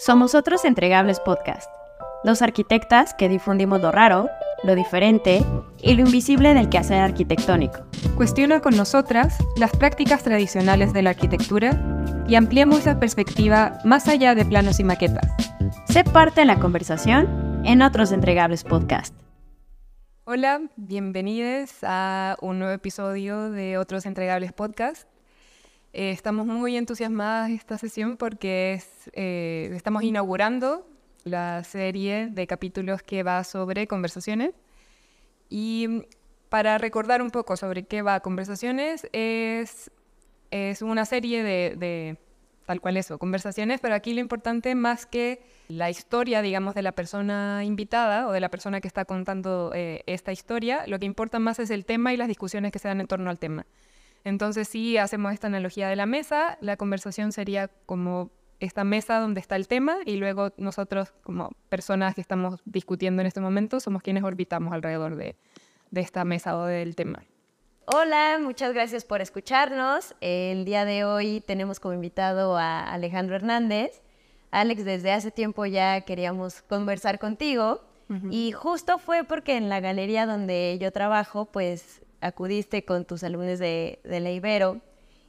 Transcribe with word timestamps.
Somos 0.00 0.34
otros 0.34 0.64
entregables 0.64 1.20
podcast, 1.20 1.68
los 2.24 2.40
arquitectas 2.40 3.12
que 3.12 3.28
difundimos 3.28 3.82
lo 3.82 3.92
raro, 3.92 4.30
lo 4.64 4.74
diferente 4.74 5.44
y 5.82 5.92
lo 5.92 6.00
invisible 6.06 6.54
del 6.54 6.70
quehacer 6.70 7.02
arquitectónico. 7.02 7.80
Cuestiona 8.16 8.60
con 8.60 8.78
nosotras 8.78 9.36
las 9.58 9.72
prácticas 9.72 10.22
tradicionales 10.22 10.94
de 10.94 11.02
la 11.02 11.10
arquitectura 11.10 11.78
y 12.26 12.36
ampliemos 12.36 12.86
la 12.86 12.98
perspectiva 12.98 13.78
más 13.84 14.08
allá 14.08 14.34
de 14.34 14.46
planos 14.46 14.80
y 14.80 14.84
maquetas. 14.84 15.30
Sé 15.84 16.02
parte 16.02 16.40
de 16.40 16.46
la 16.46 16.58
conversación 16.58 17.60
en 17.66 17.82
otros 17.82 18.10
entregables 18.10 18.64
podcast. 18.64 19.14
Hola, 20.24 20.62
bienvenidos 20.76 21.72
a 21.82 22.38
un 22.40 22.58
nuevo 22.58 22.72
episodio 22.72 23.50
de 23.50 23.76
Otros 23.76 24.06
Entregables 24.06 24.54
Podcast. 24.54 25.09
Eh, 25.92 26.12
estamos 26.12 26.46
muy 26.46 26.76
entusiasmadas 26.76 27.50
esta 27.50 27.76
sesión 27.76 28.16
porque 28.16 28.80
eh, 29.12 29.70
estamos 29.74 30.04
inaugurando 30.04 30.86
la 31.24 31.64
serie 31.64 32.28
de 32.28 32.46
capítulos 32.46 33.02
que 33.02 33.22
va 33.22 33.42
sobre 33.44 33.86
conversaciones. 33.86 34.54
Y 35.48 36.06
para 36.48 36.78
recordar 36.78 37.22
un 37.22 37.30
poco 37.30 37.56
sobre 37.56 37.84
qué 37.84 38.02
va 38.02 38.20
conversaciones, 38.20 39.08
es, 39.12 39.90
es 40.50 40.82
una 40.82 41.04
serie 41.04 41.42
de, 41.42 42.18
tal 42.66 42.80
cual 42.80 42.96
eso, 42.96 43.18
conversaciones, 43.18 43.80
pero 43.80 43.94
aquí 43.96 44.14
lo 44.14 44.20
importante 44.20 44.76
más 44.76 45.06
que 45.06 45.42
la 45.68 45.90
historia, 45.90 46.40
digamos, 46.40 46.74
de 46.74 46.82
la 46.82 46.92
persona 46.92 47.64
invitada 47.64 48.28
o 48.28 48.32
de 48.32 48.40
la 48.40 48.48
persona 48.48 48.80
que 48.80 48.88
está 48.88 49.04
contando 49.04 49.72
eh, 49.74 50.02
esta 50.06 50.30
historia, 50.30 50.84
lo 50.86 51.00
que 51.00 51.06
importa 51.06 51.40
más 51.40 51.58
es 51.58 51.70
el 51.70 51.84
tema 51.84 52.12
y 52.12 52.16
las 52.16 52.28
discusiones 52.28 52.70
que 52.70 52.78
se 52.78 52.88
dan 52.88 53.00
en 53.00 53.08
torno 53.08 53.28
al 53.28 53.40
tema. 53.40 53.66
Entonces, 54.24 54.68
si 54.68 54.98
hacemos 54.98 55.32
esta 55.32 55.46
analogía 55.46 55.88
de 55.88 55.96
la 55.96 56.06
mesa, 56.06 56.58
la 56.60 56.76
conversación 56.76 57.32
sería 57.32 57.68
como 57.86 58.30
esta 58.60 58.84
mesa 58.84 59.18
donde 59.18 59.40
está 59.40 59.56
el 59.56 59.66
tema 59.66 59.96
y 60.04 60.16
luego 60.16 60.52
nosotros 60.58 61.12
como 61.22 61.50
personas 61.68 62.14
que 62.14 62.20
estamos 62.20 62.60
discutiendo 62.66 63.22
en 63.22 63.26
este 63.26 63.40
momento 63.40 63.80
somos 63.80 64.02
quienes 64.02 64.22
orbitamos 64.22 64.72
alrededor 64.72 65.16
de, 65.16 65.36
esta 65.94 66.24
mesa 66.24 66.56
o 66.56 66.66
del 66.66 66.94
tema. 66.94 67.24
Hola, 67.86 68.38
muchas 68.40 68.72
gracias 68.72 69.04
por 69.04 69.20
escucharnos. 69.20 70.14
El 70.20 70.64
día 70.64 70.84
de 70.84 71.04
hoy 71.04 71.40
tenemos 71.40 71.80
como 71.80 71.94
invitado 71.94 72.56
a 72.56 72.92
Alejandro 72.92 73.34
Hernández. 73.34 74.02
Alex, 74.52 74.84
desde 74.84 75.10
hace 75.10 75.30
tiempo 75.30 75.66
ya 75.66 76.02
queríamos 76.02 76.62
conversar 76.62 77.18
contigo 77.18 77.82
y 78.28 78.50
justo 78.50 78.98
fue 78.98 79.22
porque 79.22 79.56
en 79.56 79.68
la 79.68 79.78
galería 79.78 80.26
donde 80.26 80.76
yo 80.80 80.90
trabajo, 80.90 81.44
pues 81.44 82.02
acudiste 82.20 82.84
con 82.84 83.04
tus 83.04 83.22
alumnos 83.24 83.58
de, 83.58 84.00
de 84.04 84.20
la 84.20 84.30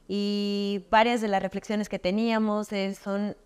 y 0.08 0.84
varias 0.90 1.20
de 1.20 1.28
las 1.28 1.42
reflexiones 1.42 1.88
que 1.88 1.98
teníamos 1.98 2.68
son 3.02 3.36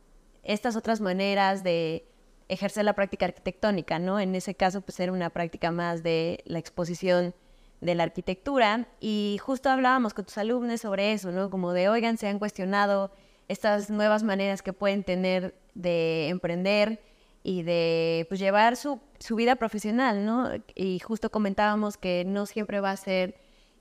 estas 0.42 0.76
otras 0.76 1.00
maneras 1.00 1.62
de 1.62 2.06
ejercer 2.48 2.84
la 2.84 2.94
práctica 2.94 3.26
arquitectónica, 3.26 3.98
¿no? 3.98 4.20
En 4.20 4.34
ese 4.34 4.54
caso, 4.54 4.80
pues 4.80 4.98
era 5.00 5.12
una 5.12 5.30
práctica 5.30 5.70
más 5.70 6.02
de 6.02 6.42
la 6.46 6.58
exposición 6.58 7.34
de 7.80 7.94
la 7.94 8.04
arquitectura 8.04 8.88
y 9.00 9.38
justo 9.42 9.68
hablábamos 9.68 10.14
con 10.14 10.24
tus 10.24 10.38
alumnos 10.38 10.80
sobre 10.80 11.12
eso, 11.12 11.30
¿no? 11.32 11.50
Como 11.50 11.72
de, 11.72 11.88
oigan, 11.88 12.16
se 12.16 12.28
han 12.28 12.38
cuestionado 12.38 13.10
estas 13.48 13.90
nuevas 13.90 14.22
maneras 14.22 14.62
que 14.62 14.72
pueden 14.72 15.04
tener 15.04 15.54
de 15.74 16.28
emprender 16.28 17.00
y 17.48 17.62
de 17.62 18.26
pues, 18.28 18.40
llevar 18.40 18.74
su, 18.76 19.00
su 19.20 19.36
vida 19.36 19.54
profesional, 19.54 20.26
¿no? 20.26 20.50
Y 20.74 20.98
justo 20.98 21.30
comentábamos 21.30 21.96
que 21.96 22.24
no 22.26 22.44
siempre 22.44 22.80
va 22.80 22.90
a 22.90 22.96
ser 22.96 23.36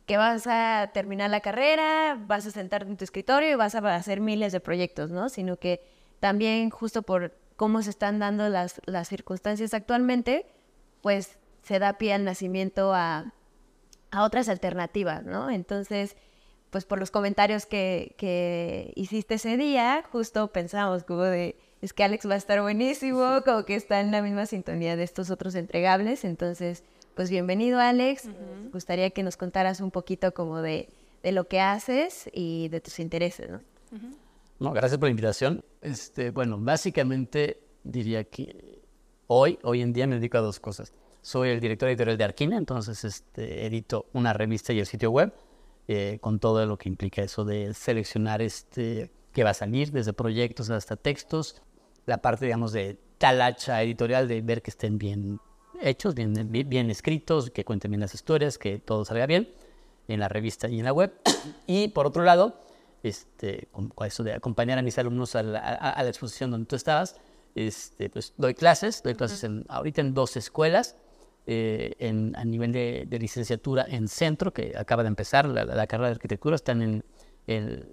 que 0.06 0.18
vas 0.18 0.46
a 0.46 0.92
terminar 0.94 1.32
la 1.32 1.40
carrera, 1.40 2.16
vas 2.28 2.46
a 2.46 2.52
sentarte 2.52 2.92
en 2.92 2.96
tu 2.96 3.04
escritorio 3.04 3.50
y 3.50 3.56
vas 3.56 3.74
a 3.74 3.96
hacer 3.96 4.22
miles 4.22 4.52
de 4.52 4.60
proyectos, 4.60 5.10
¿no? 5.10 5.30
Sino 5.30 5.58
que 5.58 5.84
también 6.20 6.70
justo 6.70 7.02
por 7.02 7.36
cómo 7.56 7.82
se 7.82 7.90
están 7.90 8.20
dando 8.20 8.50
las, 8.50 8.80
las 8.86 9.08
circunstancias 9.08 9.74
actualmente, 9.74 10.46
pues 11.02 11.40
se 11.64 11.80
da 11.80 11.98
pie 11.98 12.14
al 12.14 12.24
nacimiento 12.24 12.94
a, 12.94 13.34
a 14.12 14.24
otras 14.24 14.48
alternativas, 14.48 15.26
¿no? 15.26 15.50
Entonces, 15.50 16.16
pues 16.70 16.86
por 16.86 17.00
los 17.00 17.10
comentarios 17.10 17.66
que, 17.66 18.14
que 18.20 18.94
hiciste 18.96 19.36
ese 19.36 19.58
día, 19.58 20.04
justo 20.12 20.52
pensamos 20.52 21.04
como 21.04 21.24
de, 21.24 21.58
es 21.86 21.94
que 21.94 22.04
Alex 22.04 22.28
va 22.28 22.34
a 22.34 22.38
estar 22.38 22.62
buenísimo, 22.62 23.44
como 23.46 23.64
que 23.64 23.76
está 23.76 24.02
en 24.02 24.12
la 24.12 24.24
misma 24.24 24.48
sintonía 24.48 24.96
de 24.96 25.04
estos 25.04 25.30
otros 25.30 25.54
entregables, 25.54 26.26
entonces 26.26 26.84
pues 27.14 27.30
bienvenido 27.30 27.80
Alex. 27.80 28.28
Gustaría 28.74 29.12
que 29.12 29.22
nos 29.22 29.38
contaras 29.38 29.82
un 29.82 29.92
poquito 29.92 30.34
como 30.34 30.62
de, 30.62 30.90
lo 31.24 31.48
que 31.48 31.62
haces 31.62 32.28
y 32.34 32.70
de 32.70 32.82
tus 32.82 33.00
intereses, 33.00 33.52
¿no? 33.52 33.62
No, 34.60 34.72
gracias 34.72 34.98
por 34.98 35.08
la 35.08 35.12
invitación. 35.12 35.64
Este, 35.82 36.32
bueno, 36.32 36.58
básicamente 36.60 37.62
diría 37.84 38.24
que 38.24 38.82
hoy, 39.28 39.60
hoy 39.62 39.82
en 39.82 39.94
día 39.94 40.08
me 40.08 40.16
dedico 40.16 40.40
a 40.40 40.42
dos 40.42 40.60
cosas. 40.60 40.92
Soy 41.22 41.50
el 41.50 41.60
director 41.60 41.88
editorial 41.88 42.18
de 42.18 42.24
Arquina, 42.24 42.58
entonces 42.58 43.04
este, 43.04 43.66
edito 43.68 44.08
una 44.14 44.34
revista 44.34 44.74
y 44.74 44.80
el 44.80 44.88
sitio 44.88 45.12
web 45.12 45.32
eh, 45.88 46.18
con 46.20 46.40
todo 46.40 46.66
lo 46.66 46.78
que 46.78 46.90
implica 46.90 47.22
eso 47.22 47.46
de 47.46 47.76
seleccionar 47.76 48.42
este, 48.42 49.12
qué 49.34 49.44
va 49.44 49.52
a 49.52 49.54
salir, 49.54 49.92
desde 49.92 50.14
proyectos 50.14 50.72
hasta 50.72 50.96
textos, 50.96 51.62
la 52.06 52.18
parte, 52.18 52.46
digamos, 52.46 52.72
de 52.72 52.98
talacha 53.18 53.82
editorial, 53.82 54.28
de 54.28 54.42
ver 54.42 54.62
que 54.62 54.72
estén 54.72 54.98
bien 54.98 55.40
hechos, 55.82 56.16
bien, 56.16 56.50
bien, 56.50 56.90
escritos, 56.90 57.50
que 57.50 57.66
cuenten 57.66 57.92
bien 57.92 58.02
las 58.02 58.14
historias, 58.14 58.58
que 58.58 58.80
todo 58.80 59.06
salga 59.06 59.26
bien 59.26 59.50
en 60.08 60.20
la 60.20 60.28
revista 60.28 60.68
y 60.68 60.80
en 60.80 60.86
la 60.86 60.94
web. 60.94 61.14
Y 61.68 61.90
por 61.90 62.08
otro 62.08 62.24
lado, 62.24 62.60
este, 63.04 63.68
con, 63.72 63.92
eso 64.06 64.24
de 64.24 64.34
acompañar 64.34 64.80
a 64.80 64.82
mis 64.82 64.98
alumnos 64.98 65.36
a 65.36 65.44
la, 65.44 66.08
exposición 66.08 66.52
donde 66.52 66.66
tú 66.66 66.76
estabas, 66.76 67.16
este, 67.54 68.10
pues 68.10 68.34
doy 68.38 68.56
clases, 68.56 69.04
doy 69.04 69.14
clases 69.14 69.44
en, 69.44 69.64
ahorita 69.70 70.02
en 70.02 70.14
dos 70.14 70.38
escuelas, 70.38 70.96
eh, 71.46 71.94
en, 72.00 72.36
a 72.36 72.44
nivel 72.44 72.72
de, 72.72 73.08
licenciatura 73.20 73.86
en 73.88 74.08
centro, 74.08 74.52
que 74.54 74.74
acaba 74.76 75.04
de 75.04 75.10
empezar 75.10 75.46
la, 75.46 75.88
carrera 75.88 76.08
de 76.08 76.16
arquitectura, 76.16 76.56
están 76.56 76.82
en 76.82 77.04
el 77.46 77.88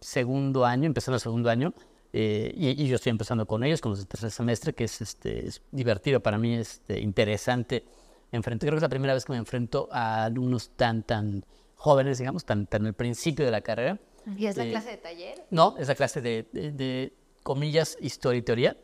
segundo 0.00 0.64
año, 0.64 0.86
empezando 0.86 1.14
el 1.16 1.20
segundo 1.20 1.48
año, 1.48 1.72
eh, 2.18 2.50
y, 2.56 2.86
yo 2.86 2.96
estoy 2.96 3.10
empezando 3.10 3.46
con 3.46 3.62
ellos, 3.62 3.82
con 3.82 3.90
los 3.90 3.98
de 3.98 4.06
tercer 4.06 4.30
semestre, 4.30 4.72
que 4.72 4.84
es, 4.84 5.02
este, 5.02 5.48
es 5.48 5.60
divertido 5.70 6.20
para 6.20 6.38
mí, 6.38 6.54
es 6.54 6.72
este, 6.72 6.98
interesante. 6.98 7.84
Enfrento, 8.32 8.64
creo 8.64 8.72
que 8.72 8.76
es 8.76 8.82
la 8.82 8.88
primera 8.88 9.12
vez 9.12 9.26
que 9.26 9.32
me 9.32 9.38
enfrento 9.38 9.86
a 9.92 10.24
alumnos 10.24 10.70
tan, 10.70 11.02
tan 11.02 11.44
jóvenes, 11.74 12.16
digamos, 12.16 12.46
tan, 12.46 12.66
tan 12.68 12.86
el 12.86 12.94
principio 12.94 13.44
de 13.44 13.50
la 13.50 13.60
carrera. 13.60 14.00
¿Y 14.34 14.46
es 14.46 14.56
la 14.56 14.64
eh, 14.64 14.70
clase 14.70 14.90
de 14.92 14.96
taller? 14.96 15.44
No, 15.50 15.76
es 15.78 15.88
la 15.88 15.94
clase 15.94 16.22
de, 16.22 16.48
de, 16.54 17.12
comillas, 17.42 17.98
historia 18.00 18.38
y 18.38 18.42
teoría. 18.42 18.78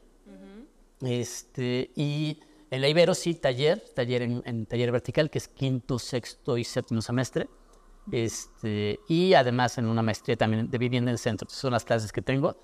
este, 1.01 1.91
y 1.97 2.39
en 2.71 2.83
la 2.83 2.89
Ibero 2.89 3.15
sí, 3.15 3.33
taller, 3.33 3.83
taller 3.95 4.21
en, 4.21 4.43
en, 4.45 4.67
taller 4.67 4.93
vertical, 4.93 5.31
que 5.31 5.39
es 5.39 5.49
quinto, 5.49 5.99
sexto 5.99 6.59
y 6.59 6.65
séptimo 6.65 7.01
semestre. 7.01 7.49
Este, 8.11 9.01
y 9.09 9.33
además 9.33 9.79
en 9.79 9.87
una 9.87 10.03
maestría 10.03 10.37
también 10.37 10.71
de 10.71 10.77
vivienda 10.77 11.11
en 11.11 11.15
el 11.15 11.19
centro. 11.19 11.49
son 11.49 11.73
las 11.73 11.85
clases 11.85 12.13
que 12.13 12.21
tengo 12.21 12.59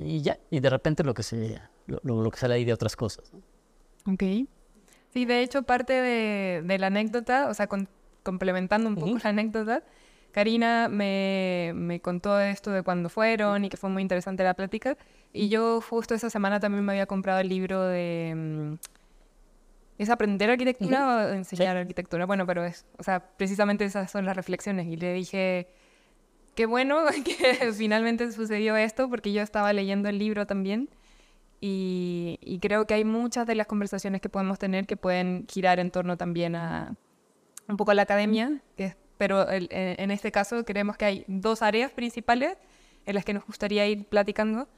y 0.00 0.22
ya, 0.22 0.38
y 0.50 0.60
de 0.60 0.70
repente 0.70 1.04
lo 1.04 1.14
que, 1.14 1.22
se, 1.22 1.60
lo, 1.86 2.30
que 2.30 2.38
sale 2.38 2.54
ahí 2.54 2.64
de 2.64 2.72
otras 2.72 2.96
cosas. 2.96 3.32
Ok. 4.06 4.22
Sí, 5.12 5.24
de 5.24 5.42
hecho, 5.42 5.62
parte 5.62 5.92
de, 5.92 6.62
de 6.64 6.78
la 6.78 6.88
anécdota, 6.88 7.48
o 7.48 7.54
sea, 7.54 7.68
complementando 8.22 8.88
un 8.88 8.96
poco 8.96 9.18
la 9.22 9.30
anécdota, 9.30 9.82
Karina 10.32 10.88
me, 10.88 11.72
me, 11.74 12.00
contó 12.00 12.38
esto 12.38 12.70
de 12.70 12.82
cuando 12.82 13.08
fueron 13.08 13.64
y 13.64 13.70
que 13.70 13.76
fue 13.76 13.90
muy 13.90 14.02
interesante 14.02 14.44
la 14.44 14.54
plática. 14.54 14.96
Y 15.32 15.48
yo 15.48 15.80
justo 15.80 16.14
esa 16.14 16.30
semana 16.30 16.60
también 16.60 16.84
me 16.84 16.92
había 16.92 17.06
comprado 17.06 17.40
el 17.40 17.48
libro 17.48 17.82
de... 17.82 18.34
Mm, 18.36 18.74
¿Es 19.98 20.10
aprender 20.10 20.48
arquitectura 20.48 21.26
o 21.26 21.28
enseñar 21.30 21.76
arquitectura? 21.76 22.24
Bueno, 22.24 22.46
pero 22.46 22.64
es, 22.64 22.86
o 22.98 23.02
sea, 23.02 23.18
precisamente 23.36 23.84
esas 23.84 24.08
son 24.10 24.26
las 24.26 24.36
reflexiones. 24.36 24.86
Y 24.86 24.96
le 24.96 25.12
dije, 25.12 25.66
qué 26.58 26.66
bueno 26.66 27.04
que 27.24 27.72
finalmente 27.72 28.32
sucedió 28.32 28.76
esto 28.76 29.08
porque 29.08 29.32
yo 29.32 29.42
estaba 29.42 29.72
leyendo 29.72 30.08
el 30.08 30.18
libro 30.18 30.44
también 30.44 30.88
y, 31.60 32.58
creo 32.60 32.84
que 32.84 32.94
hay 32.94 33.04
muchas 33.04 33.46
de 33.46 33.54
las 33.54 33.68
conversaciones 33.68 34.20
que 34.20 34.28
podemos 34.28 34.58
tener 34.58 34.84
que 34.86 34.96
pueden 34.96 35.46
girar 35.48 35.78
en 35.78 35.92
torno 35.92 36.16
también 36.16 36.56
a 36.56 36.96
un 37.68 37.76
poco 37.76 37.92
a 37.92 37.94
la 37.94 38.02
academia, 38.02 38.60
que, 38.76 38.96
pero 39.18 39.46
en 39.48 40.10
este 40.10 40.32
caso 40.32 40.64
creemos 40.64 40.96
que 40.96 41.04
hay 41.04 41.24
dos 41.28 41.62
áreas 41.62 41.92
principales 41.92 42.56
en 43.06 43.14
las 43.14 43.24
que 43.24 43.34
nos 43.34 43.44
gustaría 43.44 43.86
ir 43.86 44.06
platicando, 44.06 44.68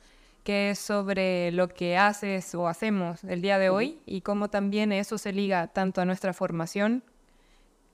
que 0.44 0.70
es 0.70 0.78
sobre 0.78 1.50
lo 1.52 1.68
que 1.68 1.96
haces 1.96 2.54
o 2.54 2.68
hacemos 2.68 3.24
el 3.24 3.40
día 3.40 3.58
de 3.58 3.70
hoy 3.70 4.00
y 4.04 4.20
cómo 4.20 4.50
también 4.50 4.92
eso 4.92 5.16
se 5.16 5.32
liga 5.32 5.68
tanto 5.68 6.02
a 6.02 6.04
nuestra 6.04 6.34
formación 6.34 7.02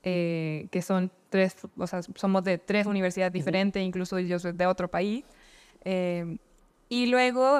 eh, 0.02 0.69
que 0.70 0.82
son 0.82 1.10
tres, 1.31 1.56
o 1.76 1.87
sea, 1.87 2.02
somos 2.02 2.44
de 2.44 2.58
tres 2.58 2.87
universidades 2.87 3.32
diferentes, 3.32 3.82
incluso 3.82 4.19
yo 4.19 4.38
soy 4.38 4.52
de 4.52 4.66
otro 4.66 4.88
país. 4.88 5.25
Eh, 5.84 6.38
y 6.88 7.06
luego, 7.06 7.58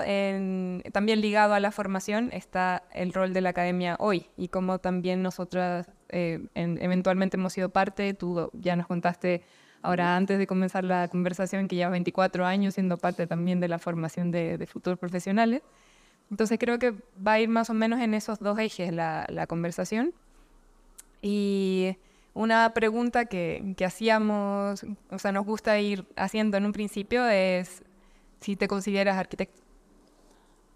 también 0.93 1.21
ligado 1.21 1.55
a 1.55 1.61
la 1.61 1.73
formación, 1.73 2.31
está 2.33 2.85
el 2.93 3.13
rol 3.13 3.33
de 3.33 3.41
la 3.41 3.51
academia 3.51 3.97
hoy 3.99 4.27
y 4.37 4.49
cómo 4.49 4.79
también 4.79 5.21
nosotras 5.21 5.91
eh, 6.11 6.47
eventualmente 6.55 7.37
hemos 7.37 7.53
sido 7.53 7.71
parte. 7.71 8.15
Tú 8.15 8.51
ya 8.53 8.77
nos 8.77 8.87
contaste 8.87 9.43
ahora 9.83 10.17
antes 10.17 10.39
de 10.39 10.47
comenzar 10.47 10.85
la 10.85 11.09
conversación 11.09 11.67
que 11.67 11.75
lleva 11.77 11.91
24 11.91 12.47
años 12.47 12.75
siendo 12.75 12.99
parte 12.99 13.27
también 13.27 13.59
de 13.59 13.69
la 13.69 13.81
formación 13.81 14.31
de, 14.31 14.59
de 14.59 14.67
futuros 14.67 14.99
profesionales. 14.99 15.63
Entonces 16.31 16.59
creo 16.59 16.79
que 16.79 16.93
va 17.25 17.33
a 17.33 17.41
ir 17.41 17.49
más 17.49 17.71
o 17.71 17.75
menos 17.75 18.01
en 18.01 18.15
esos 18.15 18.39
dos 18.39 18.59
ejes 18.59 18.93
la, 18.93 19.27
la 19.29 19.47
conversación. 19.47 20.13
Y 21.23 21.97
una 22.37 22.73
pregunta 22.75 23.25
que, 23.25 23.75
que, 23.77 23.85
hacíamos, 23.85 24.85
o 25.11 25.19
sea, 25.19 25.33
nos 25.33 25.47
gusta 25.47 25.81
ir 25.81 26.07
haciendo 26.17 26.57
en 26.59 26.67
un 26.67 26.73
principio 26.73 27.27
es 27.27 27.83
si 28.41 28.57
te 28.57 28.69
consideras 28.69 29.17
arquitecto. 29.17 29.63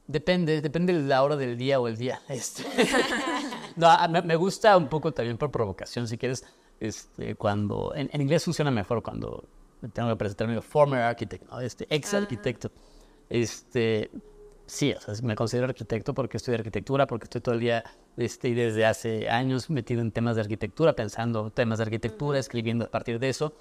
Depende, 0.06 0.60
depende 0.60 0.92
de 0.94 1.02
la 1.02 1.22
hora 1.22 1.36
del 1.36 1.56
día 1.56 1.78
o 1.78 1.86
el 1.86 1.96
día. 1.96 2.20
Este. 2.28 2.64
no, 3.76 3.88
me, 4.08 4.22
me, 4.22 4.36
gusta 4.36 4.76
un 4.76 4.88
poco 4.88 5.12
también 5.12 5.36
por 5.36 5.50
provocación, 5.50 6.08
si 6.08 6.16
quieres, 6.16 6.44
este, 6.80 7.34
cuando, 7.34 7.92
en, 7.94 8.08
en 8.12 8.20
inglés 8.22 8.44
funciona 8.44 8.70
mejor 8.70 9.02
cuando 9.02 9.44
tengo 9.92 10.08
que 10.08 10.16
presentarme 10.16 10.60
former 10.62 11.02
architect, 11.02 11.44
¿no? 11.50 11.60
este, 11.60 11.86
ex 11.94 12.14
arquitecto. 12.14 12.70
Este, 13.28 14.10
sí, 14.70 14.92
o 14.92 15.00
sea, 15.00 15.14
me 15.22 15.34
considero 15.34 15.66
arquitecto 15.66 16.14
porque 16.14 16.36
estudio 16.36 16.58
arquitectura, 16.58 17.06
porque 17.06 17.24
estoy 17.24 17.40
todo 17.40 17.54
el 17.54 17.60
día 17.60 17.84
este, 18.16 18.48
y 18.48 18.54
desde 18.54 18.86
hace 18.86 19.28
años 19.28 19.68
metido 19.68 20.00
en 20.00 20.12
temas 20.12 20.36
de 20.36 20.42
arquitectura, 20.42 20.94
pensando 20.94 21.50
temas 21.50 21.78
de 21.78 21.84
arquitectura, 21.84 22.38
escribiendo 22.38 22.84
a 22.84 22.88
partir 22.88 23.18
de 23.18 23.28
eso, 23.28 23.52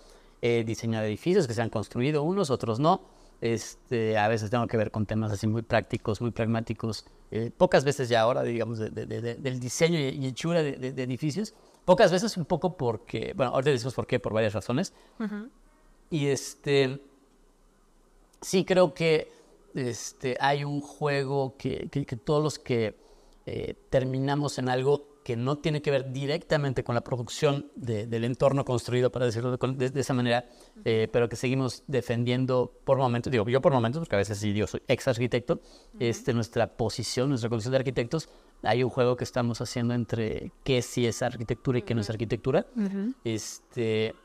eh, 0.41 0.63
diseñado 0.65 1.05
edificios 1.05 1.47
que 1.47 1.53
se 1.53 1.61
han 1.61 1.69
construido, 1.69 2.23
unos, 2.23 2.49
otros 2.49 2.79
no. 2.79 3.01
Este, 3.41 4.17
a 4.17 4.27
veces 4.27 4.49
tengo 4.49 4.67
que 4.67 4.75
ver 4.75 4.91
con 4.91 5.05
temas 5.05 5.31
así 5.31 5.47
muy 5.47 5.61
prácticos, 5.61 6.19
muy 6.21 6.31
pragmáticos, 6.31 7.05
eh, 7.31 7.51
pocas 7.57 7.85
veces 7.85 8.09
ya 8.09 8.21
ahora, 8.21 8.43
digamos, 8.43 8.79
de, 8.79 8.89
de, 8.89 9.05
de, 9.05 9.35
del 9.35 9.59
diseño 9.59 9.97
y 9.97 10.25
hechura 10.27 10.61
de, 10.61 10.89
edificios, 10.89 11.53
pocas 11.85 12.11
veces 12.11 12.35
un 12.37 12.45
poco 12.45 12.75
porque, 12.75 13.33
bueno, 13.35 13.53
ahorita 13.53 13.71
decimos 13.71 13.93
por 13.93 14.07
qué, 14.07 14.19
por 14.19 14.33
varias 14.33 14.53
razones. 14.53 14.93
Uh 15.19 15.23
-huh. 15.23 15.49
Y 16.09 16.27
este, 16.27 17.01
sí 18.41 18.65
creo 18.65 18.93
que 18.93 19.38
este, 19.75 20.37
hay 20.39 20.63
un 20.63 20.81
juego 20.81 21.55
que, 21.57 21.89
que, 21.89 22.05
que 22.05 22.15
todos 22.15 22.43
los 22.43 22.59
que 22.59 22.95
eh, 23.45 23.75
terminamos 23.89 24.57
en 24.59 24.69
algo 24.69 25.09
que 25.23 25.35
no 25.35 25.57
tiene 25.57 25.81
que 25.81 25.91
ver 25.91 26.11
directamente 26.11 26.83
con 26.83 26.95
la 26.95 27.01
producción 27.01 27.71
de, 27.75 28.07
del 28.07 28.23
entorno 28.23 28.65
construido, 28.65 29.11
para 29.11 29.25
decirlo 29.25 29.55
de, 29.57 29.99
esa 29.99 30.13
manera, 30.13 30.49
eh, 30.85 31.07
pero 31.11 31.29
que 31.29 31.35
seguimos 31.35 31.83
defendiendo 31.87 32.71
por 32.83 32.97
momentos, 32.97 33.31
digo 33.31 33.47
yo 33.47 33.61
por 33.61 33.71
momentos, 33.71 33.99
porque 33.99 34.15
a 34.15 34.17
veces 34.17 34.39
sí, 34.39 34.53
yo 34.53 34.65
soy 34.65 34.81
ex 34.87 35.07
arquitecto, 35.07 35.53
uh 35.53 35.97
-huh. 35.97 35.97
este, 35.99 36.33
nuestra 36.33 36.65
posición, 36.75 37.29
nuestra 37.29 37.49
condición 37.49 37.71
de 37.73 37.77
arquitectos, 37.77 38.29
hay 38.63 38.83
un 38.83 38.89
juego 38.89 39.15
que 39.17 39.23
estamos 39.23 39.61
haciendo 39.61 39.93
entre 39.93 40.51
qué 40.63 40.81
sí 40.81 41.05
es 41.05 41.21
arquitectura 41.21 41.77
y 41.77 41.81
qué 41.83 41.93
uh 41.93 41.95
-huh. 41.95 41.95
no 41.97 42.01
es 42.01 42.09
arquitectura. 42.09 42.65
Uh 42.75 42.81
-huh. 42.81 43.15
este, 43.23 44.15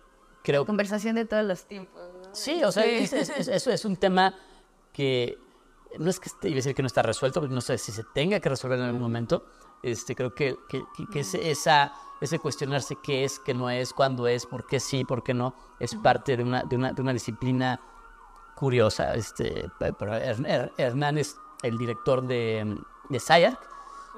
creo 0.42 0.64
Conversación 0.64 1.16
de 1.16 1.24
todos 1.26 1.44
los 1.44 1.64
tiempos. 1.66 2.00
¿no? 2.14 2.34
Sí, 2.34 2.64
o 2.64 2.72
sea, 2.72 2.84
sí. 2.84 2.90
Es, 2.90 3.12
es, 3.12 3.30
es, 3.30 3.48
eso 3.48 3.70
es 3.70 3.84
un 3.84 3.96
tema 3.96 4.34
que 4.94 5.38
no 5.98 6.08
es 6.08 6.18
que 6.18 6.28
esté, 6.28 6.48
iba 6.48 6.54
a 6.54 6.56
decir 6.56 6.74
que 6.74 6.82
no 6.82 6.86
está 6.86 7.02
resuelto, 7.02 7.46
no 7.46 7.60
sé 7.60 7.76
si 7.76 7.92
se 7.92 8.04
tenga 8.14 8.40
que 8.40 8.48
resolver 8.48 8.78
en 8.78 8.86
algún 8.86 9.02
momento. 9.02 9.44
Este, 9.82 10.14
creo 10.14 10.34
que, 10.34 10.56
que, 10.68 10.82
que, 11.12 11.20
ese, 11.20 11.50
esa, 11.50 11.92
ese 12.20 12.38
cuestionarse 12.38 12.96
qué 13.02 13.24
es, 13.24 13.38
qué 13.38 13.52
no 13.52 13.68
es, 13.68 13.92
cuándo 13.92 14.26
es, 14.26 14.46
por 14.46 14.66
qué 14.66 14.80
sí, 14.80 15.04
por 15.04 15.22
qué 15.22 15.34
no, 15.34 15.54
es 15.78 15.94
parte 15.96 16.38
de 16.38 16.42
una, 16.42 16.62
de 16.62 16.76
una, 16.76 16.92
de 16.92 17.02
una 17.02 17.12
disciplina 17.12 17.80
curiosa. 18.54 19.14
Este, 19.14 19.68
pero 19.78 20.14
Hernán 20.14 21.18
es 21.18 21.36
el 21.62 21.76
director 21.76 22.22
de, 22.22 22.78
de. 23.10 23.56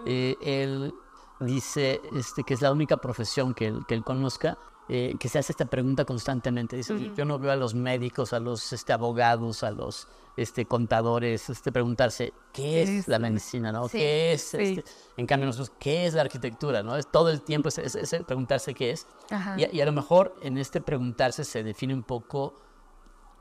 Eh, 0.05 0.37
él 0.41 0.95
dice 1.41 2.01
este, 2.15 2.45
que 2.45 2.55
es 2.55 2.63
la 2.63 2.71
única 2.71 2.99
profesión 2.99 3.55
que 3.55 3.67
él, 3.67 3.85
que 3.89 3.95
él 3.95 4.05
conozca 4.05 4.57
eh, 4.89 5.15
que 5.19 5.29
se 5.29 5.39
hace 5.39 5.53
esta 5.53 5.67
pregunta 5.67 6.05
constantemente. 6.05 6.77
Dice, 6.77 6.95
uh 6.95 6.99
-huh. 6.99 7.15
yo 7.15 7.25
no 7.25 7.39
veo 7.39 7.51
a 7.51 7.57
los 7.57 7.75
médicos, 7.75 8.33
a 8.33 8.39
los 8.39 8.73
este, 8.73 8.93
abogados, 8.93 9.63
a 9.65 9.71
los 9.71 10.07
este, 10.37 10.67
contadores, 10.67 11.49
este, 11.51 11.73
preguntarse 11.73 12.33
qué 12.53 12.83
es, 12.83 12.89
es 12.91 13.09
la 13.09 13.19
medicina, 13.19 13.73
¿no? 13.73 13.89
Sí, 13.89 13.99
¿Qué 13.99 14.33
es? 14.33 14.43
Sí. 14.43 14.57
Este? 14.79 14.85
En 15.17 15.27
cambio 15.27 15.47
nosotros, 15.47 15.73
¿qué 15.81 16.07
es 16.07 16.15
la 16.15 16.21
arquitectura? 16.23 16.83
¿no? 16.83 16.97
Es 16.97 17.11
todo 17.11 17.31
el 17.31 17.43
tiempo 17.43 17.69
ese, 17.69 17.85
ese 17.85 18.23
preguntarse 18.23 18.75
qué 18.75 18.91
es. 18.91 19.07
Y, 19.57 19.77
y, 19.77 19.81
a 19.81 19.87
lo 19.87 19.93
mejor 19.93 20.37
en 20.43 20.59
este 20.59 20.81
preguntarse 20.81 21.43
se 21.45 21.63
define 21.65 21.95
un 21.95 22.03
poco 22.03 22.55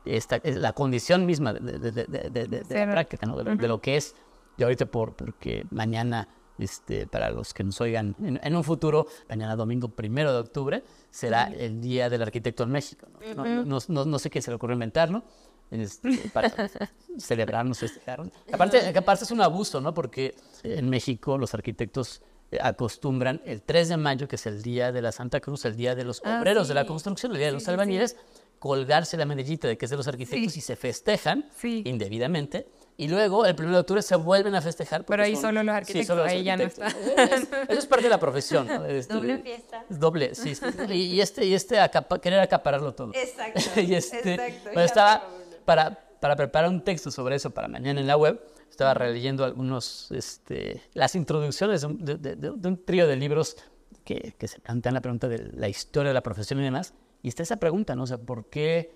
esta, 0.06 0.40
la 0.44 0.74
condición 0.74 1.26
misma 1.26 1.54
de, 1.54 1.80
de, 1.80 1.92
de, 1.92 2.48
de 2.48 2.86
la 2.86 2.92
práctica, 2.92 3.28
¿no? 3.28 3.36
De, 3.38 3.52
uh 3.52 3.56
-huh. 3.56 3.68
lo 3.68 3.82
que 3.82 3.98
es. 3.98 4.16
Y 4.58 4.64
ahorita 4.64 4.86
por, 4.86 5.16
porque 5.16 5.66
mañana 5.72 6.30
este, 6.58 7.08
para 7.08 7.30
los 7.32 7.54
que 7.54 7.64
nos 7.64 7.80
oigan 7.82 8.16
en, 8.24 8.40
en, 8.42 8.56
un 8.56 8.64
futuro, 8.64 9.08
mañana 9.30 9.56
domingo 9.56 9.90
primero 9.90 10.32
de 10.34 10.40
octubre, 10.40 10.84
será 11.10 11.46
el 11.46 11.82
Día 11.82 12.10
del 12.10 12.22
Arquitecto 12.22 12.64
en 12.64 12.72
México. 12.72 13.08
¿no? 13.36 13.66
No, 13.66 13.80
no, 13.88 14.06
no, 14.06 14.20
sé 14.20 14.30
qué 14.30 14.42
se 14.42 14.52
le 14.52 14.56
ocurrió 14.56 14.74
inventar, 14.74 15.12
¿no? 15.12 15.24
Este, 15.72 16.30
para 16.34 16.52
celebrarnos, 17.18 17.80
festejar. 17.80 18.22
Aparte, 18.52 18.98
aparte 18.98 19.24
es 19.24 19.32
un 19.32 19.42
abuso, 19.42 19.82
¿no? 19.82 19.94
Porque 19.94 20.36
en 20.64 20.90
México 20.90 21.38
los 21.38 21.54
arquitectos 21.54 22.22
eh, 22.52 22.60
acostumbran 22.62 23.42
el 23.46 23.62
3 23.62 23.90
de 23.90 23.98
mayo, 23.98 24.28
que 24.28 24.36
es 24.36 24.46
el 24.46 24.62
Día 24.62 24.92
de 24.92 25.02
la 25.02 25.12
Santa 25.12 25.40
Cruz, 25.40 25.66
el 25.66 25.76
Día 25.76 25.96
de 25.96 26.04
los 26.04 26.22
ah, 26.24 26.40
Obreros 26.40 26.68
sí. 26.68 26.70
de 26.70 26.76
la 26.76 26.86
Construcción, 26.86 27.32
el 27.32 27.40
Día 27.40 27.48
de 27.48 27.54
los 27.54 27.68
Albañiles, 27.68 28.12
sí. 28.12 28.18
colgarse 28.60 29.18
la 29.18 29.26
medallita 29.26 29.68
de 29.68 29.78
que 29.78 29.86
es 29.86 29.92
de 29.92 29.98
los 29.98 30.08
arquitectos 30.08 30.56
y 30.56 30.62
se 30.62 30.76
festejan 30.76 31.50
indebidamente 31.64 32.68
y 32.98 33.10
luego, 33.10 33.46
el 33.46 33.56
1 33.60 33.72
de 33.72 33.78
octubre, 33.80 34.02
se 34.02 34.16
vuelven 34.16 34.56
a 34.56 34.62
festejar. 34.62 35.06
Pero 35.06 35.24
ahí 35.24 35.34
son, 35.34 35.44
solo 35.44 35.64
los 35.64 35.76
arquitectos, 35.76 36.02
sí, 36.02 36.08
solo 36.08 36.24
los 36.24 36.32
ahí 36.32 36.48
arquitectos. 36.48 36.78
ya 36.78 36.86
no 36.86 37.26
está. 37.26 37.36
Es, 37.36 37.70
eso 37.70 37.80
es 37.80 37.86
parte 37.88 38.04
de 38.04 38.10
la 38.10 38.20
profesión. 38.20 38.68
¿no? 38.68 38.86
Este, 38.96 39.14
doble 39.14 39.38
fiesta. 39.40 39.86
Doble, 39.90 40.36
sí. 40.36 40.54
Y, 40.90 40.94
y 40.94 41.22
este, 41.22 41.46
y 41.46 41.54
este 41.54 41.80
acapa, 41.80 42.20
querer 42.20 42.40
acapararlo 42.40 42.94
todo. 42.94 43.12
Exacto. 43.14 43.60
y 43.82 43.96
este, 43.96 44.36
exacto. 44.36 44.64
Bueno, 44.66 44.82
estaba, 44.82 45.28
para, 45.66 46.00
para 46.22 46.38
preparar 46.38 46.70
un 46.70 46.82
texto 46.82 47.12
sobre 47.12 47.36
eso 47.36 47.50
para 47.50 47.68
mañana 47.68 48.00
en 48.00 48.08
la 48.08 48.16
web, 48.16 48.42
estaba 48.70 48.94
releyendo 48.94 49.44
algunos, 49.44 50.10
este, 50.12 50.82
las 50.94 51.16
introducciones 51.16 51.82
de, 51.82 52.16
de, 52.16 52.36
de, 52.36 52.52
de 52.56 52.68
un 52.68 52.86
trío 52.86 53.08
de 53.08 53.18
libros 53.18 53.58
que, 54.06 54.36
que 54.38 54.48
se 54.48 54.60
plantean 54.60 54.96
la 54.96 55.02
pregunta 55.02 55.28
de 55.28 55.52
la 55.54 55.68
historia 55.68 56.10
de 56.10 56.14
la 56.14 56.24
profesión 56.24 56.62
y 56.62 56.64
demás. 56.64 56.94
Y 57.22 57.28
está 57.28 57.44
esa 57.44 57.58
pregunta, 57.58 57.94
¿no? 57.96 58.04
O 58.04 58.08
sea, 58.08 58.20
¿por 58.20 58.46
qué, 58.46 58.96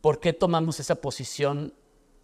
¿por 0.00 0.20
qué 0.20 0.32
tomamos 0.32 0.80
esa 0.80 0.94
posición 0.94 1.74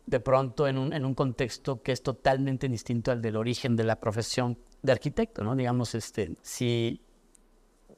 de 0.09 0.21
pronto 0.21 0.67
en 0.67 0.79
un, 0.79 0.93
en 0.95 1.05
un 1.05 1.15
contexto 1.15 1.83
que 1.83 1.93
es 1.93 2.03
totalmente 2.03 2.67
distinto 2.69 3.11
al 3.13 3.21
del 3.21 3.37
origen 3.37 3.77
de 3.77 3.85
la 3.85 4.01
profesión 4.01 4.59
de 4.83 4.93
arquitecto, 4.93 5.45
¿no? 5.45 5.55
Digamos, 5.55 5.95
este, 5.95 6.35
si 6.41 7.03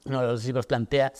uno 0.05 0.19
de 0.19 0.27
los 0.27 0.43
libros 0.45 0.65
plantea 0.65 1.13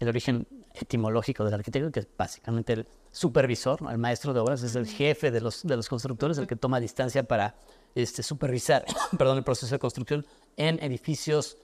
el 0.00 0.08
origen 0.08 0.46
etimológico 0.72 1.44
del 1.44 1.54
arquitecto, 1.54 1.90
que 1.92 2.00
es 2.00 2.08
básicamente 2.16 2.72
el 2.72 2.88
supervisor, 3.10 3.82
¿no? 3.82 3.90
el 3.90 3.98
maestro 3.98 4.32
de 4.32 4.40
obras, 4.40 4.62
es 4.62 4.74
el 4.74 4.86
jefe 4.86 5.30
de 5.30 5.40
los, 5.42 5.64
de 5.64 5.76
los 5.76 5.88
constructores, 5.88 6.38
el 6.38 6.46
que 6.46 6.56
toma 6.56 6.80
distancia 6.80 7.24
para 7.24 7.56
este, 7.94 8.22
supervisar 8.22 8.86
perdón, 9.18 9.38
el 9.38 9.44
proceso 9.44 9.74
de 9.74 9.78
construcción 9.78 10.24
en 10.56 10.82
edificios 10.82 11.58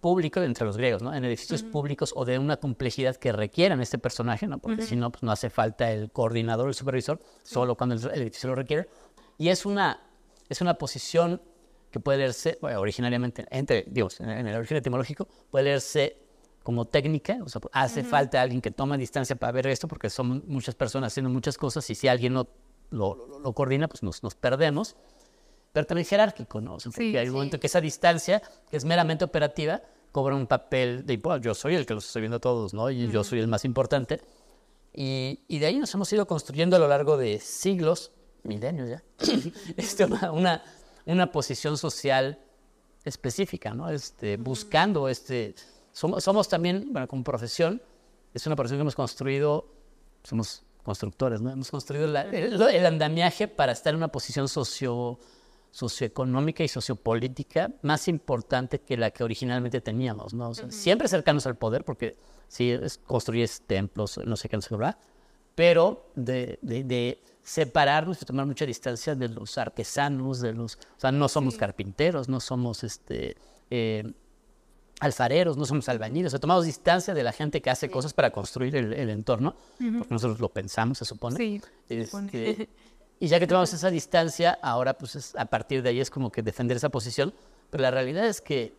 público 0.00 0.40
entre 0.40 0.64
los 0.64 0.76
griegos, 0.76 1.02
¿no? 1.02 1.14
En 1.14 1.24
edificios 1.24 1.62
uh 1.62 1.66
-huh. 1.66 1.70
públicos 1.70 2.12
o 2.16 2.24
de 2.24 2.38
una 2.38 2.56
complejidad 2.56 3.16
que 3.16 3.32
requieran 3.32 3.80
este 3.80 3.98
personaje, 3.98 4.46
¿no? 4.46 4.58
Porque 4.58 4.82
uh 4.82 4.84
-huh. 4.84 4.88
si 4.88 4.96
no, 4.96 5.10
pues 5.10 5.22
no 5.22 5.30
hace 5.32 5.50
falta 5.50 5.92
el 5.92 6.10
coordinador, 6.10 6.68
el 6.68 6.74
supervisor, 6.74 7.20
solo 7.42 7.76
cuando 7.76 7.94
el, 7.94 8.04
el, 8.14 8.22
edificio 8.22 8.48
lo 8.48 8.54
requiere. 8.54 8.88
Y 9.38 9.48
es 9.48 9.66
una, 9.66 10.00
es 10.48 10.60
una 10.60 10.74
posición 10.74 11.40
que 11.90 12.00
puede 12.00 12.18
leerse, 12.18 12.58
bueno, 12.60 12.80
originariamente, 12.80 13.46
entre, 13.50 13.84
digamos, 13.88 14.20
en 14.20 14.46
el 14.46 14.56
origen 14.56 14.76
etimológico, 14.76 15.28
puede 15.50 15.64
leerse 15.64 16.16
como 16.62 16.84
técnica, 16.86 17.38
o 17.42 17.48
sea, 17.48 17.60
hace 17.72 18.00
uh 18.00 18.04
-huh. 18.04 18.08
falta 18.08 18.42
alguien 18.42 18.60
que 18.60 18.70
toma 18.70 18.96
distancia 18.96 19.36
para 19.36 19.52
ver 19.52 19.66
esto, 19.66 19.88
porque 19.88 20.10
son 20.10 20.44
muchas 20.46 20.74
personas 20.74 21.12
haciendo 21.12 21.30
muchas 21.30 21.56
cosas 21.56 21.88
y 21.90 21.94
si 21.94 22.08
alguien 22.08 22.34
no 22.34 22.48
lo, 22.90 23.14
lo, 23.14 23.38
lo 23.40 23.52
coordina, 23.52 23.88
pues 23.88 24.02
nos, 24.02 24.22
nos 24.22 24.34
perdemos 24.34 24.96
pero 25.72 25.86
también 25.86 26.06
jerárquico, 26.06 26.60
¿no? 26.60 26.74
O 26.74 26.80
sea, 26.80 26.90
porque 26.90 27.10
sí, 27.10 27.16
hay 27.16 27.28
un 27.28 27.34
momento 27.34 27.56
sí. 27.56 27.60
que 27.60 27.66
esa 27.66 27.80
distancia, 27.80 28.42
que 28.70 28.76
es 28.76 28.84
meramente 28.84 29.24
operativa, 29.24 29.82
cobra 30.12 30.34
un 30.34 30.46
papel 30.46 31.06
de, 31.06 31.16
bueno, 31.18 31.40
yo 31.42 31.54
soy 31.54 31.74
el 31.76 31.86
que 31.86 31.94
los 31.94 32.06
estoy 32.06 32.22
viendo 32.22 32.38
a 32.38 32.40
todos, 32.40 32.74
¿no? 32.74 32.90
Y 32.90 33.04
uh 33.04 33.08
-huh. 33.08 33.12
yo 33.12 33.24
soy 33.24 33.38
el 33.38 33.48
más 33.48 33.64
importante. 33.64 34.20
Y, 34.92 35.44
y, 35.46 35.60
de 35.60 35.66
ahí 35.66 35.78
nos 35.78 35.94
hemos 35.94 36.12
ido 36.12 36.26
construyendo 36.26 36.74
a 36.74 36.78
lo 36.80 36.88
largo 36.88 37.16
de 37.16 37.38
siglos, 37.38 38.10
milenios 38.42 38.88
ya, 38.88 39.04
este, 39.76 40.04
una, 40.04 40.32
una, 40.32 40.64
una, 41.06 41.30
posición 41.30 41.78
social 41.78 42.40
específica, 43.04 43.72
¿no? 43.72 43.88
Este. 43.88 44.36
Buscando, 44.36 45.08
este, 45.08 45.54
somos, 45.92 46.24
somos 46.24 46.48
también, 46.48 46.92
bueno, 46.92 47.06
como 47.06 47.22
profesión, 47.22 47.80
es 48.34 48.44
una 48.48 48.56
profesión 48.56 48.78
que 48.78 48.82
hemos 48.82 48.96
construido, 48.96 49.72
somos 50.24 50.64
constructores, 50.82 51.40
¿no? 51.40 51.50
Hemos 51.52 51.70
construido 51.70 52.08
la, 52.08 52.22
el, 52.22 52.60
el 52.60 52.86
andamiaje 52.86 53.46
para 53.46 53.70
estar 53.70 53.92
en 53.92 53.98
una 53.98 54.08
posición 54.08 54.48
socio 54.48 55.20
socioeconómica 55.70 56.64
y 56.64 56.68
sociopolítica 56.68 57.70
más 57.82 58.08
importante 58.08 58.80
que 58.80 58.96
la 58.96 59.10
que 59.10 59.24
originalmente 59.24 59.80
teníamos, 59.80 60.34
¿no? 60.34 60.50
O 60.50 60.54
sea, 60.54 60.66
uh 60.66 60.68
-huh. 60.68 60.72
Siempre 60.72 61.08
cercanos 61.08 61.46
al 61.46 61.56
poder, 61.56 61.84
porque 61.84 62.16
sí, 62.48 62.70
es, 62.70 62.98
construyes 62.98 63.62
templos, 63.66 64.18
no 64.24 64.36
sé 64.36 64.48
qué, 64.48 64.56
no 64.56 64.62
sé 64.62 64.68
qué, 64.68 64.94
pero 65.54 66.10
de, 66.14 66.58
de, 66.62 66.84
de, 66.84 67.22
separarnos 67.42 68.20
y 68.22 68.24
tomar 68.24 68.46
mucha 68.46 68.66
distancia 68.66 69.14
de 69.14 69.28
los 69.28 69.56
artesanos, 69.58 70.40
de 70.40 70.52
los, 70.52 70.76
o 70.76 71.00
sea, 71.00 71.10
no 71.10 71.28
somos 71.28 71.54
sí. 71.54 71.60
carpinteros, 71.60 72.28
no 72.28 72.38
somos 72.38 72.84
este, 72.84 73.36
eh, 73.70 74.12
alfareros, 75.00 75.56
no 75.56 75.64
somos 75.64 75.88
albañiles, 75.88 76.28
o 76.28 76.30
sea, 76.30 76.38
tomamos 76.38 76.66
distancia 76.66 77.14
de 77.14 77.22
la 77.22 77.32
gente 77.32 77.60
que 77.62 77.70
hace 77.70 77.86
sí. 77.86 77.92
cosas 77.92 78.12
para 78.12 78.30
construir 78.30 78.76
el, 78.76 78.92
el 78.92 79.10
entorno, 79.10 79.56
uh 79.80 79.82
-huh. 79.82 79.98
porque 79.98 80.14
nosotros 80.14 80.38
lo 80.40 80.50
pensamos, 80.50 80.98
se 80.98 81.04
supone. 81.04 81.36
Sí, 81.36 81.62
se 81.88 82.00
este, 82.02 82.68
Y 83.20 83.28
ya 83.28 83.38
que 83.38 83.46
tomamos 83.46 83.72
esa 83.72 83.90
distancia, 83.90 84.58
ahora 84.62 84.94
pues 84.94 85.14
es- 85.14 85.36
a 85.36 85.44
partir 85.44 85.82
de 85.82 85.90
ahí 85.90 86.00
es 86.00 86.10
como 86.10 86.32
que 86.32 86.42
defender 86.42 86.76
esa 86.76 86.88
posición. 86.88 87.32
Pero 87.70 87.82
la 87.82 87.90
realidad 87.92 88.26
es 88.26 88.40
que 88.40 88.74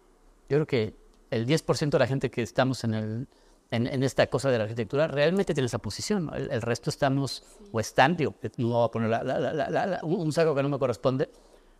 yo 0.49 0.57
creo 0.57 0.67
que 0.67 0.95
el 1.29 1.45
10% 1.45 1.91
de 1.97 1.99
la 1.99 2.07
gente 2.07 2.29
que 2.29 2.41
estamos 2.41 2.83
en, 2.83 2.93
el, 2.95 3.27
en, 3.69 3.87
en 3.87 4.03
esta 4.03 4.27
cosa 4.27 4.49
de 4.49 4.57
la 4.57 4.63
arquitectura 4.65 5.07
realmente 5.07 5.53
tiene 5.53 5.67
esa 5.67 5.77
posición. 5.77 6.25
¿no? 6.25 6.33
El, 6.35 6.51
el 6.51 6.61
resto 6.61 6.89
estamos, 6.89 7.43
o 7.71 7.79
están, 7.79 8.17
digo, 8.17 8.33
no 8.57 8.67
voy 8.69 8.85
a 8.85 8.91
poner 8.91 9.09
la- 9.09 9.23
la- 9.23 9.69
la- 9.69 9.99
un 10.03 10.33
saco 10.33 10.53
que 10.55 10.63
no 10.63 10.69
me 10.69 10.79
corresponde, 10.79 11.29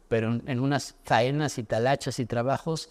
pero 0.08 0.27
en, 0.32 0.44
en 0.48 0.60
unas 0.60 0.96
faenas 1.03 1.58
y 1.58 1.63
talachas 1.63 2.20
y 2.20 2.25
trabajos 2.25 2.89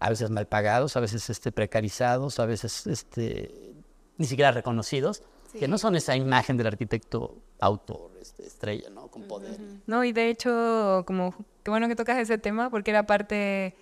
a 0.00 0.08
veces 0.10 0.30
mal 0.30 0.46
pagados, 0.46 0.96
a 0.96 1.00
veces 1.00 1.28
este, 1.28 1.52
precarizados, 1.52 2.38
a 2.40 2.46
veces 2.46 2.86
este, 2.86 3.74
ni 4.16 4.26
siquiera 4.26 4.50
reconocidos, 4.52 5.22
que 5.52 5.68
no 5.68 5.78
son 5.78 5.96
esa 5.96 6.16
imagen 6.16 6.56
del 6.56 6.66
arquitecto 6.66 7.36
autor, 7.60 8.10
este, 8.20 8.46
estrella, 8.46 8.90
¿no? 8.90 9.08
Con 9.08 9.22
poder. 9.22 9.58
No, 9.86 10.04
y 10.04 10.12
de 10.12 10.28
hecho, 10.28 11.04
como 11.06 11.34
qué 11.62 11.70
bueno 11.70 11.88
que 11.88 11.96
tocas 11.96 12.18
ese 12.18 12.38
tema, 12.38 12.70
porque 12.70 12.90
era 12.90 13.04
parte 13.06 13.74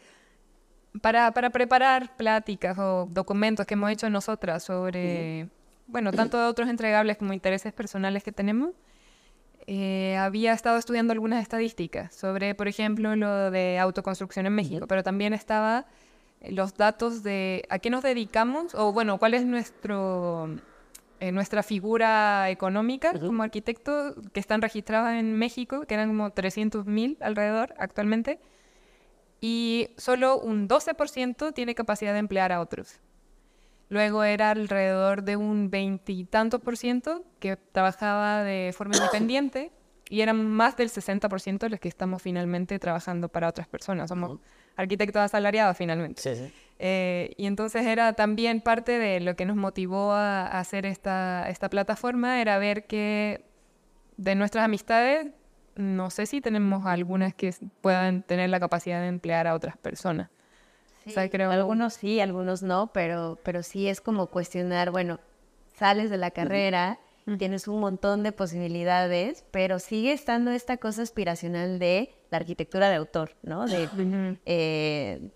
para, 1.03 1.33
para 1.33 1.51
preparar 1.51 2.17
pláticas 2.17 2.79
o 2.79 3.09
documentos 3.11 3.67
que 3.67 3.75
hemos 3.75 3.91
hecho 3.91 4.09
nosotras 4.09 4.63
sobre, 4.65 5.49
bueno, 5.87 6.13
tanto 6.13 6.39
de 6.39 6.47
otros 6.47 6.69
entregables 6.69 7.17
como 7.19 7.33
intereses 7.33 7.73
personales 7.73 8.23
que 8.23 8.33
tenemos. 8.33 8.71
eh, 9.67 10.17
había 10.17 10.53
estado 10.53 10.79
estudiando 10.79 11.13
algunas 11.13 11.43
estadísticas 11.43 12.15
sobre, 12.15 12.55
por 12.55 12.69
ejemplo, 12.69 13.17
lo 13.17 13.51
de 13.51 13.79
autoconstrucción 13.79 14.47
en 14.47 14.55
México, 14.55 14.87
pero 14.87 15.03
también 15.03 15.33
estaba 15.33 15.87
los 16.49 16.75
datos 16.77 17.23
de 17.23 17.65
a 17.69 17.79
qué 17.79 17.91
nos 17.91 18.03
dedicamos 18.03 18.75
o, 18.75 18.93
bueno, 18.93 19.19
cuál 19.19 19.35
es 19.35 19.45
nuestro, 19.45 20.49
eh, 21.21 21.33
nuestra 21.33 21.63
figura 21.63 22.51
económica 22.51 23.19
como 23.19 23.43
arquitecto 23.43 24.15
que 24.33 24.41
están 24.41 24.63
registradas 24.63 25.19
en 25.19 25.35
México, 25.35 25.87
que 25.87 25.95
eran 25.95 26.09
como 26.09 26.31
300.000 26.31 27.17
alrededor 27.21 27.75
actualmente, 27.79 28.39
y 29.41 29.89
solo 29.97 30.39
un 30.39 30.69
12% 30.69 31.55
tiene 31.55 31.75
capacidad 31.75 32.13
de 32.13 32.19
emplear 32.19 32.53
a 32.53 32.61
otros. 32.61 33.01
Luego 33.89 34.25
era 34.25 34.51
alrededor 34.51 35.23
de 35.23 35.37
un 35.37 35.71
veintitantos 35.71 36.61
por 36.61 36.77
ciento 36.77 37.25
que 37.39 37.57
trabajaba 37.57 38.43
de 38.43 38.73
forma 38.77 38.97
independiente 38.97 39.71
y 40.09 40.21
eran 40.21 40.45
más 40.49 40.77
del 40.77 40.91
60% 40.91 41.69
los 41.69 41.81
que 41.81 41.89
estamos 41.89 42.23
finalmente 42.23 42.79
trabajando 42.79 43.29
para 43.29 43.49
otras 43.49 43.69
personas. 43.69 44.09
Somos 44.09 44.39
arquitectos 44.77 45.23
asalariados 45.23 45.77
finalmente. 45.77 46.23
Sí, 46.23 46.35
sí. 46.35 46.53
Eh, 46.79 47.33
y 47.37 47.47
entonces 47.47 47.87
era 47.87 48.13
también 48.13 48.61
parte 48.61 48.99
de 48.99 49.21
lo 49.21 49.35
que 49.37 49.47
nos 49.47 49.57
motivó 49.57 50.13
a, 50.13 50.47
a 50.47 50.61
hacer 50.61 50.85
esta, 50.87 51.49
esta 51.49 51.71
plataforma, 51.71 52.41
era 52.41 52.59
ver 52.59 52.87
que 52.87 53.45
de 54.19 54.35
nuestras 54.35 54.65
amistades, 54.65 55.29
no 55.75 56.11
sé 56.11 56.27
si 56.27 56.41
tenemos 56.41 56.87
algunas 56.87 57.35
que 57.35 57.55
puedan 57.81 58.23
tener 58.23 58.51
la 58.51 58.61
capacidad 58.61 59.01
de 59.01 59.09
emplear 59.09 59.47
a 59.47 59.55
otras 59.55 59.77
personas. 59.77 60.29
O 61.07 61.11
sea, 61.11 61.29
creo- 61.31 61.51
Algunos 61.51 61.95
sí, 61.95 62.21
algunos 62.21 62.63
no, 62.63 62.91
pero, 62.93 63.39
pero 63.43 63.63
sí 63.63 63.89
es 63.89 64.01
como 64.01 64.27
cuestionar, 64.27 64.91
bueno, 64.91 65.21
sales 65.75 66.11
de 66.11 66.17
la 66.17 66.31
carrera, 66.31 66.99
tienes 67.39 67.67
un 67.69 67.81
montón 67.81 68.23
de 68.23 68.33
posibilidades, 68.33 69.45
pero 69.51 69.79
sigue 69.79 70.13
estando 70.13 70.51
esta 70.53 70.77
cosa 70.77 71.03
aspiracional 71.03 71.79
de 71.79 72.15
la 72.31 72.39
arquitectura 72.39 72.89
de 72.89 72.97
autor, 72.97 73.35
¿no? 73.43 73.67
De, 73.67 73.89
eh, 74.47 75.31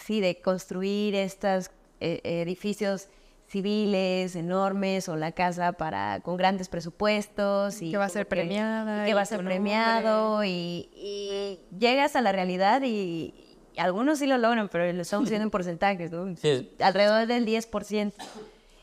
sí, 0.00 0.20
de 0.20 0.40
construir 0.40 1.14
estos 1.14 1.70
edificios 2.00 3.08
civiles 3.52 4.34
enormes 4.34 5.08
o 5.10 5.16
la 5.16 5.32
casa 5.32 5.72
para 5.72 6.20
con 6.20 6.38
grandes 6.38 6.68
presupuestos 6.68 7.82
y 7.82 7.90
Que 7.90 7.98
va 7.98 8.06
a 8.06 8.08
ser 8.08 8.26
premiada 8.26 9.04
y 9.04 9.10
que 9.10 9.14
va 9.14 9.20
a 9.20 9.26
ser 9.26 9.44
premiado 9.44 10.42
y, 10.42 10.88
y 10.94 11.60
llegas 11.78 12.16
a 12.16 12.22
la 12.22 12.32
realidad 12.32 12.80
y, 12.82 13.34
y 13.74 13.80
algunos 13.80 14.18
sí 14.20 14.26
lo 14.26 14.38
logran, 14.38 14.68
pero 14.70 14.90
lo 14.90 15.02
estamos 15.02 15.28
viendo 15.28 15.44
en 15.44 15.50
porcentajes, 15.52 16.10
¿no? 16.10 16.34
Sí. 16.36 16.72
Alrededor 16.80 17.26
del 17.26 17.44
10%. 17.46 18.12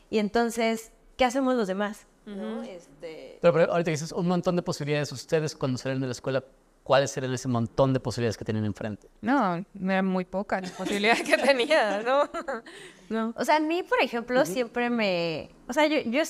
Y 0.08 0.18
entonces, 0.18 0.92
¿qué 1.16 1.24
hacemos 1.24 1.56
los 1.56 1.66
demás? 1.66 2.06
¿No? 2.26 2.62
Este, 2.62 3.38
Pero, 3.40 3.52
pero 3.52 3.72
ahorita 3.72 3.86
que 3.86 3.92
dices 3.92 4.12
un 4.12 4.28
montón 4.28 4.54
de 4.54 4.62
posibilidades, 4.62 5.10
ustedes 5.10 5.56
cuando 5.56 5.78
salen 5.78 6.00
de 6.00 6.06
la 6.06 6.12
escuela, 6.12 6.44
¿cuáles 6.82 7.16
eran 7.16 7.32
ese 7.32 7.48
montón 7.48 7.92
de 7.92 8.00
posibilidades 8.00 8.36
que 8.36 8.44
tienen 8.44 8.64
enfrente? 8.64 9.08
No, 9.20 9.64
eran 9.80 10.06
muy 10.06 10.24
pocas 10.24 10.62
las 10.62 10.72
posibilidades 10.72 11.22
que 11.22 11.36
tenía, 11.38 12.02
¿no? 12.02 12.28
no. 13.08 13.34
O 13.36 13.44
sea, 13.44 13.56
a 13.56 13.60
mí, 13.60 13.82
por 13.82 14.00
ejemplo, 14.02 14.44
siempre 14.46 14.90
me... 14.90 15.50
O 15.68 15.72
sea, 15.72 15.86
yo, 15.86 15.98
yo, 16.00 16.22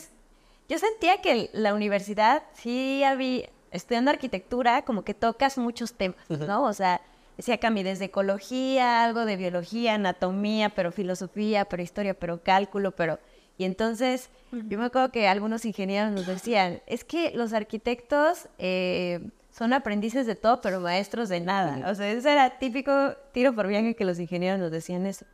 yo 0.69 0.79
sentía 0.79 1.21
que 1.21 1.51
la 1.53 1.75
universidad 1.75 2.43
sí 2.55 3.03
había... 3.05 3.49
Estudiando 3.73 4.11
arquitectura, 4.11 4.83
como 4.83 5.05
que 5.05 5.15
tocas 5.15 5.57
muchos 5.57 5.93
temas, 5.93 6.29
¿no? 6.29 6.65
O 6.65 6.73
sea, 6.73 7.01
decía 7.37 7.59
Cami, 7.59 7.85
desde 7.85 8.07
ecología, 8.07 9.05
algo 9.05 9.25
de 9.25 9.37
biología, 9.37 9.95
anatomía, 9.95 10.71
pero 10.71 10.91
filosofía, 10.91 11.65
pero 11.67 11.81
historia, 11.81 12.15
pero 12.15 12.43
cálculo, 12.43 12.91
pero... 12.91 13.21
Y 13.59 13.65
entonces, 13.65 14.29
yo 14.51 14.79
me 14.79 14.87
acuerdo 14.87 15.13
que 15.13 15.29
algunos 15.29 15.65
ingenieros 15.65 16.11
nos 16.11 16.27
decían, 16.27 16.83
es 16.87 17.05
que 17.05 17.31
los 17.35 17.53
arquitectos 17.53 18.49
eh, 18.59 19.21
son 19.51 19.73
aprendices 19.73 20.27
de 20.27 20.35
todo, 20.35 20.61
pero 20.61 20.81
maestros 20.81 21.29
de 21.29 21.41
nada. 21.41 21.91
O 21.91 21.95
sea, 21.95 22.11
ese 22.11 22.31
era 22.31 22.59
típico 22.59 23.15
tiro 23.33 23.55
por 23.55 23.67
viaje 23.67 23.95
que 23.95 24.05
los 24.05 24.19
ingenieros 24.19 24.61
nos 24.61 24.71
decían 24.71 25.07
eso 25.07 25.27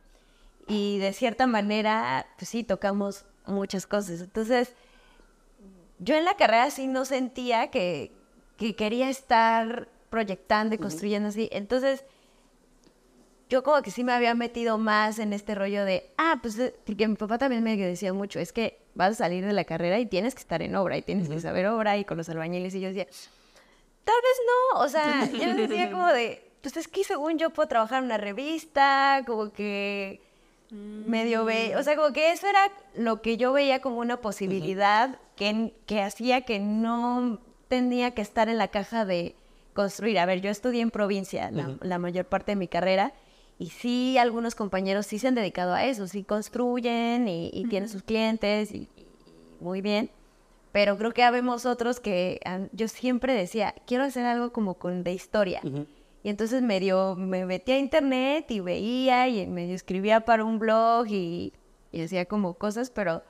y 0.67 0.99
de 0.99 1.13
cierta 1.13 1.47
manera, 1.47 2.27
pues 2.37 2.49
sí, 2.49 2.63
tocamos 2.63 3.25
muchas 3.45 3.87
cosas. 3.87 4.21
Entonces, 4.21 4.73
yo 5.99 6.15
en 6.15 6.25
la 6.25 6.35
carrera 6.35 6.69
sí 6.69 6.87
no 6.87 7.05
sentía 7.05 7.71
que, 7.71 8.11
que 8.57 8.75
quería 8.75 9.09
estar 9.09 9.87
proyectando 10.09 10.75
y 10.75 10.77
construyendo 10.77 11.29
así. 11.29 11.49
Entonces, 11.51 12.03
yo 13.49 13.63
como 13.63 13.81
que 13.81 13.91
sí 13.91 14.03
me 14.03 14.11
había 14.11 14.35
metido 14.35 14.77
más 14.77 15.19
en 15.19 15.31
este 15.31 15.55
rollo 15.55 15.85
de, 15.85 16.11
ah, 16.17 16.39
pues, 16.41 16.59
eh, 16.59 16.75
porque 16.85 17.07
mi 17.07 17.15
papá 17.15 17.37
también 17.37 17.63
me 17.63 17.77
decía 17.77 18.11
mucho, 18.11 18.39
es 18.39 18.51
que 18.51 18.81
vas 18.93 19.13
a 19.13 19.15
salir 19.15 19.45
de 19.45 19.53
la 19.53 19.63
carrera 19.63 19.99
y 19.99 20.05
tienes 20.05 20.35
que 20.35 20.41
estar 20.41 20.61
en 20.61 20.75
obra 20.75 20.97
y 20.97 21.01
tienes 21.01 21.29
que 21.29 21.39
saber 21.39 21.67
obra 21.67 21.97
y 21.97 22.03
con 22.03 22.17
los 22.17 22.27
albañiles. 22.27 22.75
Y 22.75 22.81
yo 22.81 22.89
decía, 22.89 23.07
tal 24.07 24.15
vez 24.23 24.37
no, 24.47 24.79
o 24.79 24.89
sea, 24.89 25.29
yo 25.31 25.53
decía 25.53 25.91
como 25.91 26.07
de, 26.07 26.49
pues 26.61 26.77
es 26.77 26.87
que 26.87 27.03
según 27.03 27.37
yo 27.37 27.49
puedo 27.49 27.67
trabajar 27.67 27.99
en 27.99 28.05
una 28.05 28.17
revista, 28.17 29.21
como 29.27 29.51
que 29.51 30.21
medio 30.71 31.45
ve, 31.45 31.75
o 31.77 31.83
sea, 31.83 31.95
como 31.95 32.13
que 32.13 32.31
eso 32.31 32.47
era 32.47 32.71
lo 32.95 33.21
que 33.21 33.37
yo 33.37 33.53
veía 33.53 33.81
como 33.81 33.97
una 33.97 34.17
posibilidad 34.21 35.19
que, 35.35 35.73
que 35.85 36.01
hacía 36.01 36.41
que 36.41 36.59
no 36.59 37.39
tenía 37.67 38.11
que 38.11 38.21
estar 38.21 38.49
en 38.49 38.57
la 38.57 38.69
caja 38.69 39.05
de 39.05 39.35
construir. 39.73 40.19
A 40.19 40.25
ver, 40.25 40.41
yo 40.41 40.49
estudié 40.49 40.81
en 40.81 40.91
provincia 40.91 41.51
la, 41.51 41.75
la 41.81 41.99
mayor 41.99 42.25
parte 42.25 42.53
de 42.53 42.55
mi 42.55 42.67
carrera 42.67 43.13
y 43.59 43.69
sí, 43.69 44.17
algunos 44.17 44.55
compañeros 44.55 45.05
sí 45.05 45.19
se 45.19 45.27
han 45.27 45.35
dedicado 45.35 45.73
a 45.73 45.85
eso, 45.85 46.07
sí 46.07 46.23
construyen 46.23 47.27
y, 47.27 47.49
y 47.53 47.65
tienen 47.65 47.89
sus 47.89 48.03
clientes 48.03 48.71
y, 48.71 48.87
y 48.95 49.07
muy 49.59 49.81
bien. 49.81 50.09
Pero 50.71 50.97
creo 50.97 51.13
que 51.13 51.23
habemos 51.23 51.65
otros 51.65 51.99
que 51.99 52.39
ah, 52.45 52.59
yo 52.71 52.87
siempre 52.87 53.33
decía, 53.33 53.73
quiero 53.85 54.03
hacer 54.03 54.25
algo 54.25 54.51
como 54.51 54.75
con 54.75 55.03
de 55.03 55.13
historia. 55.13 55.61
Y 56.23 56.29
entonces 56.29 56.61
medio 56.61 57.15
me 57.15 57.45
metí 57.45 57.71
a 57.71 57.79
internet 57.79 58.51
y 58.51 58.59
veía 58.59 59.27
y 59.27 59.47
medio 59.47 59.75
escribía 59.75 60.21
para 60.21 60.43
un 60.43 60.59
blog 60.59 61.07
y, 61.07 61.53
y 61.91 62.01
hacía 62.01 62.25
como 62.25 62.55
cosas, 62.55 62.89
pero, 62.89 63.23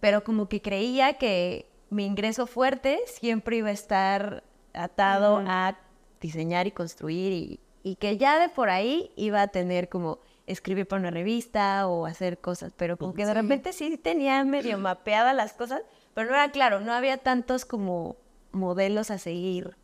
pero 0.00 0.24
como 0.24 0.48
que 0.48 0.60
creía 0.60 1.14
que 1.14 1.70
mi 1.90 2.04
ingreso 2.04 2.46
fuerte 2.46 3.00
siempre 3.06 3.56
iba 3.56 3.68
a 3.68 3.72
estar 3.72 4.44
atado 4.74 5.42
a 5.46 5.78
diseñar 6.20 6.66
y 6.66 6.72
construir 6.72 7.32
y, 7.32 7.60
y 7.82 7.96
que 7.96 8.18
ya 8.18 8.38
de 8.38 8.48
por 8.48 8.68
ahí 8.68 9.10
iba 9.16 9.40
a 9.40 9.48
tener 9.48 9.88
como 9.88 10.18
escribir 10.46 10.86
para 10.86 11.00
una 11.00 11.10
revista 11.10 11.86
o 11.86 12.06
hacer 12.06 12.38
cosas, 12.38 12.72
pero 12.76 12.96
como 12.96 13.14
que 13.14 13.26
de 13.26 13.34
repente 13.34 13.72
sí 13.72 13.96
tenía 13.98 14.42
medio 14.44 14.78
mapeadas 14.78 15.34
las 15.34 15.52
cosas, 15.52 15.82
pero 16.18 16.30
no 16.30 16.34
era 16.34 16.50
claro, 16.50 16.80
no 16.80 16.92
había 16.92 17.16
tantos 17.18 17.64
como 17.64 18.16
modelos 18.50 19.12
a 19.12 19.18
seguir, 19.18 19.76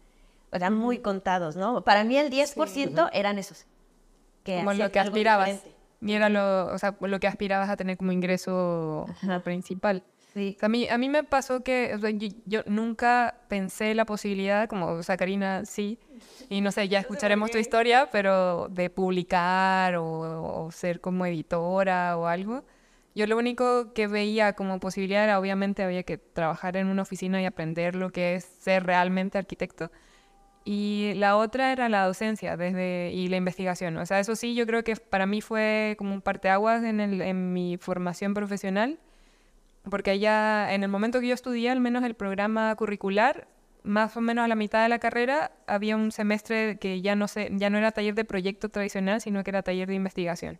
eran 0.50 0.74
muy 0.76 0.98
contados, 0.98 1.54
¿no? 1.54 1.84
Para 1.84 2.02
mí 2.02 2.16
el 2.16 2.28
10% 2.28 3.08
eran 3.12 3.38
esos. 3.38 3.66
Que 4.42 4.56
Como 4.56 4.72
lo 4.72 4.90
que 4.90 4.98
aspirabas. 4.98 5.46
diferente. 5.46 5.78
Y 6.00 6.12
era 6.12 6.28
lo, 6.30 6.74
o 6.74 6.78
sea, 6.78 6.96
lo 6.98 7.20
que 7.20 7.28
aspirabas 7.28 7.70
a 7.70 7.76
tener 7.76 7.96
como 7.96 8.10
ingreso 8.10 9.06
Ajá. 9.10 9.44
principal. 9.44 10.02
Sí. 10.32 10.54
O 10.56 10.58
sea, 10.58 10.66
a, 10.66 10.70
mí, 10.70 10.88
a 10.88 10.98
mí 10.98 11.08
me 11.08 11.22
pasó 11.22 11.62
que 11.62 11.94
o 11.94 12.00
sea, 12.00 12.10
yo, 12.10 12.26
yo 12.46 12.62
nunca 12.66 13.36
pensé 13.46 13.94
la 13.94 14.04
posibilidad, 14.04 14.68
como, 14.68 14.86
o 14.86 15.02
sea, 15.04 15.16
Karina 15.16 15.64
sí, 15.64 16.00
y 16.48 16.62
no 16.62 16.72
sé, 16.72 16.88
ya 16.88 16.98
escucharemos 16.98 17.52
tu 17.52 17.58
historia, 17.58 18.08
pero 18.10 18.66
de 18.70 18.90
publicar 18.90 19.94
o, 19.94 20.64
o 20.64 20.72
ser 20.72 21.00
como 21.00 21.26
editora 21.26 22.16
o 22.16 22.26
algo. 22.26 22.64
Yo 23.14 23.26
lo 23.26 23.36
único 23.36 23.92
que 23.92 24.08
veía 24.08 24.54
como 24.54 24.80
posibilidad 24.80 25.24
era, 25.24 25.38
obviamente, 25.38 25.84
había 25.84 26.02
que 26.02 26.18
trabajar 26.18 26.76
en 26.76 26.88
una 26.88 27.02
oficina 27.02 27.40
y 27.40 27.44
aprender 27.44 27.94
lo 27.94 28.10
que 28.10 28.34
es 28.34 28.44
ser 28.44 28.84
realmente 28.84 29.38
arquitecto. 29.38 29.90
Y 30.64 31.12
la 31.16 31.36
otra 31.36 31.72
era 31.72 31.88
la 31.88 32.06
docencia 32.06 32.56
desde, 32.56 33.12
y 33.12 33.28
la 33.28 33.36
investigación. 33.36 33.96
O 33.98 34.06
sea, 34.06 34.18
eso 34.20 34.34
sí, 34.34 34.54
yo 34.54 34.66
creo 34.66 34.82
que 34.82 34.96
para 34.96 35.26
mí 35.26 35.40
fue 35.42 35.94
como 35.98 36.14
un 36.14 36.22
parteaguas 36.22 36.82
en, 36.82 37.52
mi 37.52 37.76
formación 37.78 38.34
profesional, 38.34 38.98
porque 39.90 40.10
allá, 40.12 40.72
en 40.74 40.82
el 40.82 40.88
momento 40.88 41.20
que 41.20 41.28
yo 41.28 41.34
estudié, 41.34 41.70
al 41.70 41.80
menos 41.80 42.02
el 42.04 42.14
programa 42.14 42.74
curricular, 42.76 43.46
más 43.84 44.16
o 44.16 44.22
menos 44.22 44.44
a 44.44 44.48
la 44.48 44.54
mitad 44.56 44.82
de 44.82 44.88
la 44.88 44.98
carrera 44.98 45.52
había 45.66 45.96
un 45.96 46.10
semestre 46.10 46.78
que 46.78 47.02
ya 47.02 47.14
no, 47.16 47.28
sé, 47.28 47.50
ya 47.52 47.70
no 47.70 47.78
era 47.78 47.92
taller 47.92 48.14
de 48.14 48.24
proyecto 48.24 48.70
tradicional, 48.70 49.20
sino 49.20 49.44
que 49.44 49.50
era 49.50 49.62
taller 49.62 49.88
de 49.88 49.94
investigación. 49.94 50.58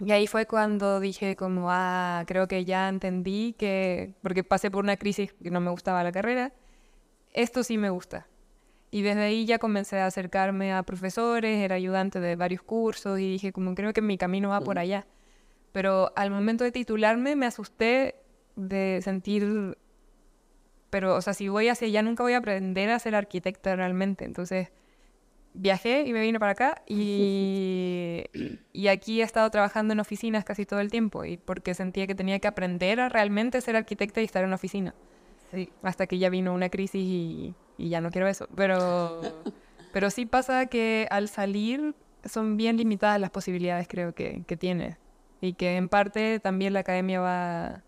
Y 0.00 0.12
ahí 0.12 0.26
fue 0.26 0.46
cuando 0.46 0.98
dije 0.98 1.36
como, 1.36 1.70
ah, 1.70 2.24
creo 2.26 2.48
que 2.48 2.64
ya 2.64 2.88
entendí 2.88 3.54
que, 3.58 4.14
porque 4.22 4.42
pasé 4.42 4.70
por 4.70 4.82
una 4.82 4.96
crisis 4.96 5.34
que 5.34 5.50
no 5.50 5.60
me 5.60 5.70
gustaba 5.70 6.02
la 6.02 6.10
carrera, 6.10 6.52
esto 7.32 7.62
sí 7.62 7.76
me 7.76 7.90
gusta. 7.90 8.26
Y 8.90 9.02
desde 9.02 9.20
ahí 9.22 9.44
ya 9.44 9.58
comencé 9.58 9.98
a 10.00 10.06
acercarme 10.06 10.72
a 10.72 10.82
profesores, 10.82 11.58
era 11.58 11.76
ayudante 11.76 12.18
de 12.18 12.34
varios 12.34 12.62
cursos 12.62 13.20
y 13.20 13.30
dije 13.30 13.52
como, 13.52 13.74
creo 13.74 13.92
que 13.92 14.02
mi 14.02 14.16
camino 14.16 14.48
va 14.48 14.60
por 14.62 14.78
allá. 14.78 15.06
Pero 15.72 16.12
al 16.16 16.30
momento 16.30 16.64
de 16.64 16.72
titularme 16.72 17.36
me 17.36 17.46
asusté 17.46 18.16
de 18.56 19.00
sentir, 19.02 19.76
pero, 20.88 21.14
o 21.14 21.20
sea, 21.20 21.34
si 21.34 21.48
voy 21.48 21.68
hacia 21.68 21.86
allá 21.86 22.02
nunca 22.02 22.22
voy 22.24 22.32
a 22.32 22.38
aprender 22.38 22.90
a 22.90 22.98
ser 22.98 23.14
arquitecta 23.14 23.76
realmente. 23.76 24.24
Entonces 24.24 24.70
viajé 25.54 26.02
y 26.06 26.12
me 26.12 26.20
vine 26.20 26.38
para 26.38 26.52
acá 26.52 26.82
y, 26.86 28.24
y 28.72 28.88
aquí 28.88 29.20
he 29.20 29.24
estado 29.24 29.50
trabajando 29.50 29.92
en 29.92 30.00
oficinas 30.00 30.44
casi 30.44 30.66
todo 30.66 30.80
el 30.80 30.90
tiempo 30.90 31.24
y 31.24 31.36
porque 31.36 31.74
sentía 31.74 32.06
que 32.06 32.14
tenía 32.14 32.38
que 32.38 32.48
aprender 32.48 33.00
a 33.00 33.08
realmente 33.08 33.60
ser 33.60 33.76
arquitecta 33.76 34.20
y 34.20 34.24
estar 34.24 34.42
en 34.42 34.48
una 34.48 34.56
oficina. 34.56 34.94
Sí, 35.52 35.70
hasta 35.82 36.06
que 36.06 36.18
ya 36.18 36.30
vino 36.30 36.54
una 36.54 36.68
crisis 36.68 37.02
y, 37.02 37.54
y 37.76 37.88
ya 37.88 38.00
no 38.00 38.10
quiero 38.10 38.28
eso. 38.28 38.48
Pero, 38.54 39.20
pero 39.92 40.10
sí 40.10 40.26
pasa 40.26 40.66
que 40.66 41.08
al 41.10 41.28
salir 41.28 41.94
son 42.24 42.56
bien 42.56 42.76
limitadas 42.76 43.20
las 43.20 43.30
posibilidades 43.30 43.88
creo 43.88 44.14
que, 44.14 44.44
que 44.46 44.56
tiene 44.56 44.98
y 45.40 45.54
que 45.54 45.76
en 45.76 45.88
parte 45.88 46.38
también 46.38 46.74
la 46.74 46.80
academia 46.80 47.20
va, 47.20 47.82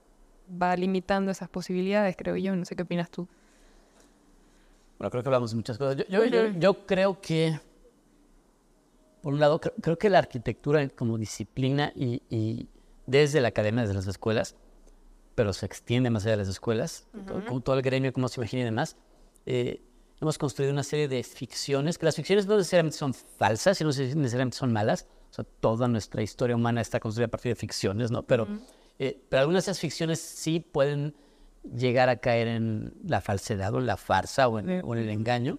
va 0.51 0.77
limitando 0.77 1.31
esas 1.31 1.49
posibilidades, 1.49 2.17
creo 2.17 2.37
yo. 2.37 2.57
No 2.57 2.65
sé 2.65 2.77
qué 2.77 2.83
opinas 2.83 3.11
tú. 3.11 3.29
Bueno, 5.03 5.11
creo 5.11 5.23
que 5.25 5.29
hablamos 5.31 5.51
de 5.51 5.57
muchas 5.57 5.79
cosas. 5.79 5.97
Yo, 6.09 6.25
yo, 6.25 6.47
yo, 6.47 6.87
creo 6.87 7.21
que, 7.21 7.59
por 9.21 9.33
un 9.33 9.41
lado, 9.41 9.61
creo, 9.61 9.99
que 9.99 10.09
la 10.09 10.19
arquitectura 10.19 10.89
como 10.91 11.19
disciplina 11.19 11.93
y, 11.97 12.23
y, 12.31 12.69
desde 13.05 13.41
la 13.41 13.49
academia, 13.49 13.81
desde 13.83 13.95
las 13.95 14.07
escuelas, 14.07 14.55
pero 15.35 15.53
se 15.55 15.67
extiende 15.67 16.09
más 16.09 16.23
allá 16.23 16.33
de 16.33 16.37
las 16.37 16.49
escuelas, 16.49 17.09
como 17.49 17.61
todo 17.63 17.75
el 17.75 17.83
gremio, 17.83 18.13
como 18.13 18.29
se 18.29 18.41
imagina 18.41 18.63
y 18.63 18.65
demás, 18.67 18.97
eh, 19.45 19.83
hemos 20.21 20.39
construido 20.39 20.73
una 20.73 20.85
serie 20.85 21.09
de 21.09 21.25
ficciones, 21.25 21.99
que 21.99 22.07
las 22.07 22.15
ficciones 22.15 22.47
no 22.47 22.57
necesariamente 22.57 22.97
son 22.97 23.13
falsas, 23.13 23.79
sino 23.79 23.91
necesariamente 23.91 24.57
son 24.57 24.73
malas. 24.73 25.09
O 25.33 25.35
sea, 25.35 25.45
toda 25.59 25.89
nuestra 25.89 26.23
historia 26.23 26.55
humana 26.55 26.81
está 26.81 27.01
construida 27.01 27.27
a 27.27 27.31
partir 27.31 27.51
de 27.51 27.57
ficciones, 27.57 28.13
¿no? 28.13 28.23
Pero, 28.23 28.47
eh, 29.01 29.21
pero 29.29 29.41
algunas 29.41 29.65
de 29.65 29.73
esas 29.73 29.81
ficciones 29.81 30.21
sí 30.21 30.61
pueden 30.61 31.17
llegar 31.63 32.09
a 32.09 32.17
caer 32.17 32.49
en 32.49 32.95
la 33.05 33.21
falsedad 33.21 33.75
o 33.75 33.79
en 33.79 33.87
la 33.87 33.97
farsa 33.97 34.49
o 34.49 34.59
en, 34.59 34.69
el 34.71 35.09
engaño. 35.09 35.59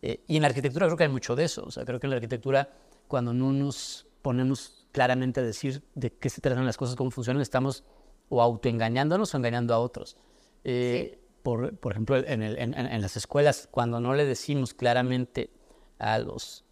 Eh, 0.00 0.22
y 0.26 0.36
en 0.36 0.42
la 0.42 0.48
arquitectura 0.48 0.86
creo 0.86 0.96
que 0.96 1.04
hay 1.04 1.10
mucho 1.10 1.36
de 1.36 1.44
eso. 1.44 1.64
O 1.64 1.70
sea, 1.70 1.84
creo 1.84 2.00
que 2.00 2.06
en 2.06 2.10
la 2.10 2.16
arquitectura, 2.16 2.70
cuando 3.08 3.32
no 3.32 3.52
nos 3.52 4.06
ponemos 4.22 4.86
claramente 4.92 5.40
a 5.40 5.42
decir 5.42 5.82
de 5.94 6.12
qué 6.12 6.28
se 6.30 6.40
tratan 6.40 6.66
las 6.66 6.76
cosas, 6.76 6.96
cómo 6.96 7.10
funcionan, 7.10 7.42
estamos 7.42 7.84
o 8.28 8.40
autoengañándonos 8.40 9.34
o 9.34 9.36
engañando 9.36 9.74
a 9.74 9.78
otros. 9.78 10.16
Eh, 10.64 11.18
por, 11.42 11.76
por, 11.76 11.92
ejemplo, 11.92 12.16
en, 12.16 12.42
el, 12.42 12.58
en, 12.58 12.74
en, 12.74 13.02
las 13.02 13.16
escuelas, 13.16 13.68
cuando 13.70 14.00
no 14.00 14.14
le 14.14 14.24
decimos 14.24 14.74
claramente 14.74 15.50
a 15.98 16.18
los 16.18 16.64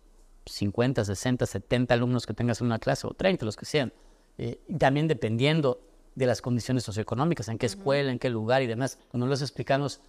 50, 0.46 1.04
60, 1.04 1.46
70 1.46 1.94
alumnos 1.94 2.26
que 2.26 2.34
tengas 2.34 2.60
en 2.60 2.68
una 2.68 2.78
clase, 2.78 3.06
o 3.06 3.14
30, 3.14 3.44
los 3.44 3.56
que 3.56 3.66
sean, 3.66 3.92
eh, 4.38 4.60
también 4.78 5.08
dependiendo 5.08 5.80
de 6.14 6.26
las 6.26 6.42
condiciones 6.42 6.84
socioeconómicas, 6.84 7.48
en 7.48 7.58
qué 7.58 7.66
escuela, 7.66 8.10
en 8.10 8.18
qué 8.18 8.30
lugar 8.30 8.62
y 8.62 8.66
demás. 8.66 8.98
Cuando 9.10 9.26
les 9.26 9.42
explicamos 9.42 10.00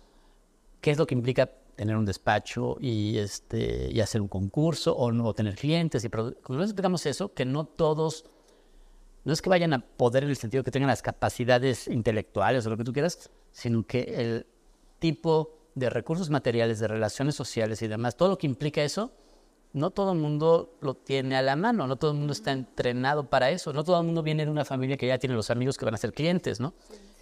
qué 0.82 0.92
es 0.92 0.98
lo 0.98 1.06
que 1.08 1.16
implica 1.16 1.50
tener 1.76 1.96
un 1.96 2.06
despacho 2.06 2.78
y, 2.80 3.18
este, 3.18 3.90
y 3.92 4.02
hacer 4.02 4.22
un 4.22 4.28
concurso 4.28 4.96
o 4.96 5.12
no 5.12 5.34
tener 5.34 5.56
clientes, 5.56 6.04
y 6.04 6.10
cuando 6.10 6.36
les 6.60 6.70
explicamos 6.70 7.06
eso, 7.06 7.34
que 7.34 7.46
no 7.46 7.66
todos, 7.66 8.26
no 9.24 9.34
es 9.34 9.42
que 9.42 9.50
vayan 9.50 9.74
a 9.74 9.80
poder 9.80 10.24
en 10.24 10.30
el 10.30 10.38
sentido 10.38 10.64
que 10.64 10.72
tengan 10.72 10.90
las 10.90 11.02
capacidades 11.02 11.88
intelectuales 11.88 12.66
o 12.66 12.70
lo 12.70 12.78
que 12.78 12.84
tú 12.84 12.94
quieras, 12.94 13.30
sino 13.52 13.86
que 13.86 14.02
el 14.18 14.48
tipo 15.00 15.58
de 15.76 15.90
recursos 15.90 16.30
materiales, 16.30 16.80
de 16.80 16.88
relaciones 16.88 17.36
sociales 17.36 17.82
y 17.82 17.88
demás, 17.88 18.18
todo 18.18 18.30
lo 18.30 18.38
que 18.38 18.48
implica 18.48 18.84
eso, 18.84 19.12
no 19.74 19.92
todo 19.92 20.12
el 20.12 20.20
mundo 20.20 20.78
lo 20.82 20.96
tiene 20.96 21.36
a 21.36 21.42
la 21.42 21.56
mano, 21.56 21.88
no 21.88 21.96
todo 21.96 22.12
el 22.12 22.18
mundo 22.18 22.34
está 22.34 22.52
entrenado 22.52 23.30
para 23.30 23.50
eso, 23.52 23.72
no 23.74 23.84
todo 23.84 24.00
el 24.00 24.06
mundo 24.06 24.22
viene 24.24 24.46
de 24.46 24.52
una 24.52 24.66
familia 24.66 24.98
que 24.98 25.08
ya 25.08 25.18
tiene 25.18 25.36
los 25.36 25.50
amigos 25.50 25.78
que 25.78 25.86
van 25.86 25.94
a 25.94 25.98
ser 25.98 26.14
clientes, 26.14 26.60
¿no? 26.60 26.74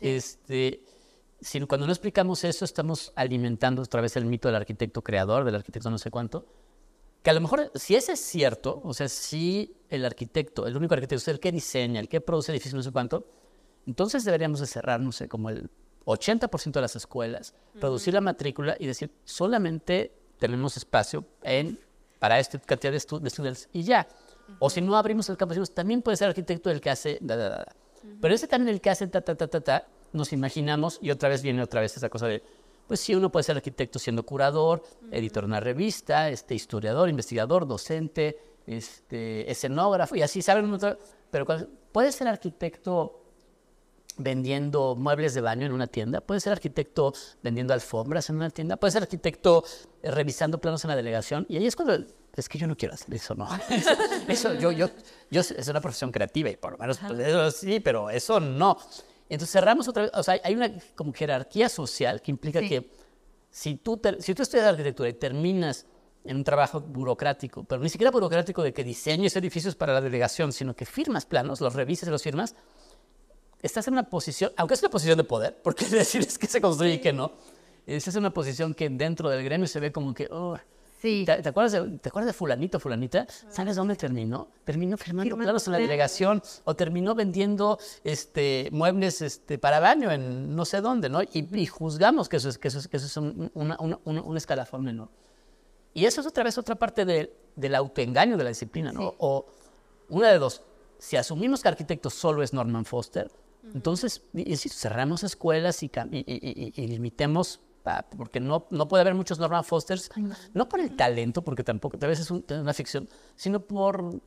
Este, 0.02 0.84
sino 1.42 1.68
cuando 1.68 1.86
no 1.86 1.94
explicamos 1.94 2.44
eso, 2.44 2.66
estamos 2.66 3.12
alimentando 3.16 3.82
otra 3.82 4.02
vez 4.02 4.16
el 4.18 4.26
mito 4.26 4.48
del 4.48 4.56
arquitecto 4.56 5.02
creador, 5.04 5.44
del 5.46 5.56
arquitecto 5.56 5.90
no 5.90 5.98
sé 5.98 6.10
cuánto, 6.10 6.46
que 7.22 7.30
a 7.30 7.34
lo 7.34 7.42
mejor, 7.42 7.72
si 7.76 7.96
ese 7.96 8.14
es 8.14 8.20
cierto, 8.20 8.82
o 8.84 8.94
sea, 8.94 9.10
si 9.10 9.76
el 9.90 10.06
arquitecto, 10.06 10.68
el 10.68 10.76
único 10.76 10.94
arquitecto 10.94 11.22
es 11.22 11.28
el 11.28 11.40
que 11.40 11.52
diseña, 11.52 12.00
el 12.00 12.08
que 12.08 12.22
produce 12.22 12.52
edificios, 12.52 12.76
no 12.76 12.84
sé 12.84 12.92
cuánto, 12.92 13.26
entonces 13.86 14.24
deberíamos 14.24 14.60
de 14.60 14.68
cerrar, 14.68 15.00
no 15.00 15.12
sé, 15.12 15.28
como 15.28 15.50
el 15.50 15.70
80% 16.06 16.72
de 16.72 16.82
las 16.82 16.96
escuelas, 16.96 17.54
reducir 17.76 18.14
la 18.14 18.22
matrícula 18.22 18.76
y 18.80 18.88
decir, 18.88 19.12
solamente 19.26 20.14
tenemos 20.40 20.78
espacio 20.78 21.26
en 21.44 21.80
para 22.20 22.40
esta 22.40 22.60
cantidad 22.60 22.92
de, 22.92 22.98
estudiantes 22.98 23.70
y 23.74 23.84
ya. 23.84 24.08
O 24.60 24.70
si 24.70 24.82
no 24.82 24.96
abrimos 24.98 25.30
el 25.30 25.38
campus, 25.38 25.74
también 25.74 26.02
puede 26.02 26.18
ser 26.18 26.28
arquitecto 26.28 26.70
el 26.70 26.82
que 26.82 26.90
hace 26.90 27.18
da, 27.22 27.36
da, 27.36 27.50
da. 27.50 27.76
Pero 28.22 28.34
ese 28.34 28.48
también 28.48 28.74
el 28.74 28.82
que 28.82 28.90
hace 28.90 29.08
ta, 29.08 29.22
ta, 29.22 29.36
ta, 29.36 29.48
ta, 29.48 29.62
ta, 29.62 29.88
nos 30.14 30.34
imaginamos 30.34 31.00
y 31.02 31.12
otra 31.12 31.30
vez 31.30 31.42
viene 31.42 31.62
otra 31.62 31.82
vez 31.82 31.96
esa 31.96 32.10
cosa 32.10 32.28
de, 32.28 32.42
pues 32.88 33.00
sí, 33.00 33.14
uno 33.14 33.32
puede 33.32 33.44
ser 33.44 33.56
arquitecto 33.56 34.00
siendo 34.00 34.24
curador, 34.24 34.84
editor 35.12 35.44
de 35.44 35.48
una 35.48 35.60
revista, 35.60 36.30
este, 36.30 36.56
historiador, 36.56 37.10
investigador, 37.10 37.68
docente, 37.68 38.40
este, 38.66 39.50
escenógrafo 39.50 40.16
y 40.16 40.22
así, 40.22 40.42
¿saben? 40.42 40.76
Pero 41.30 41.46
puede 41.92 42.12
ser 42.12 42.28
arquitecto 42.28 43.19
vendiendo 44.20 44.96
muebles 44.96 45.34
de 45.34 45.42
baño 45.42 45.66
en 45.66 45.72
una 45.72 45.88
tienda, 45.88 46.22
puede 46.22 46.42
ser 46.42 46.54
arquitecto 46.54 47.14
vendiendo 47.42 47.74
alfombras 47.74 48.30
en 48.30 48.36
una 48.36 48.50
tienda, 48.50 48.78
puede 48.78 48.92
ser 48.92 49.02
arquitecto 49.04 49.64
eh, 50.04 50.12
revisando 50.12 50.60
planos 50.60 50.84
en 50.84 50.90
la 50.90 50.96
delegación. 50.96 51.46
Y 51.50 51.58
ahí 51.58 51.66
es 51.66 51.76
cuando, 51.76 52.06
es 52.36 52.50
que 52.50 52.58
yo 52.58 52.68
no 52.68 52.76
quiero 52.76 52.94
hacer 52.94 53.14
eso, 53.14 53.34
¿no? 53.34 53.48
eso, 54.28 54.54
yo, 54.56 54.72
yo, 54.72 54.90
yo, 55.32 55.42
es 55.42 55.68
una 55.68 55.82
profesión 55.82 56.12
creativa 56.12 56.50
y 56.50 56.58
por 56.58 56.74
lo 56.74 56.78
menos 56.78 57.00
pues, 57.00 57.20
eso 57.20 57.50
sí, 57.50 57.80
pero 57.80 58.10
eso 58.10 58.40
no. 58.40 58.78
Entonces 59.30 59.52
cerramos 59.52 59.88
otra 59.88 60.04
vez, 60.04 60.12
o 60.14 60.22
sea, 60.22 60.40
hay 60.44 60.54
una 60.54 60.72
como 60.96 61.14
jerarquía 61.14 61.70
social 61.70 62.22
que 62.22 62.32
implica 62.32 62.60
que 62.60 62.92
si 63.50 63.76
tú, 63.76 64.00
si 64.20 64.36
tú 64.36 64.44
estudias 64.44 64.68
arquitectura 64.68 65.10
y 65.10 65.14
terminas 65.14 65.86
en 66.26 66.38
un 66.38 66.44
trabajo 66.44 66.82
burocrático, 66.82 67.64
pero 67.64 67.82
ni 67.82 67.90
siquiera 67.90 68.12
burocrático 68.12 68.62
de 68.64 68.74
que 68.74 68.84
diseñes 68.84 69.36
edificios 69.38 69.76
para 69.76 69.94
la 69.94 70.02
delegación, 70.02 70.52
sino 70.52 70.76
que 70.76 70.86
firmas 70.86 71.26
planos, 71.26 71.62
los 71.62 71.74
revises 71.74 72.10
y 72.10 72.12
los 72.12 72.22
firmas, 72.22 72.56
estás 73.62 73.88
en 73.88 73.94
una 73.94 74.04
posición, 74.04 74.52
aunque 74.58 74.74
es 74.74 74.82
una 74.82 74.90
posición 74.90 75.18
de 75.18 75.24
poder, 75.24 75.58
porque 75.62 75.86
decir 75.90 76.22
es 76.22 76.38
que 76.38 76.48
se 76.48 76.62
construye 76.62 76.96
y 76.96 77.00
que 77.00 77.14
no, 77.14 77.32
estás 77.86 78.16
en 78.16 78.22
una 78.22 78.34
posición 78.34 78.74
que 78.74 78.90
dentro 78.90 79.30
del 79.30 79.44
gremio 79.44 79.68
se 79.68 79.80
ve 79.80 79.92
como 79.92 80.14
que, 80.14 80.28
oh, 80.32 80.58
sí. 81.02 81.24
¿te, 81.26 81.48
acuerdas 81.48 81.72
de, 81.72 81.98
¿te 81.98 82.10
acuerdas 82.10 82.28
de 82.28 82.34
fulanito, 82.34 82.80
fulanita? 82.80 83.28
¿Sabes 83.50 83.76
dónde 83.76 83.96
terminó? 83.96 84.50
Terminó 84.64 84.98
firmando 84.98 85.36
planos 85.36 85.68
en 85.68 85.74
la 85.74 85.80
delegación 85.80 86.42
o 86.66 86.76
terminó 86.76 87.16
vendiendo 87.16 87.80
este, 88.04 88.70
muebles 88.72 89.22
este, 89.22 89.58
para 89.58 89.80
baño 89.80 90.12
en 90.12 90.56
no 90.56 90.66
sé 90.66 90.82
dónde, 90.82 91.10
¿no? 91.10 91.22
Y, 91.22 91.66
juzgamos 91.66 92.30
que 92.30 92.38
eso 92.38 92.50
es, 92.50 92.58
que 92.58 92.68
eso 92.68 92.80
es, 92.80 92.88
que 92.88 92.98
eso 92.98 93.06
es 93.08 93.18
un, 93.18 93.52
una, 93.54 93.78
un 93.80 94.38
escalafón 94.38 94.84
menor. 94.84 95.10
Y 95.94 96.06
eso 96.06 96.22
es 96.22 96.28
otra 96.28 96.44
vez 96.44 96.58
otra 96.58 96.76
parte 96.76 97.04
de, 97.04 97.34
del 97.56 97.76
autoengaño 97.76 98.38
de 98.38 98.44
la 98.44 98.50
disciplina, 98.50 98.92
¿no? 98.92 99.16
O 99.18 99.48
una 100.10 100.30
de 100.30 100.40
dos. 100.40 100.62
Si 100.98 101.16
asumimos 101.18 101.62
que 101.62 101.68
arquitecto 101.68 102.10
solo 102.10 102.44
es 102.44 102.54
Norman 102.54 102.86
Foster, 102.86 103.32
entonces, 103.74 104.24
cerramos 104.70 105.24
escuelas 105.24 105.84
y, 105.84 105.92
limitemos, 106.76 107.62
porque 108.18 108.40
no, 108.40 108.68
no 108.70 108.88
puede 108.88 109.02
haber 109.02 109.16
muchos 109.16 109.40
Norman 109.40 109.64
Fosters, 109.64 110.10
no 110.54 110.70
por 110.70 110.80
el 110.80 110.96
talento, 110.96 111.44
porque 111.44 111.64
tampoco, 111.64 111.98
a 112.02 112.08
veces 112.08 112.26
es 112.26 112.32
una 112.32 112.74
ficción, 112.74 113.10
sino 113.36 113.60
por 113.60 114.22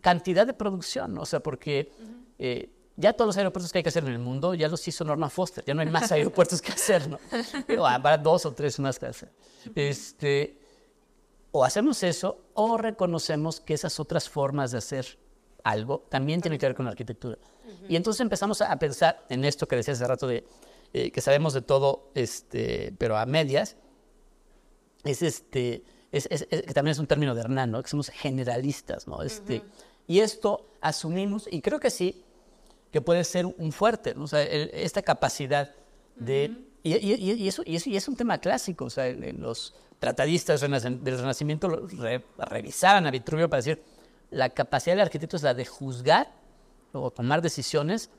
cantidad 0.00 0.46
de 0.46 0.54
producción, 0.54 1.16
o 1.18 1.26
sea, 1.26 1.40
porque 1.40 1.92
eh, 2.38 2.70
ya 2.96 3.12
todos 3.12 3.28
los 3.28 3.36
aeropuertos 3.36 3.72
que 3.72 3.78
hay 3.78 3.82
que 3.82 3.88
hacer 3.88 4.04
en 4.04 4.12
el 4.12 4.18
mundo 4.18 4.54
ya 4.54 4.68
los 4.68 4.86
hizo 4.86 5.04
Norman 5.04 5.30
Foster, 5.30 5.64
ya 5.64 5.74
no 5.74 5.80
hay 5.80 5.88
más 5.88 6.10
aeropuertos 6.12 6.60
que 6.60 6.72
hacer, 6.72 7.08
¿no? 7.08 7.18
Para 8.02 8.18
dos 8.18 8.46
o 8.46 8.52
tres 8.52 8.78
más 8.80 8.98
que 8.98 9.06
hacer. 9.06 9.32
Este, 9.74 10.60
o 11.52 11.64
hacemos 11.64 12.02
eso 12.02 12.44
o 12.54 12.76
reconocemos 12.76 13.60
que 13.60 13.74
esas 13.74 13.98
otras 14.00 14.28
formas 14.28 14.72
de 14.72 14.78
hacer 14.78 15.18
algo 15.64 16.04
también 16.08 16.40
tienen 16.40 16.58
que 16.60 16.66
ver 16.66 16.74
con 16.76 16.84
la 16.84 16.92
arquitectura. 16.92 17.36
Y 17.88 17.96
entonces 17.96 18.20
empezamos 18.20 18.60
a 18.62 18.78
pensar 18.78 19.24
en 19.28 19.44
esto 19.44 19.66
que 19.66 19.76
decía 19.76 19.94
hace 19.94 20.06
rato 20.06 20.26
de 20.28 20.44
eh, 20.92 21.10
que 21.10 21.20
sabemos 21.20 21.52
de 21.54 21.62
todo, 21.62 22.10
este, 22.14 22.94
pero 22.98 23.16
a 23.16 23.26
medias, 23.26 23.76
es 25.02 25.22
este, 25.22 25.82
es, 26.12 26.28
que 26.28 26.72
también 26.74 26.92
es 26.92 26.98
un 26.98 27.06
término 27.06 27.34
de 27.34 27.40
Hernán, 27.40 27.70
¿no? 27.72 27.82
que 27.82 27.88
somos 27.88 28.08
generalistas, 28.10 29.06
¿no? 29.08 29.22
Este, 29.22 29.62
Y 30.06 30.20
esto 30.20 30.66
asumimos, 30.80 31.48
y 31.50 31.60
creo 31.62 31.80
que 31.80 31.90
sí, 31.90 32.22
que 32.92 33.00
puede 33.00 33.24
ser 33.24 33.46
un 33.46 33.72
fuerte, 33.72 34.14
¿no? 34.14 34.24
o 34.24 34.28
sea, 34.28 34.42
esta 34.42 35.02
capacidad 35.02 35.72
de 36.16 36.54
Y, 36.86 36.94
y- 36.96 37.14
y- 37.14 37.32
y 37.32 37.48
eso, 37.48 37.62
y, 37.64 37.76
eso, 37.76 37.88
y 37.88 37.96
es 37.96 38.06
un 38.08 38.14
tema 38.14 38.36
clásico. 38.38 38.84
O 38.84 38.90
sea, 38.90 39.08
en- 39.08 39.24
en 39.24 39.40
los 39.40 39.74
tratadistas 39.98 40.60
del 40.60 40.70
Renacimiento 41.18 41.66
re- 41.70 42.22
revisaban 42.36 43.06
a 43.06 43.10
Vitruvio 43.10 43.48
para 43.48 43.62
decir 43.62 43.82
la 44.30 44.50
capacidad 44.50 44.94
del 44.96 45.02
arquitecto 45.02 45.36
es 45.36 45.42
la 45.42 45.54
de 45.54 45.64
juzgar 45.64 46.32
o 46.92 47.10
tomar 47.10 47.42
decisiones 47.42 48.10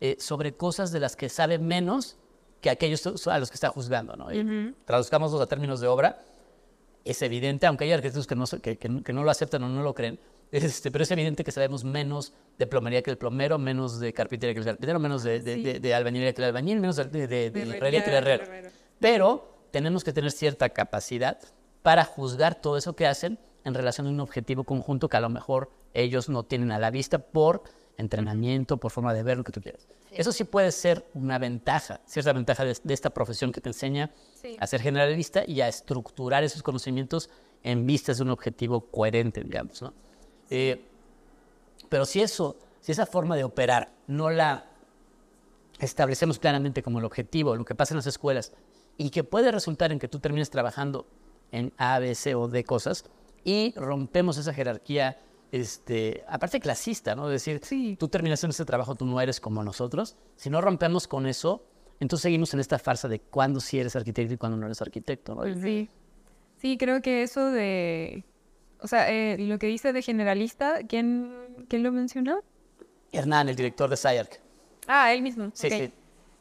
eh, 0.00 0.16
sobre 0.18 0.54
cosas 0.54 0.92
de 0.92 1.00
las 1.00 1.16
que 1.16 1.28
sabe 1.28 1.58
menos 1.58 2.16
que 2.60 2.70
aquellos 2.70 3.06
a 3.26 3.38
los 3.38 3.50
que 3.50 3.54
está 3.54 3.68
juzgando. 3.68 4.16
¿no? 4.16 4.32
Y 4.32 4.38
Traduzcámoslos 4.84 5.40
a 5.40 5.46
términos 5.46 5.80
de 5.80 5.86
obra. 5.86 6.22
Es 7.04 7.20
evidente, 7.20 7.66
aunque 7.66 7.84
hay 7.84 7.92
arquitectos 7.92 8.26
que 8.26 8.34
no, 8.34 8.44
que, 8.46 8.78
que 8.78 8.88
no- 8.88 9.02
que 9.02 9.12
no 9.12 9.22
lo 9.24 9.30
aceptan 9.30 9.62
o 9.62 9.68
no 9.68 9.82
lo 9.82 9.94
creen, 9.94 10.18
este, 10.52 10.90
pero 10.90 11.04
es 11.04 11.10
evidente 11.10 11.44
que 11.44 11.52
sabemos 11.52 11.84
menos 11.84 12.32
de 12.58 12.66
plomería 12.66 13.02
que 13.02 13.10
el 13.10 13.18
plomero, 13.18 13.58
menos 13.58 14.00
de 14.00 14.12
carpintería 14.14 14.54
que 14.54 14.60
el 14.60 14.64
carpintero, 14.66 14.98
menos 14.98 15.22
de, 15.22 15.40
de, 15.40 15.56
de- 15.56 15.80
de 15.80 15.94
albañilería 15.94 16.32
que 16.32 16.40
el 16.40 16.46
albañil, 16.48 16.80
menos 16.80 16.96
de 16.96 17.02
herrería 17.46 18.02
que 18.04 18.10
el 18.10 18.16
herrero. 18.16 18.44
Pero 19.00 19.58
tenemos 19.70 20.02
que 20.02 20.12
tener 20.14 20.30
cierta 20.30 20.70
capacidad 20.70 21.38
para 21.82 22.04
juzgar 22.06 22.54
todo 22.54 22.78
eso 22.78 22.96
que 22.96 23.06
hacen 23.06 23.38
en 23.64 23.74
relación 23.74 24.06
a 24.06 24.10
un 24.10 24.20
objetivo 24.20 24.64
conjunto 24.64 25.08
que 25.08 25.16
a 25.16 25.20
lo 25.20 25.28
mejor 25.30 25.70
ellos 25.94 26.28
no 26.28 26.42
tienen 26.42 26.70
a 26.72 26.78
la 26.78 26.90
vista 26.90 27.18
por 27.18 27.62
entrenamiento, 27.96 28.76
por 28.78 28.90
forma 28.90 29.14
de 29.14 29.22
ver 29.22 29.38
lo 29.38 29.44
que 29.44 29.52
tú 29.52 29.60
quieras. 29.60 29.86
Eso 30.10 30.32
sí 30.32 30.44
puede 30.44 30.72
ser 30.72 31.06
una 31.14 31.38
ventaja, 31.38 32.00
cierta 32.06 32.32
ventaja 32.32 32.64
de, 32.64 32.76
de 32.82 32.94
esta 32.94 33.10
profesión 33.10 33.52
que 33.52 33.60
te 33.60 33.68
enseña 33.70 34.10
Sí. 34.34 34.56
a 34.60 34.66
ser 34.66 34.82
generalista 34.82 35.44
y 35.46 35.60
a 35.60 35.68
estructurar 35.68 36.44
esos 36.44 36.62
conocimientos 36.62 37.30
en 37.62 37.86
vistas 37.86 38.18
de 38.18 38.24
un 38.24 38.30
objetivo 38.30 38.80
coherente, 38.90 39.42
digamos. 39.42 39.80
¿no? 39.80 39.94
Eh, 40.50 40.84
pero 41.88 42.04
si 42.04 42.20
eso, 42.20 42.56
si 42.80 42.92
esa 42.92 43.06
forma 43.06 43.36
de 43.36 43.44
operar 43.44 43.92
no 44.06 44.28
la 44.30 44.66
establecemos 45.78 46.38
claramente 46.38 46.82
como 46.82 46.98
el 46.98 47.04
objetivo, 47.04 47.56
lo 47.56 47.64
que 47.64 47.74
pasa 47.74 47.94
en 47.94 47.96
las 47.96 48.06
escuelas, 48.06 48.52
y 48.96 49.10
que 49.10 49.24
puede 49.24 49.50
resultar 49.50 49.92
en 49.92 49.98
que 49.98 50.08
tú 50.08 50.18
termines 50.20 50.50
trabajando 50.50 51.06
en 51.52 51.72
A, 51.78 51.98
B, 51.98 52.14
C 52.14 52.34
o 52.34 52.48
D 52.48 52.64
cosas, 52.64 53.04
y 53.44 53.72
rompemos 53.76 54.38
esa 54.38 54.52
jerarquía, 54.54 55.18
este, 55.52 56.24
aparte 56.28 56.58
clasista, 56.60 57.14
¿no? 57.14 57.26
Es 57.30 57.44
decir, 57.44 57.60
Sí. 57.62 57.96
tú 57.98 58.08
terminas 58.08 58.42
en 58.44 58.50
ese 58.50 58.64
trabajo, 58.64 58.94
tú 58.94 59.06
no 59.06 59.20
eres 59.20 59.40
como 59.40 59.62
nosotros. 59.62 60.16
Si 60.36 60.50
no 60.50 60.60
rompemos 60.60 61.06
con 61.06 61.26
eso, 61.26 61.64
entonces 62.00 62.22
seguimos 62.22 62.52
en 62.54 62.60
esta 62.60 62.78
farsa 62.78 63.06
de 63.08 63.20
cuándo 63.20 63.60
sí 63.60 63.78
eres 63.78 63.94
arquitecto 63.94 64.34
y 64.34 64.36
cuándo 64.36 64.56
no 64.56 64.66
eres 64.66 64.82
arquitecto, 64.82 65.34
¿no? 65.34 65.44
Sí. 65.62 65.88
Sí, 66.56 66.76
creo 66.78 67.02
que 67.02 67.22
eso 67.22 67.50
de... 67.50 68.24
O 68.80 68.88
sea, 68.88 69.10
eh, 69.10 69.36
lo 69.38 69.58
que 69.58 69.66
dice 69.66 69.92
de 69.92 70.02
generalista, 70.02 70.80
¿quién, 70.88 71.32
¿quién 71.68 71.82
lo 71.82 71.92
mencionó? 71.92 72.40
Hernán, 73.12 73.48
el 73.48 73.56
director 73.56 73.88
de 73.88 73.96
SciArc. 73.96 74.40
Ah, 74.86 75.12
él 75.12 75.22
mismo. 75.22 75.50
Sí, 75.54 75.68
ok. 75.68 75.72
sí. 75.72 75.92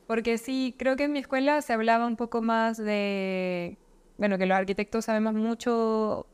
Porque 0.08 0.38
sí, 0.38 0.76
creo 0.78 0.96
que 0.96 1.04
en 1.06 1.13
mi 1.13 1.20
escuela 1.20 1.62
se 1.62 1.72
hablaba 1.74 2.06
un 2.08 2.16
poco 2.18 2.42
más 2.42 2.78
de... 2.78 3.78
Bueno, 4.18 4.38
que 4.38 4.46
los 4.46 4.58
arquitectos 4.58 5.06
sabemos 5.06 5.34
mucho... 5.34 6.26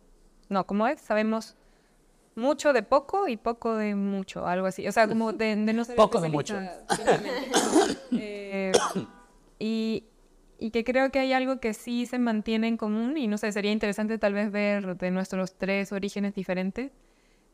No, 0.49 0.65
¿cómo 0.65 0.87
es? 0.87 0.99
Sabemos 0.99 1.55
mucho 2.35 2.73
de 2.73 2.83
poco 2.83 3.27
y 3.27 3.37
poco 3.37 3.75
de 3.75 3.95
mucho, 3.95 4.47
algo 4.47 4.67
así. 4.67 4.87
O 4.87 4.91
sea, 4.91 5.07
como 5.07 5.33
de, 5.33 5.55
de 5.55 5.73
no 5.73 5.83
ser 5.85 5.95
Poco 5.95 6.19
de 6.19 6.29
mucho. 6.29 6.59
Eh, 8.11 8.71
y, 9.59 10.03
y 10.57 10.71
que 10.71 10.83
creo 10.83 11.11
que 11.11 11.19
hay 11.19 11.33
algo 11.33 11.59
que 11.59 11.73
sí 11.73 12.05
se 12.05 12.17
mantiene 12.17 12.67
en 12.67 12.77
común 12.77 13.17
y 13.17 13.27
no 13.27 13.37
sé, 13.37 13.51
sería 13.51 13.71
interesante 13.71 14.17
tal 14.17 14.33
vez 14.33 14.51
ver 14.51 14.97
de 14.97 15.11
nuestros 15.11 15.57
tres 15.57 15.91
orígenes 15.91 16.33
diferentes, 16.33 16.91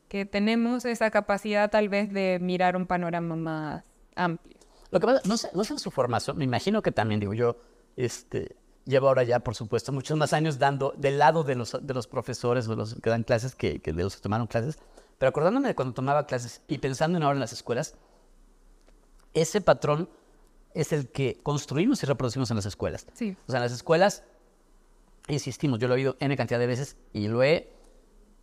que 0.08 0.26
tenemos 0.26 0.86
esa 0.86 1.12
capacidad 1.12 1.70
tal 1.70 1.90
vez 1.90 2.14
de 2.14 2.40
mirar 2.40 2.78
un 2.78 2.86
panorama 2.86 3.36
más 3.36 3.86
amplio. 4.16 4.58
Lo 4.92 5.00
que 5.00 5.08
pasa, 5.08 5.22
no 5.26 5.36
sé, 5.36 5.50
no 5.54 5.64
sé 5.64 5.74
en 5.74 5.80
su 5.80 5.92
formación, 5.92 6.38
me 6.38 6.46
imagino 6.46 6.82
que 6.82 6.92
también, 6.92 7.20
digo 7.20 7.34
yo, 7.34 7.58
este, 7.96 8.56
llevo 8.86 9.08
ahora 9.08 9.24
ya, 9.24 9.40
por 9.40 9.56
supuesto, 9.56 9.92
muchos 9.92 10.18
más 10.18 10.34
años 10.34 10.60
dando 10.60 10.94
del 10.98 11.18
lado 11.20 11.44
de 11.44 11.56
los, 11.56 11.78
de 11.82 11.94
los 11.94 12.08
profesores 12.08 12.68
o 12.68 12.72
de 12.72 12.76
los 12.78 12.96
que 12.96 13.10
dan 13.10 13.24
clases 13.24 13.56
que, 13.56 13.80
que 13.82 13.94
de 13.94 14.04
los 14.04 14.16
que 14.16 14.22
tomaron 14.22 14.48
clases, 14.48 14.78
pero 15.18 15.30
acordándome 15.30 15.68
de 15.70 15.76
cuando 15.76 15.94
tomaba 15.94 16.26
clases 16.28 16.62
y 16.68 16.78
pensando 16.78 17.18
en 17.18 17.24
ahora 17.24 17.36
en 17.36 17.40
las 17.42 17.54
escuelas, 17.54 17.96
ese 19.34 19.62
patrón 19.62 20.10
es 20.74 20.92
el 20.94 21.08
que 21.10 21.40
construimos 21.44 22.02
y 22.04 22.06
reproducimos 22.06 22.50
en 22.52 22.58
las 22.58 22.66
escuelas. 22.66 23.08
Sí. 23.14 23.36
O 23.48 23.52
sea, 23.52 23.60
en 23.60 23.64
las 23.64 23.72
escuelas, 23.72 24.24
insistimos, 25.28 25.80
yo 25.80 25.88
lo 25.88 25.94
he 25.96 25.98
oído 25.98 26.16
N 26.20 26.36
cantidad 26.38 26.60
de 26.60 26.68
veces 26.68 26.98
y 27.14 27.28
lo 27.28 27.44
he 27.44 27.70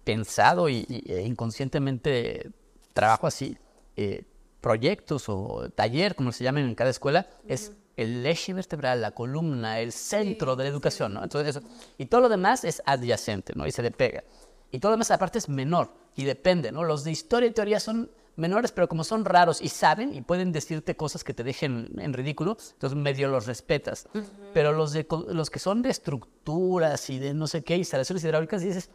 pensado 0.04 0.68
y, 0.68 0.84
y- 0.88 1.12
e 1.12 1.22
inconscientemente 1.22 2.50
trabajo 2.92 3.26
así. 3.26 3.56
eh, 3.96 4.24
proyectos 4.62 5.24
o 5.28 5.68
taller, 5.74 6.14
como 6.14 6.30
se 6.30 6.44
llamen 6.44 6.66
en 6.68 6.74
cada 6.76 6.88
escuela, 6.90 7.26
es 7.48 7.72
el 7.96 8.24
eje 8.26 8.54
vertebral, 8.54 9.00
la 9.00 9.10
columna, 9.12 9.80
el 9.80 9.92
centro 9.92 10.56
de 10.56 10.64
la 10.64 10.70
educación, 10.70 11.14
¿no? 11.14 11.22
Entonces 11.22 11.56
eso, 11.56 11.66
y 11.98 12.06
todo 12.06 12.22
lo 12.22 12.28
demás 12.28 12.64
es 12.64 12.82
adyacente, 12.86 13.52
¿no? 13.54 13.66
Y 13.66 13.72
se 13.72 13.82
le 13.82 13.90
pega. 13.90 14.24
Y 14.70 14.78
todo 14.78 14.90
lo 14.90 14.96
demás 14.96 15.10
aparte 15.10 15.38
es 15.38 15.48
menor 15.48 15.92
y 16.16 16.24
depende, 16.24 16.72
¿no? 16.72 16.84
Los 16.84 17.04
de 17.04 17.10
historia 17.10 17.48
y 17.48 17.52
teoría 17.52 17.78
son 17.80 18.10
menores, 18.36 18.72
pero 18.72 18.88
como 18.88 19.04
son 19.04 19.26
raros 19.26 19.60
y 19.60 19.68
saben 19.68 20.14
y 20.14 20.22
pueden 20.22 20.52
decirte 20.52 20.96
cosas 20.96 21.22
que 21.22 21.34
te 21.34 21.44
dejen 21.44 21.90
en 21.98 22.12
ridículo, 22.14 22.56
entonces 22.72 22.98
medio 22.98 23.28
los 23.28 23.44
respetas. 23.46 24.08
Pero 24.54 24.72
los, 24.72 24.92
de, 24.94 25.06
los 25.28 25.50
que 25.50 25.58
son 25.58 25.82
de 25.82 25.90
estructuras 25.90 27.10
y 27.10 27.18
de 27.18 27.34
no 27.34 27.46
sé 27.46 27.62
qué, 27.62 27.76
instalaciones 27.76 28.24
hidráulicas, 28.24 28.62
dices, 28.62 28.90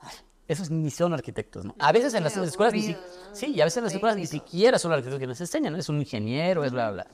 "Ay, 0.00 0.14
esos 0.46 0.70
ni 0.70 0.90
son 0.92 1.12
arquitectos, 1.12 1.64
¿no? 1.64 1.74
A 1.80 1.90
veces 1.90 2.14
en 2.14 2.22
las 2.22 2.36
escuelas 2.36 2.72
ni 2.74 2.82
si- 2.82 2.96
sí, 3.32 3.46
y 3.54 3.60
a 3.60 3.64
veces 3.64 3.78
en 3.78 3.84
las 3.84 3.92
escuelas 3.94 4.16
ni 4.16 4.26
siquiera 4.28 4.78
son 4.78 4.92
arquitectos 4.92 5.18
quienes 5.18 5.40
enseñan, 5.40 5.72
¿no? 5.72 5.78
Es 5.80 5.88
un 5.88 5.98
ingeniero, 5.98 6.64
es 6.64 6.70
bla, 6.72 6.92
bla, 6.92 7.02
bla. 7.04 7.10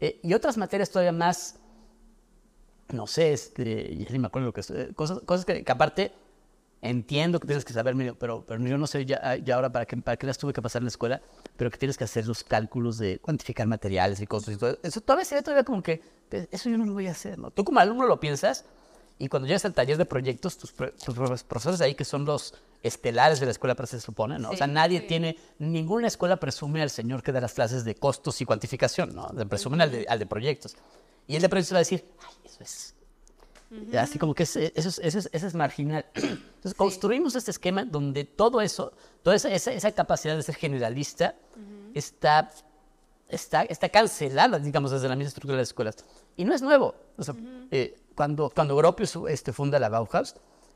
Eh, 0.00 0.20
y 0.22 0.34
otras 0.34 0.56
materias 0.56 0.90
todavía 0.90 1.12
más, 1.12 1.58
no 2.92 3.06
sé, 3.06 3.32
este, 3.32 3.96
ya 3.96 4.10
ni 4.10 4.18
me 4.18 4.26
acuerdo 4.26 4.46
lo 4.46 4.52
que 4.52 4.60
es, 4.60 4.70
eh, 4.70 4.90
cosas, 4.94 5.20
cosas 5.20 5.44
que, 5.44 5.64
que 5.64 5.72
aparte 5.72 6.12
entiendo 6.82 7.40
que 7.40 7.46
tienes 7.46 7.64
que 7.64 7.72
saber 7.72 7.94
pero, 8.18 8.44
pero 8.46 8.64
yo 8.64 8.78
no 8.78 8.86
sé 8.86 9.06
ya, 9.06 9.36
ya 9.36 9.54
ahora 9.56 9.70
para 9.70 9.86
qué, 9.86 9.96
para 9.96 10.16
qué 10.16 10.26
las 10.26 10.38
tuve 10.38 10.52
que 10.52 10.62
pasar 10.62 10.80
en 10.80 10.84
la 10.84 10.90
escuela, 10.90 11.22
pero 11.56 11.70
que 11.70 11.78
tienes 11.78 11.96
que 11.96 12.04
hacer 12.04 12.26
los 12.26 12.44
cálculos 12.44 12.98
de 12.98 13.18
cuantificar 13.18 13.66
materiales 13.66 14.20
y 14.20 14.26
cosas 14.26 14.54
y 14.54 14.58
todo 14.58 14.78
eso. 14.82 15.00
Todavía 15.00 15.24
se 15.24 15.34
ve 15.34 15.42
todavía 15.42 15.64
como 15.64 15.82
que, 15.82 16.02
pues, 16.28 16.48
eso 16.50 16.68
yo 16.68 16.78
no 16.78 16.84
lo 16.84 16.92
voy 16.92 17.06
a 17.06 17.12
hacer, 17.12 17.38
¿no? 17.38 17.50
Tú 17.50 17.64
como 17.64 17.80
alumno 17.80 18.06
lo 18.06 18.20
piensas 18.20 18.64
y 19.18 19.28
cuando 19.28 19.46
llegas 19.48 19.64
al 19.64 19.72
taller 19.74 19.96
de 19.96 20.04
proyectos, 20.04 20.58
tus, 20.58 20.72
tus 20.74 21.16
profes- 21.16 21.42
profesores 21.44 21.80
ahí 21.80 21.94
que 21.94 22.04
son 22.04 22.24
los 22.24 22.54
estelares 22.82 23.40
de 23.40 23.46
la 23.46 23.52
escuela, 23.52 23.74
pero 23.74 23.86
se 23.86 24.00
supone, 24.00 24.38
¿no? 24.38 24.50
O 24.50 24.56
sea, 24.56 24.66
nadie 24.66 25.00
tiene, 25.00 25.36
ninguna 25.58 26.06
escuela 26.06 26.36
presume 26.36 26.82
al 26.82 26.90
señor 26.90 27.22
que 27.22 27.32
da 27.32 27.40
las 27.40 27.54
clases 27.54 27.84
de 27.84 27.94
costos 27.94 28.40
y 28.40 28.44
cuantificación, 28.44 29.14
¿no? 29.14 29.28
Le 29.36 29.46
presumen 29.46 29.80
al 29.80 29.90
de, 29.90 30.06
al 30.08 30.18
de 30.18 30.26
proyectos. 30.26 30.76
Y 31.26 31.34
el 31.36 31.42
de 31.42 31.48
proyectos 31.48 31.72
va 31.74 31.78
a 31.78 31.80
decir, 31.80 32.04
ay, 32.20 32.34
eso 32.44 32.58
es 32.62 32.92
Así 33.98 34.16
como 34.18 34.32
que 34.32 34.44
eso 34.44 34.60
es, 34.60 34.72
eso 34.76 35.00
es- 35.02 35.28
eso 35.32 35.46
es 35.46 35.54
marginal. 35.54 36.06
Entonces, 36.14 36.74
construimos 36.74 37.34
este 37.34 37.50
esquema 37.50 37.84
donde 37.84 38.22
todo 38.24 38.60
eso, 38.60 38.92
toda 39.24 39.34
esa, 39.34 39.50
esa, 39.50 39.72
esa 39.72 39.90
capacidad 39.90 40.36
de 40.36 40.42
ser 40.44 40.54
generalista 40.54 41.34
está, 41.92 42.50
está, 43.28 43.62
está 43.64 43.88
cancelada, 43.88 44.58
digamos, 44.58 44.90
desde 44.90 45.08
la 45.08 45.16
misma 45.16 45.28
estructura 45.28 45.54
de 45.56 45.62
las 45.62 45.68
escuelas. 45.68 45.96
Y 46.36 46.44
no 46.44 46.54
es 46.54 46.62
nuevo. 46.62 46.94
O 47.16 47.22
sea, 47.22 47.34
eh, 47.70 47.96
cuando, 48.14 48.50
cuando 48.50 48.76
Gropius 48.76 49.18
este, 49.28 49.52
funda 49.52 49.78
la 49.78 49.88
Bauhaus, 49.88 50.34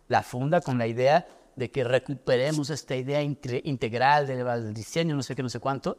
la 0.09 0.23
funda 0.23 0.61
con 0.61 0.79
la 0.79 0.87
idea 0.87 1.27
de 1.57 1.71
que 1.71 1.85
recuperemos 1.85 2.71
esta 2.71 2.97
idea 2.97 3.23
inte- 3.23 3.61
integral 3.65 4.27
del, 4.27 4.45
del 4.45 4.75
diseño, 4.75 5.15
no 5.15 5.23
sé 5.23 5.35
qué, 5.37 5.43
no 5.43 5.49
sé 5.49 5.59
cuánto, 5.61 5.97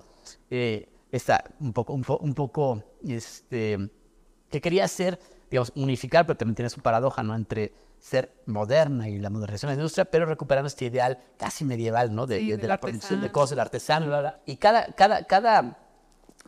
eh, 0.49 0.89
está 1.11 1.43
un 1.59 1.73
poco, 1.73 1.93
un, 1.93 2.01
po- 2.03 2.17
un 2.17 2.33
poco, 2.33 2.83
este, 3.07 3.89
que 4.49 4.61
quería 4.61 4.85
hacer, 4.85 5.19
digamos, 5.49 5.71
unificar, 5.75 6.25
pero 6.25 6.37
también 6.37 6.55
tiene 6.55 6.69
su 6.69 6.81
paradoja, 6.81 7.21
¿no? 7.23 7.35
Entre 7.35 7.73
ser 7.99 8.33
moderna 8.47 9.07
y 9.07 9.19
la 9.19 9.29
modernización 9.29 9.69
de 9.69 9.75
la 9.75 9.81
industria, 9.81 10.05
pero 10.05 10.25
recuperando 10.25 10.67
este 10.67 10.85
ideal 10.85 11.19
casi 11.37 11.63
medieval, 11.65 12.15
¿no? 12.15 12.25
De, 12.25 12.39
Sí, 12.39 12.51
de- 12.51 12.57
de 12.57 12.67
la 12.67 12.79
producción 12.79 13.19
de 13.21 13.27
artesano. 13.27 13.31
cosas, 13.33 13.49
del 13.51 13.59
artesano, 13.59 14.05
bla, 14.07 14.19
bla. 14.21 14.39
Y 14.45 14.55
cada, 14.57 14.87
cada, 14.93 15.23
cada 15.25 15.77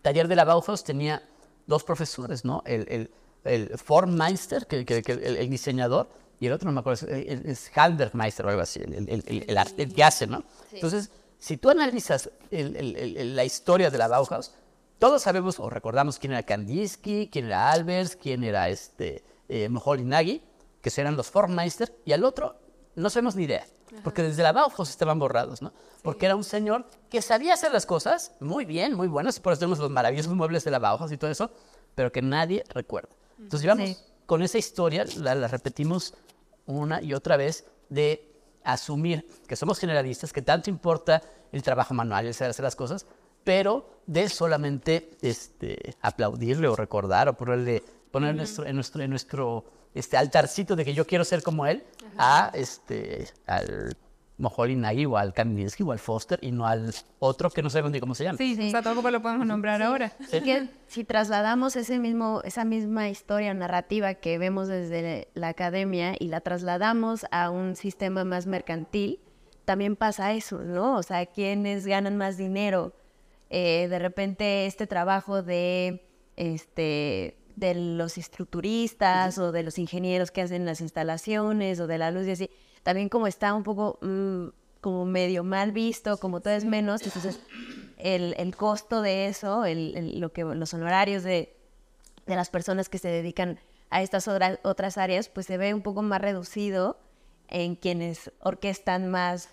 taller 0.04 0.28
de 0.28 0.36
la 0.36 0.46
Bauhaus 0.46 0.84
tenía 0.84 1.24
dos 1.66 1.84
profesores, 1.84 2.46
¿no? 2.46 2.62
El, 2.68 2.86
el, 2.90 3.12
el 3.46 3.78
Formmeister, 3.80 4.68
que, 4.68 4.86
que- 4.86 5.02
que 5.02 5.12
el, 5.14 5.38
el 5.38 5.50
diseñador, 5.50 6.08
y 6.40 6.46
el 6.48 6.54
otro 6.54 6.68
no 6.68 6.74
me 6.74 6.80
acuerdo, 6.82 7.08
es, 7.08 7.72
Handwerkmeister 7.76 8.46
o 8.46 8.50
algo 8.50 8.62
así, 8.62 8.82
el, 8.84 9.94
que 9.96 10.04
hace, 10.04 10.28
¿no? 10.28 10.44
Entonces, 10.72 11.10
si 11.40 11.58
tú 11.58 11.70
analizas 11.70 12.30
la 12.52 13.44
historia 13.46 13.90
de 13.90 13.98
la 13.98 14.08
Bauhaus, 14.08 14.52
todos 15.00 15.22
sabemos 15.24 15.60
o 15.60 15.70
recordamos 15.70 16.20
quién 16.20 16.34
era 16.34 16.44
Kandinsky, 16.44 17.30
quién 17.32 17.46
era 17.46 17.72
Albers, 17.72 18.16
quién 18.16 18.44
era 18.44 18.70
este, 18.70 19.24
eh, 19.50 19.68
Moholy-Nagy, 19.70 20.42
que 20.82 20.92
eran 20.98 21.16
los 21.16 21.28
Formmeister, 21.30 21.94
y 22.06 22.12
al 22.14 22.24
otro 22.24 22.56
no 22.96 23.10
sabemos 23.10 23.36
ni 23.36 23.44
idea, 23.44 23.66
porque 24.04 24.22
desde 24.24 24.44
la 24.44 24.52
Bauhaus 24.52 24.90
estaban 24.90 25.20
borrados, 25.20 25.62
¿no? 25.62 25.74
Porque 26.02 26.26
era 26.26 26.36
un 26.36 26.44
señor 26.44 26.86
que 27.10 27.22
sabía 27.22 27.54
hacer 27.54 27.72
las 27.72 27.86
cosas 27.86 28.32
muy 28.40 28.66
bien, 28.66 28.94
muy 28.96 29.08
buenas, 29.08 29.40
por 29.40 29.54
eso 29.54 29.60
tenemos 29.62 29.80
los 29.80 29.90
maravillosos 29.90 30.34
muebles 30.34 30.64
de 30.64 30.72
la 30.72 30.80
Bauhaus 30.80 31.12
y 31.12 31.18
todo 31.18 31.32
eso, 31.32 31.52
pero 31.96 32.12
que 32.12 32.22
nadie 32.22 32.64
recuerda. 32.70 33.10
Entonces, 33.38 33.62
llevamos 33.62 33.90
Sí. 33.90 33.98
con 34.26 34.42
esa 34.42 34.58
historia, 34.58 35.06
la, 35.18 35.36
la 35.36 35.48
repetimos 35.48 36.14
una 36.66 37.02
y 37.02 37.14
otra 37.14 37.38
vez, 37.38 37.66
de 37.90 38.30
asumir 38.64 39.28
que 39.48 39.56
somos 39.56 39.78
generalistas, 39.80 40.32
que 40.32 40.42
tanto 40.42 40.70
importa 40.70 41.22
el 41.52 41.62
trabajo 41.62 41.94
manual, 41.94 42.26
el 42.26 42.34
saber 42.34 42.52
hacer 42.52 42.64
las 42.64 42.76
cosas, 42.76 43.06
pero 43.44 43.90
de 44.08 44.30
solamente 44.30 45.12
este, 45.22 45.96
aplaudirle 46.02 46.68
o 46.70 46.76
recordar 46.76 47.28
o 47.30 47.34
ponerle 47.36 47.84
poner 48.12 48.30
en 48.32 48.38
nuestro, 48.38 48.66
en 48.66 48.76
nuestro, 48.76 49.04
en 49.04 49.10
nuestro 49.10 49.66
este, 49.94 50.18
altarcito 50.18 50.76
de 50.76 50.86
que 50.86 50.94
yo 50.94 51.06
quiero 51.06 51.24
ser 51.24 51.44
como 51.44 51.66
él, 51.66 51.84
a 52.18 52.52
este, 52.54 53.28
al 53.48 53.96
Moholy 54.38 54.76
Nagy 54.76 55.06
o 55.06 55.18
al 55.18 55.34
Kandinsky 55.34 55.84
o 55.84 55.92
al 55.92 56.00
Foster 56.00 56.40
y 56.42 56.52
no 56.52 56.66
al 56.66 56.94
otro 57.20 57.50
que 57.50 57.62
no 57.62 57.70
sé 57.70 57.82
ni 57.84 58.00
cómo 58.00 58.16
se 58.16 58.24
llama. 58.24 58.38
Sí, 58.38 58.56
Sí. 58.56 58.68
o 58.68 58.72
sea, 58.72 58.82
tampoco 58.82 59.12
lo 59.12 59.22
podemos 59.22 59.46
nombrar 59.46 59.82
ahora. 59.82 60.12
Y 60.32 60.42
que 60.42 60.70
si 60.88 61.04
trasladamos 61.04 61.76
ese 61.76 62.00
mismo, 62.00 62.42
esa 62.44 62.66
misma 62.66 63.10
historia 63.10 63.54
narrativa 63.54 64.16
que 64.16 64.38
vemos 64.38 64.68
desde 64.68 65.28
la 65.34 65.50
academia 65.50 66.16
y 66.20 66.28
la 66.28 66.42
trasladamos 66.42 67.26
a 67.32 67.50
un 67.50 67.76
sistema 67.76 68.24
más 68.24 68.48
mercantil, 68.48 69.20
también 69.66 69.96
pasa 69.96 70.34
eso, 70.34 70.60
¿no? 70.60 70.98
O 70.98 71.04
sea, 71.04 71.26
quienes 71.26 71.86
ganan 71.86 72.18
más 72.18 72.36
dinero. 72.38 72.94
Eh, 73.50 73.88
de 73.88 74.00
repente 74.00 74.66
este 74.66 74.88
trabajo 74.88 75.44
de, 75.44 76.04
este, 76.36 77.38
de 77.56 77.76
los 77.76 78.18
estructuristas 78.18 79.38
o 79.38 79.52
de 79.52 79.64
los 79.64 79.78
ingenieros 79.78 80.32
que 80.32 80.42
hacen 80.42 80.66
las 80.66 80.82
instalaciones 80.82 81.80
o 81.80 81.88
de 81.88 81.98
la 81.98 82.12
luz 82.12 82.28
y 82.28 82.32
así, 82.32 82.50
también 82.84 83.10
como 83.10 83.28
está 83.28 83.54
un 83.54 83.64
poco 83.64 84.00
mm, 84.02 84.48
como 84.82 85.06
medio 85.06 85.44
mal 85.44 85.72
visto, 85.72 86.18
como 86.18 86.42
todo 86.42 86.54
es 86.54 86.66
menos, 86.66 87.02
entonces 87.04 87.40
el, 87.98 88.36
el 88.38 88.56
costo 88.56 89.02
de 89.02 89.28
eso, 89.28 89.66
el, 89.66 89.96
el- 89.96 90.20
lo 90.20 90.34
que, 90.34 90.44
los 90.44 90.74
honorarios 90.74 91.24
de, 91.24 91.56
de 92.26 92.36
las 92.36 92.50
personas 92.50 92.90
que 92.90 92.98
se 92.98 93.08
dedican 93.08 93.60
a 93.90 94.02
estas 94.02 94.28
otras 94.28 94.98
áreas, 94.98 95.30
pues 95.30 95.46
se 95.46 95.58
ve 95.58 95.74
un 95.74 95.82
poco 95.84 96.02
más 96.02 96.20
reducido 96.20 96.98
en 97.48 97.76
quienes 97.76 98.32
orquestan 98.42 99.10
más 99.12 99.50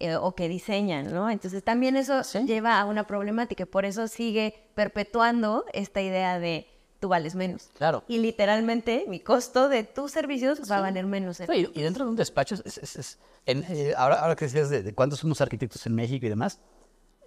eh, 0.00 0.16
o 0.16 0.34
que 0.34 0.48
diseñan, 0.48 1.14
¿no? 1.14 1.30
Entonces 1.30 1.62
también 1.62 1.96
eso 1.96 2.24
Sí. 2.24 2.44
lleva 2.44 2.80
a 2.80 2.84
una 2.84 3.06
problemática 3.06 3.64
por 3.64 3.84
eso 3.84 4.08
sigue 4.08 4.66
perpetuando 4.74 5.64
esta 5.72 6.02
idea 6.02 6.40
de 6.40 6.66
tú 7.04 7.08
vales 7.10 7.34
menos. 7.34 7.68
Claro. 7.76 8.02
Y 8.08 8.16
literalmente 8.18 9.04
mi 9.08 9.20
costo 9.20 9.68
de 9.68 9.84
tus 9.84 10.10
servicios 10.10 10.60
va 10.70 10.78
a 10.78 10.80
valer 10.80 11.04
menos. 11.04 11.38
en- 11.40 11.46
No, 11.48 11.52
y, 11.54 11.66
dentro 11.82 12.06
de 12.06 12.10
un 12.12 12.16
despacho, 12.16 12.54
es, 12.64 12.78
es- 12.78 12.96
es- 12.96 13.18
en, 13.44 13.62
eh, 13.68 13.92
ahora, 13.94 14.20
ahora 14.22 14.34
que 14.36 14.46
decías 14.46 14.70
de, 14.70 14.82
de 14.82 14.94
cuántos 14.94 15.18
somos 15.18 15.38
arquitectos 15.42 15.84
en 15.86 15.94
México 15.94 16.24
y 16.24 16.30
demás, 16.30 16.60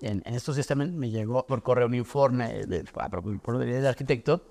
en, 0.02 0.24
en 0.26 0.34
estos 0.34 0.56
días 0.56 0.66
también 0.66 0.98
me 0.98 1.12
llegó 1.12 1.46
por 1.46 1.62
correo 1.62 1.86
un 1.86 1.94
informe 1.94 2.66
de, 2.66 2.84
ah, 2.96 3.10
del 3.60 3.86
arquitecto 3.86 4.42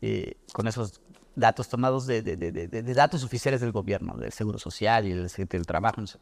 eh, 0.00 0.36
con 0.54 0.66
esos 0.66 1.02
datos 1.36 1.68
tomados 1.68 2.06
de, 2.06 2.22
de- 2.22 2.36
de- 2.38 2.52
de- 2.52 2.82
de 2.82 2.94
datos 2.94 3.22
oficiales 3.22 3.60
del 3.60 3.72
gobierno, 3.72 4.16
del 4.16 4.32
Seguro 4.32 4.58
Social 4.58 5.06
y 5.06 5.12
del, 5.12 5.28
del 5.28 5.66
Trabajo. 5.66 6.00
no 6.00 6.06
sé. 6.06 6.18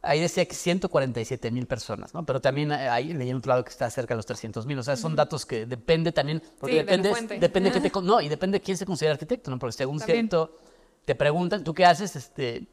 Ahí 0.00 0.20
decía 0.20 0.44
que 0.46 0.54
147 0.54 1.50
mil 1.50 1.66
personas, 1.66 2.14
¿no? 2.14 2.24
Pero 2.24 2.40
también 2.40 2.70
eh, 2.70 2.88
ahí 2.88 3.12
leí 3.12 3.30
en 3.30 3.36
otro 3.38 3.50
lado 3.50 3.64
que 3.64 3.70
está 3.70 3.90
cerca 3.90 4.14
de 4.14 4.16
los 4.18 4.26
300 4.26 4.64
mil. 4.64 4.78
O 4.78 4.82
sea, 4.82 4.96
son 4.96 5.16
datos 5.16 5.44
que 5.44 5.66
depende 5.66 6.12
también, 6.12 6.40
porque 6.60 6.72
Sí, 6.72 6.78
de 6.78 6.84
la 6.84 6.90
depende, 6.92 7.10
fuente. 7.10 7.38
depende 7.40 7.72
que 7.72 7.80
te, 7.80 7.90
no, 8.02 8.20
y 8.20 8.28
depende 8.28 8.58
de 8.58 8.62
quién 8.64 8.76
se 8.76 8.86
considera 8.86 9.14
arquitecto, 9.14 9.50
¿no? 9.50 9.58
Porque 9.58 9.72
según 9.72 9.98
También. 9.98 10.28
cierto, 10.30 10.56
te 11.04 11.14
preguntan, 11.16 11.64
¿tú 11.64 11.74
qué 11.74 11.84
haces? 11.84 12.14
Este, 12.14 12.68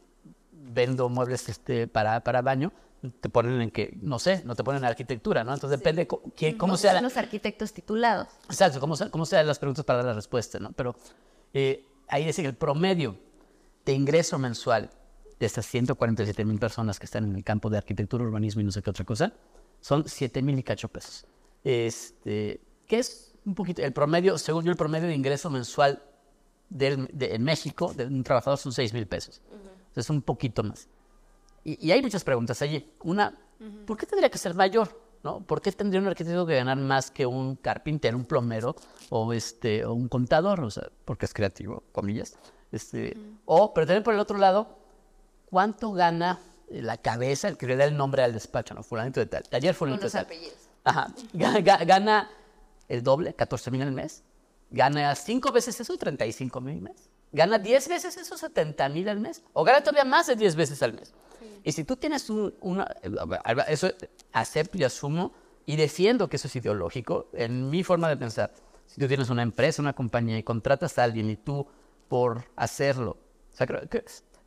vendo 0.51 1.09
muebles 1.09 1.49
este, 1.49 1.87
para, 1.87 2.23
para 2.23 2.41
baño, 2.43 2.71
te 3.21 3.29
ponen 3.29 3.59
en 3.61 3.71
que, 3.71 3.97
no 4.01 4.19
sé, 4.19 4.43
no 4.45 4.55
te 4.55 4.63
ponen 4.63 4.83
en 4.83 4.89
arquitectura, 4.89 5.43
¿no? 5.43 5.53
Entonces 5.53 5.79
depende 5.79 6.07
quién- 6.35 6.57
cómo 6.57 6.73
No 6.73 6.77
sea 6.77 6.91
son 6.91 6.95
la, 6.97 7.01
los 7.09 7.17
arquitectos 7.17 7.73
titulados. 7.73 8.27
Exacto, 8.49 8.79
cómo, 8.79 8.95
se- 8.95 9.09
cómo 9.09 9.25
sean 9.25 9.47
las 9.47 9.57
preguntas 9.57 9.83
para 9.83 9.97
dar 9.97 10.05
la 10.07 10.13
respuesta, 10.13 10.59
¿no? 10.59 10.71
Pero 10.73 10.95
eh, 11.53 11.85
ahí 12.07 12.25
dice 12.25 12.41
que 12.43 12.47
el 12.49 12.55
promedio 12.55 13.17
de 13.83 13.93
ingreso 13.93 14.37
mensual 14.39 14.89
de 15.39 15.45
estas 15.45 15.65
147 15.65 16.45
mil 16.45 16.59
personas 16.59 16.97
que 16.99 17.05
están 17.05 17.25
en 17.25 17.35
el 17.35 17.43
campo 17.43 17.69
de 17.69 17.77
arquitectura, 17.77 18.23
urbanismo 18.23 18.61
y 18.61 18.63
no 18.63 18.71
sé 18.71 18.81
qué 18.81 18.89
otra 18.89 19.05
cosa, 19.05 19.33
son 19.81 20.07
7 20.07 20.41
mil 20.41 20.57
y 20.57 20.63
cacho 20.63 20.87
pesos. 20.87 21.25
Este, 21.63 22.61
que 22.87 22.99
es 22.99 23.33
un 23.45 23.53
poquito, 23.55 23.81
el 23.83 23.91
promedio, 23.93 24.37
según 24.37 24.63
yo, 24.65 24.71
el 24.71 24.77
promedio 24.77 25.07
de 25.07 25.13
ingreso 25.15 25.49
mensual 25.49 26.01
del- 26.69 27.07
de- 27.13 27.35
en 27.35 27.43
México 27.43 27.93
de 27.93 28.05
un 28.05 28.23
trabajador 28.23 28.57
son 28.57 28.71
6 28.71 28.93
mil 28.93 29.07
pesos. 29.07 29.41
Entonces, 29.87 30.09
un 30.09 30.21
poquito 30.21 30.63
más. 30.63 30.87
Y, 31.63 31.85
y 31.87 31.91
hay 31.91 32.01
muchas 32.01 32.23
preguntas 32.23 32.61
allí. 32.61 32.89
Una, 33.03 33.33
¿por 33.85 33.97
qué 33.97 34.05
tendría 34.05 34.29
que 34.29 34.37
ser 34.37 34.53
mayor? 34.55 35.03
¿no? 35.23 35.41
¿Por 35.41 35.59
qué 35.61 35.71
tendría 35.71 35.99
un 36.01 36.07
arquitecto 36.07 36.45
que 36.45 36.55
ganar 36.55 36.77
más 36.77 37.09
que 37.09 37.25
un 37.25 37.55
carpintero, 37.55 38.15
un 38.15 38.25
plomero 38.25 38.75
o, 39.09 39.33
este, 39.33 39.83
o 39.83 39.93
un 39.93 40.07
contador? 40.07 40.59
O 40.63 40.69
sea, 40.69 40.87
porque 41.03 41.25
es 41.25 41.33
creativo, 41.33 41.83
comillas. 41.91 42.37
Este, 42.71 43.17
O, 43.45 43.73
pero 43.73 43.87
también 43.87 44.03
por 44.03 44.13
el 44.13 44.19
otro 44.19 44.37
lado, 44.37 44.77
¿cuánto 45.55 45.93
gana 45.93 46.37
eh, 46.69 46.81
la 46.81 46.97
cabeza, 46.97 47.47
el 47.47 47.55
que 47.55 47.65
le 47.65 47.77
da 47.77 47.85
el 47.85 47.95
nombre 47.95 48.23
al 48.23 48.33
despacho? 48.33 48.73
¿no? 48.73 48.83
Fulanito 48.83 49.21
de 49.21 49.25
tal. 49.27 49.43
Ayer 49.53 49.73
fulanito 49.73 50.01
de 50.07 50.09
tal. 50.11 50.25
Ajá. 50.83 51.13
Gana 51.85 52.29
el 52.89 53.01
doble, 53.01 53.33
14 53.33 53.71
mil 53.71 53.81
al 53.83 53.93
mes. 53.93 54.21
Gana 54.69 55.15
cinco 55.15 55.53
veces 55.53 55.79
eso, 55.79 55.95
35 55.97 56.59
mil 56.59 56.75
al 56.75 56.81
mes. 56.81 57.09
Gana 57.31 57.57
10 57.57 57.87
veces 57.87 58.17
eso, 58.17 58.37
70 58.37 58.89
mil 58.89 59.07
al 59.07 59.19
mes. 59.21 59.41
O 59.53 59.63
gana 59.63 59.79
todavía 59.79 60.03
más 60.03 60.27
de 60.27 60.35
10 60.35 60.55
veces 60.57 60.83
al 60.83 60.91
mes. 60.91 61.13
Y 61.63 61.71
si 61.71 61.85
tú 61.85 61.95
tienes 61.95 62.29
un- 62.29 62.53
una... 62.59 62.85
Eso 63.69 63.89
acepto 64.33 64.77
y 64.77 64.83
asumo 64.83 65.31
y 65.65 65.77
defiendo 65.77 66.27
que 66.27 66.35
eso 66.35 66.47
es 66.49 66.55
ideológico. 66.57 67.29
En 67.31 67.69
mi 67.69 67.81
forma 67.83 68.09
de 68.09 68.17
pensar, 68.17 68.53
si 68.87 68.99
tú 68.99 69.07
tienes 69.07 69.29
una 69.29 69.41
empresa, 69.43 69.81
una 69.81 69.93
compañía 69.93 70.37
y 70.37 70.43
contratas 70.43 70.97
a 70.99 71.03
alguien 71.05 71.29
y 71.29 71.37
tú 71.37 71.65
por 72.09 72.43
hacerlo... 72.57 73.17
O 73.53 73.57
sea, 73.57 73.65
creo, 73.67 73.81
que- 73.81 74.01
que- 74.01 74.05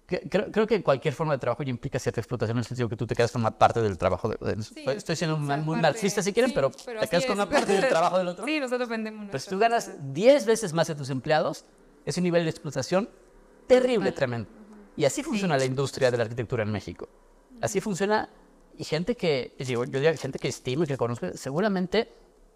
creo, 0.09 0.51
creo 0.51 0.67
que 0.67 0.83
cualquier 0.83 1.13
forma 1.15 1.35
de 1.35 1.39
trabajo 1.39 1.63
ya 1.63 1.71
implica 1.71 1.99
cierta 1.99 2.21
explotación 2.21 2.57
en 2.57 2.61
el 2.61 2.65
sentido 2.65 2.89
que 2.89 2.97
tú 2.97 3.07
te 3.07 3.15
quedas 3.15 3.31
con 3.31 3.43
una 3.43 3.51
parte 3.59 3.81
del 3.83 3.99
trabajo. 3.99 4.29
de- 4.31 4.57
de- 4.57 4.63
Sí, 4.63 4.85
estoy 4.87 5.17
siendo 5.17 5.37
muy 5.37 5.49
parte- 5.49 5.83
marxista 5.83 6.23
si 6.23 6.33
quieren, 6.33 6.51
sí, 6.51 6.55
pero, 6.55 6.71
te 6.71 6.99
así 6.99 7.09
quedas 7.09 7.25
con 7.27 7.33
es. 7.39 7.45
una 7.45 7.49
parte 7.51 7.73
del 7.73 7.89
trabajo 7.89 8.19
del 8.19 8.29
otro. 8.29 8.45
Sí, 8.49 8.59
nosotros 8.61 8.89
vendemos. 8.89 9.27
Pero 9.27 9.39
si 9.39 9.51
tú 9.51 9.59
ganas 9.59 9.85
cosas. 9.87 10.15
10 10.15 10.47
veces 10.47 10.73
más 10.73 10.89
de 10.89 10.95
tus 10.95 11.11
empleados, 11.11 11.65
es 12.07 12.17
un 12.17 12.25
nivel 12.25 12.45
de 12.45 12.51
explotación 12.51 13.09
terrible, 13.67 14.13
tremendo. 14.13 14.49
Y 14.97 15.05
así 15.05 15.23
funciona 15.23 15.57
la 15.57 15.65
industria 15.65 16.11
de 16.11 16.17
la 16.17 16.25
arquitectura 16.25 16.63
en 16.65 16.73
México. 16.73 17.09
Así 17.61 17.81
funciona. 17.81 18.29
Y 18.77 18.85
gente 18.85 19.17
que, 19.17 19.55
digo, 19.59 19.85
yo 19.85 20.01
digo, 20.01 20.13
gente 20.17 20.39
que 20.39 20.49
estimo 20.49 20.85
y 20.85 20.87
que 20.87 20.97
conozco, 20.97 21.27
seguramente 21.35 22.13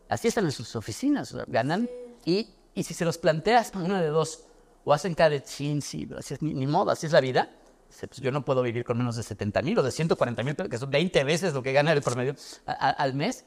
así 0.08 0.28
están 0.28 0.44
en 0.44 0.52
sus 0.52 0.74
oficinas, 0.76 1.32
o 1.32 1.36
sea, 1.36 1.44
ganan. 1.48 1.88
Y, 2.24 2.48
y 2.74 2.84
si 2.84 2.94
se 2.94 3.04
los 3.04 3.18
planteas, 3.18 3.72
una 3.74 4.00
de 4.00 4.08
dos, 4.08 4.44
o 4.84 4.92
hacen 4.92 5.14
cara 5.14 5.30
de 5.30 5.42
chin, 5.42 5.80
sí, 5.82 6.06
pero 6.06 6.20
así 6.20 6.34
es, 6.34 6.42
ni, 6.42 6.54
ni 6.54 6.66
modo, 6.66 6.90
así 6.90 7.06
es 7.06 7.12
la 7.12 7.20
vida. 7.20 7.50
Pues 8.00 8.20
yo 8.20 8.30
no 8.32 8.42
puedo 8.44 8.62
vivir 8.62 8.84
con 8.84 8.96
menos 8.96 9.16
de 9.16 9.22
70 9.22 9.60
mil 9.62 9.78
o 9.78 9.82
de 9.82 9.90
140 9.90 10.42
mil, 10.42 10.56
que 10.56 10.78
son 10.78 10.90
20 10.90 11.24
veces 11.24 11.52
lo 11.52 11.62
que 11.62 11.72
gana 11.72 11.92
el 11.92 12.00
promedio 12.00 12.34
a- 12.66 12.72
a- 12.72 12.90
al 12.90 13.12
mes. 13.14 13.44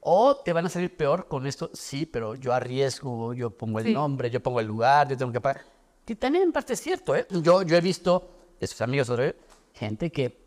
O 0.00 0.36
te 0.36 0.52
van 0.52 0.66
a 0.66 0.68
salir 0.68 0.94
peor 0.96 1.28
con 1.28 1.46
esto, 1.46 1.70
sí, 1.72 2.04
pero 2.06 2.34
yo 2.34 2.52
arriesgo, 2.52 3.32
yo 3.34 3.50
pongo 3.50 3.78
el 3.78 3.86
Sí. 3.86 3.92
nombre, 3.94 4.30
yo 4.30 4.40
pongo 4.42 4.60
el 4.60 4.66
lugar, 4.66 5.08
yo 5.08 5.16
tengo 5.16 5.32
que 5.32 5.40
pagar. 5.40 5.62
Que 6.04 6.14
también 6.16 6.44
en 6.44 6.52
parte 6.52 6.74
es 6.74 6.80
cierto, 6.80 7.14
¿eh? 7.16 7.26
Yo, 7.42 7.62
yo 7.62 7.76
he 7.76 7.80
visto, 7.80 8.30
de 8.60 8.66
sus 8.66 8.80
amigos, 8.82 9.10
gente 9.74 10.10
que 10.10 10.40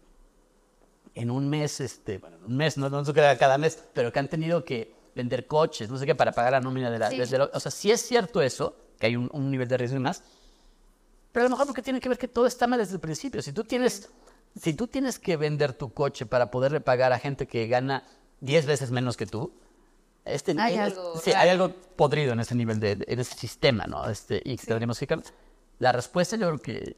en 1.15 1.29
un 1.31 1.49
mes, 1.49 1.79
este, 1.81 2.17
bueno, 2.19 2.37
en 2.37 2.45
un 2.45 2.55
mes, 2.57 2.77
no, 2.77 2.89
no 2.89 3.03
sé 3.05 3.13
qué 3.13 3.35
cada 3.39 3.57
mes, 3.57 3.83
pero 3.93 4.11
que 4.11 4.19
han 4.19 4.27
tenido 4.27 4.63
que 4.63 4.93
vender 5.15 5.45
coches, 5.47 5.89
no 5.89 5.97
sé 5.97 6.05
qué, 6.05 6.15
para 6.15 6.31
pagar 6.31 6.53
la 6.53 6.59
nómina 6.61 6.89
de 6.89 6.99
la... 6.99 7.09
Sí. 7.09 7.17
desde 7.17 7.37
lo- 7.37 7.49
o 7.53 7.59
sea, 7.59 7.71
sí 7.71 7.91
es 7.91 8.01
cierto 8.01 8.41
eso, 8.41 8.75
que 9.03 9.07
hay 9.07 9.17
un, 9.17 9.29
un 9.33 9.51
nivel 9.51 9.67
de 9.67 9.75
riesgo 9.77 9.97
y 9.97 9.99
más, 9.99 10.23
pero 11.33 11.45
a 11.45 11.49
lo 11.49 11.55
mejor 11.55 11.67
porque 11.67 11.81
tiene 11.81 11.99
que 11.99 12.07
ver 12.07 12.17
que 12.17 12.29
todo 12.29 12.45
está 12.47 12.67
mal 12.67 12.79
desde 12.79 12.93
el 12.93 13.01
principio. 13.01 13.41
Si 13.41 13.51
tú 13.51 13.65
tienes, 13.65 14.09
si 14.55 14.73
tú 14.73 14.87
tienes 14.87 15.19
que 15.19 15.35
vender 15.35 15.73
tu 15.73 15.91
coche 15.93 16.25
para 16.25 16.49
poderle 16.49 16.79
pagar 16.79 17.11
a 17.11 17.19
gente 17.19 17.45
que 17.45 17.67
gana 17.67 18.03
10 18.39 18.65
veces 18.65 18.91
menos 18.91 19.17
que 19.17 19.25
tú, 19.25 19.51
este, 20.23 20.55
Hay 20.57 20.75
es- 20.75 20.79
algo 20.79 21.19
sí, 21.19 21.33
hay 21.33 21.49
algo 21.49 21.69
podrido 21.97 22.31
en 22.31 22.39
ese 22.39 22.55
nivel, 22.55 22.79
de, 22.79 22.91
en 23.05 23.19
ese 23.19 23.35
sistema, 23.35 23.85
¿no? 23.87 24.09
Este, 24.09 24.41
y 24.45 24.55
que 24.55 24.65
tendríamos 24.67 24.97
que. 24.99 25.19
La 25.79 25.91
respuesta 25.91 26.37
yo 26.37 26.47
creo 26.47 26.59
que 26.61 26.95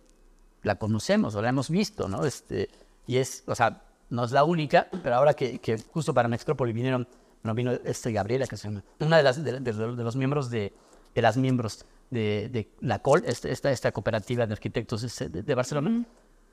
la 0.61 0.75
conocemos 0.75 1.33
o 1.33 1.41
la 1.41 1.49
hemos 1.49 1.71
visto, 1.71 2.07
¿no? 2.07 2.23
Este, 2.23 2.69
y 3.07 3.17
es, 3.17 3.43
o 3.47 3.55
sea, 3.55 3.81
no 4.11 4.25
es 4.25 4.31
la 4.31 4.43
única, 4.43 4.89
pero 5.01 5.15
ahora 5.15 5.33
que, 5.33 5.57
que 5.57 5.79
justo 5.91 6.13
para 6.13 6.27
Mextrópoli 6.27 6.71
vinieron, 6.71 7.07
bueno, 7.41 7.55
vino 7.55 7.71
este 7.83 8.11
Gabriela, 8.11 8.45
que 8.45 8.55
es 8.55 8.65
una 8.65 9.17
de, 9.17 9.23
las, 9.23 9.43
de, 9.43 9.59
de- 9.59 9.73
de 9.73 10.03
los 10.03 10.15
miembros 10.15 10.51
de, 10.51 10.71
de 11.15 11.21
las 11.23 11.35
miembros 11.37 11.85
de, 12.15 12.49
de 12.49 12.71
la 12.81 12.99
COL, 12.99 13.23
este- 13.27 13.51
esta, 13.51 13.69
esta 13.71 13.91
cooperativa 13.91 14.47
de 14.47 14.53
arquitectos 14.53 15.01
de, 15.19 15.29
de 15.43 15.55
Barcelona, 15.55 16.03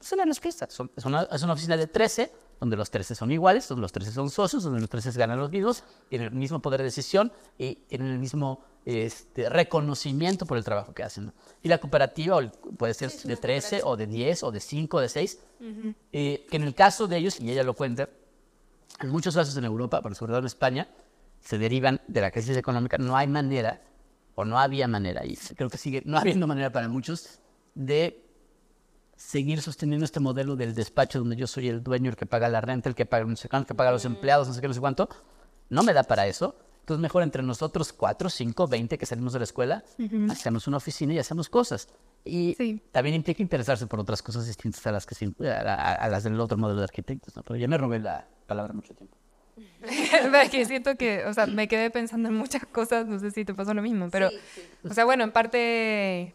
es 0.01 0.13
una 0.13 0.25
respuesta. 0.27 0.67
Son- 0.69 0.91
es, 0.97 1.05
una, 1.07 1.23
es 1.31 1.43
una 1.43 1.53
oficina 1.55 1.77
de 1.77 1.87
13, 1.87 2.31
donde 2.61 2.77
los 2.77 2.91
13 2.91 3.15
son 3.15 3.31
iguales, 3.33 3.67
donde 3.69 3.83
los 3.83 3.93
13 3.93 4.11
son 4.13 4.29
socios, 4.31 4.63
donde 4.65 4.81
los 4.81 4.91
13 4.91 5.11
ganan 5.19 5.39
los 5.39 5.51
mismos, 5.51 5.85
tienen 6.11 6.29
el 6.29 6.35
mismo 6.35 6.61
poder 6.61 6.79
de 6.81 6.85
decisión 6.85 7.33
y 7.57 7.77
tienen 7.89 8.09
el 8.09 8.19
mismo 8.19 8.61
este, 8.85 9.49
reconocimiento 9.49 10.45
por 10.45 10.59
el 10.59 10.65
trabajo 10.65 10.93
que 10.93 11.03
hacen. 11.05 11.27
¿no? 11.27 11.33
Y 11.63 11.69
la 11.69 11.79
cooperativa 11.79 12.37
o 12.37 12.51
puede 12.77 12.95
ser 12.95 13.11
de 13.13 13.37
13 13.37 13.81
o 13.85 13.97
de 13.97 14.07
10 14.07 14.43
o 14.43 14.51
de 14.51 14.61
5 14.61 14.97
o 14.97 15.01
de 15.01 15.09
6, 15.09 15.39
eh, 16.13 16.47
que 16.51 16.57
en 16.57 16.63
el 16.65 16.75
caso 16.75 17.07
de 17.07 17.17
ellos, 17.17 17.41
y 17.41 17.51
ella 17.51 17.63
lo 17.63 17.75
cuenta, 17.75 18.09
en 19.01 19.09
muchos 19.09 19.35
casos 19.35 19.57
en 19.57 19.65
Europa, 19.65 20.01
pero 20.03 20.15
sobre 20.15 20.31
todo 20.31 20.41
en 20.41 20.47
España, 20.47 20.89
se 21.41 21.59
derivan 21.59 22.01
de 22.09 22.21
la 22.21 22.31
crisis 22.31 22.57
económica. 22.57 22.99
No 22.99 23.17
hay 23.17 23.27
manera, 23.27 23.81
o 24.35 24.45
no 24.45 24.59
había 24.59 24.89
manera, 24.89 25.25
y 25.27 25.37
creo 25.57 25.69
que 25.71 25.79
sigue 25.79 26.03
no 26.07 26.19
habiendo 26.19 26.47
manera 26.47 26.71
para 26.73 26.89
muchos, 26.89 27.41
de 27.75 28.25
seguir 29.17 29.61
sosteniendo 29.63 30.05
este 30.05 30.21
modelo 30.21 30.57
del 30.57 30.75
despacho 30.75 31.19
donde 31.21 31.37
yo 31.37 31.47
soy 31.47 31.69
el 31.69 31.83
dueño, 31.83 32.11
el 32.11 32.17
que 32.17 32.27
paga 32.27 32.49
la 32.49 32.61
renta, 32.61 32.89
el 32.89 32.95
que 32.95 33.07
paga 33.07 33.25
no 33.25 33.37
sé 33.37 33.49
cuánto, 33.49 33.65
el 33.65 33.69
que 33.69 33.75
paga 33.75 33.93
los 33.93 34.05
empleados, 34.05 34.49
no 34.49 34.55
sé 34.55 34.61
qué, 34.61 34.69
no 34.69 34.75
sé 34.75 34.81
cuánto. 34.81 35.09
No 35.71 35.83
me 35.83 35.93
da 35.93 36.03
para 36.03 36.27
eso. 36.27 36.57
Entonces, 36.81 37.01
mejor 37.01 37.23
entre 37.23 37.43
nosotros 37.45 37.93
cuatro, 37.93 38.29
cinco, 38.29 38.67
veinte 38.67 38.99
que 38.99 39.07
salimos 39.07 39.33
de 39.33 39.39
la 39.39 39.45
escuela, 39.45 39.85
hacemos 40.29 40.67
una 40.67 40.79
oficina 40.79 41.13
y 41.15 41.19
hacemos 41.19 41.49
cosas. 41.49 41.89
Y 42.25 42.55
Sí. 42.57 42.83
también 42.91 43.15
implica 43.15 43.41
interesarse 43.43 43.87
por 43.87 44.01
otras 44.01 44.21
cosas 44.23 44.47
distintas 44.47 44.85
a 44.87 44.93
las, 44.93 45.07
que, 45.07 45.15
a- 45.49 45.95
a 45.95 46.09
las 46.09 46.25
del 46.25 46.39
otro 46.41 46.59
modelo 46.59 46.79
de 46.81 46.85
arquitectos. 46.85 47.37
¿no? 47.37 47.43
Pero 47.45 47.57
ya 47.57 47.69
me 47.69 47.79
robé 47.79 48.01
la 48.01 48.27
palabra 48.47 48.73
mucho 48.73 48.93
tiempo. 48.95 49.17
que 50.51 50.65
siento 50.65 50.97
que, 50.97 51.25
o 51.27 51.35
sea, 51.35 51.47
me 51.47 51.69
quedé 51.69 51.91
pensando 51.91 52.29
en 52.29 52.35
muchas 52.35 52.65
cosas, 52.67 53.07
no 53.07 53.19
sé 53.19 53.31
si 53.31 53.45
te 53.45 53.53
pasó 53.55 53.75
lo 53.75 53.83
mismo, 53.83 54.09
pero, 54.11 54.29
o 54.91 54.95
sea, 54.95 55.05
bueno, 55.05 55.25
en 55.25 55.33
parte 55.33 56.35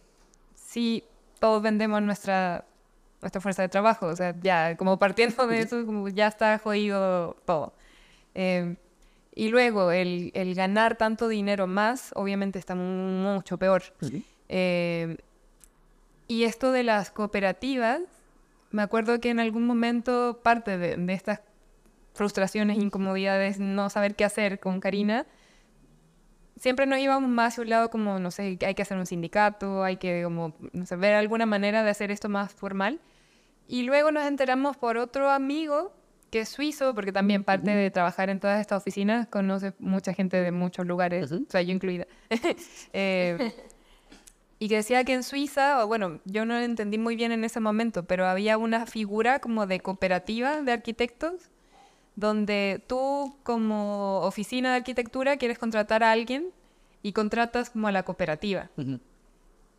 sí, 0.56 1.04
todos 1.40 1.62
vendemos 1.62 2.02
nuestra, 2.02 2.66
nuestra 3.22 3.42
fuerza 3.42 3.62
de 3.62 3.70
trabajo, 3.70 4.08
o 4.08 4.16
sea, 4.16 4.36
ya, 4.42 4.76
como 4.78 5.00
partiendo 5.00 5.48
de 5.48 5.62
eso, 5.62 5.86
como 5.86 6.08
ya 6.10 6.28
está 6.28 6.58
jodido 6.60 7.38
todo. 7.46 7.74
Eh, 8.36 8.76
y 9.34 9.50
luego, 9.50 9.92
el, 9.92 10.32
el 10.34 10.56
ganar 10.56 10.98
tanto 10.98 11.28
dinero 11.28 11.68
más, 11.68 12.12
obviamente 12.16 12.60
está 12.60 12.76
mu- 12.76 13.34
mucho 13.34 13.58
peor. 13.58 13.84
Eh, 14.50 15.18
y 16.28 16.44
esto 16.44 16.72
de 16.72 16.84
las 16.84 17.12
cooperativas, 17.12 18.02
me 18.72 18.82
acuerdo 18.82 19.20
que 19.20 19.30
en 19.30 19.40
algún 19.40 19.66
momento 19.66 20.40
parte 20.44 20.78
de, 20.78 20.98
de 20.98 21.14
estas 21.14 21.40
frustraciones, 22.18 22.78
incomodidades, 22.78 23.60
no 23.60 23.90
saber 23.90 24.16
qué 24.16 24.26
hacer 24.26 24.60
con 24.60 24.80
Karina, 24.82 25.26
siempre 26.58 26.86
nos 26.86 27.00
íbamos 27.00 27.30
más 27.30 27.54
hacia 27.54 27.64
un 27.64 27.70
lado 27.70 27.90
como, 27.90 28.20
no 28.20 28.32
sé, 28.32 28.58
hay 28.66 28.76
que 28.76 28.82
hacer 28.82 28.98
un 28.98 29.06
sindicato, 29.06 29.84
hay 29.84 29.98
que 29.98 30.24
como, 30.24 30.56
no 30.74 30.86
sé, 30.86 30.96
ver 30.96 31.14
alguna 31.14 31.46
manera 31.46 31.84
de 31.84 31.90
hacer 31.90 32.12
esto 32.12 32.30
más 32.30 32.54
formal. 32.54 33.00
Y 33.68 33.84
luego 33.84 34.12
nos 34.12 34.26
enteramos 34.26 34.78
por 34.78 34.98
otro 34.98 35.30
amigo 35.30 35.94
que 36.32 36.42
es 36.42 36.50
suizo, 36.50 36.94
porque 36.94 37.12
también 37.12 37.44
parte 37.44 37.72
de 37.72 37.90
trabajar 37.90 38.30
en 38.30 38.40
todas 38.40 38.60
estas 38.60 38.82
oficinas, 38.82 39.28
conoce 39.28 39.74
mucha 39.80 40.14
gente 40.14 40.38
de 40.38 40.52
muchos 40.52 40.86
lugares, 40.86 41.32
Ujú. 41.32 41.46
o 41.48 41.52
sea, 41.52 41.62
yo 41.62 41.72
incluida. 41.72 42.06
Eh, 42.94 43.54
y 44.60 44.70
que 44.70 44.78
decía 44.78 45.04
que 45.04 45.14
en 45.14 45.24
Suiza, 45.24 45.84
o 45.84 45.88
bueno, 45.88 46.20
yo 46.26 46.46
no 46.46 46.56
lo 46.56 46.62
entendí 46.62 46.98
muy 46.98 47.16
bien 47.16 47.32
en 47.32 47.44
ese 47.44 47.60
momento, 47.60 48.06
pero 48.06 48.26
había 48.26 48.58
una 48.58 48.88
figura 48.88 49.40
como 49.40 49.68
de 49.68 49.80
cooperativa 49.80 50.62
de 50.64 50.72
arquitectos, 50.72 51.50
donde 52.18 52.84
tú 52.88 53.38
como 53.44 54.22
oficina 54.22 54.72
de 54.72 54.78
arquitectura 54.78 55.38
quieres 55.38 55.60
contratar 55.60 56.04
a 56.04 56.12
alguien 56.12 56.48
y 57.04 57.14
contratas 57.14 57.70
como 57.70 57.88
a 57.88 57.92
la 57.92 58.04
cooperativa. 58.04 58.72
Ujú. 58.76 59.00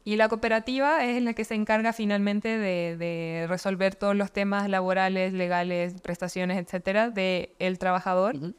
Y 0.04 0.16
la 0.16 0.28
cooperativa 0.28 1.04
es 1.04 1.20
la 1.20 1.34
que 1.34 1.44
se 1.44 1.56
encarga 1.56 1.92
finalmente 1.92 2.56
de, 2.56 2.96
de 2.96 3.46
resolver 3.48 3.96
todos 3.96 4.14
los 4.14 4.30
temas 4.30 4.68
laborales, 4.70 5.32
legales, 5.32 6.00
prestaciones, 6.00 6.56
etcétera, 6.58 7.10
del 7.10 7.50
el 7.58 7.78
trabajador, 7.78 8.36
Ujú. 8.36 8.54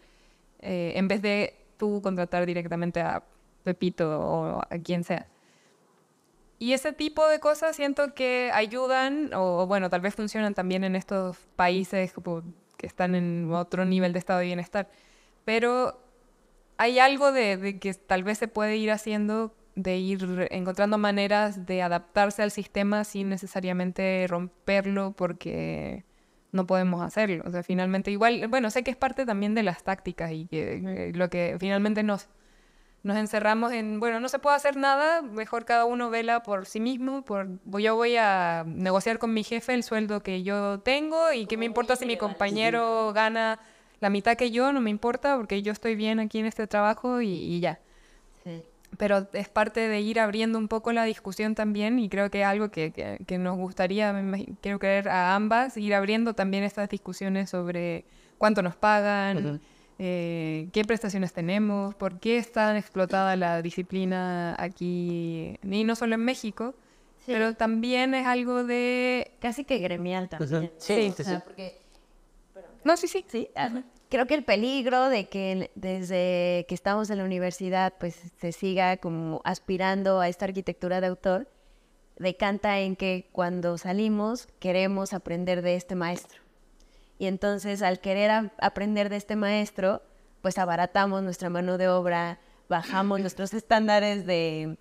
eh, 0.60 0.92
en 0.96 1.08
vez 1.08 1.22
de 1.22 1.56
tú 1.78 2.02
contratar 2.04 2.46
directamente 2.46 3.00
a 3.00 3.24
Pepito 3.64 4.20
o 4.20 4.62
a 4.62 4.78
quien 4.84 5.06
sea. 5.06 5.26
Y 6.60 6.74
ese 6.74 6.92
tipo 6.92 7.26
de 7.30 7.40
cosas 7.40 7.78
siento 7.78 8.14
que 8.14 8.52
ayudan, 8.54 9.32
o 9.34 9.66
bueno, 9.66 9.90
tal 9.90 10.02
vez 10.02 10.16
funcionan 10.16 10.54
también 10.54 10.84
en 10.84 10.98
estos 10.98 11.38
países 11.56 12.12
como 12.12 12.44
que 12.80 12.88
están 12.88 13.14
en 13.14 13.52
otro 13.52 13.86
nivel 13.86 14.14
de 14.14 14.20
estado 14.20 14.40
de 14.40 14.46
bienestar. 14.46 14.90
Pero 15.46 16.02
hay 16.78 16.98
algo 16.98 17.32
de, 17.32 17.58
de 17.58 17.78
que 17.78 17.94
tal 17.94 18.24
vez 18.24 18.38
se 18.38 18.48
puede 18.48 18.78
ir 18.78 18.90
haciendo, 18.90 19.54
de 19.76 19.98
ir 19.98 20.48
encontrando 20.50 20.98
maneras 20.98 21.66
de 21.66 21.82
adaptarse 21.82 22.42
al 22.42 22.52
sistema 22.52 23.04
sin 23.04 23.30
necesariamente 23.30 24.26
romperlo 24.28 25.12
porque 25.12 26.06
no 26.54 26.66
podemos 26.66 27.02
hacerlo. 27.02 27.44
O 27.46 27.52
sea, 27.52 27.64
finalmente 27.64 28.12
igual, 28.12 28.48
bueno, 28.48 28.70
sé 28.70 28.84
que 28.84 28.92
es 28.92 28.98
parte 28.98 29.26
también 29.26 29.56
de 29.56 29.64
las 29.64 29.84
tácticas 29.84 30.32
y 30.32 30.48
que 30.48 30.78
eh, 30.78 31.12
lo 31.14 31.30
que 31.30 31.58
finalmente 31.60 32.02
nos, 32.02 32.30
nos 33.04 33.18
encerramos 33.18 33.72
en, 33.72 34.00
bueno, 34.00 34.20
no 34.20 34.28
se 34.30 34.40
puede 34.40 34.56
hacer 34.58 34.76
nada, 34.76 35.22
mejor 35.22 35.66
cada 35.66 35.86
uno 35.86 36.10
vela 36.10 36.44
por 36.44 36.66
sí 36.66 36.80
mismo, 36.80 37.24
por, 37.24 37.48
yo 37.80 37.96
voy 37.96 38.18
a 38.18 38.64
negociar 38.68 39.20
con 39.20 39.34
mi 39.34 39.44
jefe 39.44 39.74
el 39.74 39.84
sueldo 39.84 40.22
que 40.22 40.44
yo 40.44 40.80
tengo 40.82 41.32
y 41.32 41.46
qué 41.46 41.56
me 41.58 41.66
importa 41.66 41.96
si 41.96 42.06
mi 42.06 42.18
compañero 42.18 43.14
gana 43.14 43.60
la 44.02 44.10
mitad 44.10 44.36
que 44.36 44.52
yo, 44.52 44.74
no 44.74 44.82
me 44.82 44.90
importa 44.90 45.38
porque 45.38 45.62
yo 45.62 45.72
estoy 45.72 45.96
bien 45.96 46.20
aquí 46.20 46.40
en 46.40 46.46
este 46.46 46.68
trabajo 46.68 47.22
y, 47.22 47.30
y 47.30 47.60
ya. 47.62 47.80
Sí. 48.44 48.64
Pero 48.98 49.28
es 49.34 49.48
parte 49.50 49.88
de 49.88 50.02
ir 50.02 50.20
abriendo 50.20 50.58
un 50.58 50.68
poco 50.68 50.92
la 50.92 51.04
discusión 51.04 51.54
también 51.56 52.00
y 52.00 52.10
creo 52.10 52.30
que 52.32 52.42
es 52.42 52.48
algo 52.48 52.70
que, 52.70 52.92
que- 52.92 53.20
que 53.26 53.38
nos 53.38 53.56
gustaría, 53.58 54.14
quiero 54.62 54.80
creer 54.80 55.08
a 55.10 55.36
ambas, 55.36 55.78
ir 55.78 55.94
abriendo 55.94 56.34
también 56.34 56.64
estas 56.64 56.90
discusiones 56.90 57.50
sobre 57.50 58.04
cuánto 58.38 58.62
nos 58.62 58.76
pagan. 58.76 59.62
Eh, 60.00 60.70
qué 60.72 60.84
prestaciones 60.86 61.34
tenemos, 61.34 61.94
por 61.96 62.20
qué 62.20 62.38
es 62.38 62.52
tan 62.52 62.78
explotada 62.78 63.36
la 63.36 63.62
disciplina 63.62 64.56
aquí, 64.58 65.60
y 65.62 65.84
no 65.84 65.96
solo 65.96 66.16
en 66.16 66.24
México, 66.26 66.74
Sí. 67.26 67.34
pero 67.34 67.54
también 67.54 68.16
es 68.16 68.26
algo 68.26 68.64
de... 68.64 69.34
Casi 69.40 69.66
que 69.66 69.78
gremial 69.80 70.30
también. 70.30 70.72
Sí, 70.78 71.12
sí, 71.16 71.24
sea, 71.24 71.40
sí. 71.40 71.44
porque 71.46 71.78
No, 72.86 72.96
sí, 72.96 73.10
sí. 73.10 73.26
Sí, 73.28 73.50
ah, 73.58 73.82
creo 74.10 74.26
que 74.26 74.36
el 74.36 74.44
peligro 74.46 75.10
de 75.10 75.28
que 75.28 75.70
desde 75.76 76.66
que 76.70 76.74
estamos 76.76 77.10
en 77.10 77.18
la 77.18 77.26
universidad 77.26 77.94
pues 78.00 78.16
se 78.40 78.54
siga 78.54 78.96
como 78.98 79.42
aspirando 79.44 80.22
a 80.22 80.30
esta 80.30 80.46
arquitectura 80.46 81.02
de 81.02 81.08
autor 81.08 81.48
decanta 82.18 82.80
en 82.80 82.96
que 82.96 83.28
cuando 83.34 83.78
salimos 83.78 84.48
queremos 84.60 85.14
aprender 85.14 85.62
de 85.62 85.76
este 85.76 85.96
maestro. 85.96 86.42
Y 87.20 87.28
entonces 87.28 87.82
al 87.84 88.00
querer 88.00 88.32
a- 88.32 88.52
aprender 88.60 89.10
de 89.10 89.18
este 89.18 89.36
maestro, 89.36 90.02
pues 90.42 90.58
abaratamos 90.58 91.22
nuestra 91.22 91.50
mano 91.52 91.78
de 91.78 91.88
obra, 91.90 92.40
bajamos 92.70 93.20
nuestros 93.22 93.54
estándares 93.54 94.26
de, 94.26 94.78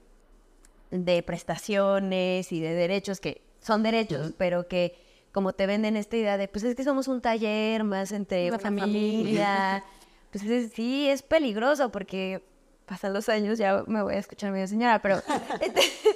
de 0.91 1.23
prestaciones 1.23 2.51
y 2.53 2.61
de 2.61 2.75
derechos 2.75 3.21
que 3.21 3.43
son 3.61 3.83
derechos, 3.83 4.33
pero 4.39 4.69
que 4.69 4.97
como 5.33 5.53
te 5.53 5.67
venden 5.67 5.97
esta 5.97 6.17
idea 6.17 6.39
de, 6.39 6.49
pues 6.49 6.65
es 6.65 6.75
que 6.75 6.85
somos 6.85 7.07
un 7.09 7.21
taller 7.21 7.85
más 7.85 8.13
entre 8.13 8.49
Una 8.49 8.59
familia. 8.59 8.87
familia, 8.87 9.85
pues 10.31 10.45
es- 10.45 10.73
sí, 10.73 11.09
es 11.09 11.23
peligroso 11.23 11.91
porque 11.91 12.43
pasan 12.87 13.13
los 13.13 13.29
años, 13.29 13.59
ya 13.59 13.85
me 13.87 14.01
voy 14.03 14.15
a 14.15 14.19
escuchar 14.19 14.51
medio 14.53 14.67
señora, 14.67 15.03
pero 15.03 15.21
te, 15.61 15.69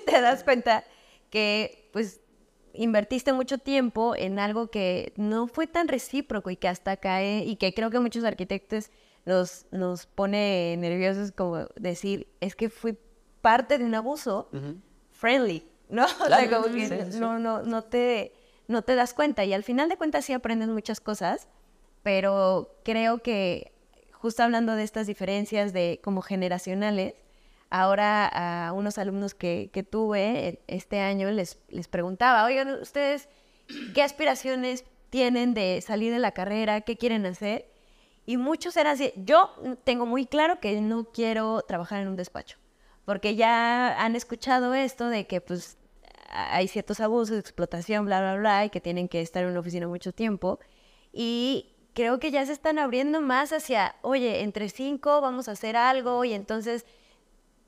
te 0.06 0.20
das 0.20 0.42
cuenta 0.44 0.84
que 1.30 1.90
pues 1.92 2.20
invertiste 2.74 3.32
mucho 3.32 3.58
tiempo 3.58 4.14
en 4.16 4.38
algo 4.38 4.70
que 4.70 5.12
no 5.16 5.46
fue 5.46 5.66
tan 5.66 5.88
recíproco 5.88 6.50
y 6.50 6.56
que 6.56 6.68
hasta 6.68 6.96
cae 6.96 7.44
y 7.44 7.56
que 7.56 7.74
creo 7.74 7.90
que 7.90 8.00
muchos 8.00 8.24
arquitectos 8.24 8.90
nos, 9.24 9.66
nos 9.70 10.06
pone 10.06 10.76
nerviosos 10.78 11.32
como 11.32 11.66
decir, 11.76 12.28
es 12.40 12.54
que 12.56 12.68
fui 12.68 12.98
parte 13.40 13.78
de 13.78 13.84
un 13.84 13.94
abuso 13.94 14.48
friendly, 15.10 15.66
¿no? 15.88 16.06
O 16.20 16.26
sea, 16.26 16.50
como 16.50 16.74
que 16.74 16.88
sí, 16.88 17.12
sí. 17.12 17.18
no, 17.18 17.38
no, 17.38 17.62
no, 17.62 17.82
te, 17.82 18.32
no 18.68 18.82
te 18.82 18.94
das 18.94 19.14
cuenta 19.14 19.44
y 19.44 19.52
al 19.52 19.64
final 19.64 19.88
de 19.88 19.96
cuentas 19.96 20.24
sí 20.24 20.32
aprendes 20.32 20.68
muchas 20.68 21.00
cosas, 21.00 21.48
pero 22.02 22.74
creo 22.84 23.18
que 23.18 23.72
justo 24.12 24.42
hablando 24.42 24.74
de 24.74 24.84
estas 24.84 25.06
diferencias 25.06 25.72
de 25.72 26.00
como 26.02 26.22
generacionales, 26.22 27.14
ahora 27.72 28.66
a 28.66 28.72
unos 28.74 28.98
alumnos 28.98 29.34
que, 29.34 29.70
que 29.72 29.82
tuve 29.82 30.48
eh, 30.48 30.62
este 30.66 31.00
año 31.00 31.30
les, 31.30 31.58
les 31.68 31.88
preguntaba, 31.88 32.44
oigan, 32.44 32.68
¿ustedes 32.68 33.30
qué 33.94 34.02
aspiraciones 34.02 34.84
tienen 35.08 35.54
de 35.54 35.80
salir 35.80 36.12
de 36.12 36.18
la 36.18 36.32
carrera? 36.32 36.82
¿Qué 36.82 36.98
quieren 36.98 37.24
hacer? 37.24 37.72
Y 38.26 38.36
muchos 38.36 38.76
eran 38.76 38.92
así, 38.92 39.14
yo 39.16 39.54
tengo 39.84 40.04
muy 40.04 40.26
claro 40.26 40.60
que 40.60 40.82
no 40.82 41.04
quiero 41.04 41.62
trabajar 41.62 42.02
en 42.02 42.08
un 42.08 42.16
despacho, 42.16 42.58
porque 43.06 43.36
ya 43.36 44.04
han 44.04 44.16
escuchado 44.16 44.74
esto 44.74 45.08
de 45.08 45.26
que 45.26 45.40
pues 45.40 45.78
hay 46.28 46.68
ciertos 46.68 47.00
abusos, 47.00 47.38
explotación, 47.38 48.04
bla, 48.04 48.20
bla, 48.20 48.36
bla, 48.36 48.64
y 48.66 48.70
que 48.70 48.82
tienen 48.82 49.08
que 49.08 49.22
estar 49.22 49.42
en 49.44 49.50
una 49.50 49.60
oficina 49.60 49.88
mucho 49.88 50.12
tiempo. 50.12 50.60
Y 51.10 51.74
creo 51.94 52.18
que 52.18 52.30
ya 52.30 52.44
se 52.44 52.52
están 52.52 52.78
abriendo 52.78 53.22
más 53.22 53.52
hacia, 53.52 53.96
oye, 54.02 54.42
entre 54.42 54.68
cinco 54.68 55.22
vamos 55.22 55.48
a 55.48 55.52
hacer 55.52 55.76
algo 55.76 56.24
y 56.24 56.34
entonces 56.34 56.86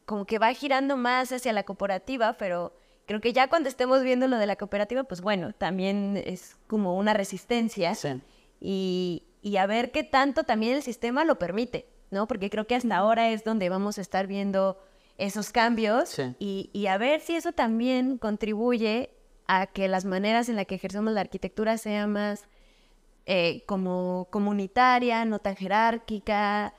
como 0.07 0.25
que 0.27 0.39
va 0.39 0.53
girando 0.53 0.97
más 0.97 1.33
hacia 1.33 1.53
la 1.53 1.63
cooperativa, 1.65 2.35
pero 2.37 2.73
creo 3.07 3.21
que 3.21 3.33
ya 3.33 3.49
cuando 3.49 3.69
estemos 3.69 4.03
viendo 4.03 4.27
lo 4.29 4.37
de 4.39 4.47
la 4.47 4.57
cooperativa, 4.57 5.05
pues 5.05 5.21
bueno, 5.21 5.53
también 5.53 6.21
es 6.25 6.57
como 6.67 6.97
una 6.97 7.13
resistencia 7.15 7.95
Sí. 7.95 8.21
y, 8.61 9.23
y 9.43 9.57
a 9.57 9.67
ver 9.67 9.91
qué 9.93 10.05
tanto 10.05 10.45
también 10.45 10.75
el 10.77 10.83
sistema 10.83 11.25
lo 11.25 11.39
permite, 11.39 11.87
¿no? 12.11 12.27
Porque 12.27 12.51
creo 12.51 12.67
que 12.67 12.75
hasta 12.75 12.97
ahora 12.97 13.31
es 13.31 13.45
donde 13.45 13.69
vamos 13.69 13.99
a 13.99 14.01
estar 14.01 14.27
viendo 14.27 14.79
esos 15.19 15.51
cambios 15.53 16.09
Sí. 16.09 16.35
y, 16.39 16.71
y 16.73 16.87
a 16.87 16.99
ver 16.99 17.21
si 17.21 17.37
eso 17.37 17.53
también 17.53 18.19
contribuye 18.19 19.11
a 19.47 19.67
que 19.67 19.89
las 19.89 20.05
maneras 20.05 20.49
en 20.49 20.57
las 20.57 20.67
que 20.67 20.75
ejercemos 20.77 21.13
la 21.13 21.21
arquitectura 21.21 21.77
sea 21.79 22.07
más 22.07 22.47
eh, 23.27 23.63
como 23.67 24.29
comunitaria, 24.31 25.25
no 25.25 25.39
tan 25.39 25.57
jerárquica, 25.57 26.75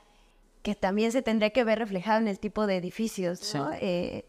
que 0.66 0.74
también 0.74 1.12
se 1.12 1.22
tendría 1.22 1.50
que 1.50 1.62
ver 1.62 1.78
reflejado 1.78 2.18
en 2.18 2.26
el 2.26 2.40
tipo 2.40 2.66
de 2.66 2.76
edificios, 2.76 3.54
¿no? 3.54 3.70
Sí. 3.70 3.78
Eh, 3.80 4.24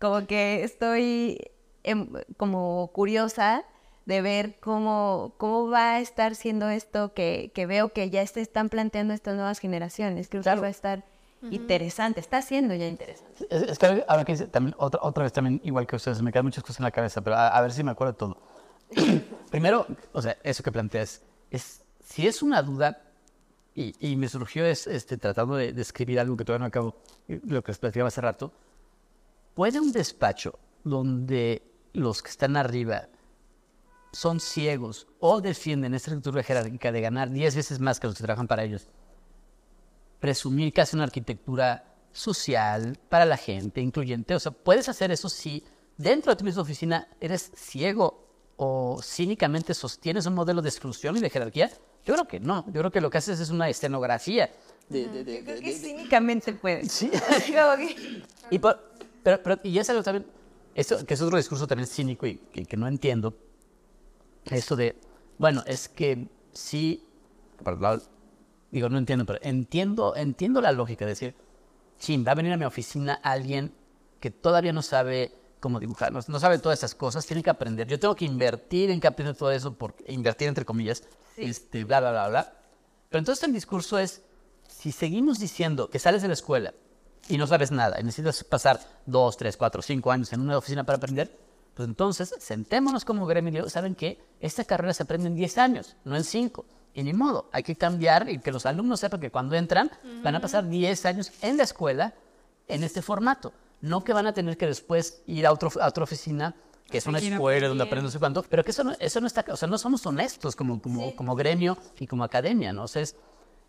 como 0.00 0.26
que 0.26 0.64
estoy 0.64 1.38
em, 1.84 2.10
como 2.36 2.90
curiosa 2.92 3.62
de 4.04 4.20
ver 4.20 4.58
cómo, 4.58 5.34
cómo 5.36 5.70
va 5.70 5.92
a 5.92 6.00
estar 6.00 6.34
siendo 6.34 6.68
esto 6.70 7.14
que, 7.14 7.52
que 7.54 7.66
veo 7.66 7.90
que 7.90 8.10
ya 8.10 8.26
se 8.26 8.40
están 8.40 8.68
planteando 8.68 9.14
estas 9.14 9.36
nuevas 9.36 9.60
generaciones. 9.60 10.28
Creo 10.28 10.42
Claro. 10.42 10.56
que 10.56 10.62
va 10.62 10.66
a 10.66 10.70
estar 10.70 11.04
interesante, 11.52 12.18
está 12.18 12.42
siendo 12.42 12.74
ya 12.74 12.88
interesante. 12.88 13.46
Es, 13.48 13.62
es 13.62 13.78
que 13.78 14.04
ahora 14.08 14.24
que 14.24 14.32
dice, 14.32 14.48
también, 14.48 14.74
otra, 14.76 14.98
otra 15.04 15.22
vez 15.22 15.32
también, 15.32 15.60
igual 15.62 15.86
que 15.86 15.94
ustedes, 15.94 16.20
me 16.20 16.32
quedan 16.32 16.46
muchas 16.46 16.64
cosas 16.64 16.80
en 16.80 16.84
la 16.84 16.90
cabeza, 16.90 17.20
pero 17.20 17.36
a, 17.36 17.46
a 17.46 17.60
ver 17.62 17.70
si 17.70 17.84
me 17.84 17.92
acuerdo 17.92 18.12
de 18.14 18.18
todo. 18.18 18.42
Primero, 19.52 19.86
o 20.12 20.20
sea, 20.20 20.36
eso 20.42 20.64
que 20.64 20.72
planteas, 20.72 21.22
es, 21.52 21.84
si 22.04 22.26
es 22.26 22.42
una 22.42 22.60
duda, 22.60 23.02
y, 23.78 23.94
y 24.00 24.16
me 24.16 24.28
surgió 24.28 24.66
es, 24.66 24.88
este, 24.88 25.16
tratando 25.18 25.54
de, 25.54 25.72
de 25.72 25.82
escribir 25.82 26.18
algo 26.18 26.36
que 26.36 26.44
todavía 26.44 26.64
no 26.64 26.66
acabo, 26.66 26.96
eh, 27.28 27.40
lo 27.44 27.62
que 27.62 27.70
les 27.70 27.78
platicaba 27.78 28.08
hace 28.08 28.20
rato, 28.20 28.52
¿puede 29.54 29.78
un 29.78 29.92
despacho 29.92 30.58
donde 30.82 31.62
los 31.92 32.20
que 32.20 32.30
están 32.30 32.56
arriba 32.56 33.08
son 34.12 34.40
ciegos 34.40 35.06
o 35.20 35.40
defienden 35.40 35.94
esta 35.94 36.10
estructura 36.10 36.42
jerárquica 36.42 36.90
de 36.90 37.00
ganar 37.00 37.30
10 37.30 37.54
veces 37.54 37.78
más 37.78 38.00
que 38.00 38.08
los 38.08 38.16
que 38.16 38.24
trabajan 38.24 38.48
para 38.48 38.64
ellos, 38.64 38.88
presumir 40.18 40.72
que 40.72 40.80
hace 40.80 40.96
una 40.96 41.04
arquitectura 41.04 41.94
social 42.10 42.98
para 43.08 43.26
la 43.26 43.36
gente, 43.36 43.80
incluyente. 43.80 44.34
O 44.34 44.40
sea, 44.40 44.50
puedes 44.50 44.88
hacer 44.88 45.12
eso 45.12 45.28
si 45.28 45.62
dentro 45.96 46.32
de 46.32 46.36
tu 46.36 46.44
misma 46.44 46.62
oficina 46.62 47.06
eres 47.20 47.52
ciego 47.54 48.26
o 48.56 49.00
cínicamente 49.04 49.72
sostienes 49.72 50.26
un 50.26 50.34
modelo 50.34 50.62
de 50.62 50.68
exclusión 50.68 51.16
y 51.16 51.20
de 51.20 51.30
jerarquía. 51.30 51.70
Yo 52.04 52.14
creo 52.14 52.26
que 52.26 52.40
no. 52.40 52.64
Yo 52.66 52.80
creo 52.80 52.90
que 52.90 53.00
lo 53.00 53.10
que 53.10 53.18
haces 53.18 53.38
es 53.40 53.50
una 53.50 53.68
escenografía. 53.68 54.50
De, 54.88 55.06
de- 55.08 55.24
de- 55.24 55.42
de- 55.42 55.60
de- 55.60 55.72
cínicamente 55.72 56.52
puede. 56.54 56.88
Sí. 56.88 57.10
Que- 57.46 58.22
Y, 58.50 58.58
por- 58.58 58.80
pero, 59.22 59.42
pero- 59.42 59.60
y 59.62 59.78
es 59.78 59.88
algo 59.90 60.02
también, 60.02 60.26
esto, 60.74 61.04
que 61.04 61.14
es 61.14 61.20
otro 61.20 61.36
discurso 61.36 61.66
también 61.66 61.86
cínico 61.86 62.26
y 62.26 62.36
que, 62.36 62.64
que 62.64 62.76
no 62.76 62.88
entiendo, 62.88 63.34
esto 64.46 64.76
de, 64.76 64.96
bueno, 65.36 65.62
es 65.66 65.88
que 65.90 66.26
sí, 66.52 67.04
perdón, 67.62 68.02
digo, 68.70 68.88
no 68.88 68.96
entiendo, 68.96 69.26
pero 69.26 69.38
entiendo, 69.42 70.16
entiendo 70.16 70.60
la 70.62 70.72
lógica 70.72 71.04
de 71.04 71.10
decir, 71.10 71.34
chin, 71.98 72.24
va 72.26 72.32
a 72.32 72.34
venir 72.36 72.52
a 72.52 72.56
mi 72.56 72.64
oficina 72.64 73.14
alguien 73.22 73.72
que 74.20 74.30
todavía 74.30 74.72
no 74.72 74.80
sabe 74.82 75.32
cómo 75.60 75.80
dibujar, 75.80 76.12
no, 76.12 76.20
no 76.26 76.40
sabe 76.40 76.58
todas 76.58 76.78
esas 76.78 76.94
cosas, 76.94 77.26
tiene 77.26 77.42
que 77.42 77.50
aprender. 77.50 77.86
Yo 77.86 77.98
tengo 77.98 78.14
que 78.14 78.24
invertir 78.24 78.90
en 78.90 79.00
que 79.00 79.06
aprenda 79.06 79.34
todo 79.34 79.50
eso, 79.50 79.74
por, 79.74 79.94
invertir 80.06 80.48
entre 80.48 80.64
comillas, 80.64 81.02
este, 81.36 81.84
bla, 81.84 82.00
bla, 82.00 82.10
bla, 82.10 82.28
bla. 82.28 82.52
Pero 83.08 83.18
entonces 83.18 83.44
el 83.44 83.52
discurso 83.52 83.98
es, 83.98 84.22
si 84.68 84.92
seguimos 84.92 85.38
diciendo 85.38 85.88
que 85.88 85.98
sales 85.98 86.22
de 86.22 86.28
la 86.28 86.34
escuela 86.34 86.74
y 87.28 87.38
no 87.38 87.46
sabes 87.46 87.70
nada 87.70 88.00
y 88.00 88.04
necesitas 88.04 88.44
pasar 88.44 88.80
dos, 89.06 89.36
tres, 89.36 89.56
cuatro, 89.56 89.82
cinco 89.82 90.10
años 90.10 90.32
en 90.32 90.40
una 90.40 90.58
oficina 90.58 90.84
para 90.84 90.98
aprender, 90.98 91.36
pues 91.74 91.88
entonces 91.88 92.34
sentémonos 92.40 93.04
como 93.04 93.24
gremio 93.24 93.70
¿saben 93.70 93.94
qué? 93.94 94.20
Esta 94.40 94.64
carrera 94.64 94.92
se 94.92 95.04
aprende 95.04 95.28
en 95.28 95.36
10 95.36 95.58
años, 95.58 95.96
no 96.04 96.16
en 96.16 96.24
5. 96.24 96.64
Y 96.94 97.04
ni 97.04 97.12
modo, 97.12 97.48
hay 97.52 97.62
que 97.62 97.76
cambiar 97.76 98.28
y 98.28 98.40
que 98.40 98.50
los 98.50 98.66
alumnos 98.66 98.98
sepan 98.98 99.20
que 99.20 99.30
cuando 99.30 99.54
entran 99.54 99.88
van 100.24 100.34
a 100.34 100.40
pasar 100.40 100.68
10 100.68 101.06
años 101.06 101.30
en 101.40 101.56
la 101.56 101.62
escuela 101.62 102.14
en 102.66 102.82
este 102.82 103.00
formato. 103.00 103.52
No 103.80 104.02
que 104.04 104.12
van 104.12 104.26
a 104.26 104.32
tener 104.34 104.56
que 104.56 104.66
después 104.66 105.22
ir 105.26 105.46
a, 105.46 105.52
otro, 105.52 105.70
a 105.80 105.86
otra 105.88 106.04
oficina, 106.04 106.54
que 106.90 106.98
es 106.98 107.06
una 107.06 107.18
escuela 107.34 107.68
donde 107.68 107.84
aprenden 107.84 108.04
no 108.06 108.10
sé 108.10 108.18
cuánto, 108.18 108.42
pero 108.42 108.64
que 108.64 108.70
eso 108.70 108.82
no, 108.82 108.92
eso 108.98 109.20
no 109.20 109.26
está, 109.26 109.44
o 109.50 109.56
sea, 109.56 109.68
no 109.68 109.78
somos 109.78 110.04
honestos 110.06 110.56
como, 110.56 110.80
como, 110.80 111.14
como 111.14 111.36
gremio 111.36 111.76
y 111.98 112.06
como 112.06 112.24
academia, 112.24 112.72
¿no? 112.72 112.84
O 112.84 112.88
sea, 112.88 113.02
es- 113.02 113.14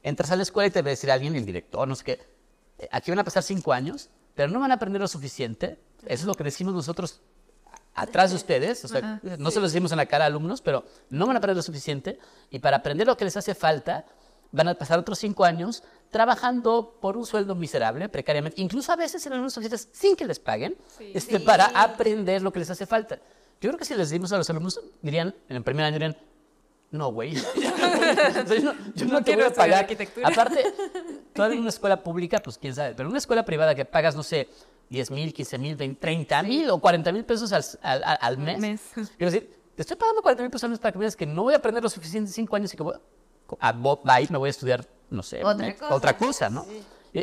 entras 0.03 0.31
a 0.31 0.35
la 0.37 0.43
escuela 0.43 0.67
y 0.67 0.71
te 0.71 0.81
va 0.81 0.87
a 0.87 0.91
decir 0.91 1.11
alguien, 1.11 1.35
el 1.35 1.45
director, 1.45 1.87
no 1.87 1.95
sé 1.95 2.03
qué, 2.05 2.19
eh, 2.79 2.87
aquí 2.91 3.11
van 3.11 3.19
a 3.19 3.23
pasar 3.25 3.43
cinco 3.43 3.73
años, 3.73 4.09
pero 4.35 4.49
no 4.51 4.59
van 4.59 4.71
a 4.71 4.75
aprender 4.75 5.01
lo 5.01 5.07
suficiente. 5.09 5.77
Eso 6.05 6.21
es 6.21 6.25
lo 6.25 6.33
que 6.33 6.45
decimos 6.45 6.73
nosotros 6.73 7.19
atrás 7.93 8.29
de 8.29 8.37
ustedes, 8.37 8.85
o 8.85 8.87
sea, 8.87 9.19
no 9.37 9.51
se 9.51 9.59
lo 9.59 9.65
decimos 9.65 9.91
en 9.91 9.97
la 9.97 10.05
cara 10.05 10.23
a 10.23 10.27
alumnos, 10.27 10.61
pero 10.61 10.85
no 11.09 11.27
van 11.27 11.35
a 11.35 11.39
aprender 11.39 11.57
lo 11.57 11.63
suficiente. 11.63 12.17
Y 12.49 12.59
para 12.59 12.77
aprender 12.77 13.05
lo 13.05 13.17
que 13.17 13.25
les 13.25 13.35
hace 13.35 13.53
falta 13.53 14.05
van 14.53 14.69
a 14.69 14.75
pasar 14.75 14.97
otros 14.97 15.19
cinco 15.19 15.43
años 15.43 15.83
trabajando 16.09 16.97
por 17.01 17.17
un 17.17 17.25
sueldo 17.25 17.55
miserable, 17.55 18.09
precariamente, 18.09 18.61
incluso 18.61 18.91
a 18.91 18.95
veces 18.95 19.25
en 19.25 19.33
algunas 19.33 19.55
oficinas 19.57 19.87
sin 19.91 20.15
que 20.15 20.25
les 20.25 20.39
paguen, 20.39 20.75
este, 21.13 21.39
para 21.39 21.65
aprender 21.67 22.41
lo 22.41 22.51
que 22.51 22.59
les 22.59 22.69
hace 22.69 22.85
falta. 22.85 23.15
Yo 23.61 23.69
creo 23.69 23.77
que 23.77 23.85
si 23.85 23.93
les 23.93 24.09
decimos 24.09 24.31
a 24.33 24.37
los 24.37 24.49
alumnos, 24.49 24.79
dirían, 25.01 25.35
en 25.49 25.57
el 25.57 25.63
primer 25.63 25.85
año 25.85 25.93
dirían, 25.93 26.17
no, 26.91 27.11
güey, 27.11 27.33
yo 27.35 28.61
no, 28.63 28.73
yo 28.95 29.05
no 29.05 29.13
No 29.13 29.17
te 29.19 29.23
quiero 29.25 29.43
voy 29.43 29.51
a 29.51 29.53
pagar. 29.53 29.79
arquitectura. 29.81 30.27
Aparte, 30.27 30.63
todavía 31.33 31.55
en 31.55 31.61
una 31.61 31.69
escuela 31.69 32.01
pública, 32.01 32.39
pues 32.39 32.57
quién 32.57 32.73
sabe, 32.73 32.91
pero 32.95 33.03
en 33.07 33.11
una 33.11 33.19
escuela 33.19 33.45
privada 33.45 33.75
que 33.75 33.85
pagas, 33.85 34.15
no 34.15 34.23
sé, 34.23 34.49
10 34.89 35.11
mil, 35.11 35.33
15 35.33 35.57
mil, 35.59 35.77
30 35.99 36.43
mil 36.43 36.69
o 36.71 36.79
40 36.79 37.11
mil 37.11 37.23
pesos 37.25 37.51
al, 37.53 37.63
al, 37.83 38.17
al- 38.21 38.37
mes. 38.39 38.59
mes. 38.59 38.81
Quiero 39.17 39.31
decir, 39.31 39.55
te 39.75 39.83
estoy 39.83 39.97
pagando 39.97 40.21
40 40.23 40.41
mil 40.43 40.49
pesos 40.51 40.63
al 40.63 40.71
mes 40.71 40.79
para 40.79 40.91
que 40.91 40.97
veas 40.97 41.15
que 41.15 41.27
no 41.27 41.43
voy 41.43 41.53
a 41.53 41.57
aprender 41.57 41.83
lo 41.83 41.89
suficiente 41.89 42.29
en 42.29 42.33
5 42.33 42.55
años 42.55 42.73
y 42.73 42.77
que 42.77 42.81
voy 42.83 42.95
a, 43.59 43.71
bo- 43.71 44.01
bye, 44.03 44.27
me 44.31 44.37
voy 44.39 44.47
a 44.47 44.51
estudiar, 44.51 44.83
no 45.09 45.23
sé, 45.23 45.43
Otra 45.43 45.75
cosa. 45.75 45.95
otra 45.95 46.17
cosa, 46.17 46.49
¿no? 46.49 46.65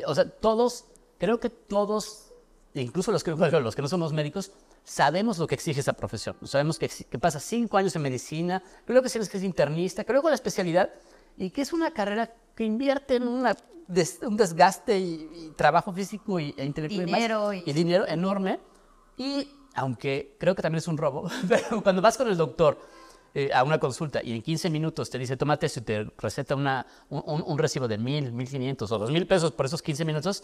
O 0.06 0.14
sea, 0.14 0.28
todos, 0.28 0.86
creo 1.18 1.38
que 1.40 1.50
todos, 1.50 2.32
incluso 2.74 3.12
los 3.12 3.22
que, 3.24 3.30
los 3.60 3.74
que 3.76 3.82
no 3.82 3.88
somos 3.88 4.12
médicos, 4.12 4.52
sabemos 4.84 5.38
lo 5.38 5.46
que 5.46 5.54
exige 5.56 5.80
esa 5.80 5.92
profesión. 5.92 6.36
Sabemos 6.44 6.78
que, 6.78 6.88
pasa 7.20 7.40
5 7.40 7.76
años 7.76 7.94
en 7.96 8.02
medicina, 8.02 8.62
creo 8.84 9.02
que 9.02 9.08
tienes 9.08 9.28
que 9.28 9.38
ser 9.38 9.46
internista, 9.46 10.04
creo 10.04 10.22
que 10.22 10.28
la 10.28 10.34
especialidad, 10.34 10.90
y 11.36 11.50
que 11.50 11.62
es 11.62 11.72
una 11.72 11.90
carrera 11.92 12.32
que 12.54 12.64
invierte 12.64 13.16
en 13.16 13.28
una 13.28 13.56
des- 13.88 14.18
un 14.22 14.36
desgaste 14.36 14.98
y, 14.98 15.28
y 15.34 15.52
trabajo 15.56 15.92
físico 15.92 16.40
y, 16.40 16.54
e 16.56 16.64
intelectual 16.64 17.08
y 17.08 17.10
más, 17.10 17.20
Dinero 17.20 17.52
y- 17.52 17.62
y 17.66 17.72
dinero 17.72 18.06
enorme. 18.06 18.58
Y 19.16 19.48
aunque 19.74 20.36
creo 20.40 20.54
que 20.54 20.62
también 20.62 20.78
es 20.78 20.88
un 20.88 20.96
robo, 20.96 21.28
pero 21.48 21.82
cuando 21.82 22.00
vas 22.02 22.16
con 22.16 22.28
el 22.28 22.36
doctor 22.36 22.78
eh, 23.38 23.50
a 23.52 23.62
una 23.64 23.78
consulta 23.78 24.22
y 24.24 24.32
en 24.32 24.40
15 24.40 24.70
minutos 24.70 25.10
te 25.10 25.18
dice, 25.18 25.36
tómate 25.36 25.66
y 25.66 25.80
te 25.82 26.04
receta 26.16 26.54
una, 26.54 26.86
un, 27.10 27.42
un- 27.46 27.58
recibo 27.58 27.86
de 27.86 27.98
mil, 27.98 28.32
mil 28.32 28.48
quinientos 28.48 28.90
o 28.92 28.98
dos 28.98 29.10
mil 29.10 29.26
pesos 29.26 29.52
por 29.52 29.66
esos 29.66 29.82
15 29.82 30.06
minutos, 30.06 30.42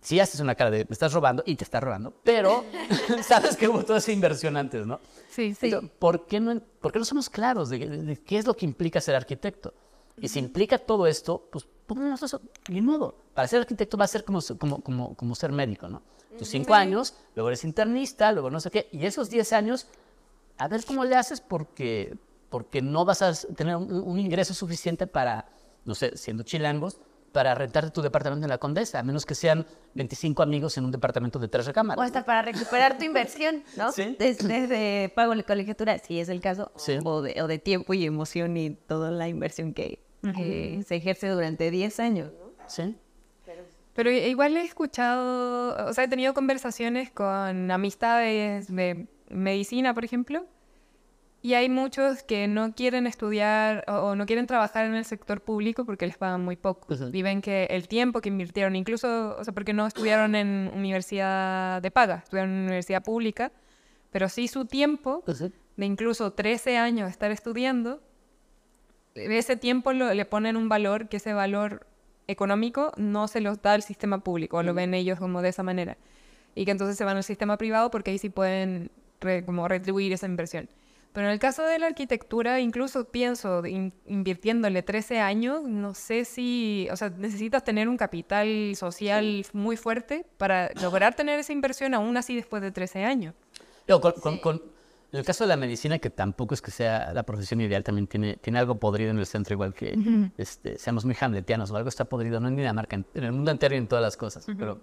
sí 0.00 0.20
haces 0.20 0.40
una 0.40 0.54
cara 0.54 0.70
de, 0.70 0.84
me 0.84 0.92
estás 0.92 1.12
robando 1.12 1.42
y 1.44 1.56
te 1.56 1.64
estás 1.64 1.82
robando, 1.82 2.14
pero 2.22 2.64
sabes 3.26 3.56
que 3.56 3.66
hubo 3.66 3.84
toda 3.84 3.98
esa 3.98 4.12
inversión 4.12 4.56
antes, 4.56 4.86
¿no? 4.86 5.00
Sí, 5.28 5.52
sí. 5.54 5.72
¿por, 5.98 6.26
qué 6.26 6.38
no, 6.38 6.60
¿Por 6.80 6.92
qué 6.92 7.00
no 7.00 7.04
somos 7.04 7.28
claros 7.28 7.70
de, 7.70 7.78
de- 7.78 8.02
de 8.02 8.16
qué 8.22 8.38
es 8.38 8.46
lo 8.46 8.54
que 8.54 8.64
implica 8.66 9.00
ser 9.00 9.16
arquitecto? 9.16 9.74
Y 10.18 10.28
si 10.28 10.38
implica 10.38 10.78
todo 10.78 11.06
esto, 11.08 11.48
pues, 11.50 11.66
pues 11.86 12.00
no, 12.00 12.14
eso, 12.14 12.40
ni 12.68 12.80
modo. 12.80 13.16
Para 13.34 13.46
ser 13.48 13.60
arquitecto 13.60 13.98
va 13.98 14.06
a 14.06 14.08
ser 14.08 14.24
como, 14.24 14.40
como, 14.58 14.80
como, 14.80 15.14
como 15.14 15.34
ser 15.34 15.52
médico, 15.52 15.88
¿no? 15.88 16.00
Tus 16.38 16.48
cinco 16.48 16.72
años, 16.72 17.14
luego 17.34 17.48
eres 17.50 17.64
internista, 17.64 18.30
luego 18.32 18.48
no 18.50 18.60
sé 18.60 18.70
qué, 18.70 18.88
y 18.92 19.04
esos 19.04 19.28
10 19.28 19.52
años, 19.52 19.86
a 20.58 20.68
ver 20.68 20.84
cómo 20.84 21.04
le 21.04 21.16
haces 21.16 21.40
porque, 21.40 22.16
porque 22.48 22.82
no 22.82 23.04
vas 23.04 23.22
a 23.22 23.32
tener 23.54 23.76
un, 23.76 23.92
un 23.92 24.18
ingreso 24.18 24.54
suficiente 24.54 25.06
para, 25.06 25.46
no 25.84 25.94
sé, 25.94 26.16
siendo 26.16 26.42
chilangos, 26.42 27.00
para 27.32 27.54
rentarte 27.54 27.90
tu 27.90 28.00
departamento 28.00 28.46
en 28.46 28.48
la 28.50 28.56
Condesa, 28.56 28.98
a 29.00 29.02
menos 29.02 29.26
que 29.26 29.34
sean 29.34 29.66
25 29.92 30.42
amigos 30.42 30.78
en 30.78 30.86
un 30.86 30.90
departamento 30.90 31.38
de 31.38 31.48
tres 31.48 31.66
O 31.66 31.68
recámaras. 31.68 32.02
hasta 32.06 32.24
para 32.24 32.40
recuperar 32.40 32.96
tu 32.96 33.04
inversión, 33.04 33.62
¿no? 33.76 33.92
Sí. 33.92 34.16
Desde 34.18 34.66
de 34.66 35.12
pago 35.14 35.34
de 35.34 35.44
colegiatura, 35.44 35.98
si 35.98 36.18
es 36.18 36.30
el 36.30 36.40
caso, 36.40 36.72
Sí. 36.76 36.96
o, 37.04 37.20
de, 37.20 37.42
o 37.42 37.46
de 37.46 37.58
tiempo 37.58 37.92
y 37.92 38.06
emoción 38.06 38.56
y 38.56 38.70
toda 38.70 39.10
la 39.10 39.28
inversión 39.28 39.74
que, 39.74 40.02
que 40.34 40.82
se 40.88 40.96
ejerce 40.96 41.28
durante 41.28 41.70
10 41.70 42.00
años. 42.00 42.32
¿no? 42.32 42.52
Sí. 42.68 42.96
Pero 43.92 44.10
igual 44.10 44.56
he 44.56 44.62
escuchado, 44.62 45.88
o 45.88 45.92
sea, 45.92 46.04
he 46.04 46.08
tenido 46.08 46.32
conversaciones 46.34 47.10
con 47.10 47.70
amistades 47.70 48.74
de 48.74 49.06
medicina, 49.30 49.94
por 49.94 50.04
ejemplo, 50.04 50.46
y 51.42 51.54
hay 51.54 51.68
muchos 51.68 52.22
que 52.24 52.48
no 52.48 52.74
quieren 52.74 53.06
estudiar 53.06 53.84
o, 53.86 53.92
o 53.92 54.16
no 54.16 54.26
quieren 54.26 54.46
trabajar 54.46 54.86
en 54.86 54.94
el 54.94 55.04
sector 55.04 55.40
público 55.42 55.84
porque 55.84 56.06
les 56.06 56.16
pagan 56.16 56.44
muy 56.44 56.56
poco. 56.56 56.86
Y 57.12 57.22
ven 57.22 57.40
que 57.40 57.64
el 57.70 57.86
tiempo 57.88 58.20
que 58.20 58.30
invirtieron, 58.30 58.74
incluso, 58.74 59.36
o 59.38 59.44
sea, 59.44 59.54
porque 59.54 59.72
no 59.72 59.86
estudiaron 59.86 60.34
en 60.34 60.70
universidad 60.74 61.80
de 61.82 61.90
paga, 61.90 62.16
estudiaron 62.24 62.52
en 62.52 62.60
universidad 62.64 63.02
pública, 63.04 63.52
pero 64.10 64.28
sí 64.28 64.48
su 64.48 64.64
tiempo 64.64 65.22
Pues 65.24 65.38
sí. 65.38 65.52
de 65.76 65.86
incluso 65.86 66.32
13 66.32 66.78
años 66.78 67.10
estar 67.10 67.30
estudiando, 67.30 68.00
ese 69.14 69.56
tiempo 69.56 69.92
lo- 69.92 70.12
le 70.12 70.24
ponen 70.24 70.56
un 70.56 70.68
valor 70.68 71.08
que 71.08 71.18
ese 71.18 71.32
valor 71.32 71.86
económico 72.28 72.92
no 72.96 73.28
se 73.28 73.40
los 73.40 73.62
da 73.62 73.74
el 73.74 73.82
sistema 73.82 74.18
público, 74.18 74.56
o 74.58 74.62
lo 74.62 74.74
ven 74.74 74.94
ellos 74.94 75.18
como 75.18 75.42
de 75.42 75.50
esa 75.50 75.62
manera. 75.62 75.96
Y 76.54 76.64
que 76.64 76.70
entonces 76.72 76.96
se 76.96 77.04
van 77.04 77.16
al 77.16 77.24
sistema 77.24 77.56
privado 77.56 77.90
porque 77.90 78.10
ahí 78.10 78.18
sí 78.18 78.30
pueden 78.30 78.90
re- 79.20 79.44
como 79.44 79.66
retribuir 79.68 80.12
esa 80.12 80.26
inversión. 80.26 80.68
Pero 81.12 81.28
en 81.28 81.32
el 81.32 81.38
caso 81.38 81.62
de 81.62 81.78
la 81.78 81.86
arquitectura, 81.86 82.60
incluso 82.60 83.06
pienso, 83.06 83.64
in- 83.64 83.94
invirtiéndole 84.06 84.82
13 84.82 85.18
años, 85.20 85.62
no 85.62 85.94
sé 85.94 86.26
si, 86.26 86.88
o 86.92 86.96
sea, 86.96 87.08
necesitas 87.08 87.64
tener 87.64 87.88
un 87.88 87.96
capital 87.96 88.74
social 88.76 89.46
muy 89.54 89.78
fuerte 89.78 90.26
para 90.36 90.70
lograr 90.82 91.14
tener 91.14 91.38
esa 91.38 91.54
inversión 91.54 91.94
aún 91.94 92.18
así 92.18 92.36
después 92.36 92.60
de 92.62 92.70
13 92.70 93.04
años. 93.04 93.34
Digo, 93.86 94.00
con, 94.02 94.12
con- 94.12 94.38
con- 94.38 94.62
en 95.12 95.20
el 95.20 95.24
caso 95.24 95.44
de 95.44 95.48
la 95.48 95.56
medicina, 95.56 95.98
que 95.98 96.10
tampoco 96.10 96.52
es 96.52 96.60
que 96.60 96.70
sea 96.70 97.14
la 97.14 97.22
profesión 97.22 97.60
ideal, 97.62 97.82
también 97.82 98.06
tiene, 98.08 98.36
tiene 98.36 98.58
algo 98.58 98.74
podrido 98.74 99.10
en 99.10 99.18
el 99.18 99.24
centro, 99.24 99.54
igual 99.54 99.72
que 99.72 99.96
este, 100.36 100.76
seamos 100.76 101.06
muy 101.06 101.16
hamletianos, 101.18 101.70
o 101.70 101.76
algo 101.76 101.88
está 101.88 102.04
podrido, 102.04 102.40
no 102.40 102.48
en 102.48 102.56
Dinamarca, 102.56 102.96
en, 102.96 103.06
en 103.14 103.24
el 103.24 103.32
mundo 103.32 103.50
entero 103.52 103.74
y 103.74 103.78
en 103.78 103.86
todas 103.88 104.02
las 104.02 104.16
cosas. 104.18 104.44
Pero 104.58 104.80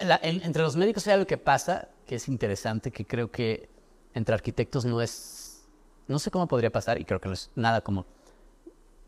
la- 0.00 0.20
en- 0.22 0.42
entre 0.42 0.62
los 0.62 0.76
médicos 0.76 1.06
hay 1.06 1.14
algo 1.14 1.26
que 1.26 1.38
pasa 1.38 1.88
que 2.06 2.16
es 2.16 2.28
interesante, 2.28 2.90
que 2.90 3.06
creo 3.06 3.30
que 3.30 3.68
entre 4.14 4.34
arquitectos 4.34 4.84
no 4.84 5.00
es, 5.00 5.64
no 6.08 6.18
sé 6.18 6.30
cómo 6.30 6.46
podría 6.46 6.70
pasar, 6.70 7.00
y 7.00 7.04
creo 7.04 7.20
que 7.20 7.28
no 7.28 7.34
es 7.34 7.50
nada 7.54 7.80
como, 7.80 8.04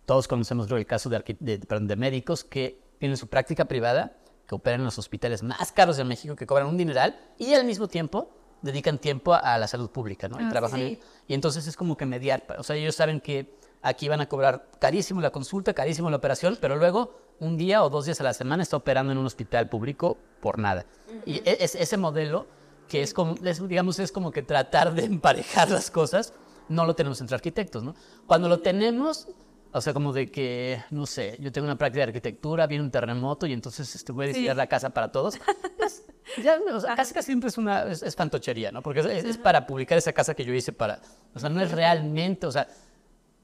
todos 0.06 0.28
conocemos 0.28 0.66
creo, 0.66 0.78
el 0.78 0.86
caso 0.86 1.08
de, 1.08 1.36
de, 1.40 1.58
perdón, 1.58 1.88
de 1.88 1.96
médicos 1.96 2.44
que 2.44 2.78
tienen 2.98 3.16
su 3.16 3.28
práctica 3.28 3.64
privada, 3.66 4.16
que 4.46 4.54
operan 4.54 4.80
en 4.80 4.84
los 4.86 4.98
hospitales 4.98 5.42
más 5.42 5.72
caros 5.72 5.96
de 5.96 6.04
México, 6.04 6.36
que 6.36 6.46
cobran 6.46 6.66
un 6.66 6.76
dineral 6.76 7.18
y 7.38 7.54
al 7.54 7.64
mismo 7.64 7.88
tiempo 7.88 8.30
dedican 8.62 8.98
tiempo 8.98 9.34
a, 9.34 9.58
la 9.58 9.66
salud 9.66 9.90
pública, 9.90 10.28
¿no? 10.28 10.40
Y 10.40 10.44
Ah, 10.44 10.48
trabajan 10.50 10.80
sí. 10.80 11.00
y 11.28 11.34
entonces 11.34 11.66
es 11.66 11.76
como 11.76 11.96
que 11.96 12.06
mediar, 12.06 12.44
o 12.58 12.62
sea, 12.62 12.76
ellos 12.76 12.94
saben 12.94 13.20
que 13.20 13.54
aquí 13.82 14.08
van 14.08 14.20
a 14.20 14.28
cobrar 14.28 14.68
carísimo 14.78 15.20
la 15.20 15.30
consulta, 15.30 15.74
carísimo 15.74 16.08
la 16.10 16.16
operación, 16.16 16.56
pero 16.60 16.76
luego 16.76 17.14
un 17.40 17.56
día 17.56 17.82
o 17.82 17.90
dos 17.90 18.04
días 18.06 18.20
a 18.20 18.24
la 18.24 18.34
semana 18.34 18.62
está 18.62 18.76
operando 18.76 19.12
en 19.12 19.18
un 19.18 19.26
hospital 19.26 19.68
público 19.68 20.16
por 20.40 20.58
nada. 20.58 20.86
Y 21.26 21.36
e- 21.38 21.58
es, 21.60 21.74
ese 21.74 21.96
modelo 21.96 22.46
que 22.88 23.02
es 23.02 23.12
como, 23.14 23.34
es, 23.44 23.66
digamos, 23.66 23.98
es 23.98 24.12
como 24.12 24.30
que 24.30 24.42
tratar 24.42 24.94
de 24.94 25.04
emparejar 25.06 25.70
las 25.70 25.90
cosas, 25.90 26.32
no 26.68 26.84
lo 26.86 26.94
tenemos 26.94 27.20
entre 27.20 27.34
arquitectos, 27.34 27.82
¿no? 27.82 27.94
Cuando 28.26 28.48
lo 28.48 28.60
tenemos, 28.60 29.28
o 29.72 29.80
sea, 29.80 29.92
como 29.92 30.12
de 30.12 30.30
que, 30.30 30.82
no 30.90 31.04
sé, 31.06 31.36
yo 31.40 31.50
tengo 31.50 31.66
una 31.66 31.76
práctica 31.76 32.00
de 32.04 32.10
arquitectura, 32.10 32.66
viene 32.66 32.84
un 32.84 32.90
terremoto 32.90 33.46
y 33.46 33.52
entonces 33.52 33.94
este, 33.94 34.12
voy 34.12 34.26
a 34.26 34.28
diseñar 34.28 34.56
la 34.56 34.66
casa 34.66 34.90
para 34.90 35.10
todos. 35.10 35.38
pues, 35.76 36.06
ya, 36.42 36.58
o 36.72 36.80
sea, 36.80 36.94
casi 36.94 37.12
casi 37.12 37.26
siempre 37.26 37.48
es 37.48 37.58
una 37.58 37.84
es, 37.90 38.02
es 38.02 38.14
fantochería, 38.14 38.70
¿no? 38.70 38.80
Porque 38.82 39.00
es, 39.00 39.36
para 39.38 39.66
publicar 39.66 39.98
esa 39.98 40.12
casa 40.12 40.34
que 40.34 40.44
yo 40.44 40.54
hice 40.54 40.72
para, 40.72 41.00
o 41.34 41.38
sea, 41.38 41.48
no 41.50 41.60
es 41.60 41.70
realmente, 41.72 42.46
o 42.46 42.52
sea, 42.52 42.68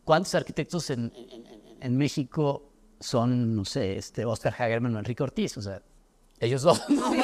¿cuántos 0.05 0.35
arquitectos 0.35 0.89
en- 0.91 1.13
en 1.81 1.97
México 1.97 2.70
son, 3.01 3.57
no 3.57 3.65
sé, 3.65 3.97
este, 3.97 4.25
Oscar 4.25 4.55
Hagerman 4.57 4.95
o 4.95 4.99
Enrique 4.99 5.23
Ortiz? 5.23 5.57
O 5.57 5.63
sea, 5.63 5.83
ellos 6.39 6.63
dos. 6.63 6.89
¿no? 6.89 7.07
hay, 7.13 7.21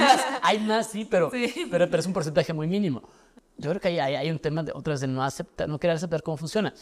más, 0.00 0.26
hay 0.42 0.58
más, 0.60 0.86
sí, 0.88 1.04
pero, 1.04 1.30
Pero, 1.30 1.88
pero 1.88 1.96
es 2.00 2.06
un 2.06 2.12
porcentaje 2.12 2.52
muy 2.52 2.66
mínimo. 2.66 3.02
Yo 3.56 3.70
creo 3.70 3.80
que 3.80 3.88
hay, 3.88 3.98
hay, 3.98 4.14
hay 4.16 4.30
un 4.30 4.38
tema 4.38 4.62
de 4.62 4.72
otras 4.72 5.00
de 5.00 5.06
no 5.06 5.22
aceptar, 5.22 5.68
no 5.68 5.78
querer 5.78 5.96
aceptar 5.96 6.22
cómo 6.22 6.36
funciona. 6.36 6.72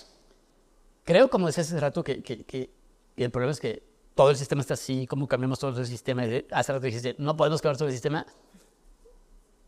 Creo, 1.04 1.28
como 1.30 1.46
decía 1.46 1.62
hace 1.62 1.78
rato, 1.80 2.02
que, 2.04 2.22
que, 2.22 2.44
que- 2.44 2.70
el 3.16 3.30
problema 3.30 3.50
es 3.52 3.58
que 3.60 3.82
todo 4.14 4.30
el 4.30 4.36
sistema 4.36 4.60
está 4.60 4.74
así, 4.74 5.06
cómo 5.06 5.26
cambiamos 5.26 5.58
todo 5.58 5.78
el 5.80 5.86
sistema. 5.86 6.22
Hace 6.52 6.72
rato 6.72 6.84
dijiste, 6.86 7.16
no 7.18 7.36
podemos 7.36 7.60
cambiar 7.60 7.76
todo 7.78 7.88
el 7.88 7.92
sistema. 7.94 8.26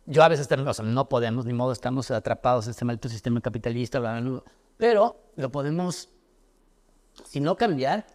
Yo 0.06 0.22
a 0.22 0.28
veces 0.28 0.48
también, 0.48 0.68
o 0.68 0.74
sea, 0.74 0.84
no 0.84 1.08
podemos, 1.08 1.46
ni 1.46 1.52
modo, 1.52 1.72
estamos 1.72 2.10
atrapados 2.10 2.66
en 2.66 2.70
este 2.72 2.84
maldito 2.84 3.08
sistema 3.08 3.40
capitalista, 3.40 3.98
bla, 4.00 4.20
bla, 4.20 4.30
bla. 4.30 4.42
pero 4.76 5.16
lo 5.36 5.50
podemos, 5.50 6.08
si 7.24 7.40
no 7.40 7.56
cambiar, 7.56 8.06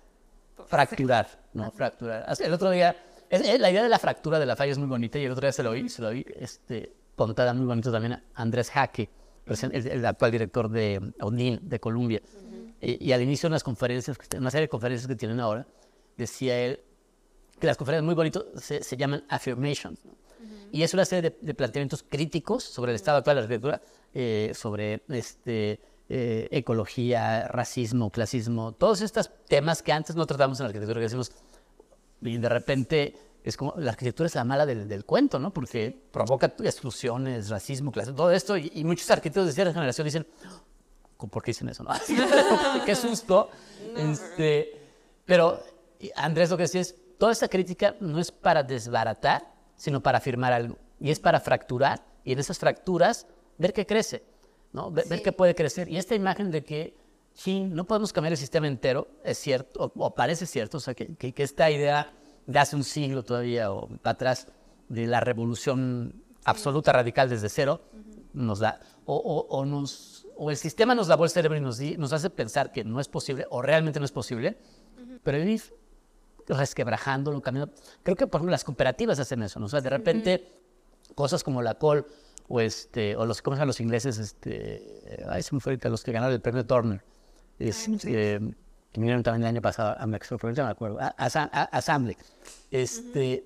fracturar, 0.68 1.28
¿no? 1.54 1.72
Fracturar. 1.72 2.26
Así, 2.28 2.44
El 2.44 2.54
otro 2.54 2.70
día, 2.72 2.96
la 3.30 3.72
idea 3.72 3.84
de 3.84 3.90
la 3.90 4.00
fractura 4.00 4.40
de 4.40 4.46
la 4.46 4.56
falla 4.56 4.72
es 4.72 4.78
muy 4.78 4.88
bonita 4.88 5.20
y 5.20 5.26
el 5.26 5.32
otro 5.32 5.42
día 5.42 5.52
se 5.52 5.64
lo 5.64 5.72
oí, 5.72 5.90
se 5.90 6.02
lo 6.02 6.10
oí 6.10 6.26
este, 6.40 6.94
contada 7.16 7.54
muy 7.54 7.66
bonito 7.66 7.92
también 7.92 8.14
a 8.14 8.24
Andrés 8.36 8.70
Jaque, 8.72 9.10
el, 9.46 9.88
el 9.88 10.06
actual 10.06 10.32
director 10.32 10.70
de 10.70 11.14
ONIN, 11.22 11.60
de 11.62 11.80
Colombia. 11.80 12.22
y, 12.82 13.06
y 13.06 13.12
al 13.12 13.22
inicio 13.22 13.48
de 13.48 13.54
unas 13.54 13.64
conferencias, 13.64 14.18
una 14.38 14.52
serie 14.52 14.64
de 14.64 14.70
conferencias 14.70 15.08
que 15.08 15.16
tienen 15.16 15.40
ahora, 15.40 15.66
decía 16.18 16.58
él 16.60 16.82
que 17.60 17.68
las 17.68 17.78
conferencias 17.78 18.06
muy 18.06 18.16
bonitas 18.16 18.44
se, 18.58 18.84
se 18.84 18.98
llaman 18.98 19.24
affirmations. 19.30 20.04
¿no? 20.06 20.14
Y 20.72 20.84
es 20.84 20.94
una 20.94 21.06
serie 21.06 21.30
de, 21.30 21.38
de 21.42 21.54
planteamientos 21.54 22.04
críticos 22.04 22.64
sobre 22.64 22.92
el 22.92 22.96
estado 22.96 23.20
actual 23.20 23.38
de 23.38 23.42
la 23.42 23.46
arquitectura, 23.46 23.82
eh, 24.14 24.52
sobre 24.54 25.04
este, 25.10 25.80
eh, 26.10 26.48
ecología, 26.52 27.48
racismo, 27.48 28.12
clasismo, 28.12 28.74
todos 28.74 29.02
estos 29.02 29.32
temas 29.48 29.82
que 29.82 29.92
antes 29.92 30.16
no 30.16 30.26
tratamos 30.26 30.60
en 30.60 30.66
la 30.66 30.68
arquitectura, 30.68 31.00
que 31.00 31.06
decimos, 31.06 31.32
y 32.22 32.38
de 32.38 32.50
repente 32.50 33.16
es 33.44 33.58
como 33.58 33.74
la 33.78 33.92
arquitectura 33.92 34.28
es 34.28 34.36
la 34.36 34.44
mala 34.44 34.66
del, 34.66 34.88
del 34.88 35.06
cuento, 35.06 35.38
¿no? 35.40 35.54
Porque 35.54 35.96
provoca 36.12 36.54
exclusiones, 36.64 37.50
racismo, 37.50 37.92
clasismo, 37.92 38.18
todo 38.18 38.32
esto, 38.32 38.58
y, 38.58 38.72
y 38.74 38.84
muchos 38.84 39.10
arquitectos 39.12 39.48
de 39.48 39.52
cierta 39.52 39.74
generación 39.74 40.06
dicen, 40.06 40.28
¿por 41.18 41.44
qué 41.44 41.52
dicen 41.52 41.70
eso? 41.70 41.84
No? 41.84 41.92
qué 42.86 42.96
susto. 42.96 43.50
Este, 43.96 44.82
pero 45.26 45.60
Andrés 46.16 46.50
lo 46.50 46.58
que 46.58 46.64
decía 46.64 46.82
es, 46.82 46.96
toda 47.18 47.32
esta 47.32 47.48
crítica 47.48 47.96
no 48.00 48.20
es 48.20 48.32
para 48.32 48.64
desbaratar, 48.64 49.54
sino 49.76 50.02
para 50.02 50.18
afirmar 50.18 50.54
algo. 50.54 50.78
Y 51.00 51.12
es 51.12 51.20
para 51.20 51.40
fracturar, 51.40 52.04
y 52.24 52.34
en 52.34 52.40
esas 52.40 52.58
fracturas 52.58 53.28
ver 53.58 53.74
qué 53.74 53.86
crece, 53.86 54.24
¿no? 54.76 54.92
Ver, 54.92 55.08
ver 55.08 55.22
qué 55.24 55.32
puede 55.32 55.56
crecer. 55.56 55.90
Y 55.90 55.98
esta 55.98 56.14
imagen 56.14 56.52
de 56.52 56.64
que, 56.64 56.96
sí, 57.34 57.62
no 57.62 57.86
podemos 57.86 58.14
cambiar 58.14 58.34
el 58.34 58.38
sistema 58.38 58.68
entero, 58.68 59.08
es 59.24 59.38
cierto, 59.40 59.92
o, 59.96 60.06
o 60.06 60.14
parece 60.14 60.46
cierto, 60.46 60.78
o 60.78 60.80
sea, 60.80 60.94
que, 60.94 61.16
que- 61.16 61.34
que 61.34 61.44
esta 61.44 61.72
idea 61.72 62.14
de 62.46 62.60
hace 62.60 62.76
un 62.76 62.84
siglo 62.84 63.24
todavía 63.24 63.72
o 63.72 63.90
atrás 64.04 64.48
de 64.90 65.08
la 65.08 65.20
revolución 65.20 66.22
absoluta, 66.44 66.92
radical 66.92 67.28
desde 67.30 67.50
cero, 67.50 67.82
nos 68.34 68.60
da, 68.60 68.80
o, 69.06 69.16
o- 69.16 69.48
o 69.58 69.66
nos, 69.66 70.28
o 70.38 70.52
el 70.52 70.58
sistema 70.58 70.94
nos 70.94 71.08
lavó 71.08 71.24
el 71.24 71.30
cerebro 71.32 71.58
y 71.58 71.62
nos, 71.62 71.78
di- 71.78 71.98
nos 71.98 72.14
hace 72.14 72.30
pensar 72.30 72.72
que 72.72 72.84
no 72.84 73.00
es 73.00 73.08
posible, 73.08 73.48
o 73.50 73.62
realmente 73.64 74.00
no 74.00 74.06
es 74.06 74.12
posible, 74.12 74.58
pero 75.24 75.40
ir 75.40 75.62
resquebrajándolo, 76.48 77.42
cambiando. 77.42 77.74
Creo 78.04 78.16
que, 78.16 78.28
por 78.28 78.40
ejemplo, 78.40 78.52
las 78.52 78.64
cooperativas 78.64 79.20
hacen 79.20 79.42
eso, 79.44 79.60
¿no? 79.60 79.66
O 79.66 79.70
sea, 79.70 79.82
de 79.82 79.90
repente, 79.90 80.52
cosas 81.16 81.44
como 81.44 81.62
la 81.62 81.76
col, 81.76 82.06
o, 82.48 82.60
este, 82.62 83.16
o 83.16 83.26
los, 83.26 83.42
¿cómo 83.42 83.56
se 83.56 83.60
llaman 83.60 83.68
los 83.68 83.80
ingleses? 83.80 84.18
Este, 84.18 85.24
ay, 85.28 85.42
se 85.44 85.54
me 85.56 85.62
fue 85.62 85.74
ahorita, 85.74 85.90
los 85.90 86.04
que 86.04 86.12
ganaron 86.12 86.34
el 86.34 86.42
premio 86.42 86.66
Turner. 86.66 87.02
Este, 87.58 88.40
que 88.92 89.00
vinieron 89.02 89.24
también 89.24 89.44
el 89.44 89.50
año 89.50 89.62
pasado 89.62 89.96
a 90.00 90.06
México, 90.06 90.38
pero 90.40 90.54
no 90.54 90.64
me 90.66 90.70
acuerdo, 90.72 91.00
a, 91.00 91.08
a, 91.18 91.26
a- 91.28 91.64
Assembly. 91.78 92.18
Este, 92.72 93.46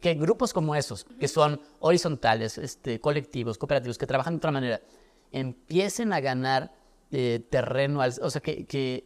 que 0.00 0.14
grupos 0.14 0.52
como 0.52 0.74
esos, 0.74 1.04
que 1.18 1.28
son 1.28 1.60
horizontales, 1.80 2.58
este, 2.58 3.00
colectivos, 3.00 3.56
cooperativos, 3.56 3.96
que 3.98 4.06
trabajan 4.06 4.34
de 4.34 4.38
otra 4.38 4.50
manera, 4.50 4.80
empiecen 5.32 6.12
a 6.12 6.20
ganar 6.20 6.72
eh, 7.12 7.40
terreno, 7.50 8.02
al- 8.02 8.14
o 8.22 8.30
sea, 8.30 8.40
que, 8.42 8.66
que, 8.66 9.04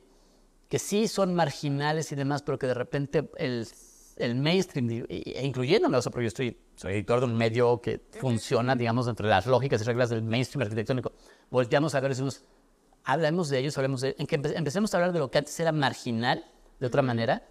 que 0.69 0.79
sí 0.79 1.07
son 1.09 1.35
marginales 1.35 2.11
y 2.13 2.17
demás, 2.17 2.43
pero 2.43 2.59
que 2.59 2.67
de 2.67 2.75
repente 2.75 3.31
el, 3.37 3.67
el 4.17 4.35
mainstream, 4.37 4.89
e 4.91 5.05
e 5.09 5.45
incluyéndome, 5.47 5.97
o 5.97 6.03
sea, 6.03 6.11
porque 6.13 6.25
yo 6.25 6.29
estoy, 6.29 6.57
soy 6.77 6.95
editor 6.95 7.21
de 7.21 7.27
un 7.27 7.37
medio 7.37 7.81
que 7.81 8.01
funciona, 8.21 8.77
digamos, 8.77 9.07
dentro 9.07 9.27
de 9.27 9.31
las 9.31 9.47
lógicas 9.47 9.81
y 9.83 9.85
reglas 9.85 10.11
del 10.11 10.23
mainstream 10.23 10.63
arquitectónico, 10.63 11.13
volteamos 11.51 11.95
a 11.95 12.01
ver 12.01 12.11
decimos, 12.11 12.43
hablemos 13.05 13.49
de 13.49 13.59
ellos, 13.59 13.77
hablemos 13.77 14.01
de 14.01 14.15
en 14.19 14.27
que 14.27 14.41
empe- 14.41 14.55
empecemos 14.57 14.93
a 14.95 14.99
hablar 14.99 15.13
de 15.13 15.19
lo 15.19 15.31
que 15.31 15.39
antes 15.39 15.59
era 15.61 15.73
marginal, 15.73 16.45
de 16.81 16.87
otra 16.87 17.03
manera, 17.03 17.43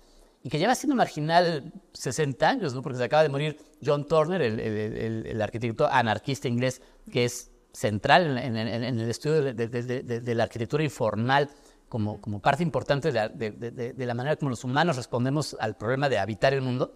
y 0.41 0.49
que 0.49 0.59
lleva 0.59 0.75
siendo 0.75 0.95
marginal 0.95 1.71
60 1.93 2.49
años, 2.49 2.73
¿no? 2.73 2.81
Porque 2.81 2.97
se 2.97 3.03
acaba 3.05 3.23
de 3.23 3.29
morir 3.29 3.57
John 3.83 4.05
Turner, 4.07 4.41
el, 4.41 4.59
el- 4.59 4.97
el- 4.97 5.25
el 5.27 5.41
arquitecto 5.41 5.87
anarquista 5.87 6.47
inglés, 6.47 6.81
que 7.11 7.25
es 7.25 7.49
central 7.71 8.37
en, 8.37 8.55
en- 8.57 8.67
en- 8.83 8.99
el 8.99 9.09
estudio 9.09 9.41
de- 9.41 9.53
de- 9.53 9.67
de- 10.03 10.19
de 10.21 10.35
la 10.35 10.43
arquitectura 10.43 10.83
informal 10.83 11.49
como, 11.93 12.19
como 12.19 12.39
parte 12.39 12.63
importante 12.63 13.09
de 13.09 13.13
la, 13.13 13.29
de- 13.29 13.51
de- 13.51 13.93
de- 13.93 14.05
la 14.07 14.15
manera 14.15 14.35
como 14.35 14.49
los 14.49 14.63
humanos 14.63 14.95
respondemos 14.95 15.55
al 15.59 15.75
problema 15.77 16.09
de 16.09 16.17
habitar 16.17 16.51
el 16.51 16.61
mundo. 16.63 16.95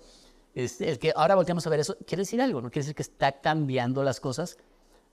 Este, 0.55 0.89
el 0.89 0.97
que 0.97 1.13
ahora 1.15 1.35
volteamos 1.35 1.67
a 1.67 1.69
ver 1.69 1.79
eso, 1.81 1.95
quiere 2.07 2.21
decir 2.23 2.41
algo, 2.41 2.59
¿no? 2.63 2.71
Quiere 2.71 2.81
decir 2.81 2.95
que 2.95 3.03
está 3.03 3.39
cambiando 3.41 4.01
las 4.03 4.19
cosas 4.19 4.57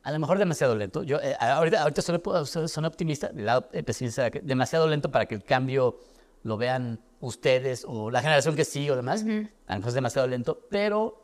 a 0.03 0.11
lo 0.11 0.19
mejor 0.19 0.39
demasiado 0.39 0.75
lento. 0.75 1.03
Yo 1.03 1.19
eh, 1.21 1.37
ahorita, 1.39 1.83
ahorita 1.83 2.01
soy- 2.01 2.67
soy 2.69 2.85
optimista, 2.87 3.29
del 3.29 3.45
lado 3.45 3.69
eh, 3.73 3.83
pesimista, 3.83 4.31
demasiado 4.31 4.89
lento 4.89 5.11
para 5.11 5.27
que 5.27 5.35
el 5.35 5.45
cambio 5.45 5.99
lo 6.45 6.57
vean 6.57 6.99
ustedes 7.21 7.85
o 7.87 8.11
la 8.11 8.23
generación 8.23 8.57
que 8.57 8.65
sí 8.65 8.89
o 8.89 8.97
demás. 8.97 9.23
A 9.67 9.75
lo 9.75 9.79
mejor 9.81 9.89
es 9.89 9.95
demasiado 9.95 10.27
lento, 10.29 10.67
pero 10.71 11.23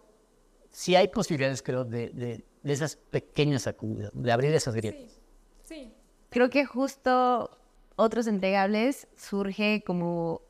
sí 0.70 0.96
hay 0.96 1.08
posibilidades, 1.08 1.62
creo, 1.62 1.84
de, 1.86 2.11
de- 2.11 2.44
de 2.62 2.72
esas 2.74 2.96
pequeñas 2.96 3.62
sacudidas, 3.62 4.11
de 4.12 4.30
abrir 4.32 4.52
esas 4.54 4.74
grietas. 4.74 5.18
Sí. 5.62 5.94
Creo 6.28 6.50
que 6.50 6.66
justo 6.66 7.50
otros 7.97 8.26
entregables 8.26 9.09
surge 9.16 9.82
como 9.84 10.43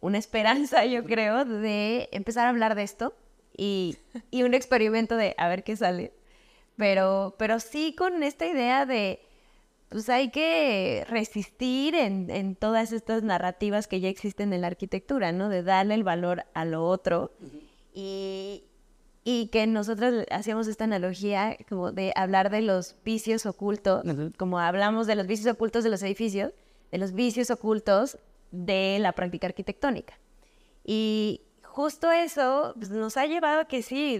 una 0.00 0.18
esperanza, 0.18 0.84
yo 0.84 1.04
creo, 1.04 1.44
de 1.44 2.08
empezar 2.12 2.46
a 2.46 2.50
hablar 2.50 2.74
de 2.74 2.82
esto 2.82 3.14
y, 3.56 3.96
y 4.30 4.44
un 4.44 4.54
experimento 4.54 5.16
de 5.16 5.34
a 5.38 5.48
ver 5.48 5.64
qué 5.64 5.76
sale. 5.76 6.12
Pero, 6.76 7.34
pero 7.38 7.58
sí 7.58 7.94
con 7.96 8.22
esta 8.22 8.46
idea 8.46 8.86
de, 8.86 9.20
pues 9.88 10.08
hay 10.08 10.30
que 10.30 11.04
resistir 11.08 11.94
en, 11.94 12.30
en 12.30 12.54
todas 12.54 12.92
estas 12.92 13.22
narrativas 13.22 13.88
que 13.88 14.00
ya 14.00 14.08
existen 14.08 14.52
en 14.52 14.60
la 14.60 14.68
arquitectura, 14.68 15.32
¿no? 15.32 15.48
De 15.48 15.62
darle 15.62 15.94
el 15.94 16.04
valor 16.04 16.44
a 16.54 16.64
lo 16.64 16.86
otro. 16.86 17.32
Y, 17.92 18.64
y 19.24 19.48
que 19.48 19.66
nosotros 19.66 20.24
hacíamos 20.30 20.68
esta 20.68 20.84
analogía 20.84 21.56
como 21.68 21.90
de 21.90 22.12
hablar 22.14 22.50
de 22.50 22.62
los 22.62 22.94
vicios 23.04 23.44
ocultos, 23.44 24.04
como 24.36 24.60
hablamos 24.60 25.08
de 25.08 25.16
los 25.16 25.26
vicios 25.26 25.52
ocultos 25.52 25.82
de 25.82 25.90
los 25.90 26.02
edificios, 26.02 26.52
de 26.90 26.98
los 26.98 27.12
vicios 27.12 27.50
ocultos 27.50 28.18
de 28.50 28.98
la 29.00 29.12
práctica 29.12 29.46
arquitectónica. 29.46 30.14
Y 30.84 31.42
justo 31.62 32.10
eso 32.10 32.74
pues, 32.76 32.90
nos 32.90 33.16
ha 33.16 33.26
llevado 33.26 33.60
a 33.60 33.64
que 33.66 33.82
sí, 33.82 34.18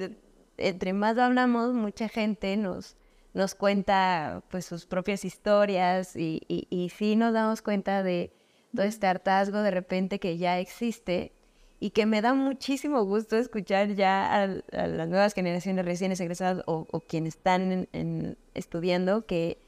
entre 0.56 0.92
más 0.92 1.18
hablamos, 1.18 1.72
mucha 1.72 2.08
gente 2.08 2.56
nos, 2.56 2.96
nos 3.32 3.54
cuenta 3.54 4.42
pues 4.50 4.66
sus 4.66 4.86
propias 4.86 5.24
historias 5.24 6.14
y, 6.16 6.42
y, 6.48 6.66
y 6.70 6.90
sí 6.90 7.16
nos 7.16 7.32
damos 7.32 7.62
cuenta 7.62 8.02
de 8.02 8.32
todo 8.74 8.84
este 8.84 9.06
hartazgo 9.06 9.62
de 9.62 9.70
repente 9.70 10.18
que 10.18 10.36
ya 10.36 10.58
existe 10.58 11.32
y 11.80 11.90
que 11.90 12.06
me 12.06 12.20
da 12.20 12.34
muchísimo 12.34 13.04
gusto 13.04 13.36
escuchar 13.36 13.94
ya 13.94 14.42
a, 14.42 14.46
las 14.46 15.08
nuevas 15.08 15.32
generaciones 15.32 15.84
recién 15.84 16.12
egresadas 16.12 16.62
o, 16.66 16.86
o 16.90 17.00
quienes 17.00 17.36
están 17.36 17.86
estudiando 18.54 19.26
que, 19.26 19.58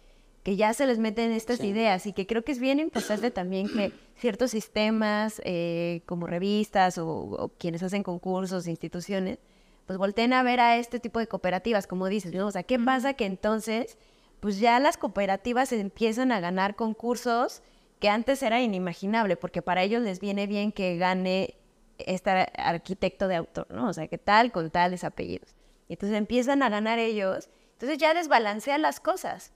que 0.43 0.57
ya 0.57 0.72
se 0.72 0.86
les 0.86 0.99
meten 0.99 1.32
estas 1.32 1.59
Sí. 1.59 1.68
ideas 1.68 2.07
y 2.07 2.12
que 2.12 2.26
creo 2.26 2.43
que 2.45 2.53
es 2.53 2.59
bien 2.59 2.80
importante 2.80 3.30
también 3.30 3.68
que 3.68 3.93
ciertos 4.16 4.51
sistemas 4.51 5.41
eh, 5.45 6.03
como 6.07 6.26
revistas 6.26 6.99
o, 6.99 7.09
o 7.09 7.49
quienes 7.59 7.82
hacen 7.82 8.03
concursos, 8.03 8.66
instituciones, 8.66 9.38
pues 9.86 9.99
volteen 9.99 10.32
a 10.32 10.43
ver 10.43 10.61
a 10.61 10.76
este 10.78 11.01
tipo 11.01 11.18
de 11.18 11.26
cooperativas, 11.26 11.86
como 11.86 12.07
dices, 12.07 12.32
¿no? 12.32 12.47
O 12.47 12.51
sea, 12.53 12.62
¿qué 12.62 12.78
pasa 12.78 13.14
que 13.14 13.26
entonces, 13.26 13.99
pues 14.41 14.61
ya 14.61 14.78
las 14.80 14.97
cooperativas 14.97 15.72
empiezan 15.72 16.32
a 16.32 16.41
ganar 16.41 16.76
concursos 16.76 17.62
que 17.99 18.09
antes 18.09 18.43
era 18.43 18.62
inimaginable, 18.62 19.36
porque 19.36 19.61
para 19.62 19.82
ellos 19.82 20.03
les 20.03 20.20
viene 20.20 20.47
bien 20.47 20.72
que 20.72 20.97
gane 20.97 21.57
este 21.99 22.30
arquitecto 22.57 23.28
de 23.28 23.36
autor, 23.36 23.66
¿no? 23.70 23.88
O 23.88 23.93
sea, 23.93 24.07
que 24.09 24.16
tal 24.16 24.53
con 24.53 24.70
tales 24.70 25.05
apellidos. 25.05 25.55
Y 25.88 25.95
entonces 25.95 26.16
empiezan 26.16 26.62
a 26.62 26.70
ganar 26.70 26.99
ellos, 26.99 27.51
entonces 27.72 27.99
ya 27.99 28.14
desbalancean 28.14 28.80
las 28.80 29.01
cosas. 29.01 29.53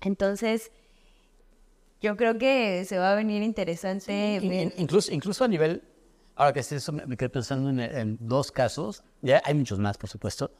Entonces, 0.00 0.70
yo 2.00 2.16
creo 2.16 2.38
que 2.38 2.84
se 2.84 2.98
va 2.98 3.12
a 3.12 3.14
venir 3.14 3.42
interesante. 3.42 4.72
incluso, 4.76 5.12
incluso 5.12 5.44
a 5.44 5.48
nivel, 5.48 5.82
ahora 6.36 6.52
que 6.52 6.60
eso, 6.60 6.92
me, 6.92 7.16
quedé 7.16 7.28
pensando 7.28 7.70
en, 7.70 8.18
dos 8.20 8.52
casos, 8.52 9.02
ya 9.22 9.42
hay 9.44 9.54
muchos 9.54 9.78
más, 9.78 9.98
por 9.98 10.08
supuesto. 10.08 10.50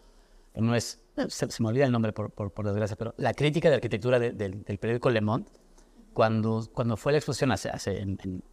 No 0.54 0.74
es, 0.74 1.00
se, 1.28 1.62
me 1.62 1.68
olvida 1.68 1.84
el 1.84 1.92
nombre 1.92 2.12
por, 2.12 2.32
por, 2.32 2.66
desgracia, 2.66 2.96
pero 2.96 3.14
la 3.16 3.32
crítica 3.32 3.68
de 3.68 3.76
arquitectura 3.76 4.18
del 4.18 4.78
periódico 4.80 5.10
Le 5.10 5.20
Monde, 5.20 5.48
cuando, 6.12 6.68
cuando 6.72 6.96
fue 6.96 7.12
la 7.12 7.18
exposición, 7.18 7.52
hace, 7.52 7.68
hace 7.68 8.04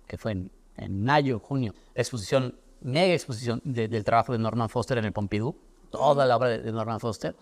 que 0.06 0.18
fue 0.20 0.34
en, 0.34 0.52
en, 0.78 1.04
mayo, 1.04 1.40
junio, 1.40 1.74
exposición, 1.96 2.54
mega 2.82 3.12
exposición 3.16 3.60
del 3.64 4.04
trabajo 4.04 4.34
de 4.34 4.38
Norman 4.38 4.70
Foster 4.70 5.00
en 5.00 5.06
el 5.06 5.14
Pompidou, 5.14 5.56
toda 5.90 6.28
la 6.28 6.38
obra 6.38 6.50
de, 6.50 6.72
Norman 6.72 7.00
Foster, 7.00 7.36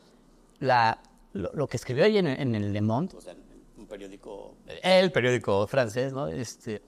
la, 0.60 0.98
lo, 1.34 1.67
que 1.67 1.77
escribió 1.77 2.05
ahí 2.05 2.17
en, 2.17 2.27
en 2.27 2.55
el 2.55 2.71
Le 2.71 2.81
Monde, 2.81 3.15
periódico, 3.88 4.57
el 4.81 5.11
periódico 5.11 5.67
francés, 5.67 6.13
¿no? 6.13 6.27
Este, 6.27 6.81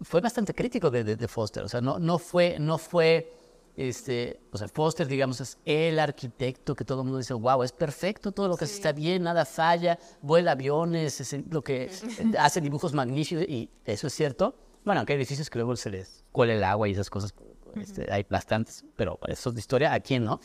fue 0.00 0.20
bastante 0.20 0.54
crítico 0.54 0.90
de, 0.90 1.04
de, 1.04 1.28
Foster, 1.28 1.64
o 1.64 1.68
sea, 1.68 1.80
no, 1.80 1.98
no 1.98 2.18
fue, 2.18 2.56
no 2.58 2.78
fue, 2.78 3.32
este, 3.76 4.40
o 4.52 4.58
sea, 4.58 4.68
Foster, 4.68 5.06
digamos, 5.06 5.40
es 5.40 5.58
el 5.64 5.98
arquitecto 5.98 6.74
que 6.74 6.84
todo 6.84 7.00
el 7.00 7.06
mundo 7.06 7.18
dice, 7.18 7.34
wow, 7.34 7.62
es 7.62 7.72
perfecto, 7.72 8.32
todo 8.32 8.48
lo 8.48 8.56
que 8.56 8.66
está 8.66 8.92
bien, 8.92 9.22
nada 9.22 9.44
falla, 9.44 9.98
vuela 10.20 10.52
aviones, 10.52 11.20
es 11.20 11.36
lo 11.50 11.62
que 11.62 11.90
hace 12.38 12.60
dibujos 12.60 12.92
magníficos, 12.92 13.44
y 13.48 13.68
eso 13.84 14.06
es 14.06 14.12
cierto. 14.12 14.54
Bueno, 14.84 15.00
aunque 15.00 15.14
hay 15.14 15.18
edificios 15.18 15.48
que 15.48 15.58
luego 15.58 15.74
se 15.76 15.90
les 15.90 16.24
cuela 16.30 16.52
el 16.52 16.62
agua 16.62 16.88
y 16.88 16.92
esas 16.92 17.08
cosas, 17.08 17.34
este, 17.74 18.12
hay 18.12 18.26
bastantes, 18.28 18.84
pero 18.96 19.18
eso 19.26 19.48
es 19.48 19.54
de 19.54 19.60
historia, 19.60 19.92
aquí 19.92 20.18
no. 20.18 20.40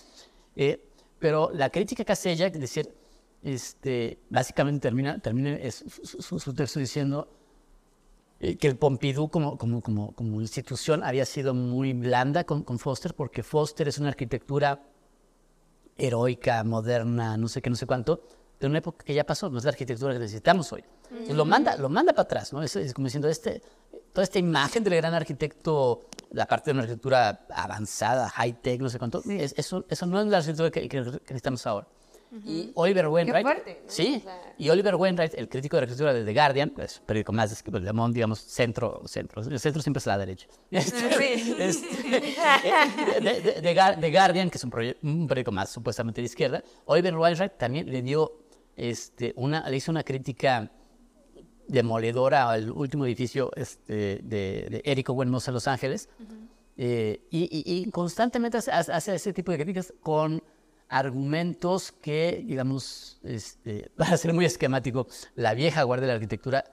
Eh, 0.56 0.86
pero 1.20 1.52
la 1.54 1.70
crítica 1.70 2.06
que 2.06 2.14
hace 2.14 2.32
ella, 2.32 2.48
es 2.48 2.54
decir, 2.54 2.90
este, 3.44 4.20
básicamente 4.30 4.82
termina, 4.82 5.20
termina 5.20 5.58
su, 5.72 6.54
texto 6.54 6.80
diciendo 6.80 7.30
eh, 8.40 8.58
que 8.58 8.68
el 8.68 8.78
Pompidou 8.78 9.30
como, 9.30 9.58
como, 9.58 9.82
como, 9.82 10.14
como, 10.14 10.42
institución 10.42 11.04
había 11.04 11.26
sido 11.26 11.54
muy 11.54 11.94
blanda 11.94 12.44
con, 12.44 12.64
con, 12.64 12.80
Foster, 12.80 13.14
porque 13.14 13.44
Foster 13.44 13.88
es 13.88 13.98
una 13.98 14.10
arquitectura 14.10 14.84
heroica, 15.98 16.64
moderna, 16.64 17.38
no 17.38 17.48
sé 17.48 17.62
qué, 17.62 17.70
no 17.70 17.76
sé 17.76 17.86
cuánto, 17.86 18.24
de 18.60 18.68
una 18.68 18.80
época 18.80 19.06
que 19.06 19.14
ya 19.14 19.26
pasó, 19.26 19.50
no 19.50 19.58
es 19.58 19.64
la 19.64 19.72
arquitectura 19.72 20.14
que 20.14 20.20
necesitamos 20.20 20.72
hoy. 20.74 20.84
lo 21.30 21.46
manda, 21.46 21.78
lo 21.78 21.90
manda 21.90 22.14
para 22.14 22.24
atrás, 22.24 22.52
¿no? 22.54 22.62
Es, 22.62 22.78
como 22.94 23.06
diciendo, 23.06 23.30
este, 23.30 23.62
toda 24.14 24.24
esta 24.24 24.40
imagen 24.40 24.84
del 24.84 24.96
gran 24.96 25.14
arquitecto, 25.14 26.08
la 26.32 26.46
parte 26.46 26.70
de 26.70 26.74
una 26.74 26.82
arquitectura 26.82 27.46
avanzada, 27.50 28.30
high-tech, 28.30 28.82
no 28.82 28.90
sé 28.90 29.00
cuánto, 29.00 29.24
eso, 29.28 29.86
eso 29.88 30.06
no 30.06 30.20
es 30.20 30.28
la 30.28 30.38
arquitectura 30.38 30.72
que, 30.72 30.90
que 30.90 31.00
necesitamos 31.00 31.66
ahora. 31.68 31.88
Y 32.46 32.72
Oliver 32.76 33.08
Wainwright. 33.08 33.48
Sí. 33.88 34.24
Y 34.58 34.70
Oliver 34.70 34.96
Wainwright, 34.96 35.34
el 35.34 35.50
crítico 35.50 35.78
de 35.78 35.82
la 35.82 35.86
escritura 35.86 36.14
de 36.14 36.24
The 36.24 36.34
Guardian, 36.34 36.70
pues, 36.70 37.02
periódico 37.06 37.34
más 37.34 37.64
de 37.64 37.80
Le 37.80 37.94
Monde, 37.94 38.16
digamos, 38.16 38.40
centro, 38.40 39.02
centro. 39.06 39.42
El 39.42 39.60
centro 39.60 39.82
siempre 39.82 40.00
es 40.00 40.08
a 40.08 40.12
la 40.12 40.18
derecha. 40.20 40.48
Sí. 40.70 41.56
de, 43.22 43.60
The 43.62 44.12
Guardian, 44.12 44.50
que 44.50 44.58
es 44.58 44.64
un, 44.64 44.72
un, 45.02 45.28
periódico 45.28 45.52
más 45.52 45.70
supuestamente 45.70 46.22
de 46.22 46.26
izquierda, 46.26 46.64
Oliver 46.86 47.16
Wainwright 47.16 47.58
también 47.58 47.90
le 47.92 48.02
dio 48.02 48.32
este, 48.76 49.34
una, 49.36 49.68
le 49.70 49.78
hizo 49.78 49.92
una 49.92 50.04
crítica 50.04 50.72
demoledora 51.68 52.50
al 52.50 52.72
último 52.72 53.06
edificio 53.06 53.52
este, 53.56 54.20
de, 54.24 54.68
de 54.70 54.82
Eric 54.86 55.10
Owen 55.10 55.30
Moss 55.30 55.48
en 55.48 55.54
Los 55.56 55.68
Ángeles. 55.68 56.10
Eh, 56.78 57.22
y, 57.30 57.50
y, 57.66 57.92
constantemente 57.92 58.58
hace, 58.58 58.72
hace 58.72 59.16
ese 59.16 59.34
tipo 59.34 59.52
de 59.52 59.58
críticas 59.58 59.94
con 60.02 60.42
argumentos 60.90 61.92
que, 61.92 62.44
digamos, 62.46 63.20
este, 63.24 63.92
para 63.98 64.18
ser 64.18 64.34
muy 64.34 64.46
esquemático, 64.46 65.08
la 65.36 65.54
vieja 65.54 65.84
guardia 65.84 66.08
de 66.08 66.14
la 66.14 66.16
arquitectura 66.16 66.66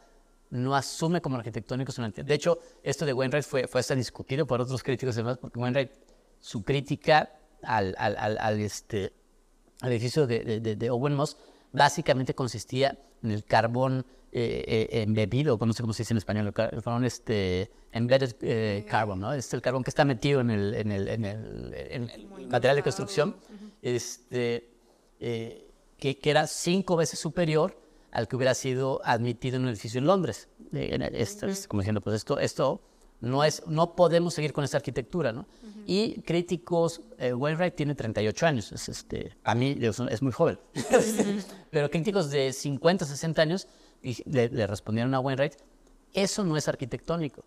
no 0.51 0.75
asume 0.75 1.21
como 1.21 1.37
arquitectónico 1.37 1.93
su 1.93 2.03
De 2.03 2.35
hecho, 2.35 2.59
esto 2.83 3.05
de 3.05 3.13
Wainwright 3.13 3.45
fue, 3.45 3.67
fue 3.67 3.81
hasta 3.81 3.95
discutido 3.95 4.47
por 4.47 4.61
otros 4.61 4.83
críticos 4.83 5.19
y 5.19 5.23
porque 5.23 5.59
Wainwright, 5.59 5.91
su 6.39 6.65
crítica 6.65 7.31
al, 7.63 7.95
al, 7.99 8.39
al, 8.39 8.61
este, 8.61 9.13
edificio 9.83 10.27
de, 10.27 10.61
de, 10.61 10.77
de, 10.77 10.91
Owen 10.91 11.15
Moss 11.15 11.37
básicamente 11.73 12.35
consistía 12.35 12.99
en 13.23 13.33
el 13.33 13.45
carbón 13.45 14.07
eh, 14.39 14.89
eh, 14.93 15.03
embebido, 15.03 15.57
no 15.59 15.73
sé 15.73 15.83
cómo 15.83 15.95
se 15.95 16.03
dice 16.03 16.13
en 16.13 16.19
español, 16.19 16.49
el 16.49 16.53
carbón 16.53 17.07
este, 17.07 17.71
embedded 17.91 18.37
eh, 18.43 18.85
carbon, 18.87 19.19
¿no? 19.19 19.33
Es 19.33 19.55
el 19.55 19.63
carbón 19.63 19.83
que 19.83 19.89
está 19.89 20.05
metido 20.05 20.43
en 20.43 20.51
el, 20.51 20.75
en 20.75 20.93
el, 20.93 21.09
en 21.09 21.25
el, 21.25 21.75
en 21.75 22.11
el 22.11 22.27
material 22.47 22.77
de 22.77 22.83
construcción 22.83 23.37
este, 23.81 24.69
eh, 25.21 25.71
que, 25.97 26.19
que, 26.19 26.31
era 26.31 26.47
cinco 26.47 26.97
veces 26.97 27.19
superior 27.19 27.81
al 28.13 28.29
que 28.29 28.37
hubiera 28.37 28.53
sido 28.53 29.01
admitido 29.05 29.57
en 29.57 29.63
un 29.63 29.69
edificio 29.71 30.01
en 30.01 30.07
Londres. 30.07 30.49
esto, 30.71 31.47
como 31.69 31.81
diciendo, 31.81 32.03
pues 32.03 32.17
esto, 32.17 32.39
esto 32.39 32.83
no, 33.23 33.43
es, 33.43 33.63
no 33.67 33.97
podemos 33.97 34.35
seguir 34.35 34.53
con 34.53 34.65
esta 34.65 34.77
arquitectura, 34.77 35.33
¿no? 35.33 35.47
Y 35.87 36.21
críticos, 36.23 37.01
eh, 37.17 37.33
Wainwright 37.33 37.75
tiene 37.75 37.95
38 37.95 38.47
años, 38.47 38.73
es, 38.73 38.91
este, 38.91 39.35
a 39.45 39.55
mí 39.55 39.79
es 39.81 40.21
muy 40.21 40.33
joven, 40.33 40.59
pero 41.71 41.89
críticos 41.91 42.31
de 42.31 42.53
50, 42.53 43.07
60 43.07 43.41
años 43.41 43.67
le, 44.27 44.49
le 44.49 44.67
respondieron 44.67 45.15
a 45.15 45.21
Wainwright, 45.21 45.55
eso 46.13 46.45
no 46.45 46.57
es 46.57 46.69
arquitectónico. 46.69 47.45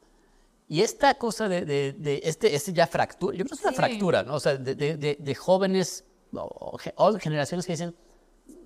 Y 0.69 0.81
esta 0.81 1.15
cosa 1.15 1.49
de, 1.49 1.65
de, 1.65 1.93
de, 1.93 2.21
este, 2.23 2.55
este 2.55 2.71
ya 2.73 2.85
fractura, 2.85 3.35
yo 3.35 3.43
creo 3.43 3.57
que 3.57 3.61
es 3.61 3.65
una 3.65 3.73
fractura, 3.73 4.21
¿no? 4.21 4.35
O 4.35 4.39
sea, 4.39 4.55
de, 4.55 4.75
de, 4.75 5.35
jóvenes 5.35 6.05
o, 6.31 6.77
generaciones 7.17 7.65
que 7.65 7.73
dicen, 7.73 7.95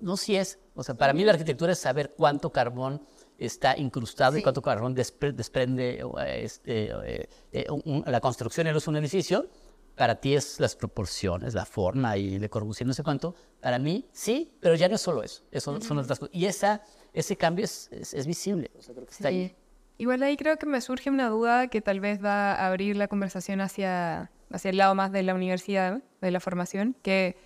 no 0.02 0.18
si 0.18 0.36
es, 0.36 0.58
o 0.74 0.82
sea, 0.82 0.94
para 0.94 1.14
mí 1.14 1.24
la 1.24 1.32
arquitectura 1.32 1.72
es 1.72 1.78
saber 1.78 2.12
cuánto 2.14 2.52
carbón 2.52 3.00
está 3.38 3.78
incrustado 3.78 4.36
y 4.36 4.42
cuánto 4.42 4.60
carbón 4.60 4.94
desprende 4.94 6.04
este, 6.26 6.90
eh, 7.06 7.28
eh, 7.52 7.66
la 8.04 8.20
construcción 8.20 8.66
de 8.66 8.82
un 8.86 8.96
edificio. 8.96 9.48
Para 9.96 10.16
ti 10.16 10.34
es 10.34 10.60
las 10.60 10.76
proporciones, 10.76 11.54
la 11.54 11.64
forma 11.64 12.16
y 12.18 12.38
Le 12.38 12.50
Corbusier, 12.50 12.86
no 12.86 12.92
sé 12.92 13.02
cuánto. 13.02 13.34
Para 13.60 13.78
mí, 13.78 14.08
sí, 14.12 14.58
pero 14.60 14.74
ya 14.74 14.88
no 14.88 14.96
es 14.96 15.00
solo 15.00 15.22
eso, 15.22 15.44
eso 15.52 15.80
son 15.80 15.98
otras 15.98 16.18
cosas. 16.18 16.34
Y 16.34 16.46
esa, 16.46 16.82
ese 17.14 17.36
cambio 17.36 17.64
es, 17.64 17.88
es, 17.92 18.26
visible, 18.26 18.70
o 18.78 18.82
sea, 18.82 18.94
creo 18.94 19.06
que 19.06 19.12
está 19.12 19.28
ahí. 19.28 19.54
Igual 19.96 20.22
ahí 20.22 20.36
creo 20.36 20.58
que 20.58 20.66
me 20.66 20.80
surge 20.80 21.08
una 21.08 21.28
duda 21.28 21.68
que 21.68 21.80
tal 21.80 22.00
vez 22.00 22.22
va 22.22 22.52
a 22.52 22.66
abrir 22.66 22.96
la 22.96 23.08
conversación 23.08 23.60
hacia, 23.60 24.30
hacia 24.50 24.70
el 24.70 24.76
lado 24.76 24.94
más 24.94 25.12
de 25.12 25.22
la 25.22 25.34
universidad, 25.34 26.02
de 26.20 26.30
la 26.30 26.40
formación, 26.40 26.96
que 27.02 27.36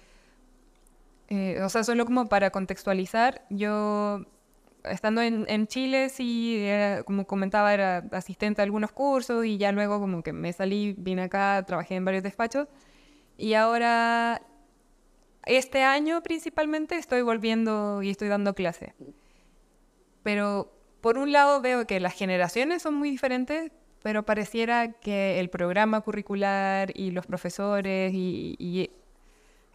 eh, 1.28 1.60
o 1.62 1.68
sea, 1.68 1.84
solo 1.84 2.06
como 2.06 2.26
para 2.26 2.50
contextualizar, 2.50 3.44
yo 3.50 4.24
estando 4.84 5.20
en, 5.20 5.44
en 5.48 5.66
Chile, 5.66 6.08
sí, 6.08 6.66
como 7.04 7.26
comentaba, 7.26 7.74
era 7.74 7.98
asistente 8.12 8.62
a 8.62 8.64
algunos 8.64 8.92
cursos 8.92 9.44
y 9.44 9.58
ya 9.58 9.70
luego 9.72 10.00
como 10.00 10.22
que 10.22 10.32
me 10.32 10.52
salí, 10.54 10.94
vine 10.96 11.22
acá, 11.22 11.62
trabajé 11.66 11.96
en 11.96 12.04
varios 12.06 12.22
despachos 12.22 12.66
y 13.36 13.54
ahora, 13.54 14.42
este 15.46 15.82
año 15.82 16.22
principalmente, 16.22 16.96
estoy 16.96 17.22
volviendo 17.22 18.02
y 18.02 18.10
estoy 18.10 18.28
dando 18.28 18.54
clase. 18.54 18.94
Pero 20.22 20.72
por 21.00 21.18
un 21.18 21.32
lado 21.32 21.60
veo 21.60 21.86
que 21.86 22.00
las 22.00 22.14
generaciones 22.14 22.82
son 22.82 22.94
muy 22.94 23.10
diferentes, 23.10 23.70
pero 24.02 24.24
pareciera 24.24 24.92
que 24.92 25.40
el 25.40 25.50
programa 25.50 26.00
curricular 26.00 26.92
y 26.94 27.10
los 27.10 27.26
profesores 27.26 28.12
y, 28.14 28.56
y 28.58 28.90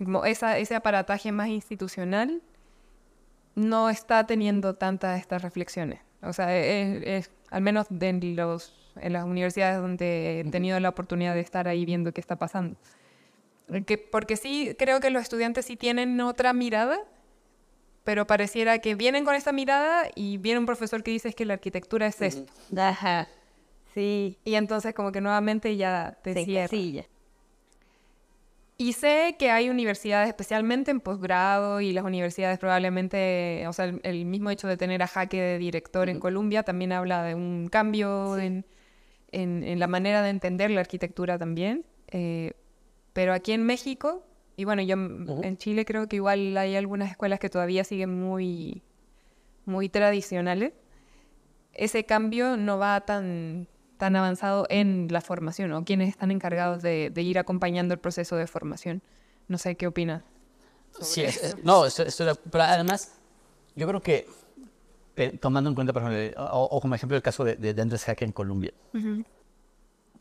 como 0.03 0.25
esa, 0.25 0.57
ese 0.57 0.75
aparataje 0.75 1.31
más 1.31 1.49
institucional 1.49 2.41
no 3.55 3.89
está 3.89 4.25
teniendo 4.25 4.75
tantas 4.75 5.19
estas 5.19 5.41
reflexiones. 5.41 5.99
O 6.21 6.33
sea, 6.33 6.55
es, 6.57 7.31
al 7.49 7.61
menos 7.61 7.87
en, 7.89 8.35
los, 8.35 8.73
en 8.95 9.13
las 9.13 9.25
universidades 9.25 9.81
donde 9.81 10.39
he 10.39 10.43
tenido 10.45 10.79
la 10.79 10.89
oportunidad 10.89 11.35
de 11.35 11.41
estar 11.41 11.67
ahí 11.67 11.85
viendo 11.85 12.13
qué 12.13 12.21
está 12.21 12.37
pasando. 12.37 12.77
Que, 13.85 13.97
porque 13.97 14.37
sí, 14.37 14.75
creo 14.77 14.99
que 14.99 15.09
los 15.09 15.21
estudiantes 15.23 15.65
sí 15.65 15.77
tienen 15.77 16.19
otra 16.21 16.53
mirada, 16.53 16.99
pero 18.04 18.28
pareciera 18.28 18.80
que 18.80 18.95
vienen 18.95 19.26
con 19.26 19.36
esta 19.36 19.51
mirada 19.51 20.10
y 20.16 20.38
viene 20.38 20.60
un 20.60 20.66
profesor 20.66 21.04
que 21.04 21.12
dice 21.12 21.34
que 21.34 21.45
la 21.45 21.54
arquitectura 21.54 22.08
es 22.08 22.22
esto. 22.22 22.51
Ajá. 22.76 23.28
Sí. 23.93 24.38
Y 24.43 24.56
entonces 24.56 24.93
como 24.93 25.12
que 25.12 25.22
nuevamente 25.22 25.76
ya 25.78 26.18
te 26.24 26.43
cierra. 26.43 26.76
Y 28.76 28.93
sé 28.93 29.36
que 29.38 29.51
hay 29.51 29.70
universidades, 29.70 30.28
especialmente 30.28 30.91
en 30.91 30.99
posgrado, 30.99 31.80
y 31.80 31.93
las 31.93 32.04
universidades 32.04 32.58
probablemente, 32.58 33.66
o 33.68 33.74
sea, 33.74 33.86
el, 33.86 34.26
mismo 34.26 34.49
hecho 34.49 34.68
de 34.68 34.78
tener 34.78 35.04
a 35.04 35.08
Jaque 35.08 35.39
de 35.39 35.58
director 35.60 36.10
en 36.10 36.20
Colombia 36.20 36.64
también 36.64 36.91
habla 36.91 37.24
de 37.24 37.36
un 37.36 37.70
cambio 37.70 38.38
en, 38.38 38.66
en, 39.32 39.80
la 39.80 39.88
manera 39.88 40.24
de 40.24 40.30
entender 40.30 40.72
la 40.72 40.82
arquitectura 40.82 41.38
también. 41.38 41.86
Eh, 42.08 42.54
pero 43.14 43.34
aquí 43.34 43.51
en 43.51 43.64
México 43.64 44.26
Y 44.56 44.66
bueno, 44.66 44.82
yo 44.84 44.95
en 44.95 45.58
Chile 45.58 45.86
creo 45.86 46.08
que 46.08 46.18
igual 46.18 46.56
hay 46.58 46.76
algunas 46.76 47.10
escuelas 47.10 47.39
que 47.39 47.49
todavía 47.49 47.84
siguen 47.84 48.22
muy, 48.22 48.84
muy 49.66 49.89
tradicionales. 49.89 50.74
Ese 51.74 52.06
cambio 52.06 52.56
no 52.56 52.78
va 52.78 53.01
tan, 53.01 53.68
tan 53.97 54.16
avanzado 54.16 54.68
en 54.70 55.08
la 55.10 55.22
formación 55.22 55.74
o 55.74 55.84
quienes 55.84 56.10
están 56.10 56.30
encargados 56.30 56.84
de, 56.84 57.10
de 57.10 57.22
ir 57.24 57.39
acompañando 57.39 57.95
el 57.95 57.99
proceso 57.99 58.36
de 58.36 58.45
formación. 58.45 59.01
No 59.47 59.58
sé 59.58 59.76
qué 59.76 59.88
opinas. 59.88 60.24
Sí, 61.01 61.26
no, 61.64 61.86
pero 62.51 62.64
además, 62.64 63.18
yo 63.76 63.88
creo 63.88 64.01
que 64.01 64.28
tomando 65.39 65.70
en 65.70 65.76
cuenta, 65.76 65.93
por 65.93 66.04
ejemplo, 66.04 66.43
o, 66.51 66.80
como 66.80 66.93
ejemplo 66.95 67.18
el 67.18 67.24
caso 67.24 67.43
de, 67.43 67.56
de 67.56 67.82
Andrés 67.82 68.04
Jaque 68.04 68.26
en 68.26 68.32
Colombia. 68.32 68.74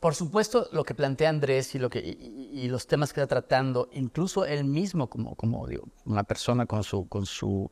Por 0.03 0.15
supuesto, 0.15 0.67
lo 0.73 0.83
que 0.83 0.95
plantea 0.95 1.29
Andrés 1.29 1.75
y, 1.75 1.79
lo 1.79 1.89
que, 1.89 1.99
y, 1.99 2.67
los 2.67 2.87
temas 2.87 3.13
que 3.13 3.21
está 3.21 3.35
tratando, 3.35 3.87
incluso 3.93 4.43
él 4.43 4.65
mismo 4.65 5.09
como, 5.09 5.33
como 5.35 5.65
digo, 5.65 5.87
una 6.03 6.25
persona 6.25 6.65
con, 6.65 6.83
su, 6.83 7.07
con, 7.07 7.25
su, 7.25 7.71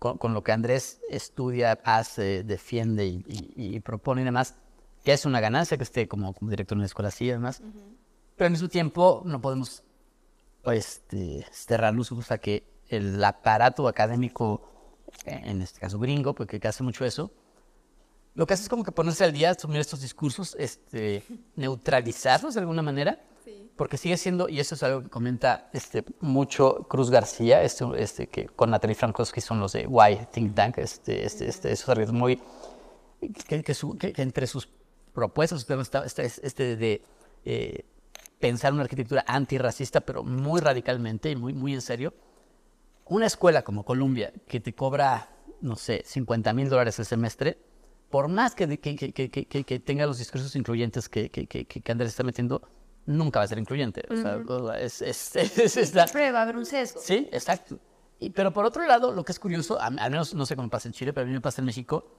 con, 0.00 0.34
lo 0.34 0.42
que 0.42 0.50
Andrés 0.50 1.00
estudia, 1.08 1.78
hace, 1.84 2.42
defiende 2.42 3.06
y, 3.06 3.78
propone 3.78 4.22
y 4.22 4.24
demás, 4.24 4.56
que 5.04 5.12
es 5.12 5.24
una 5.24 5.38
ganancia 5.38 5.76
que 5.76 5.84
esté 5.84 6.08
como, 6.08 6.34
como 6.34 6.50
director 6.50 6.74
de 6.74 6.80
una 6.80 6.86
escuela 6.86 7.10
así 7.10 7.26
y 7.26 7.30
demás. 7.30 7.62
Pero 8.34 8.46
al 8.46 8.50
mismo 8.50 8.66
tiempo 8.66 9.22
no 9.24 9.40
podemos 9.40 9.84
este, 10.64 11.46
cerrar 11.52 11.96
ojos 11.96 12.32
a 12.32 12.38
que 12.38 12.64
el 12.88 13.22
aparato 13.22 13.86
académico, 13.86 14.68
en 15.24 15.62
este 15.62 15.78
caso 15.78 16.00
gringo, 16.00 16.34
porque 16.34 16.58
hace 16.66 16.82
mucho 16.82 17.04
eso, 17.04 17.30
lo 18.38 18.46
que 18.46 18.54
hace 18.54 18.62
es 18.62 18.68
como 18.68 18.84
que 18.84 18.92
ponerse 18.92 19.24
al 19.24 19.32
día, 19.32 19.50
asumir 19.50 19.80
estos 19.80 20.00
discursos, 20.00 20.54
este, 20.60 21.24
neutralizarlos 21.56 22.54
de 22.54 22.60
alguna 22.60 22.82
manera, 22.82 23.20
porque 23.74 23.96
sigue 23.96 24.16
siendo, 24.16 24.48
y 24.48 24.60
eso 24.60 24.76
es 24.76 24.82
algo 24.84 25.02
que 25.02 25.08
comenta 25.08 25.68
este, 25.72 26.04
mucho 26.20 26.86
Cruz 26.88 27.10
García, 27.10 27.64
este, 27.64 27.84
este, 27.96 28.28
que 28.28 28.46
con 28.46 28.70
Natalie 28.70 28.94
Frankowski 28.94 29.40
son 29.40 29.58
los 29.58 29.72
de 29.72 29.88
Why 29.88 30.28
Think 30.30 30.54
Tank, 30.54 30.78
este, 30.78 31.26
este, 31.26 31.48
este, 31.48 31.72
esos 31.72 32.12
muy, 32.12 32.40
que, 33.48 33.64
que, 33.64 34.22
entre 34.22 34.46
sus 34.46 34.68
propuestas 35.12 35.66
está 36.06 36.24
este 36.24 36.76
de 36.76 37.02
eh, 37.44 37.84
pensar 38.38 38.72
una 38.72 38.82
arquitectura 38.82 39.24
antirracista, 39.26 40.00
pero 40.00 40.22
muy 40.22 40.60
radicalmente 40.60 41.28
y 41.28 41.34
muy, 41.34 41.54
muy 41.54 41.74
en 41.74 41.80
serio. 41.80 42.14
Una 43.06 43.26
escuela 43.26 43.62
como 43.62 43.84
Columbia, 43.84 44.32
que 44.46 44.60
te 44.60 44.74
cobra, 44.76 45.28
no 45.60 45.74
sé, 45.74 46.04
50 46.06 46.52
mil 46.52 46.68
dólares 46.68 47.00
el 47.00 47.04
semestre, 47.04 47.58
por 48.10 48.28
más 48.28 48.54
que, 48.54 48.78
que, 48.78 48.96
que, 48.96 49.30
que, 49.64 49.78
tenga 49.80 50.06
los 50.06 50.18
discursos 50.18 50.54
incluyentes 50.56 51.08
que, 51.08 51.30
Andrés 51.88 52.10
está 52.10 52.22
metiendo, 52.22 52.62
nunca 53.06 53.40
va 53.40 53.44
a 53.44 53.48
ser 53.48 53.58
incluyente. 53.58 54.02
O 54.10 54.16
sea, 54.16 54.40
es, 54.78 55.02
es, 55.02 55.36
es, 55.76 55.96
va 55.96 56.02
a 56.02 56.42
haber 56.42 56.56
un 56.56 56.64
sesgo. 56.64 57.00
Sí, 57.02 57.28
exacto. 57.32 57.78
Y, 58.18 58.30
pero 58.30 58.52
por 58.52 58.64
otro 58.64 58.86
lado, 58.86 59.12
lo 59.12 59.24
que 59.24 59.32
es 59.32 59.38
curioso, 59.38 59.80
al 59.80 59.94
menos 59.94 60.34
no 60.34 60.46
sé 60.46 60.56
cómo 60.56 60.68
pasa 60.70 60.88
en 60.88 60.92
Chile, 60.92 61.12
pero 61.12 61.24
a 61.24 61.28
mí 61.28 61.32
me 61.32 61.40
pasa 61.40 61.60
en 61.60 61.66
México, 61.66 62.10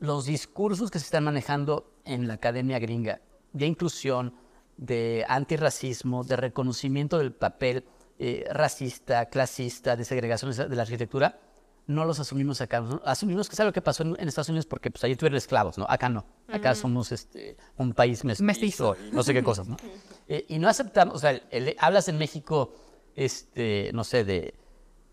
los 0.00 0.26
discursos 0.26 0.90
que 0.90 0.98
se 0.98 1.04
están 1.04 1.24
manejando 1.24 1.94
en 2.04 2.26
la 2.26 2.34
academia 2.34 2.78
gringa 2.78 3.20
de 3.52 3.66
inclusión, 3.66 4.34
de 4.76 5.24
antirracismo, 5.28 6.24
de 6.24 6.36
reconocimiento 6.36 7.18
del 7.18 7.32
papel 7.32 7.84
eh, 8.18 8.44
racista, 8.50 9.26
clasista, 9.26 9.94
de 9.96 10.04
segregación 10.04 10.50
de 10.50 10.76
la 10.76 10.82
arquitectura, 10.82 11.38
no 11.86 12.04
los 12.04 12.20
asumimos 12.20 12.60
acá. 12.60 12.84
Asumimos 13.04 13.48
que 13.48 13.54
es 13.54 13.60
algo 13.60 13.72
que 13.72 13.82
pasó 13.82 14.02
en, 14.02 14.28
Estados 14.28 14.48
Unidos 14.48 14.66
porque 14.66 14.90
pues, 14.90 15.02
allí 15.04 15.16
tuvieron 15.16 15.36
esclavos, 15.36 15.78
¿no? 15.78 15.86
Acá 15.88 16.08
no. 16.08 16.24
Acá 16.48 16.74
somos 16.74 17.12
este, 17.12 17.56
un 17.76 17.92
país 17.92 18.24
mestizo, 18.24 18.96
no 19.12 19.22
sé 19.22 19.32
qué 19.32 19.42
cosas, 19.42 19.68
¿no? 19.68 19.76
Eh, 20.28 20.46
y 20.48 20.60
no 20.60 20.68
aceptamos, 20.68 21.16
o 21.16 21.18
sea, 21.18 21.42
hablas 21.78 22.06
en 22.06 22.16
México, 22.16 22.72
este, 23.16 23.90
no 23.92 24.04
sé, 24.04 24.24
de 24.24 24.54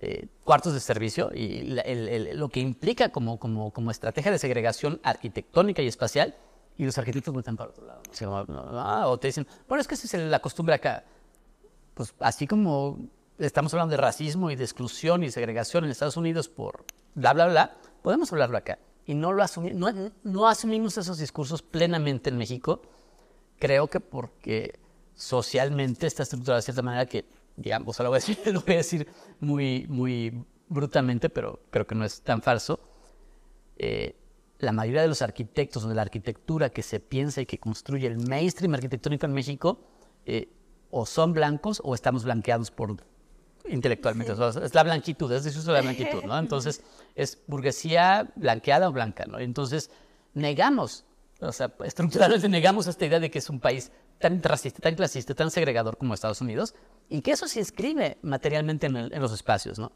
eh, 0.02 0.28
cuartos 0.44 0.74
de 0.74 0.80
servicio 0.80 1.32
y 1.34 1.76
lo 2.34 2.48
que 2.50 2.60
implica 2.60 3.10
como, 3.10 3.40
como, 3.40 3.74
como 3.74 3.90
estrategia 3.90 4.32
de 4.32 4.38
segregación 4.38 5.02
arquitectónica 5.04 5.82
y 5.82 5.88
espacial 5.88 6.38
y 6.78 6.86
los 6.86 6.98
arquitectos 6.98 7.34
vuelven 7.34 7.58
para 7.58 7.72
otro 7.72 7.86
lado. 7.86 8.02
Ah, 8.80 9.08
o 9.08 9.20
te 9.20 9.28
dicen, 9.28 9.46
bueno, 9.68 9.82
es 9.82 9.88
que 9.88 9.96
esa 9.96 10.16
es 10.16 10.24
la 10.24 10.40
costumbre 10.40 10.76
acá. 10.76 11.04
Pues 11.96 12.14
así 12.20 12.48
como 12.48 13.00
estamos 13.40 13.74
hablando 13.74 13.92
de 13.92 13.98
racismo 13.98 14.52
y 14.52 14.56
de 14.56 14.64
exclusión 14.64 15.24
y 15.24 15.32
segregación 15.32 15.86
en 15.86 15.92
Estados 15.92 16.18
Unidos 16.18 16.50
por 16.50 16.86
bla, 17.16 17.34
bla, 17.34 17.48
bla, 17.48 17.78
podemos 18.02 18.32
hablarlo 18.32 18.58
acá. 18.58 18.80
Y 19.06 19.16
no, 19.16 19.32
lo 19.32 19.44
no, 19.74 20.12
no 20.24 20.48
asumimos 20.48 20.98
esos 20.98 21.18
discursos 21.18 21.62
plenamente 21.62 22.30
en 22.30 22.38
México, 22.38 22.82
creo 23.58 23.88
que 23.88 24.00
porque 24.00 24.80
socialmente 25.16 26.08
está 26.08 26.24
estructurada 26.24 26.58
de 26.58 26.64
cierta 26.64 26.82
manera 26.82 27.06
que, 27.06 27.26
digamos, 27.56 27.98
lo 28.00 28.10
voy 28.10 28.18
a 28.18 28.20
decir, 28.20 28.38
lo 28.54 28.62
voy 28.62 28.76
a 28.76 28.78
decir 28.78 29.08
muy, 29.40 29.88
muy 29.88 30.46
brutalmente, 30.68 31.30
pero 31.30 31.60
creo 31.72 31.88
que 31.88 31.96
no 31.96 32.06
es 32.06 32.22
tan 32.22 32.42
falso. 32.42 32.80
Eh, 33.78 34.16
la 34.60 34.74
mayoría 34.74 35.02
de 35.02 35.08
los 35.08 35.22
arquitectos 35.22 35.86
o 35.86 35.90
de 35.90 35.96
la 35.96 36.02
arquitectura 36.02 36.70
que 36.70 36.84
se 36.84 37.00
piensa 37.00 37.42
y 37.42 37.46
que 37.46 37.58
construye 37.58 38.08
el 38.08 38.18
mainstream 38.18 38.74
arquitectónico 38.74 39.26
en 39.26 39.34
México, 39.34 39.80
eh, 40.26 40.50
o 40.92 41.06
son 41.06 41.34
blancos 41.34 41.82
o 41.84 41.96
estamos 41.96 42.26
blanqueados 42.26 42.72
por 42.72 42.98
intelectualmente. 43.70 44.34
es 44.34 44.74
la 44.74 44.84
blanquitud, 44.84 45.32
es 45.32 45.44
decir, 45.44 45.64
la 45.68 45.82
blanquitud, 45.82 46.24
¿no? 46.24 46.38
Entonces, 46.38 46.84
es 47.16 47.40
burguesía 47.48 48.32
blanqueada 48.36 48.90
o 48.90 48.92
blanca, 48.92 49.26
¿no? 49.26 49.40
Entonces, 49.40 49.92
negamos, 50.34 51.06
o 51.40 51.52
sea, 51.52 51.74
estructuralmente 51.84 52.50
negamos 52.50 52.88
esta 52.88 53.06
idea 53.06 53.20
de 53.20 53.32
que 53.32 53.40
es 53.40 53.50
un 53.50 53.60
país 53.60 53.92
tan 54.20 54.42
racista, 54.44 54.82
tan 54.82 54.96
clasista, 54.96 55.34
tan 55.34 55.50
segregador 55.50 55.98
como 55.98 56.14
Estados 56.14 56.42
Unidos, 56.42 56.76
y 57.10 57.22
que 57.22 57.32
eso 57.32 57.48
se 57.48 57.60
inscribe 57.60 58.18
materialmente 58.22 58.88
en, 58.88 59.22
los 59.22 59.32
espacios, 59.32 59.80
¿no? 59.80 59.92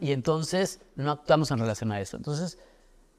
Y 0.00 0.12
entonces 0.12 0.80
no 0.96 1.12
actuamos 1.12 1.50
en 1.50 1.58
relación 1.58 1.90
a 1.92 2.00
eso. 2.00 2.18
Entonces, 2.18 2.58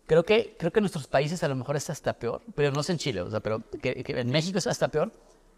Creo 0.06 0.24
que, 0.24 0.56
creo 0.60 0.72
que 0.72 0.80
en 0.80 0.84
nuestros 0.84 1.08
países 1.08 1.44
a 1.44 1.48
lo 1.48 1.56
mejor 1.56 1.78
es 1.78 1.90
hasta 1.90 2.14
peor, 2.14 2.42
pero 2.56 2.72
no 2.72 2.84
sé 2.84 2.92
en 2.92 2.98
Chile, 2.98 3.22
o 3.22 3.30
sea, 3.30 3.40
pero 3.40 3.64
que, 3.82 4.04
en 4.06 4.30
México 4.30 4.58
es 4.58 4.68
hasta 4.68 4.90
peor, 4.90 5.14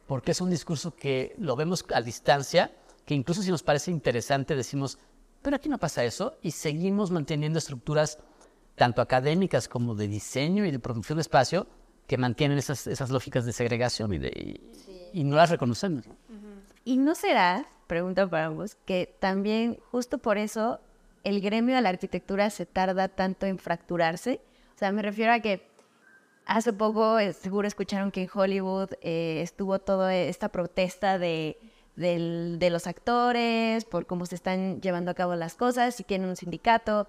porque 0.06 0.32
es 0.32 0.41
un 0.41 0.52
discurso 0.52 0.96
que 0.96 1.36
lo 1.39 1.56
vemos 1.56 1.84
a 1.91 2.02
distancia, 2.02 2.72
que 3.06 3.14
incluso 3.14 3.41
si 3.41 3.51
nos 3.51 3.64
parece 3.64 3.91
interesante 3.91 4.56
decimos, 4.56 4.97
pero 5.41 5.56
aquí 5.56 5.70
no 5.70 5.78
pasa 5.78 6.03
eso, 6.03 6.38
y 6.41 6.51
seguimos 6.51 7.12
manteniendo 7.12 7.60
estructuras 7.60 8.20
tanto 8.76 9.01
académicas 9.01 9.68
como 9.68 9.95
de 9.95 10.08
diseño 10.08 10.66
y 10.66 10.72
de 10.72 10.80
producción 10.80 11.18
de 11.18 11.22
espacio 11.22 11.68
que 12.08 12.18
mantienen 12.18 12.58
esas, 12.58 12.88
esas 12.88 13.10
lógicas 13.10 13.45
de 13.45 13.53
segregación 13.53 14.14
y, 14.14 14.18
de, 14.20 14.60
y, 15.14 15.24
no 15.24 15.36
las 15.36 15.49
reconocemos. 15.49 16.06
¿Y 16.84 16.97
no 16.97 17.16
será, 17.16 17.68
pregunta 17.88 18.28
para 18.28 18.49
vos, 18.49 18.76
que 18.86 19.16
también 19.20 19.80
justo 19.91 20.18
por 20.18 20.38
eso 20.38 20.80
el 21.24 21.41
gremio 21.41 21.76
de 21.76 21.82
la 21.82 21.89
arquitectura 21.89 22.49
se 22.49 22.66
tarda 22.66 23.08
tanto 23.08 23.47
en 23.47 23.58
fracturarse. 23.58 24.41
O 24.76 24.78
sea, 24.78 24.91
me 24.91 25.01
refiero 25.01 25.34
a 25.34 25.39
que 25.39 25.68
hace 26.45 26.72
poco 26.72 27.18
eh, 27.18 27.34
seguro 27.34 27.68
escucharon 27.68 28.12
que 28.12 28.24
en 28.24 28.30
Hollywood 28.32 28.91
eh, 29.01 29.41
estuvo 29.41 29.80
toda 29.80 30.16
esta 30.16 30.49
protesta 30.49 31.18
de, 31.18 31.58
los 31.96 32.88
actores 32.88 33.86
por 33.86 34.06
cómo 34.06 34.26
se 34.26 34.36
están 34.36 34.82
llevando 34.82 35.12
a 35.12 35.14
cabo 35.14 35.36
las 35.36 35.56
cosas, 35.56 36.00
y 36.00 36.04
tienen 36.04 36.30
un 36.30 36.36
sindicato. 36.36 37.08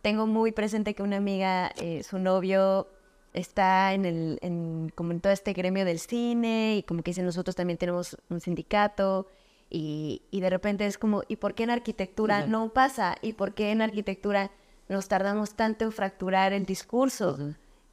Tengo 0.00 0.26
muy 0.26 0.52
presente 0.52 0.94
que 0.94 1.02
una 1.02 1.16
amiga, 1.18 1.72
eh, 1.76 2.02
su 2.02 2.18
novio 2.18 2.88
está 3.34 3.94
en 3.94 4.04
el, 4.04 4.38
en, 4.42 4.92
como 4.94 5.12
en 5.12 5.20
todo 5.20 5.32
este 5.32 5.52
gremio 5.52 5.84
del 5.84 5.98
cine 5.98 6.76
y 6.76 6.82
como 6.82 7.02
que 7.02 7.10
dicen 7.10 7.24
nosotros 7.24 7.56
también 7.56 7.78
tenemos 7.78 8.16
un 8.28 8.40
sindicato 8.40 9.26
y, 9.74 10.20
de 10.30 10.50
repente 10.50 10.84
es 10.84 10.98
como, 10.98 11.22
¿y 11.28 11.36
por 11.36 11.54
qué 11.54 11.62
en 11.62 11.70
arquitectura 11.70 12.46
no 12.46 12.74
pasa? 12.74 13.16
¿Y 13.22 13.32
por 13.32 13.54
qué 13.54 13.70
en 13.70 13.80
arquitectura 13.80 14.50
nos 14.90 15.08
tardamos 15.08 15.54
tanto 15.54 15.86
en 15.86 15.92
fracturar 15.92 16.52
el 16.52 16.66
discurso? 16.66 17.38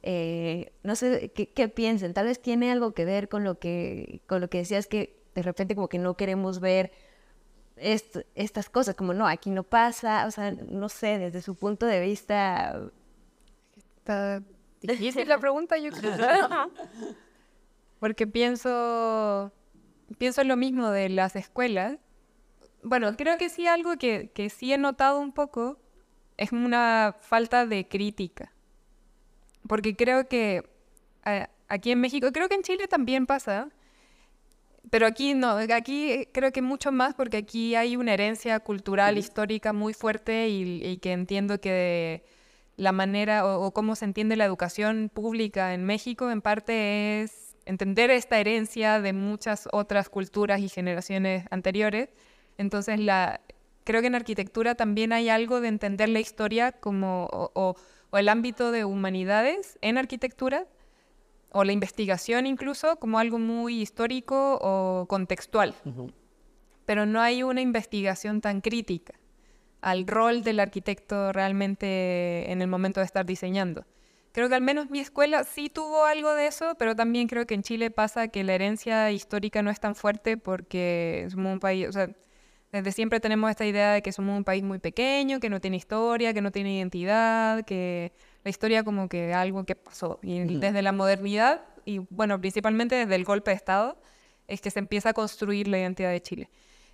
Eh, 0.02 0.72
no 0.82 0.94
sé 0.94 1.30
¿qué, 1.34 1.48
qué 1.48 1.68
piensen, 1.68 2.12
tal 2.12 2.26
vez 2.26 2.40
tiene 2.42 2.70
algo 2.70 2.92
que 2.92 3.06
ver 3.06 3.30
con 3.30 3.44
lo 3.44 3.58
que, 3.58 4.20
con 4.26 4.42
lo 4.42 4.50
que 4.50 4.58
decías 4.58 4.86
que 4.86 5.19
de 5.34 5.42
repente 5.42 5.74
como 5.74 5.88
que 5.88 5.98
no 5.98 6.16
queremos 6.16 6.60
ver 6.60 6.92
estas 7.76 8.68
cosas, 8.68 8.94
como 8.94 9.14
no, 9.14 9.26
aquí 9.26 9.50
no 9.50 9.62
pasa, 9.62 10.26
o 10.26 10.30
sea, 10.30 10.50
no 10.52 10.88
sé, 10.88 11.18
desde 11.18 11.40
su 11.40 11.54
punto 11.54 11.86
de 11.86 12.00
vista... 12.00 12.80
Está 13.96 14.42
difícil 14.82 15.28
la 15.28 15.38
pregunta, 15.38 15.78
yo 15.78 15.90
creo. 15.90 16.16
Porque 18.00 18.26
pienso 18.26 19.52
pienso 20.18 20.40
en 20.40 20.48
lo 20.48 20.56
mismo 20.56 20.90
de 20.90 21.08
las 21.08 21.36
escuelas. 21.36 21.98
Bueno, 22.82 23.16
creo 23.16 23.38
que 23.38 23.48
sí 23.48 23.66
algo 23.66 23.96
que, 23.96 24.30
que 24.34 24.50
sí 24.50 24.72
he 24.72 24.78
notado 24.78 25.20
un 25.20 25.32
poco 25.32 25.78
es 26.36 26.52
una 26.52 27.16
falta 27.20 27.66
de 27.66 27.86
crítica. 27.86 28.52
Porque 29.68 29.94
creo 29.94 30.28
que 30.28 30.68
eh, 31.26 31.46
aquí 31.68 31.92
en 31.92 32.00
México, 32.00 32.32
creo 32.32 32.48
que 32.48 32.54
en 32.54 32.62
Chile 32.62 32.88
también 32.88 33.26
pasa, 33.26 33.68
pero 34.90 35.06
aquí 35.06 35.34
no, 35.34 35.50
aquí 35.72 36.26
creo 36.32 36.52
que 36.52 36.62
mucho 36.62 36.90
más 36.92 37.14
porque 37.14 37.38
aquí 37.38 37.74
hay 37.74 37.96
una 37.96 38.12
herencia 38.14 38.58
cultural, 38.60 39.14
histórica 39.18 39.72
muy 39.72 39.94
fuerte 39.94 40.48
y, 40.48 40.98
que 40.98 41.12
entiendo 41.12 41.60
que 41.60 42.24
la 42.76 42.92
manera 42.92 43.46
o, 43.46 43.66
o, 43.66 43.70
cómo 43.72 43.94
se 43.94 44.04
entiende 44.04 44.36
la 44.36 44.44
educación 44.44 45.10
pública 45.12 45.74
en 45.74 45.84
México 45.84 46.30
en 46.30 46.40
parte 46.42 47.22
es 47.22 47.56
entender 47.66 48.10
esta 48.10 48.38
herencia 48.40 49.00
de 49.00 49.12
muchas 49.12 49.68
otras 49.72 50.08
culturas 50.08 50.60
y 50.60 50.68
generaciones 50.68 51.44
anteriores. 51.50 52.08
Entonces, 52.58 52.98
la, 52.98 53.40
creo 53.84 54.00
que 54.00 54.08
en 54.08 54.14
arquitectura 54.14 54.74
también 54.74 55.12
hay 55.12 55.28
algo 55.28 55.60
de 55.60 55.68
entender 55.68 56.08
la 56.08 56.20
historia 56.20 56.72
como, 56.72 57.26
o, 57.26 57.50
o- 57.54 57.76
o 58.12 58.18
el 58.18 58.28
ámbito 58.28 58.72
de 58.72 58.84
humanidades 58.84 59.78
en 59.82 59.96
arquitectura, 59.98 60.66
o 61.50 61.64
la 61.64 61.72
investigación 61.72 62.46
incluso, 62.46 62.96
como 62.96 63.18
algo 63.18 63.38
muy 63.38 63.80
histórico 63.80 64.58
o 64.60 65.06
contextual. 65.08 65.74
Pero 66.84 67.06
no 67.06 67.20
hay 67.20 67.42
una 67.42 67.60
investigación 67.60 68.40
tan 68.40 68.60
crítica 68.60 69.14
al 69.80 70.06
rol 70.06 70.42
del 70.42 70.60
arquitecto 70.60 71.32
realmente 71.32 72.50
en 72.50 72.62
el 72.62 72.68
momento 72.68 73.00
de 73.00 73.06
estar 73.06 73.24
diseñando. 73.24 73.86
Creo 74.32 74.48
que 74.48 74.54
al 74.54 74.62
menos 74.62 74.90
mi 74.90 75.00
escuela 75.00 75.42
sí 75.42 75.68
tuvo 75.68 76.04
algo 76.04 76.34
de 76.34 76.46
eso, 76.46 76.76
pero 76.78 76.94
también 76.94 77.26
creo 77.26 77.46
que 77.46 77.54
en 77.54 77.62
Chile 77.62 77.90
pasa 77.90 78.28
que 78.28 78.44
la 78.44 78.54
herencia 78.54 79.10
histórica 79.10 79.62
no 79.62 79.70
es 79.70 79.80
tan 79.80 79.96
fuerte 79.96 80.36
porque 80.36 81.26
somos 81.30 81.54
un 81.54 81.60
país, 81.60 81.88
o 81.88 81.92
sea, 81.92 82.10
desde 82.70 82.92
siempre 82.92 83.18
tenemos 83.18 83.50
esta 83.50 83.66
idea 83.66 83.92
de 83.92 84.02
que 84.02 84.12
somos 84.12 84.36
un 84.36 84.44
país 84.44 84.62
muy 84.62 84.78
pequeño, 84.78 85.40
que 85.40 85.50
no 85.50 85.60
tiene 85.60 85.76
historia, 85.76 86.32
que 86.32 86.42
no 86.42 86.52
tiene 86.52 86.76
identidad, 86.76 87.64
que 87.64 88.12
la 88.44 88.50
historia 88.50 88.84
como 88.84 89.08
que 89.08 89.32
algo 89.34 89.64
que 89.64 89.74
pasó. 89.76 90.18
Y 90.22 90.40
desde 90.60 90.82
la 90.82 90.92
modernidad, 90.92 91.62
y 91.84 91.98
bueno, 92.10 92.40
principalmente 92.40 92.94
desde 92.94 93.14
el 93.14 93.24
golpe 93.24 93.50
de 93.50 93.56
Estado, 93.56 94.00
es 94.48 94.60
que 94.60 94.70
se 94.70 94.78
empieza 94.78 95.10
a 95.10 95.12
construir 95.12 95.68
la 95.68 95.78
identidad 95.78 96.10
de 96.10 96.20
Chile. 96.22 96.50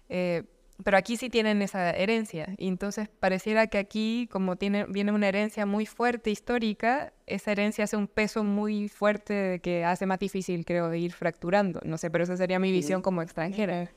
Eh, 0.09 0.42
pero 0.84 0.99
aquí 0.99 1.16
sí 1.16 1.30
tienen 1.30 1.62
esa 1.62 1.90
herencia. 1.92 2.55
Y 2.59 2.68
entonces 2.68 3.09
pareciera 3.09 3.66
que 3.68 3.78
aquí, 3.78 4.28
como 4.30 4.57
tiene, 4.57 4.84
viene 4.84 5.11
una 5.12 5.26
herencia 5.28 5.64
muy 5.64 5.86
fuerte 5.86 6.30
histórica, 6.30 7.14
esa 7.26 7.53
herencia 7.53 7.84
hace 7.84 7.97
un 7.97 8.07
peso 8.09 8.44
muy 8.44 8.88
fuerte 8.88 9.61
que 9.62 9.84
hace 9.86 10.05
más 10.05 10.18
difícil, 10.18 10.66
creo, 10.66 10.90
de 10.90 10.99
ir 10.99 11.12
fracturando. 11.12 11.80
No 11.84 11.97
sé, 11.97 12.11
pero 12.11 12.24
esa 12.24 12.36
sería 12.36 12.59
mi 12.59 12.70
visión 12.72 13.01
como 13.01 13.22
extranjera. 13.22 13.90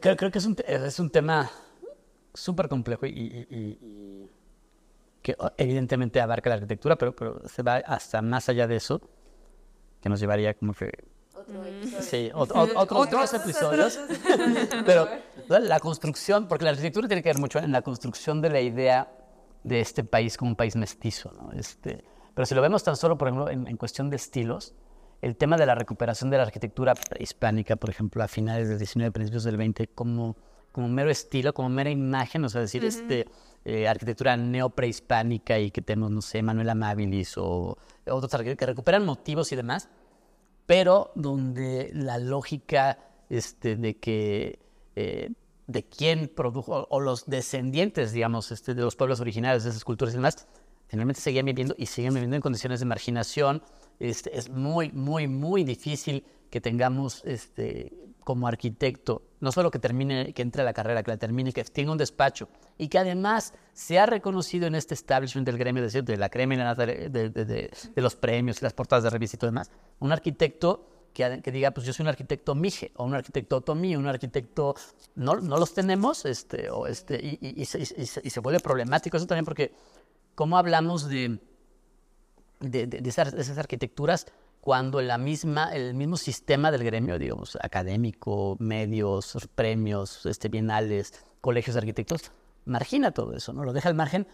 Creo, 0.00 0.16
creo 0.16 0.30
que 0.30 0.38
es 0.38 0.46
un, 0.46 0.56
es 0.66 0.98
un 0.98 1.10
tema 1.10 1.50
súper 2.34 2.68
complejo 2.68 3.06
y, 3.06 3.10
y- 3.10 3.46
y- 3.50 3.78
y 3.86 4.30
que 5.22 5.36
evidentemente 5.56 6.20
abarca 6.20 6.48
la 6.50 6.56
arquitectura, 6.56 6.96
pero, 6.96 7.14
pero 7.14 7.42
se 7.48 7.62
va 7.62 7.76
hasta 7.76 8.22
más 8.22 8.48
allá 8.48 8.66
de 8.66 8.76
eso, 8.76 9.00
que 10.00 10.08
nos 10.08 10.20
llevaría 10.20 10.54
como 10.54 10.72
que... 10.74 10.90
Sí, 12.00 12.30
ot- 12.34 12.48
ot- 12.52 12.72
otros 12.76 13.10
dos 13.10 13.34
episodios. 13.34 13.98
pero 14.86 15.08
la, 15.48 15.80
construcción, 15.80 16.48
porque 16.48 16.64
la 16.64 16.70
arquitectura 16.70 17.08
tiene 17.08 17.22
que 17.22 17.28
ver 17.30 17.38
mucho 17.38 17.58
en 17.58 17.72
la 17.72 17.82
construcción 17.82 18.40
de 18.40 18.50
la 18.50 18.60
idea 18.60 19.10
de 19.64 19.80
este 19.80 20.04
país 20.04 20.36
como 20.36 20.50
un 20.52 20.56
país 20.56 20.76
mestizo, 20.76 21.32
¿no? 21.32 21.52
Este, 21.52 22.04
pero 22.34 22.46
si 22.46 22.54
lo 22.54 22.62
vemos 22.62 22.82
tan 22.82 22.96
solo, 22.96 23.18
por 23.18 23.28
ejemplo, 23.28 23.50
en, 23.50 23.66
en 23.68 23.76
cuestión 23.76 24.08
de 24.10 24.16
estilos, 24.16 24.74
el 25.20 25.36
tema 25.36 25.56
de 25.58 25.66
la 25.66 25.74
recuperación 25.74 26.30
de 26.30 26.38
la 26.38 26.44
arquitectura 26.44 26.94
prehispánica, 26.94 27.76
por 27.76 27.90
ejemplo, 27.90 28.22
a 28.22 28.28
finales 28.28 28.68
del 28.68 28.78
19, 28.78 29.10
principios 29.12 29.44
del 29.44 29.58
20, 29.58 29.88
como, 29.88 30.36
como 30.72 30.88
mero 30.88 31.10
estilo, 31.10 31.52
como 31.52 31.68
mera 31.68 31.90
imagen, 31.90 32.44
o 32.44 32.48
sea, 32.48 32.60
decir, 32.60 32.84
este, 32.84 33.26
eh, 33.64 33.88
arquitectura 33.88 34.36
neoprehispánica 34.36 35.58
y 35.58 35.70
que 35.70 35.82
tenemos, 35.82 36.10
no 36.10 36.22
sé, 36.22 36.42
Manuel 36.42 36.70
Amabilis 36.70 37.36
o 37.36 37.76
otros 38.06 38.32
arquitectos 38.34 38.58
que 38.58 38.66
recuperan 38.66 39.04
motivos 39.04 39.52
y 39.52 39.56
demás, 39.56 39.88
pero 40.66 41.12
donde 41.14 41.90
la 41.92 42.18
lógica 42.18 42.98
este, 43.28 43.76
de 43.76 43.96
que 43.96 44.58
eh, 44.96 45.30
de 45.66 45.84
quién 45.84 46.28
produjo, 46.28 46.74
o, 46.74 46.86
o 46.90 47.00
los 47.00 47.26
descendientes, 47.26 48.12
digamos, 48.12 48.50
este, 48.50 48.74
de 48.74 48.82
los 48.82 48.96
pueblos 48.96 49.20
originarios 49.20 49.64
de 49.64 49.70
esas 49.70 49.84
culturas 49.84 50.14
y 50.14 50.16
demás, 50.16 50.48
finalmente 50.88 51.20
seguían 51.20 51.46
viviendo 51.46 51.74
y 51.78 51.86
siguen 51.86 52.14
viviendo 52.14 52.36
en 52.36 52.42
condiciones 52.42 52.80
de 52.80 52.86
marginación. 52.86 53.62
Este, 54.00 54.36
es 54.36 54.50
muy, 54.50 54.90
muy, 54.90 55.28
muy 55.28 55.62
difícil 55.62 56.24
que 56.50 56.60
tengamos 56.60 57.22
este, 57.24 57.92
como 58.24 58.46
arquitecto, 58.46 59.22
no 59.40 59.52
solo 59.52 59.70
que 59.70 59.78
termine, 59.78 60.32
que 60.32 60.42
entre 60.42 60.62
a 60.62 60.64
la 60.64 60.72
carrera, 60.72 61.02
que 61.02 61.10
la 61.10 61.16
termine, 61.16 61.52
que 61.52 61.64
tenga 61.64 61.92
un 61.92 61.98
despacho 61.98 62.48
y 62.78 62.88
que 62.88 62.98
además 62.98 63.54
sea 63.72 64.06
reconocido 64.06 64.66
en 64.66 64.74
este 64.74 64.94
establishment 64.94 65.46
del 65.46 65.58
gremio, 65.58 65.82
decir, 65.82 66.04
de 66.04 66.16
la 66.16 66.28
crema 66.28 66.54
y 66.54 66.56
de, 66.58 67.08
de- 67.08 67.30
de- 67.30 67.44
de- 67.44 67.70
de 67.94 68.02
los 68.02 68.16
premios 68.16 68.60
y 68.60 68.64
las 68.64 68.72
portadas 68.74 69.04
de 69.04 69.10
revista 69.10 69.36
y 69.36 69.38
todo 69.38 69.50
demás, 69.50 69.70
un 70.00 70.12
arquitecto 70.12 70.86
que, 71.14 71.40
que 71.42 71.50
diga, 71.50 71.72
pues 71.72 71.86
yo 71.86 71.92
soy 71.92 72.04
un 72.04 72.08
arquitecto 72.08 72.54
Mije, 72.54 72.92
o 72.96 73.04
un 73.04 73.14
arquitecto 73.14 73.56
Otomí, 73.56 73.96
un 73.96 74.06
arquitecto, 74.06 74.76
no, 75.16 75.34
no 75.36 75.56
los 75.56 75.74
tenemos, 75.74 76.24
este, 76.24 76.70
o 76.70 76.86
este, 76.86 77.16
y, 77.16 77.38
y- 77.40 77.62
y 77.62 77.64
se, 77.64 77.80
y 77.80 78.30
se- 78.30 78.40
vuelve 78.40 78.60
problemático 78.60 79.16
eso 79.16 79.26
también 79.26 79.44
porque, 79.44 79.72
¿cómo 80.36 80.56
hablamos 80.56 81.08
de, 81.08 81.40
de, 82.60 82.86
de- 82.86 83.00
de 83.00 83.08
esas, 83.08 83.32
de 83.34 83.40
esas 83.40 83.58
arquitecturas 83.58 84.26
cuando 84.60 85.00
la 85.00 85.16
misma, 85.18 85.74
el 85.74 85.94
mismo 85.94 86.16
sistema 86.16 86.70
del 86.70 86.84
gremio, 86.84 87.18
digamos, 87.18 87.56
académico, 87.62 88.56
medios, 88.60 89.48
premios, 89.54 90.26
este, 90.26 90.48
bienales, 90.48 91.14
colegios 91.40 91.74
de 91.74 91.78
arquitectos, 91.80 92.30
margina 92.66 93.10
todo 93.12 93.34
eso, 93.34 93.52
¿no? 93.52 93.64
Lo 93.64 93.72
deja 93.72 93.88
al 93.88 93.94
margen 93.94 94.26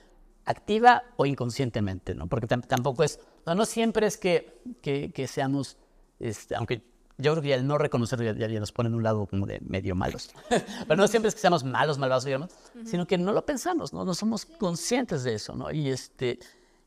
activa 0.45 1.03
o 1.17 1.27
inconscientemente, 1.27 2.15
¿no? 2.15 2.27
Porque 2.29 2.47
tam- 2.47 2.67
tampoco 2.67 3.05
es, 3.05 3.21
no, 3.47 3.55
no 3.55 3.65
siempre 3.67 4.07
es 4.07 4.17
que, 4.17 4.61
que, 4.83 5.13
que 5.13 5.27
seamos, 5.27 5.77
este, 6.19 6.55
aunque 6.57 6.83
yo 7.19 7.33
creo 7.33 7.43
que 7.43 7.49
ya 7.49 7.55
el 7.57 7.67
no 7.67 7.79
reconocerlo 7.79 8.25
ya, 8.25 8.35
ya- 8.35 8.49
ya 8.49 8.61
nos 8.61 8.73
pone 8.73 8.89
en 8.89 8.95
un 8.95 9.03
lado 9.03 9.27
como 9.27 9.47
de 9.47 9.61
medio 9.61 9.95
malos, 9.95 10.31
pero 10.89 10.97
no 10.97 11.07
siempre 11.09 11.29
es 11.29 11.35
que 11.35 11.41
seamos 11.41 11.65
malos, 11.65 11.99
malvados, 11.99 12.25
digamos, 12.25 12.51
sino 12.85 13.07
que 13.07 13.17
no 13.17 13.33
lo 13.33 13.47
pensamos, 13.47 13.93
¿no? 13.93 14.05
No 14.05 14.15
somos 14.15 14.45
conscientes 14.45 15.23
de 15.25 15.35
eso, 15.35 15.55
¿no? 15.55 15.71
Y 15.73 15.89
este, 15.89 16.39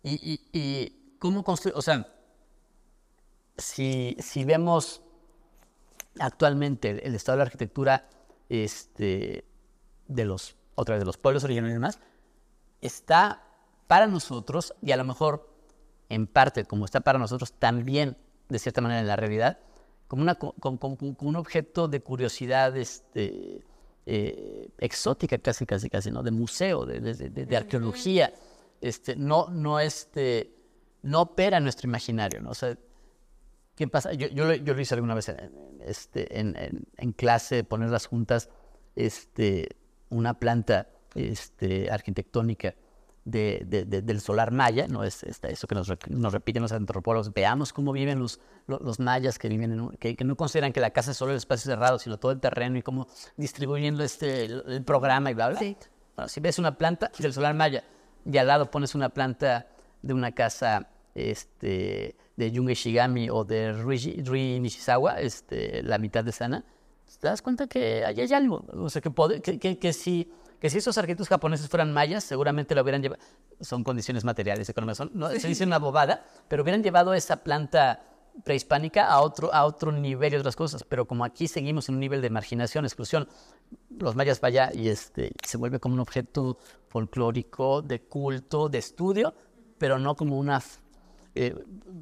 y, 0.03 0.11
y, 0.33 0.41
y 0.53 1.15
cómo 1.19 1.43
construir, 1.43 1.75
o 1.77 1.81
sea, 1.81 2.05
si, 3.59 4.15
si 4.19 4.43
vemos 4.45 5.01
actualmente 6.19 6.89
el, 6.89 6.99
el 7.03 7.15
estado 7.15 7.37
de 7.37 7.43
la 7.43 7.45
arquitectura 7.45 8.09
este, 8.49 9.45
de 10.07 10.25
los, 10.25 10.55
otra 10.75 10.95
vez, 10.95 11.01
de 11.01 11.05
los 11.05 11.17
pueblos 11.17 11.43
originarios 11.43 11.71
y 11.71 11.75
demás, 11.79 11.99
está 12.81 13.43
para 13.87 14.07
nosotros, 14.07 14.73
y 14.81 14.91
a 14.91 14.97
lo 14.97 15.03
mejor 15.03 15.49
en 16.09 16.27
parte 16.27 16.65
como 16.65 16.85
está 16.85 17.01
para 17.01 17.19
nosotros 17.19 17.53
también, 17.53 18.17
de 18.49 18.59
cierta 18.59 18.81
manera, 18.81 19.01
en 19.01 19.07
la 19.07 19.15
realidad, 19.15 19.59
como, 20.07 20.23
una, 20.23 20.35
co- 20.35 20.55
como, 20.59 20.79
como- 20.79 20.97
como 20.97 21.29
un 21.29 21.35
objeto 21.35 21.87
de 21.87 22.01
curiosidad 22.01 22.75
este, 22.77 23.63
eh, 24.05 24.69
exótica 24.79 25.37
casi, 25.37 25.65
casi, 25.67 25.89
casi, 25.89 26.09
¿no? 26.11 26.23
De 26.23 26.31
museo, 26.31 26.85
de, 26.85 26.99
de- 26.99 27.13
de- 27.13 27.45
de 27.45 27.57
arqueología. 27.57 28.33
Este, 28.81 29.15
no, 29.15 29.49
no, 29.49 29.79
este, 29.79 30.55
no 31.03 31.21
opera 31.21 31.57
en 31.57 31.63
nuestro 31.63 31.87
imaginario, 31.87 32.41
¿no? 32.41 32.49
O 32.51 32.55
sea, 32.55 32.75
¿Qué 33.79 33.87
pasa? 33.87 34.11
Yo, 34.11 34.27
yo, 34.27 34.43
lo, 34.43 34.53
yo 34.55 34.73
lo 34.73 34.81
hice 34.81 34.93
alguna 34.93 35.15
vez 35.15 35.29
en, 35.29 35.79
este, 35.85 36.37
en, 36.37 36.53
en- 36.57 36.83
en 36.97 37.13
clase, 37.13 37.63
poner 37.63 37.89
las 37.89 38.07
juntas, 38.07 38.49
este, 38.97 39.69
una 40.09 40.33
planta 40.33 40.89
este, 41.15 41.89
arquitectónica 41.89 42.75
de, 43.23 43.63
de- 43.65 43.85
de- 43.85 44.01
del 44.01 44.19
solar 44.19 44.51
maya, 44.51 44.85
¿no? 44.89 45.05
Es, 45.05 45.23
eso 45.23 45.65
que 45.65 45.75
nos, 45.75 45.87
re- 45.87 45.97
nos 46.09 46.33
repiten 46.33 46.61
los 46.61 46.73
antropólogos. 46.73 47.33
Veamos 47.33 47.71
cómo 47.71 47.93
viven 47.93 48.19
los, 48.19 48.41
lo- 48.67 48.79
los, 48.79 48.99
mayas 48.99 49.39
que, 49.39 49.47
viven 49.47 49.71
en 49.71 49.79
un- 49.79 49.91
que, 49.95 50.17
que 50.17 50.25
no 50.25 50.35
consideran 50.35 50.73
que 50.73 50.81
la 50.81 50.89
casa 50.91 51.11
es 51.11 51.17
solo 51.17 51.31
el 51.31 51.37
espacio 51.37 51.71
cerrado, 51.71 51.99
sino 51.99 52.17
todo 52.19 52.33
el 52.33 52.41
terreno 52.41 52.77
y 52.77 52.81
cómo 52.81 53.07
distribuyendo 53.37 54.03
este, 54.03 54.43
el, 54.43 54.61
el 54.67 54.83
programa 54.83 55.31
y 55.31 55.35
bla, 55.35 55.51
bla. 55.51 55.59
Sí. 55.59 55.77
Bueno, 56.17 56.27
si 56.27 56.41
ves 56.41 56.59
una 56.59 56.77
planta 56.77 57.11
del 57.17 57.31
solar 57.31 57.55
maya 57.55 57.85
y 58.25 58.37
al 58.37 58.47
lado 58.47 58.69
pones 58.69 58.93
una 58.93 59.07
planta 59.07 59.67
de 60.01 60.13
una 60.13 60.33
casa 60.33 60.89
este, 61.15 62.17
de 62.39 62.51
Yunga 62.51 62.73
Shigami 62.73 63.29
o 63.29 63.43
de 63.43 63.73
Rui, 63.73 64.23
Rui 64.25 64.59
Nishizawa, 64.61 65.19
este, 65.19 65.83
la 65.83 65.97
mitad 65.97 66.23
de 66.23 66.31
Sana, 66.31 66.63
te 67.19 67.27
das 67.27 67.41
cuenta 67.41 67.67
que 67.67 68.05
ahí 68.05 68.21
hay 68.21 68.33
algo. 68.33 68.63
O 68.73 68.89
sea, 68.89 69.01
que, 69.01 69.09
pode- 69.11 69.41
que, 69.41 69.59
que, 69.59 69.77
que 69.77 69.91
si, 69.91 70.31
que 70.59 70.69
si 70.69 70.77
esos 70.77 70.97
arquitectos 70.97 71.27
japoneses 71.27 71.67
fueran 71.67 71.91
mayas, 71.91 72.23
seguramente 72.23 72.73
lo 72.75 72.81
hubieran 72.81 73.01
llevado. 73.01 73.21
Son 73.59 73.83
condiciones 73.83 74.23
materiales, 74.23 74.69
económicas, 74.69 74.97
son, 74.99 75.11
no, 75.13 75.29
se 75.31 75.47
dice 75.49 75.65
una 75.65 75.79
bobada, 75.79 76.25
pero 76.47 76.63
hubieran 76.63 76.81
llevado 76.81 77.13
esa 77.13 77.43
planta 77.43 78.03
prehispánica 78.45 79.07
a 79.07 79.19
otro, 79.19 79.53
a 79.53 79.65
otro 79.65 79.91
nivel 79.91 80.31
y 80.33 80.37
otras 80.37 80.55
cosas. 80.55 80.85
Pero 80.85 81.05
como 81.05 81.25
aquí 81.25 81.49
seguimos 81.49 81.89
en 81.89 81.95
un 81.95 81.99
nivel 81.99 82.21
de 82.21 82.29
marginación, 82.29 82.85
exclusión, 82.85 83.27
los 83.89 84.15
mayas 84.15 84.39
para 84.39 84.49
allá 84.67 84.71
y 84.73 84.87
este, 84.87 85.33
se 85.45 85.57
vuelve 85.57 85.79
como 85.79 85.95
un 85.95 85.99
objeto 85.99 86.57
folclórico, 86.87 87.81
de 87.81 87.99
culto, 88.01 88.69
de 88.69 88.77
estudio, 88.77 89.33
pero 89.77 89.99
no 89.99 90.15
como 90.15 90.37
una, 90.39 90.61
eh, 91.35 91.55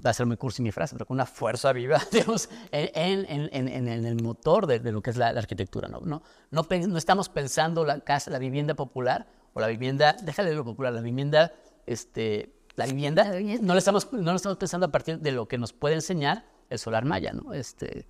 va 0.05 0.11
a 0.11 0.13
ser 0.13 0.25
muy 0.25 0.37
cursi 0.37 0.61
mi 0.61 0.71
frase, 0.71 0.95
pero 0.95 1.05
con 1.05 1.15
una 1.15 1.25
fuerza 1.25 1.73
viva, 1.73 2.01
digamos, 2.11 2.49
en, 2.71 3.25
en- 3.29 3.49
en- 3.51 3.87
en- 3.87 4.05
el 4.05 4.21
motor 4.21 4.67
de, 4.67 4.79
de 4.79 4.91
lo 4.91 5.01
que 5.01 5.09
es 5.11 5.17
la, 5.17 5.31
la 5.33 5.39
arquitectura. 5.39 5.87
¿no? 5.87 5.99
No, 6.01 6.21
no, 6.51 6.65
no 6.69 6.97
estamos 6.97 7.29
pensando 7.29 7.85
la 7.85 7.99
casa, 8.01 8.31
la 8.31 8.39
vivienda 8.39 8.73
popular 8.73 9.27
o 9.53 9.59
la 9.59 9.67
vivienda, 9.67 10.15
déjale 10.21 10.49
de 10.51 10.55
lo 10.55 10.63
popular, 10.65 10.93
la 10.93 11.01
vivienda, 11.01 11.51
este, 11.85 12.53
la 12.75 12.85
vivienda, 12.85 13.23
La 13.25 13.39
no 13.61 13.73
lo 13.73 13.79
estamos, 13.79 14.11
no 14.13 14.31
lo 14.31 14.35
estamos 14.35 14.57
pensando 14.57 14.85
a 14.87 14.91
partir 14.91 15.19
de 15.19 15.31
lo 15.31 15.47
que 15.47 15.57
nos 15.57 15.73
puede 15.73 15.95
enseñar 15.95 16.45
el 16.69 16.79
solar 16.79 17.05
maya, 17.05 17.33
¿no? 17.33 17.53
Este, 17.53 18.07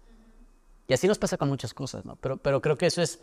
y 0.87 0.93
así 0.93 1.07
nos 1.07 1.17
pasa 1.19 1.37
con 1.37 1.49
muchas 1.49 1.73
cosas, 1.73 2.05
¿no? 2.05 2.15
Pero, 2.17 2.37
pero 2.37 2.61
creo 2.61 2.77
que 2.77 2.85
eso 2.87 3.01
es, 3.01 3.19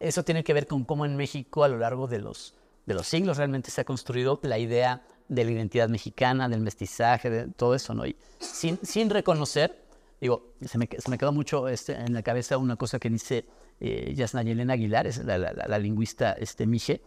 eso 0.00 0.22
tiene 0.24 0.44
que 0.44 0.52
ver 0.52 0.66
con 0.66 0.84
cómo 0.84 1.04
en 1.06 1.16
México 1.16 1.64
a 1.64 1.68
lo 1.68 1.78
largo 1.78 2.06
de 2.06 2.18
los, 2.18 2.54
de 2.84 2.94
los 2.94 3.06
siglos 3.06 3.36
realmente 3.36 3.70
se 3.70 3.80
ha 3.80 3.84
construido 3.84 4.38
la 4.42 4.58
idea 4.58 5.02
de 5.28 5.44
la 5.44 5.50
identidad 5.50 5.88
mexicana, 5.88 6.48
del 6.48 6.60
mestizaje, 6.60 7.30
de 7.30 7.48
todo 7.48 7.74
eso, 7.74 7.94
¿no? 7.94 8.06
Y 8.06 8.16
sin, 8.38 8.78
sin 8.82 9.10
reconocer 9.10 9.86
digo, 10.20 10.54
se 10.64 10.78
me, 10.78 10.88
se 10.98 11.10
me 11.10 11.18
quedó 11.18 11.32
mucho 11.32 11.68
este, 11.68 11.94
en 11.94 12.14
la 12.14 12.22
cabeza 12.22 12.58
una 12.58 12.76
cosa 12.76 12.98
que 12.98 13.10
dice 13.10 13.46
eh, 13.80 14.14
Yasna 14.14 14.42
Yelena 14.42 14.74
Aguilar, 14.74 15.06
es 15.06 15.24
la, 15.24 15.38
la, 15.38 15.78
lingüista 15.78 16.32
este, 16.32 16.66
Mije, 16.66 17.02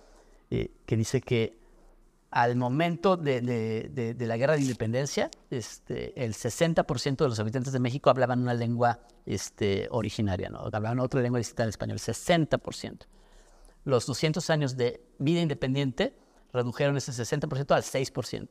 eh, 0.52 0.72
que 0.86 0.96
dice 0.96 1.22
que 1.22 1.58
al 2.32 2.56
momento 2.56 3.18
de, 3.18 3.42
de, 3.42 4.14
de, 4.14 4.28
la 4.28 4.38
guerra 4.38 4.54
de 4.54 4.62
independencia, 4.62 5.32
este, 5.50 6.24
el 6.24 6.36
60% 6.36 7.18
de 7.18 7.28
los 7.28 7.40
habitantes 7.40 7.74
de 7.74 7.80
México 7.80 8.12
hablaban 8.12 8.40
una 8.40 8.54
lengua 8.54 9.00
este, 9.26 9.88
originaria, 9.90 10.50
¿no? 10.50 10.60
hablaban 10.72 11.00
otra 11.00 11.22
lengua 11.22 11.40
distinta 11.40 11.64
al 11.64 11.70
español, 11.70 11.98
60%. 11.98 13.08
Los 13.84 14.06
200 14.06 14.48
años 14.52 14.78
de 14.78 15.02
vida 15.18 15.42
independiente 15.42 16.16
redujeron 16.54 16.98
ese 16.98 17.12
60% 17.12 17.72
al 17.76 17.84
6%. 17.84 18.48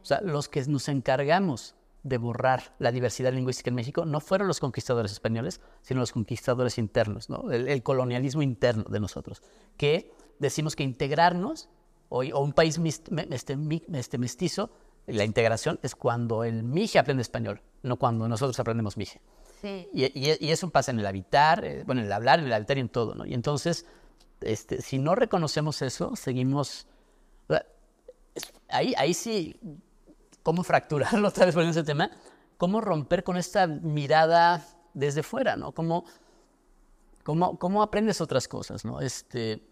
O 0.00 0.04
sea, 0.04 0.20
los 0.20 0.48
que 0.48 0.64
nos 0.66 0.88
encargamos 0.88 1.74
de 2.02 2.18
borrar 2.18 2.74
la 2.78 2.92
diversidad 2.92 3.32
lingüística 3.32 3.70
en 3.70 3.74
México 3.74 4.04
no 4.04 4.20
fueron 4.20 4.48
los 4.48 4.60
conquistadores 4.60 5.12
españoles, 5.12 5.60
sino 5.82 6.00
los 6.00 6.12
conquistadores 6.12 6.78
internos, 6.78 7.28
¿no? 7.28 7.50
el, 7.50 7.68
el 7.68 7.82
colonialismo 7.82 8.42
interno 8.42 8.84
de 8.84 9.00
nosotros, 9.00 9.42
que 9.76 10.12
decimos 10.38 10.76
que 10.76 10.84
integrarnos 10.84 11.68
o, 12.08 12.20
un 12.40 12.52
país 12.52 12.78
este, 12.78 13.56
este, 13.92 14.18
mestizo, 14.18 14.70
la 15.06 15.24
integración 15.24 15.78
es 15.82 15.94
cuando 15.94 16.44
el 16.44 16.62
mije 16.62 16.98
aprende 16.98 17.22
español, 17.22 17.60
no 17.82 17.96
cuando 17.96 18.28
nosotros 18.28 18.58
aprendemos 18.60 18.96
mije. 18.96 19.20
Sí. 19.60 19.88
Y, 19.92 20.50
eso 20.50 20.70
pasa 20.70 20.92
en 20.92 21.00
el 21.00 21.06
habitar, 21.06 21.64
eh, 21.64 21.82
bueno, 21.84 22.00
en 22.00 22.06
el 22.06 22.12
hablar, 22.12 22.38
en 22.38 22.46
el 22.46 22.52
habitar 22.52 22.78
y 22.78 22.80
en 22.80 22.88
todo, 22.88 23.14
¿no? 23.14 23.26
Y 23.26 23.34
entonces, 23.34 23.86
este, 24.40 24.80
si 24.80 24.98
no 24.98 25.14
reconocemos 25.14 25.82
eso, 25.82 26.16
seguimos... 26.16 26.86
Ahí, 28.68 28.94
ahí 28.96 29.14
sí, 29.14 29.58
¿cómo 30.42 30.62
fracturarlo 30.62 31.28
otra 31.28 31.46
vez 31.46 31.56
ese 31.56 31.82
tema? 31.82 32.10
¿Cómo 32.56 32.80
romper 32.80 33.24
con 33.24 33.36
esta 33.36 33.66
mirada 33.66 34.64
desde 34.94 35.22
fuera, 35.22 35.56
¿no? 35.56 35.72
¿Cómo, 35.72 36.04
cómo, 37.22 37.58
cómo 37.58 37.82
aprendes 37.82 38.20
otras 38.20 38.48
cosas, 38.48 38.84
¿no? 38.84 39.00
Este, 39.00 39.62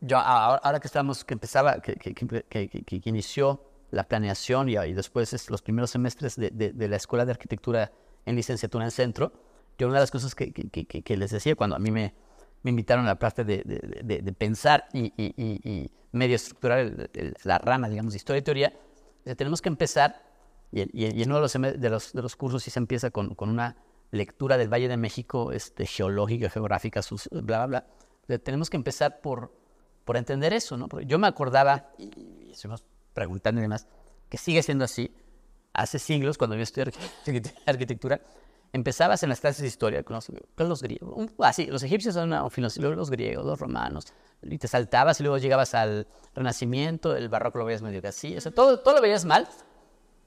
yo 0.00 0.18
ahora, 0.18 0.80
que 0.80 0.86
estamos, 0.86 1.24
que 1.24 1.34
empezaba, 1.34 1.80
que, 1.80 1.94
que, 1.96 2.14
que, 2.14 3.00
inició 3.04 3.64
la 3.90 4.04
planeación 4.04 4.68
y, 4.68 4.76
y 4.76 4.92
después 4.92 5.50
los 5.50 5.62
primeros 5.62 5.90
semestres 5.90 6.36
de, 6.36 6.50
de, 6.50 6.88
la 6.88 6.96
Escuela 6.96 7.24
de 7.24 7.32
Arquitectura 7.32 7.92
en 8.26 8.36
licenciatura 8.36 8.84
en 8.84 8.90
centro, 8.90 9.32
yo 9.78 9.86
una 9.86 9.96
de 9.96 10.02
las 10.02 10.10
cosas 10.10 10.34
que, 10.34 11.16
les 11.16 11.30
decía 11.30 11.54
cuando 11.54 11.76
a 11.76 11.78
mí 11.78 11.90
me, 11.90 12.14
me 12.62 12.70
invitaron 12.70 13.04
a 13.04 13.08
la 13.08 13.18
parte 13.18 13.44
de, 13.44 13.62
de 13.64 14.32
pensar 14.32 14.88
y, 14.92 15.12
y, 15.16 15.32
y, 15.36 15.90
medio 16.12 16.36
estructurar 16.36 17.10
la 17.44 17.58
rama, 17.58 17.88
digamos, 17.88 18.14
de 18.14 18.16
historia 18.16 18.40
y 18.40 18.42
teoría, 18.42 18.72
tenemos 19.36 19.60
que 19.60 19.68
empezar, 19.68 20.22
y, 20.72 20.82
en 21.04 21.30
uno 21.30 21.36
de 21.36 21.40
los, 21.42 21.80
de 21.80 21.90
los, 21.90 22.12
de 22.12 22.22
los 22.22 22.36
cursos 22.36 22.62
sí 22.62 22.70
se 22.70 22.78
empieza 22.78 23.10
con, 23.10 23.34
con, 23.34 23.50
una 23.50 23.76
lectura 24.10 24.56
del 24.56 24.72
Valle 24.72 24.88
de 24.88 24.96
México 24.96 25.52
este, 25.52 25.86
geológica, 25.86 26.48
geográfica, 26.48 27.02
sus, 27.02 27.28
bla, 27.30 27.66
bla, 27.66 27.84
bla. 28.26 28.38
Tenemos 28.38 28.70
que 28.70 28.76
empezar 28.76 29.20
por 29.20 29.52
por 30.08 30.16
entender 30.16 30.54
eso, 30.54 30.78
¿no? 30.78 30.88
Porque 30.88 31.04
yo 31.04 31.18
me 31.18 31.26
acordaba, 31.26 31.90
y, 31.98 32.48
estuvimos 32.50 32.82
preguntando 33.12 33.60
y 33.60 33.62
demás, 33.64 33.86
que 34.30 34.38
sigue 34.38 34.62
siendo 34.62 34.86
así. 34.86 35.14
Hace 35.74 35.98
siglos, 35.98 36.38
cuando 36.38 36.56
yo 36.56 36.62
estudié 36.62 36.90
arquitectura, 37.66 38.18
empezabas 38.72 39.22
en 39.22 39.28
las 39.28 39.40
clases 39.40 39.62
de 39.62 39.68
historia 39.68 40.02
con 40.02 40.14
los, 40.14 40.82
griegos. 40.82 41.30
Así, 41.38 41.66
los 41.66 41.82
egipcios 41.82 42.14
son 42.14 42.28
una 42.28 42.46
luego 42.76 42.94
los 42.94 43.10
griegos, 43.10 43.44
los 43.44 43.58
romanos, 43.58 44.06
y 44.42 44.58
te 44.58 44.68
saltabas 44.68 45.20
y 45.20 45.22
luego 45.22 45.38
llegabas 45.38 45.74
al 45.74 46.06
Renacimiento, 46.34 47.16
el 47.16 47.28
barroco 47.28 47.58
lo 47.58 47.64
veías 47.64 47.82
medio 47.82 48.00
que 48.00 48.08
así, 48.08 48.36
o 48.36 48.40
sea, 48.40 48.52
todo, 48.52 48.80
todo 48.80 48.94
lo 48.94 49.00
veías 49.00 49.24
mal, 49.24 49.48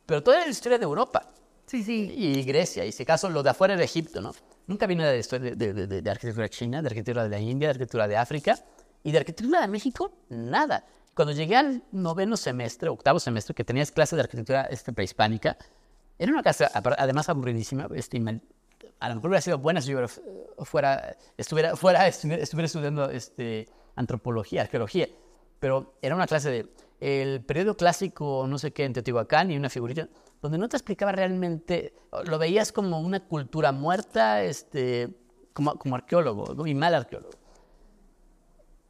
pero 0.06 0.22
toda 0.24 0.42
la 0.42 0.48
historia 0.48 0.78
de 0.78 0.84
Europa. 0.84 1.32
Sí, 1.66 1.84
sí. 1.84 2.12
Y 2.14 2.44
Grecia, 2.44 2.84
y 2.84 2.92
si 2.92 3.04
acaso 3.04 3.30
lo 3.30 3.44
de 3.44 3.52
afuera 3.52 3.76
era 3.76 3.84
Egipto, 3.84 4.20
¿no? 4.20 4.34
Nunca 4.68 4.88
vino 4.88 5.06
de, 5.06 5.18
historia 5.18 5.56
de, 5.56 5.74
de, 5.74 6.02
de, 6.02 6.10
arquitectura 6.10 6.50
china, 6.50 6.82
de 6.82 6.88
arquitectura 6.88 7.24
de 7.24 7.30
la 7.30 7.40
India, 7.40 7.70
de 7.70 7.72
arquitectura 7.72 8.08
de 8.08 8.18
África. 8.18 8.60
Y 9.04 9.12
de 9.12 9.18
arquitectura 9.18 9.62
de 9.62 9.68
México, 9.68 10.12
nada. 10.30 10.86
Cuando 11.16 11.34
llegué 11.34 11.56
al 11.56 11.84
noveno 11.92 12.38
semestre, 12.38 12.90
octavo 12.90 13.20
semestre, 13.20 13.56
que 13.56 13.64
tenías 13.64 13.92
clase 13.92 14.16
de 14.16 14.22
arquitectura 14.22 14.64
este, 14.64 14.94
prehispánica, 14.94 15.58
era 16.22 16.32
una 16.32 16.44
clase 16.44 16.68
además 16.74 17.30
aburridísima. 17.30 17.88
Este, 17.96 18.18
a 19.00 19.10
lo 19.10 19.16
mejor 19.16 19.30
hubiera 19.30 19.42
sido 19.42 19.58
buena 19.58 19.82
si 19.82 19.92
yo 19.92 20.06
fuera, 20.60 21.18
estuviera, 21.36 21.76
fuera, 21.76 22.08
estuviera 22.08 22.66
estudiando 22.66 23.10
este, 23.10 23.68
antropología, 23.96 24.62
arqueología. 24.62 25.08
Pero 25.60 25.96
era 26.02 26.16
una 26.16 26.28
clase 26.28 26.52
de 26.52 26.70
el 27.00 27.44
periodo 27.44 27.76
clásico, 27.76 28.46
no 28.48 28.60
sé 28.60 28.72
qué, 28.72 28.86
en 28.86 28.94
Teotihuacán 28.94 29.50
y 29.50 29.58
una 29.58 29.70
figurita, 29.70 30.08
donde 30.44 30.60
no 30.60 30.70
te 30.70 30.78
explicaba 30.78 31.12
realmente, 31.12 31.96
lo 32.26 32.38
veías 32.38 32.72
como 32.72 33.00
una 33.00 33.22
cultura 33.22 33.72
muerta, 33.72 34.44
este, 34.44 35.10
como, 35.54 35.80
como 35.80 35.96
arqueólogo, 35.96 36.68
y 36.68 36.76
mal 36.76 36.94
arqueólogo 36.94 37.42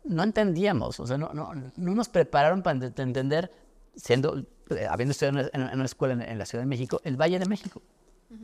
no 0.03 0.23
entendíamos, 0.23 0.99
o 0.99 1.07
sea, 1.07 1.17
no, 1.17 1.31
no, 1.33 1.53
no 1.53 1.95
nos 1.95 2.09
prepararon 2.09 2.63
para 2.63 2.85
entender, 2.85 3.51
siendo, 3.95 4.39
eh, 4.39 4.45
habiendo 4.89 5.11
estudiado 5.11 5.49
en, 5.53 5.61
una 5.61 5.85
escuela 5.85 6.13
en, 6.25 6.37
la 6.37 6.45
Ciudad 6.45 6.63
de 6.63 6.67
México, 6.67 7.01
el 7.03 7.19
Valle 7.19 7.39
de 7.39 7.45
México. 7.45 7.81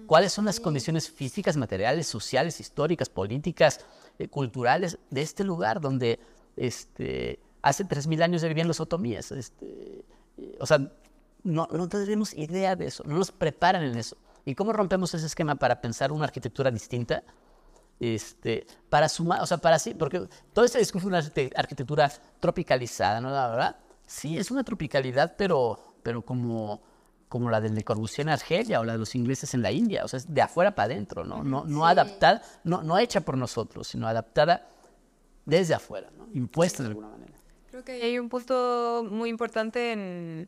¿Cuáles 0.05 0.33
son 0.33 0.45
las 0.45 0.59
condiciones 0.59 1.09
físicas, 1.09 1.55
materiales, 1.55 2.07
sociales, 2.07 2.59
históricas, 2.59 3.07
políticas, 3.07 3.85
eh, 4.19 4.27
culturales 4.27 4.97
de 5.09 5.21
este 5.21 5.45
lugar 5.45 5.79
donde 5.79 6.19
este, 6.57 7.39
hace 7.61 7.85
3.000 7.85 8.21
años 8.21 8.43
vivían 8.43 8.67
los 8.67 8.81
otomíes? 8.81 9.31
Este, 9.31 10.03
o 10.59 10.65
sea, 10.65 10.79
no, 11.43 11.69
no 11.71 11.87
tenemos 11.87 12.33
idea 12.33 12.75
de 12.75 12.87
eso, 12.87 13.03
no 13.05 13.17
nos 13.17 13.31
preparan 13.31 13.83
en 13.83 13.97
eso. 13.97 14.17
¿Y 14.43 14.55
cómo 14.55 14.73
rompemos 14.73 15.13
ese 15.13 15.25
esquema 15.25 15.55
para 15.55 15.79
pensar 15.79 16.11
una 16.11 16.25
arquitectura 16.25 16.69
distinta? 16.69 17.23
este, 17.99 18.67
para 18.89 19.09
sumar, 19.09 19.41
o 19.41 19.45
sea, 19.45 19.57
para 19.57 19.79
sí, 19.79 19.93
porque 19.93 20.27
todo 20.53 20.65
este 20.65 20.79
discurso 20.79 21.07
es 21.07 21.27
una 21.27 21.49
arquitectura 21.55 22.11
tropicalizada, 22.39 23.21
¿no? 23.21 23.29
La 23.31 23.47
verdad, 23.47 23.75
sí, 24.05 24.37
es 24.37 24.51
una 24.51 24.63
tropicalidad, 24.63 25.35
pero, 25.37 25.79
pero 26.07 26.21
como, 26.21 26.81
como 27.27 27.49
la 27.49 27.59
del 27.59 27.75
Le 27.75 27.83
Corbusier 27.83 28.25
en 28.25 28.31
Argelia 28.31 28.79
o 28.79 28.85
la 28.85 28.93
de 28.93 28.99
los 28.99 29.13
ingleses 29.13 29.53
en 29.53 29.61
la 29.61 29.73
India, 29.73 30.05
o 30.05 30.07
sea, 30.07 30.19
es 30.19 30.33
de 30.33 30.41
afuera 30.41 30.73
para 30.73 30.85
adentro, 30.85 31.25
¿no? 31.25 31.43
No, 31.43 31.65
no 31.65 31.85
adaptada, 31.85 32.41
no, 32.63 32.81
no 32.81 32.97
hecha 32.97 33.19
por 33.19 33.35
nosotros, 33.37 33.89
sino 33.89 34.07
adaptada 34.07 34.69
desde 35.43 35.73
afuera, 35.73 36.09
¿no? 36.17 36.29
Impuesta 36.33 36.81
de 36.81 36.87
alguna 36.87 37.09
manera. 37.09 37.33
Creo 37.69 37.83
que 37.83 37.91
hay 38.01 38.17
un 38.19 38.29
punto 38.29 39.05
muy 39.11 39.29
importante 39.29 39.91
en... 39.91 40.47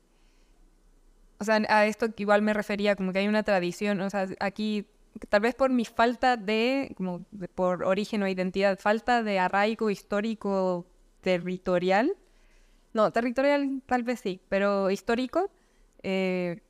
O 1.39 1.43
sea, 1.43 1.61
a 1.67 1.85
esto 1.87 2.15
que 2.15 2.23
igual 2.23 2.41
me 2.41 2.53
refería, 2.53 2.95
como 2.95 3.11
que 3.11 3.19
hay 3.19 3.27
una 3.27 3.43
tradición, 3.43 3.99
o 3.99 4.09
sea, 4.09 4.29
aquí 4.39 4.87
tal 5.27 5.41
vez 5.41 5.55
por 5.55 5.71
mi 5.71 5.83
falta 5.83 6.37
de, 6.37 6.93
como 6.95 7.25
por 7.53 7.83
origen 7.83 8.23
o 8.23 8.29
identidad, 8.29 8.79
falta 8.79 9.23
de 9.23 9.39
arraigo 9.39 9.89
histórico 9.89 10.85
territorial. 11.19 12.15
No, 12.99 13.11
territorial 13.11 13.81
tal 13.85 14.03
vez 14.03 14.19
sí, 14.19 14.41
pero 14.49 14.91
histórico. 14.91 15.49
Eh, 16.03 16.61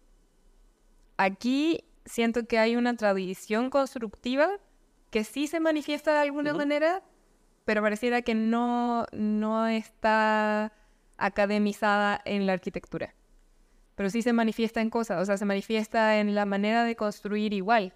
aquí 1.17 1.83
siento 2.05 2.45
que 2.45 2.59
hay 2.59 2.75
una 2.75 2.95
tradición 2.95 3.71
constructiva 3.71 4.47
que 5.09 5.23
sí 5.23 5.47
se 5.47 5.59
manifiesta 5.59 6.13
de 6.13 6.19
alguna 6.19 6.53
manera, 6.53 7.01
pero 7.65 7.81
pareciera 7.81 8.21
que 8.21 8.35
no, 8.35 9.07
no 9.11 9.65
está 9.65 10.71
academizada 11.17 12.21
en 12.25 12.45
la 12.45 12.53
arquitectura. 12.53 13.15
Pero 13.95 14.11
sí 14.11 14.21
se 14.21 14.31
manifiesta 14.31 14.81
en 14.81 14.91
cosas, 14.91 15.19
o 15.19 15.25
sea, 15.25 15.35
se 15.35 15.45
manifiesta 15.45 16.19
en 16.19 16.35
la 16.35 16.45
manera 16.45 16.83
de 16.83 16.95
construir 16.95 17.53
igual 17.53 17.95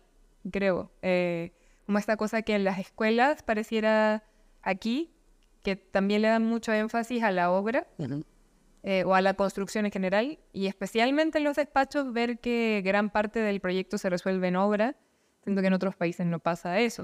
creo. 0.51 0.91
Eh, 1.03 1.53
como 1.85 1.99
esta 1.99 2.17
cosa 2.17 2.41
que 2.41 2.55
en 2.55 2.63
las 2.63 2.79
escuelas 2.79 3.43
pareciera 3.43 4.23
aquí, 4.63 5.11
que 5.63 5.75
también 5.75 6.21
le 6.21 6.27
dan 6.27 6.43
mucho 6.43 6.71
énfasis 6.73 7.23
a 7.23 7.31
la 7.31 7.51
obra 7.51 7.87
eh, 8.83 9.03
o 9.05 9.15
a 9.15 9.21
la 9.21 9.33
construcción 9.33 9.85
en 9.85 9.91
general, 9.91 10.39
y 10.51 10.67
especialmente 10.67 11.37
en 11.37 11.45
los 11.45 11.55
despachos 11.55 12.11
ver 12.13 12.39
que 12.39 12.81
gran 12.83 13.09
parte 13.09 13.39
del 13.39 13.59
proyecto 13.61 13.97
se 13.97 14.09
resuelve 14.09 14.49
en 14.49 14.57
obra, 14.57 14.95
siento 15.43 15.61
que 15.61 15.67
en 15.67 15.73
otros 15.73 15.95
países 15.95 16.25
no 16.25 16.39
pasa 16.39 16.79
eso. 16.79 17.03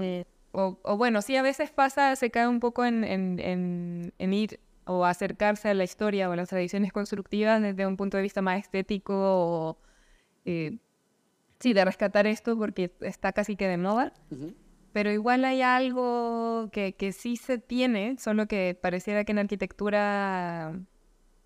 O, 0.51 0.97
bueno, 0.97 1.22
sí 1.22 1.36
a 1.36 1.41
veces 1.41 1.72
pasa, 1.72 2.16
se 2.16 2.32
cae 2.32 2.47
un 2.47 2.60
poco 2.60 2.84
en, 2.84 3.03
en, 3.03 4.14
en, 4.18 4.34
ir 4.34 4.60
o 4.86 5.05
acercarse 5.05 5.70
a 5.70 5.74
la 5.76 5.84
historia 5.84 6.28
o 6.28 6.32
a 6.32 6.36
las 6.36 6.49
tradiciones 6.49 6.91
constructivas 6.91 7.62
desde 7.62 7.86
un 7.86 7.95
punto 7.95 8.18
de 8.18 8.24
vista 8.24 8.41
más 8.41 8.60
estético 8.60 9.14
o 9.16 9.78
eh, 10.45 10.80
sí, 11.60 11.74
de 11.74 11.86
rescatar 11.86 12.26
esto 12.26 12.57
porque 12.57 12.91
está 13.01 13.32
casi 13.32 13.55
que 13.55 13.68
de 13.68 13.78
moda. 13.78 14.14
Pero 14.92 15.12
igual 15.12 15.46
hay 15.46 15.62
algo 15.62 16.70
que, 16.72 16.94
que, 16.96 17.12
sí 17.12 17.38
se 17.38 17.58
tiene, 17.58 18.18
solo 18.18 18.48
que 18.48 18.78
pareciera 18.80 19.24
que 19.24 19.32
en 19.32 19.40
arquitectura 19.40 20.74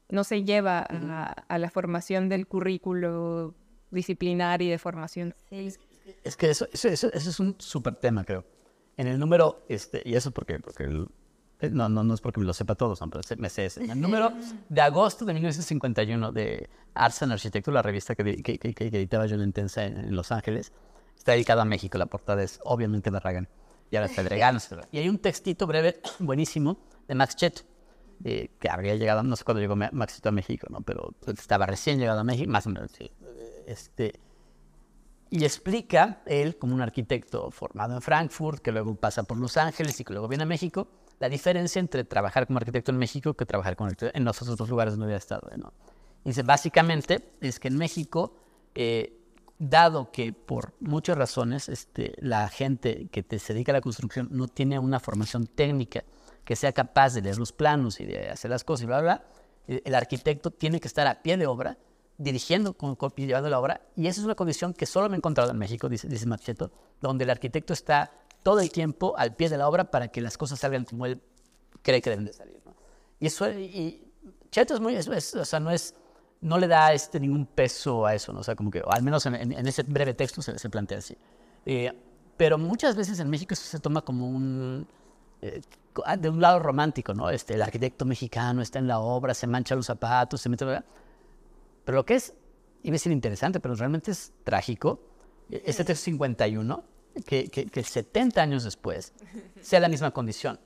no 0.09 0.23
se 0.23 0.43
lleva 0.43 0.79
a, 0.79 1.57
la 1.57 1.69
formación 1.69 2.29
del 2.29 2.47
currículo 2.47 3.55
disciplinar 3.91 4.61
y 4.61 4.69
de 4.69 4.77
formación. 4.77 5.35
Es 5.49 6.37
que 6.37 6.49
eso, 6.49 6.67
eso, 6.71 6.87
eso, 6.87 7.09
es 7.13 7.39
un 7.39 7.55
súper 7.59 7.95
tema, 7.95 8.23
creo. 8.23 8.45
En 8.95 9.07
el 9.07 9.19
número, 9.19 9.65
este, 9.69 10.01
y 10.05 10.15
eso 10.15 10.31
porque, 10.31 10.59
porque 10.59 10.83
el, 10.83 11.07
eh, 11.63 11.69
no, 11.69 11.87
no, 11.87 12.03
no 12.03 12.13
es 12.13 12.19
porque 12.19 12.41
me 12.41 12.45
lo 12.45 12.53
sepa 12.53 12.75
todos, 12.75 12.99
pero 12.99 13.21
me 13.37 13.49
sé 13.49 13.65
ese. 13.65 13.85
El 13.85 14.01
número 14.01 14.33
de 14.67 14.81
agosto 14.81 15.23
de 15.23 15.33
1951 15.33 16.31
de 16.33 16.69
Arts 16.93 17.23
and 17.23 17.31
Architecture, 17.31 17.73
la 17.73 17.81
revista 17.81 18.15
que, 18.15 18.43
que, 18.43 18.57
que, 18.59 18.87
editaba 18.87 19.27
John 19.29 19.41
Intensa 19.41 19.85
en, 19.85 20.13
Los 20.13 20.31
Ángeles, 20.33 20.73
está 21.23 21.31
dedicado 21.31 21.61
a 21.61 21.65
México, 21.65 21.97
la 21.97 22.05
portada 22.05 22.43
es 22.43 22.59
obviamente 22.65 23.09
Barragán. 23.09 23.47
Y 23.89 23.95
ahora 23.95 24.07
está 24.07 24.23
Pedregal. 24.23 24.61
y 24.91 24.97
hay 24.97 25.07
un 25.07 25.19
textito 25.19 25.65
breve, 25.65 26.01
buenísimo, 26.19 26.77
de 27.07 27.15
Max 27.15 27.37
Chet, 27.37 27.65
eh, 28.25 28.51
que 28.59 28.69
habría 28.69 28.95
llegado, 28.95 29.23
no 29.23 29.37
sé 29.37 29.45
cuándo 29.45 29.61
llegó 29.61 29.75
Max 29.75 30.15
Chet 30.15 30.25
a 30.25 30.31
México, 30.31 30.67
¿no? 30.69 30.81
pero 30.81 31.13
estaba 31.27 31.65
recién 31.65 31.97
llegado 31.97 32.19
a 32.19 32.23
México, 32.25 32.51
más 32.51 32.67
o 32.67 32.71
menos, 32.71 32.91
sí. 32.91 33.09
Este, 33.65 34.19
y 35.29 35.45
explica 35.45 36.21
él, 36.25 36.57
como 36.57 36.75
un 36.75 36.81
arquitecto 36.81 37.49
formado 37.51 37.95
en 37.95 38.01
Frankfurt, 38.01 38.61
que 38.61 38.73
luego 38.73 38.93
pasa 38.95 39.23
por 39.23 39.37
Los 39.37 39.55
Ángeles 39.55 39.97
y 40.01 40.03
que 40.03 40.11
luego 40.11 40.27
viene 40.27 40.43
a 40.43 40.47
México, 40.47 40.89
la 41.19 41.29
diferencia 41.29 41.79
entre 41.79 42.03
trabajar 42.03 42.47
como 42.47 42.57
arquitecto 42.57 42.91
en 42.91 42.97
México 42.97 43.33
que 43.33 43.45
trabajar 43.45 43.77
como 43.77 43.87
arquitecto 43.87 44.17
en 44.17 44.25
los 44.25 44.41
otros 44.41 44.67
lugares 44.67 44.93
donde 44.93 45.05
había 45.05 45.17
estado. 45.17 45.49
¿no? 45.55 45.71
Dice, 46.25 46.43
básicamente 46.43 47.35
es 47.39 47.61
que 47.61 47.69
en 47.69 47.77
México, 47.77 48.35
eh, 48.75 49.22
dado 49.59 50.11
que 50.11 50.33
por 50.33 50.73
muchas 50.79 51.17
razones 51.17 51.69
este, 51.69 52.13
la 52.17 52.49
gente 52.49 53.07
que 53.11 53.23
te 53.23 53.39
se 53.39 53.53
dedica 53.53 53.71
a 53.71 53.73
la 53.73 53.81
construcción 53.81 54.27
no 54.31 54.47
tiene 54.47 54.79
una 54.79 54.99
formación 54.99 55.47
técnica 55.47 56.03
que 56.43 56.55
sea 56.55 56.73
capaz 56.73 57.13
de 57.13 57.21
leer 57.21 57.37
los 57.37 57.53
planos 57.53 57.99
y 57.99 58.05
de 58.05 58.29
hacer 58.29 58.51
las 58.51 58.63
cosas 58.63 58.83
y 58.83 58.87
bla, 58.87 59.01
bla, 59.01 59.15
bla 59.15 59.33
el 59.67 59.95
arquitecto 59.95 60.51
tiene 60.51 60.79
que 60.79 60.87
estar 60.87 61.07
a 61.07 61.21
pie 61.21 61.37
de 61.37 61.47
obra 61.47 61.77
dirigiendo, 62.17 62.73
con, 62.73 62.95
llevando 63.15 63.49
la 63.49 63.59
obra, 63.59 63.81
y 63.95 64.07
esa 64.07 64.21
es 64.21 64.25
una 64.25 64.35
condición 64.35 64.73
que 64.73 64.85
solo 64.85 65.09
me 65.09 65.15
he 65.15 65.17
encontrado 65.17 65.51
en 65.51 65.57
México, 65.57 65.89
dice, 65.89 66.07
dice 66.07 66.25
Macheto, 66.25 66.71
donde 67.01 67.23
el 67.23 67.29
arquitecto 67.29 67.73
está 67.73 68.11
todo 68.43 68.59
el 68.59 68.71
tiempo 68.71 69.15
al 69.17 69.35
pie 69.35 69.49
de 69.49 69.57
la 69.57 69.67
obra 69.67 69.89
para 69.89 70.09
que 70.09 70.21
las 70.21 70.37
cosas 70.37 70.59
salgan 70.59 70.85
como 70.85 71.05
él 71.05 71.21
cree 71.81 72.01
que 72.01 72.09
deben 72.09 72.25
de 72.25 72.33
salir. 72.33 72.61
¿no? 72.65 72.75
Y 73.19 73.27
eso, 73.27 73.49
y 73.49 74.11
Cheto 74.51 74.75
es 74.75 74.79
muy, 74.79 74.95
o 74.95 75.45
sea, 75.45 75.59
no 75.59 75.71
es, 75.71 75.95
no 76.43 76.57
le 76.57 76.67
da 76.67 76.93
este, 76.93 77.19
ningún 77.19 77.45
peso 77.45 78.05
a 78.05 78.13
eso, 78.13 78.33
¿no? 78.33 78.41
O 78.41 78.43
sea, 78.43 78.55
como 78.55 78.69
que, 78.69 78.83
al 78.85 79.01
menos 79.01 79.25
en, 79.25 79.35
en, 79.35 79.67
ese 79.67 79.83
breve 79.83 80.13
texto 80.13 80.41
se, 80.41 80.59
se 80.59 80.69
plantea 80.69 80.99
así. 80.99 81.17
Eh, 81.65 81.91
pero 82.37 82.57
muchas 82.57 82.95
veces 82.95 83.19
en 83.19 83.29
México 83.29 83.53
eso 83.53 83.63
se 83.63 83.79
toma 83.79 84.01
como 84.01 84.27
un, 84.27 84.85
eh, 85.41 85.61
de 86.19 86.29
un 86.29 86.41
lado 86.41 86.59
romántico, 86.59 87.13
¿no? 87.13 87.29
Este, 87.29 87.53
el 87.53 87.61
arquitecto 87.61 88.05
mexicano 88.05 88.61
está 88.61 88.79
en 88.79 88.87
la 88.87 88.99
obra, 88.99 89.33
se 89.33 89.47
mancha 89.47 89.75
los 89.75 89.85
zapatos, 89.85 90.41
se 90.41 90.49
mete... 90.49 90.65
Pero 91.85 91.95
lo 91.95 92.05
que 92.05 92.15
es, 92.15 92.33
iba 92.83 92.93
a 92.93 92.95
decir 92.95 93.11
interesante, 93.11 93.59
pero 93.59 93.75
realmente 93.75 94.11
es 94.11 94.33
trágico, 94.43 94.99
este 95.49 95.83
texto 95.83 96.05
51, 96.05 96.83
que, 97.25 97.47
que, 97.47 97.83
70 97.83 98.41
años 98.41 98.63
después 98.63 99.13
sea 99.61 99.79
la 99.79 99.87
misma 99.87 100.11
condición. 100.11 100.59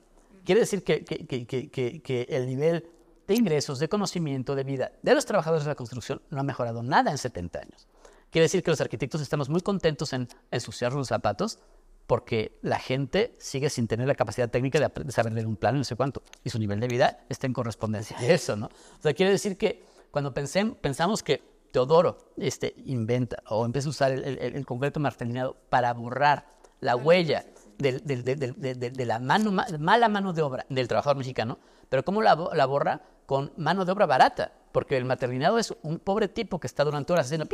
Quiere 0.44 0.62
decir 0.62 0.82
que, 0.82 1.04
que, 1.04 2.26
el 2.30 2.46
nivel 2.46 2.88
de 3.28 3.34
ingresos, 3.34 3.78
de 3.78 3.88
conocimiento, 3.88 4.56
de 4.56 4.64
vida 4.64 4.92
de 5.02 5.14
los 5.14 5.26
trabajadores 5.26 5.64
de 5.64 5.70
la 5.70 5.74
construcción 5.76 6.20
no 6.30 6.40
ha 6.40 6.42
mejorado 6.42 6.82
nada 6.82 7.10
en 7.10 7.18
70 7.18 7.60
años. 7.60 7.86
Quiere 8.30 8.44
decir 8.44 8.62
que 8.62 8.70
los 8.70 8.80
arquitectos 8.80 9.20
estamos 9.20 9.48
muy 9.48 9.60
contentos 9.60 10.12
en 10.12 10.28
ensuciar 10.50 10.92
los 10.92 11.08
zapatos 11.08 11.60
porque 12.06 12.58
la 12.62 12.78
gente 12.78 13.34
sigue 13.38 13.68
sin 13.68 13.86
tener 13.86 14.08
la 14.08 14.14
capacidad 14.14 14.48
técnica 14.48 14.80
de, 14.80 15.12
saber 15.12 15.34
leer 15.34 15.46
un 15.46 15.56
plano 15.56 15.78
no 15.78 15.84
sé 15.84 15.94
cuánto, 15.94 16.22
y 16.42 16.48
su 16.48 16.58
nivel 16.58 16.80
de 16.80 16.88
vida 16.88 17.20
está 17.28 17.46
en 17.46 17.52
correspondencia 17.52 18.18
a 18.18 18.26
eso, 18.26 18.56
¿no? 18.56 18.66
O 18.66 19.02
sea, 19.02 19.12
quiere 19.12 19.30
decir 19.30 19.58
que 19.58 19.84
cuando 20.10 20.32
pensamos 20.32 21.22
que 21.22 21.42
Teodoro 21.70 22.16
este, 22.38 22.74
inventa 22.86 23.42
o 23.50 23.66
empieza 23.66 23.88
a 23.88 23.90
usar 23.90 24.12
el, 24.12 24.64
concreto 24.64 25.00
martelinado 25.00 25.56
para 25.68 25.92
borrar 25.92 26.46
la 26.80 26.96
huella 26.96 27.44
de, 27.76 29.04
la 29.06 29.18
mano, 29.18 29.52
mala 29.78 30.08
mano 30.08 30.32
de 30.32 30.42
obra 30.42 30.64
del 30.70 30.88
trabajador 30.88 31.18
mexicano, 31.18 31.58
pero 31.88 32.04
¿cómo 32.04 32.22
la, 32.22 32.34
borra? 32.34 33.02
Con 33.28 33.52
mano 33.58 33.84
de 33.84 33.92
obra 33.92 34.06
barata, 34.06 34.50
porque 34.72 34.96
el 34.96 35.04
martelinado 35.04 35.58
es 35.58 35.74
un 35.82 35.98
pobre 35.98 36.28
tipo 36.28 36.58
que 36.58 36.66
está 36.66 36.82
durante 36.82 37.12
horas 37.12 37.26
haciendo 37.26 37.46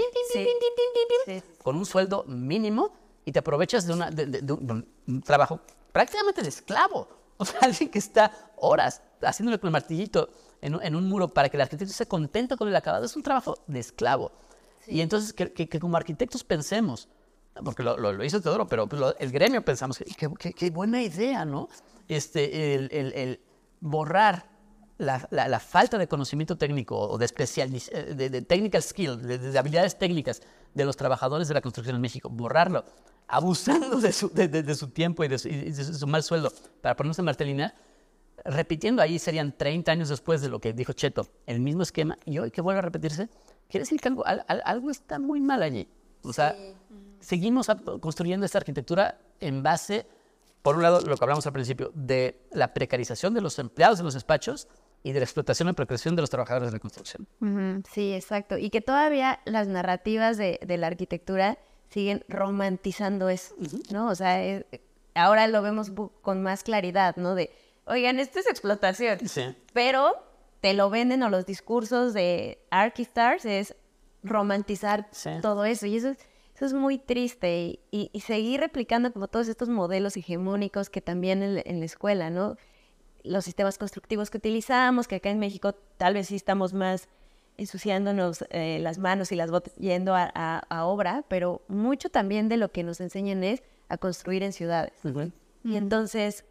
con 1.64 1.74
un 1.74 1.84
sueldo 1.84 2.22
mínimo 2.28 2.92
y 3.24 3.32
te 3.32 3.40
aprovechas 3.40 3.84
de, 3.84 3.92
una, 3.92 4.08
un, 4.08 4.86
un 5.08 5.22
trabajo 5.22 5.58
prácticamente 5.90 6.42
de 6.42 6.48
esclavo. 6.48 7.08
O 7.36 7.44
sea, 7.44 7.58
alguien 7.62 7.90
que 7.90 7.98
está 7.98 8.30
horas 8.58 9.02
haciéndole 9.20 9.58
con 9.58 9.66
el 9.66 9.72
martillito 9.72 10.28
en, 10.60 10.94
un 10.94 11.08
muro 11.08 11.26
para 11.26 11.48
que 11.48 11.56
el 11.56 11.62
arquitecto 11.62 11.90
esté 11.90 12.06
contento 12.06 12.56
con 12.56 12.68
el 12.68 12.76
acabado 12.76 13.04
es 13.04 13.16
un 13.16 13.24
trabajo 13.24 13.58
de 13.66 13.80
esclavo. 13.80 14.30
Y 14.86 15.00
entonces 15.00 15.32
que, 15.32 15.52
que, 15.52 15.80
como 15.80 15.96
arquitectos 15.96 16.44
pensemos, 16.44 17.08
porque 17.64 17.82
lo, 17.82 17.96
lo, 17.96 18.24
hizo 18.24 18.40
Teodoro, 18.40 18.68
pero 18.68 18.86
pues, 18.86 19.02
el 19.18 19.32
gremio 19.32 19.64
pensamos, 19.64 19.98
qué 20.38 20.70
buena 20.70 21.02
idea, 21.02 21.44
¿no? 21.44 21.68
Este, 22.06 22.76
el, 22.76 22.88
el, 22.92 23.12
el 23.14 23.40
borrar 23.80 24.53
la, 24.98 25.26
la, 25.30 25.60
falta 25.60 25.98
de 25.98 26.06
conocimiento 26.06 26.56
técnico 26.56 26.96
o 26.96 27.18
de, 27.18 27.24
especial, 27.24 27.70
de, 27.70 28.30
de 28.30 28.42
technical 28.42 28.82
skill, 28.82 29.20
de, 29.20 29.58
habilidades 29.58 29.98
técnicas 29.98 30.40
de 30.72 30.84
los 30.84 30.96
trabajadores 30.96 31.48
de 31.48 31.54
la 31.54 31.60
construcción 31.60 31.96
en 31.96 32.02
México, 32.02 32.28
borrarlo, 32.30 32.84
abusando 33.26 34.00
de 34.00 34.12
su, 34.12 34.28
de, 34.32 34.74
su 34.74 34.88
tiempo 34.88 35.24
y 35.24 35.28
de 35.28 35.38
su, 35.38 35.48
y 35.48 35.70
de 35.70 35.84
su, 35.84 36.06
mal 36.06 36.22
sueldo 36.22 36.52
para 36.80 36.94
ponerse 36.94 37.22
en 37.22 37.26
martelina, 37.26 37.74
repitiendo 38.44 39.02
ahí 39.02 39.18
serían 39.18 39.56
30 39.56 39.90
años 39.90 40.08
después 40.08 40.40
de 40.42 40.48
lo 40.48 40.60
que 40.60 40.72
dijo 40.72 40.92
Cheto, 40.92 41.26
el 41.46 41.60
mismo 41.60 41.82
esquema, 41.82 42.18
y 42.24 42.38
hoy 42.38 42.50
que 42.50 42.60
vuelve 42.60 42.78
a 42.78 42.82
repetirse, 42.82 43.28
quiere 43.68 43.82
decir 43.82 44.00
que 44.00 44.08
algo, 44.08 44.24
algo 44.24 44.90
está 44.90 45.18
muy 45.18 45.40
mal 45.40 45.62
allí. 45.62 45.88
O 46.22 46.32
sea, 46.32 46.56
seguimos 47.20 47.66
construyendo 48.00 48.46
esta 48.46 48.58
arquitectura 48.58 49.18
en 49.40 49.62
base, 49.62 50.06
por 50.62 50.76
un 50.76 50.82
lado, 50.82 51.00
lo 51.00 51.16
que 51.16 51.24
hablamos 51.24 51.46
al 51.46 51.52
principio, 51.52 51.90
de 51.94 52.46
la 52.52 52.72
precarización 52.72 53.34
de 53.34 53.40
los 53.40 53.58
empleados 53.58 53.98
de 53.98 54.04
los 54.04 54.14
despachos 54.14 54.68
y 55.04 55.12
de 55.12 55.20
la 55.20 55.24
explotación 55.24 55.68
y 55.68 55.74
precarización 55.74 56.16
de 56.16 56.22
los 56.22 56.30
trabajadores 56.30 56.70
de 56.70 56.72
la 56.72 56.80
construcción. 56.80 57.28
Sí, 57.92 58.12
exacto. 58.12 58.58
Y 58.58 58.70
que 58.70 58.80
todavía 58.80 59.38
las 59.44 59.68
narrativas 59.68 60.36
de, 60.36 60.58
la 60.66 60.88
arquitectura 60.88 61.58
siguen 61.90 62.24
romantizando 62.28 63.28
eso, 63.28 63.54
¿no? 63.92 64.08
O 64.08 64.14
sea, 64.16 64.40
ahora 65.14 65.46
lo 65.46 65.62
vemos 65.62 65.92
con 66.22 66.42
más 66.42 66.64
claridad, 66.64 67.14
¿no? 67.16 67.36
De 67.36 67.52
oigan, 67.86 68.18
esto 68.18 68.38
es 68.38 68.48
explotación. 68.48 69.28
Sí. 69.28 69.54
Pero 69.72 70.14
te 70.60 70.74
lo 70.74 70.90
venden 70.90 71.22
o 71.22 71.28
los 71.28 71.46
discursos 71.46 72.14
de 72.14 72.58
Archistars 72.70 73.44
es 73.44 73.76
romantizar 74.22 75.08
todo 75.42 75.64
eso. 75.64 75.86
Y 75.86 75.96
eso 75.96 76.08
es, 76.08 76.18
eso 76.54 76.64
es 76.64 76.72
muy 76.72 76.98
triste. 76.98 77.80
Y, 77.90 78.10
seguir 78.20 78.60
replicando 78.60 79.12
como 79.12 79.28
todos 79.28 79.48
estos 79.48 79.68
modelos 79.68 80.16
hegemónicos 80.16 80.88
que 80.88 81.00
también 81.00 81.42
en, 81.42 81.80
la 81.80 81.84
escuela, 81.84 82.30
¿no? 82.30 82.56
Los 83.24 83.44
sistemas 83.44 83.78
constructivos 83.78 84.30
que 84.30 84.38
utilizamos, 84.38 85.08
que 85.08 85.16
acá 85.16 85.30
en 85.30 85.40
México 85.40 85.74
tal 85.96 86.14
vez 86.14 86.28
sí 86.28 86.36
estamos 86.36 86.72
más 86.72 87.08
ensuciándonos 87.56 88.44
eh, 88.50 88.78
las 88.80 88.98
manos 88.98 89.32
y 89.32 89.36
las 89.36 89.50
botas 89.50 89.74
yendo 89.76 90.14
a, 90.16 90.84
obra, 90.84 91.24
pero 91.28 91.62
mucho 91.68 92.08
también 92.10 92.48
de 92.48 92.56
lo 92.56 92.70
que 92.70 92.82
nos 92.82 93.00
enseñan 93.00 93.42
es 93.42 93.62
a 93.88 93.96
construir 93.96 94.42
en 94.42 94.52
ciudades. 94.52 94.92
Y 95.64 95.76
entonces 95.76 96.44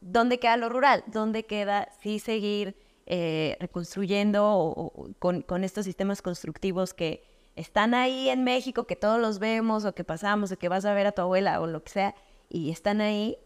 ¿dónde 0.00 0.38
queda 0.38 0.56
lo 0.56 0.68
rural? 0.68 1.04
¿Dónde 1.06 1.44
queda 1.44 1.88
sí 2.00 2.18
seguir 2.18 2.76
eh, 3.06 3.56
reconstruyendo 3.60 4.92
con, 5.18 5.64
estos 5.64 5.84
sistemas 5.84 6.22
constructivos 6.22 6.94
que 6.94 7.24
están 7.54 7.94
ahí 7.94 8.28
en 8.28 8.44
México, 8.44 8.84
que 8.84 8.96
todos 8.96 9.20
los 9.20 9.38
vemos 9.38 9.84
o 9.84 9.94
que 9.94 10.04
pasamos 10.04 10.52
o 10.52 10.58
que 10.58 10.68
vas 10.68 10.84
a 10.84 10.92
ver 10.92 11.06
a 11.06 11.12
tu 11.12 11.22
abuela 11.22 11.60
o 11.60 11.66
lo 11.66 11.82
que 11.82 11.90
sea, 11.90 12.14
y 12.48 12.70
están 12.70 13.00
ahí, 13.00 13.38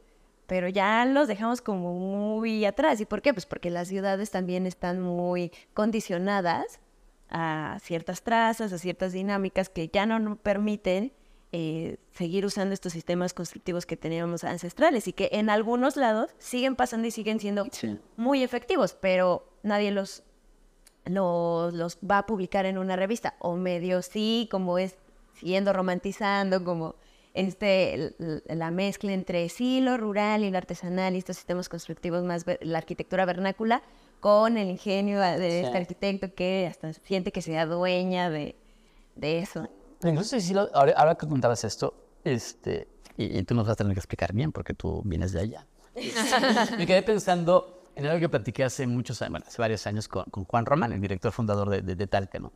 pero 0.51 0.69
ya 0.69 1.05
los 1.05 1.29
dejamos 1.29 1.61
como 1.61 1.95
muy 1.95 2.65
atrás. 2.65 3.01
¿Y 3.01 3.07
por 3.07 3.23
qué? 3.23 3.33
Pues 3.33 3.47
porque 3.47 3.71
las 3.71 3.87
ciudades 3.87 4.33
también 4.33 4.67
están 4.67 5.01
muy 5.01 5.53
condicionadas 5.75 6.81
a 7.29 7.79
ciertas 7.81 8.23
trazas, 8.23 8.73
a 8.73 8.79
ciertas 8.79 9.13
dinámicas 9.13 9.69
que 9.69 9.87
ya 9.87 10.07
no 10.07 10.19
nos 10.19 10.39
permiten 10.39 11.13
eh, 11.53 11.99
seguir 12.11 12.45
usando 12.45 12.75
estos 12.75 12.93
sistemas 12.93 13.33
constructivos 13.33 13.87
que 13.87 13.97
teníamos 13.97 14.43
ancestrales 14.43 15.07
y 15.07 15.13
que 15.13 15.29
en 15.31 15.51
algunos 15.51 15.95
lados 15.97 16.33
siguen 16.39 16.75
pasando 16.75 17.07
y 17.07 17.13
siguen 17.13 17.39
siendo 17.39 17.69
muy 18.17 18.43
efectivos, 18.43 18.97
pero 19.01 19.47
nadie 19.63 19.93
los, 19.93 20.25
los, 21.05 21.99
va 21.99 22.19
a 22.19 22.27
publicar 22.27 22.67
en 22.67 22.77
una 22.77 22.97
revista, 22.97 23.37
o 23.39 23.55
medio 23.55 24.03
sí, 24.03 24.49
como 24.51 24.79
es 24.79 24.97
siguiendo 25.33 25.73
romantizando, 25.73 26.65
como 26.65 26.97
este, 27.35 28.15
la 28.47 28.71
mezcla 28.71 29.13
entre 29.13 29.49
sí, 29.49 29.81
lo 29.81 29.97
rural 29.97 30.45
y 30.45 30.51
lo 30.51 30.59
artesanal 30.59 31.15
y 31.15 31.19
estos 31.19 31.37
sistemas 31.37 31.69
constructivos 31.69 32.25
más, 32.25 32.45
la 32.61 32.79
arquitectura 32.79 33.25
vernácula, 33.25 33.83
con 34.21 34.59
el 34.59 34.69
ingenio 34.69 35.21
de 35.21 35.63
este 35.63 35.79
arquitecto 35.79 36.35
que 36.35 36.67
hasta 36.69 36.93
siente 36.93 37.33
que 37.33 37.41
sea 37.41 37.67
dueña 37.67 38.31
de, 38.31 38.55
de 39.17 39.39
eso. 39.39 39.69
Incluso 40.03 40.39
si 40.41 40.55
ahora, 40.55 41.15
que 41.15 41.27
contabas 41.27 41.65
esto, 41.65 41.95
este, 42.25 42.89
y, 43.17 43.43
tú 43.45 43.55
nos 43.55 43.67
vas 43.67 43.73
a 43.73 43.77
tener 43.77 43.93
que 43.95 44.01
explicar 44.01 44.33
bien 44.33 44.53
porque 44.53 44.75
tú 44.75 45.03
vienes 45.05 45.33
de 45.33 45.41
allá. 45.41 45.67
me 46.79 46.87
quedé 46.87 47.03
pensando 47.03 47.83
en 47.97 48.07
algo 48.07 48.21
que 48.21 48.29
platiqué 48.29 48.65
hace 48.65 48.87
muchos 48.87 49.21
años, 49.23 49.33
bueno, 49.33 49.47
hace 49.47 49.61
varios 49.61 49.87
años 49.87 50.09
con, 50.09 50.25
Juan 50.45 50.65
Román, 50.65 50.93
el 50.93 51.01
director 51.01 51.33
fundador 51.33 51.69
de, 51.69 51.83
de, 51.83 52.07
Talca, 52.07 52.39
¿no? 52.39 52.53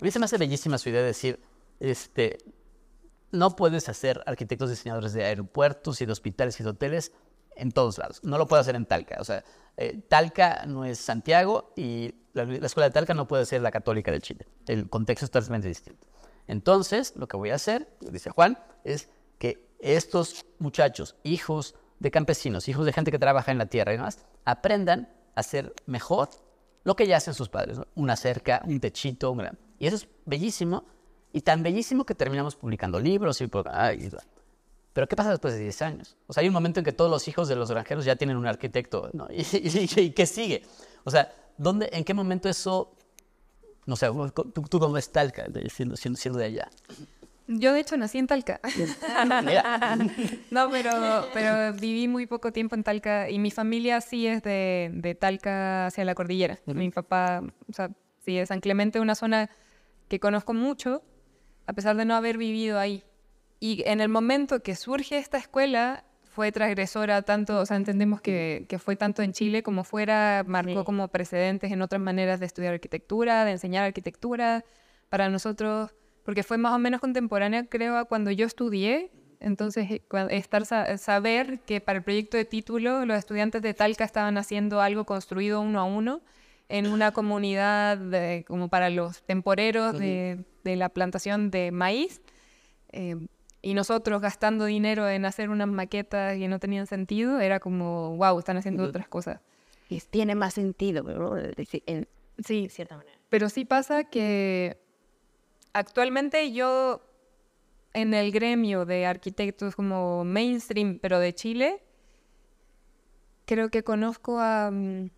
A 0.00 0.04
mí 0.04 0.10
se 0.10 0.18
me 0.18 0.24
hace 0.24 0.38
bellísima 0.38 0.78
su 0.78 0.88
idea 0.88 1.00
de 1.00 1.08
decir, 1.08 1.40
este, 1.80 2.38
no 3.30 3.56
puedes 3.56 3.88
hacer 3.88 4.22
arquitectos 4.26 4.70
diseñadores 4.70 5.12
de 5.12 5.24
aeropuertos 5.24 6.00
y 6.00 6.06
de 6.06 6.12
hospitales 6.12 6.58
y 6.60 6.62
de 6.64 6.70
hoteles 6.70 7.12
en 7.56 7.72
todos 7.72 7.98
lados. 7.98 8.20
No 8.22 8.38
lo 8.38 8.46
puedo 8.46 8.60
hacer 8.60 8.76
en 8.76 8.86
Talca. 8.86 9.18
O 9.20 9.24
sea, 9.24 9.44
eh, 9.76 10.00
Talca 10.08 10.64
no 10.66 10.84
es 10.84 10.98
Santiago 10.98 11.72
y 11.76 12.14
la, 12.32 12.44
la, 12.44 12.66
escuela 12.66 12.88
de 12.88 12.92
Talca 12.92 13.14
no 13.14 13.26
puede 13.28 13.44
ser 13.46 13.62
la 13.62 13.70
católica 13.70 14.10
de 14.10 14.20
Chile. 14.20 14.46
El 14.66 14.88
contexto 14.88 15.24
es 15.24 15.30
totalmente 15.30 15.68
distinto. 15.68 16.06
Entonces, 16.46 17.14
lo 17.16 17.28
que 17.28 17.36
voy 17.36 17.50
a 17.50 17.56
hacer, 17.56 17.88
dice 18.00 18.30
Juan, 18.30 18.58
es 18.84 19.08
que 19.38 19.68
estos 19.80 20.46
muchachos, 20.58 21.16
hijos 21.22 21.74
de 22.00 22.10
campesinos, 22.10 22.68
hijos 22.68 22.86
de 22.86 22.92
gente 22.92 23.10
que 23.10 23.18
trabaja 23.18 23.52
en 23.52 23.58
la 23.58 23.66
tierra 23.66 23.92
y 23.92 23.96
demás, 23.96 24.26
aprendan 24.44 25.12
a 25.34 25.40
hacer 25.40 25.74
mejor 25.86 26.30
lo 26.84 26.96
que 26.96 27.06
ya 27.06 27.18
hacen 27.18 27.34
sus 27.34 27.48
padres, 27.48 27.78
una 27.94 28.16
cerca, 28.16 28.62
un 28.64 28.80
techito, 28.80 29.30
un 29.30 29.38
gran- 29.38 29.58
y 29.78 29.86
eso 29.86 29.96
es 29.96 30.08
bellísimo, 30.24 30.84
y 31.32 31.40
tan 31.42 31.62
bellísimo 31.62 32.04
que 32.04 32.14
terminamos 32.14 32.56
publicando 32.56 32.98
libros 33.00 33.40
y... 33.40 33.48
ay, 33.70 34.10
pero 34.92 35.06
¿qué 35.06 35.14
pasa 35.16 35.30
después 35.30 35.54
de 35.54 35.60
10 35.60 35.82
años? 35.82 36.16
O 36.26 36.32
sea, 36.32 36.40
hay 36.40 36.48
un 36.48 36.54
momento 36.54 36.80
en 36.80 36.84
que 36.84 36.92
todos 36.92 37.10
los 37.10 37.28
hijos 37.28 37.46
de 37.48 37.54
los 37.56 37.70
granjeros 37.70 38.04
ya 38.04 38.16
tienen 38.16 38.36
un 38.36 38.46
arquitecto, 38.46 39.10
¿no? 39.12 39.28
¿Y, 39.30 39.42
y- 39.56 40.00
y 40.00 40.10
qué 40.10 40.26
sigue? 40.26 40.62
O 41.04 41.10
sea, 41.10 41.32
¿dónde, 41.56 41.88
¿en 41.92 42.04
qué 42.04 42.14
momento 42.14 42.48
eso... 42.48 42.92
No 43.86 43.96
sé, 43.96 44.08
tú, 44.34 44.62
tú 44.68 44.78
cómo 44.80 44.92
ves 44.94 45.10
Talca, 45.12 45.44
de- 45.48 45.70
siendo, 45.70 45.96
siendo, 45.96 46.18
siendo 46.18 46.38
de 46.38 46.46
allá? 46.46 46.68
Yo 47.46 47.72
de 47.72 47.80
hecho 47.80 47.96
nací 47.96 48.18
en 48.18 48.26
Talca. 48.26 48.60
No, 50.50 50.70
pero, 50.70 51.26
pero 51.32 51.72
viví 51.74 52.08
muy 52.08 52.26
poco 52.26 52.52
tiempo 52.52 52.74
en 52.74 52.82
Talca 52.82 53.30
y 53.30 53.38
mi 53.38 53.50
familia 53.50 54.00
sí 54.00 54.26
es 54.26 54.42
de, 54.42 54.90
de 54.92 55.14
Talca 55.14 55.86
hacia 55.86 56.04
la 56.04 56.14
cordillera. 56.14 56.58
Mi 56.66 56.90
papá, 56.90 57.42
o 57.68 57.72
sea, 57.72 57.90
sí 58.24 58.36
es 58.38 58.48
San 58.48 58.60
Clemente, 58.60 59.00
una 59.00 59.14
zona 59.14 59.48
que 60.08 60.20
conozco 60.20 60.52
mucho, 60.54 61.02
a 61.68 61.72
pesar 61.74 61.96
de 61.96 62.04
no 62.04 62.14
haber 62.16 62.38
vivido 62.38 62.78
ahí. 62.78 63.04
Y 63.60 63.82
en 63.86 64.00
el 64.00 64.08
momento 64.08 64.60
que 64.62 64.74
surge 64.74 65.18
esta 65.18 65.36
escuela, 65.38 66.04
fue 66.24 66.52
transgresora 66.52 67.22
tanto, 67.22 67.58
o 67.60 67.66
sea, 67.66 67.76
entendemos 67.76 68.20
que, 68.20 68.64
que 68.68 68.78
fue 68.78 68.94
tanto 68.96 69.22
en 69.22 69.32
Chile 69.32 69.62
como 69.62 69.82
fuera, 69.84 70.44
marcó 70.46 70.80
Sí. 70.80 70.84
como 70.84 71.08
precedentes 71.08 71.72
en 71.72 71.82
otras 71.82 72.00
maneras 72.00 72.38
de 72.38 72.46
estudiar 72.46 72.74
arquitectura, 72.74 73.44
de 73.44 73.50
enseñar 73.52 73.84
arquitectura. 73.84 74.64
Para 75.08 75.28
nosotros, 75.30 75.90
porque 76.22 76.42
fue 76.42 76.58
más 76.58 76.72
o 76.74 76.78
menos 76.78 77.00
contemporánea, 77.00 77.64
creo, 77.66 77.96
a 77.96 78.04
cuando 78.04 78.30
yo 78.30 78.46
estudié. 78.46 79.10
Entonces, 79.40 79.90
eh, 79.90 80.02
estar 80.30 80.66
sa- 80.66 80.96
saber 80.98 81.60
que 81.60 81.80
para 81.80 81.98
el 81.98 82.04
proyecto 82.04 82.36
de 82.36 82.44
título 82.44 83.04
los 83.06 83.16
estudiantes 83.18 83.62
de 83.62 83.72
Talca 83.74 84.04
estaban 84.04 84.36
haciendo 84.36 84.80
algo 84.80 85.04
construido 85.06 85.60
uno 85.60 85.80
a 85.80 85.84
uno 85.84 86.20
en 86.68 86.86
una 86.88 87.12
comunidad 87.12 87.96
de- 87.96 88.44
como 88.46 88.68
para 88.68 88.90
los 88.90 89.22
temporeros 89.22 89.98
de, 89.98 90.44
de 90.68 90.76
la 90.76 90.88
plantación 90.90 91.50
de 91.50 91.70
maíz. 91.72 92.20
eh, 92.92 93.16
y 93.60 93.74
nosotros 93.74 94.20
gastando 94.22 94.66
dinero 94.66 95.08
en 95.08 95.24
hacer 95.24 95.50
unas 95.50 95.66
maquetas 95.68 96.36
que 96.38 96.46
no 96.46 96.60
tenían 96.60 96.86
sentido, 96.86 97.40
era 97.40 97.58
como, 97.58 98.16
wow, 98.16 98.38
están 98.38 98.56
haciendo 98.56 98.84
otras 98.84 99.08
cosas. 99.08 99.40
Y 99.88 100.00
tiene 100.00 100.36
más 100.36 100.54
sentido, 100.54 101.02
¿no? 101.02 101.34
Deci- 101.36 101.82
En 101.86 102.06
Sí, 102.46 102.68
cierta 102.70 102.96
manera. 102.96 103.18
Pero 103.28 103.48
sí 103.48 103.64
pasa 103.64 104.04
que 104.04 104.78
actualmente 105.72 106.52
yo 106.52 107.02
en 107.94 108.14
el 108.14 108.30
gremio 108.30 108.84
de 108.84 109.06
arquitectos 109.06 109.74
como 109.74 110.24
mainstream, 110.24 111.00
pero 111.02 111.18
de 111.18 111.34
Chile, 111.34 111.82
creo 113.44 113.70
que 113.70 113.82
conozco 113.82 114.38
a 114.38 114.70
mm, 114.70 115.10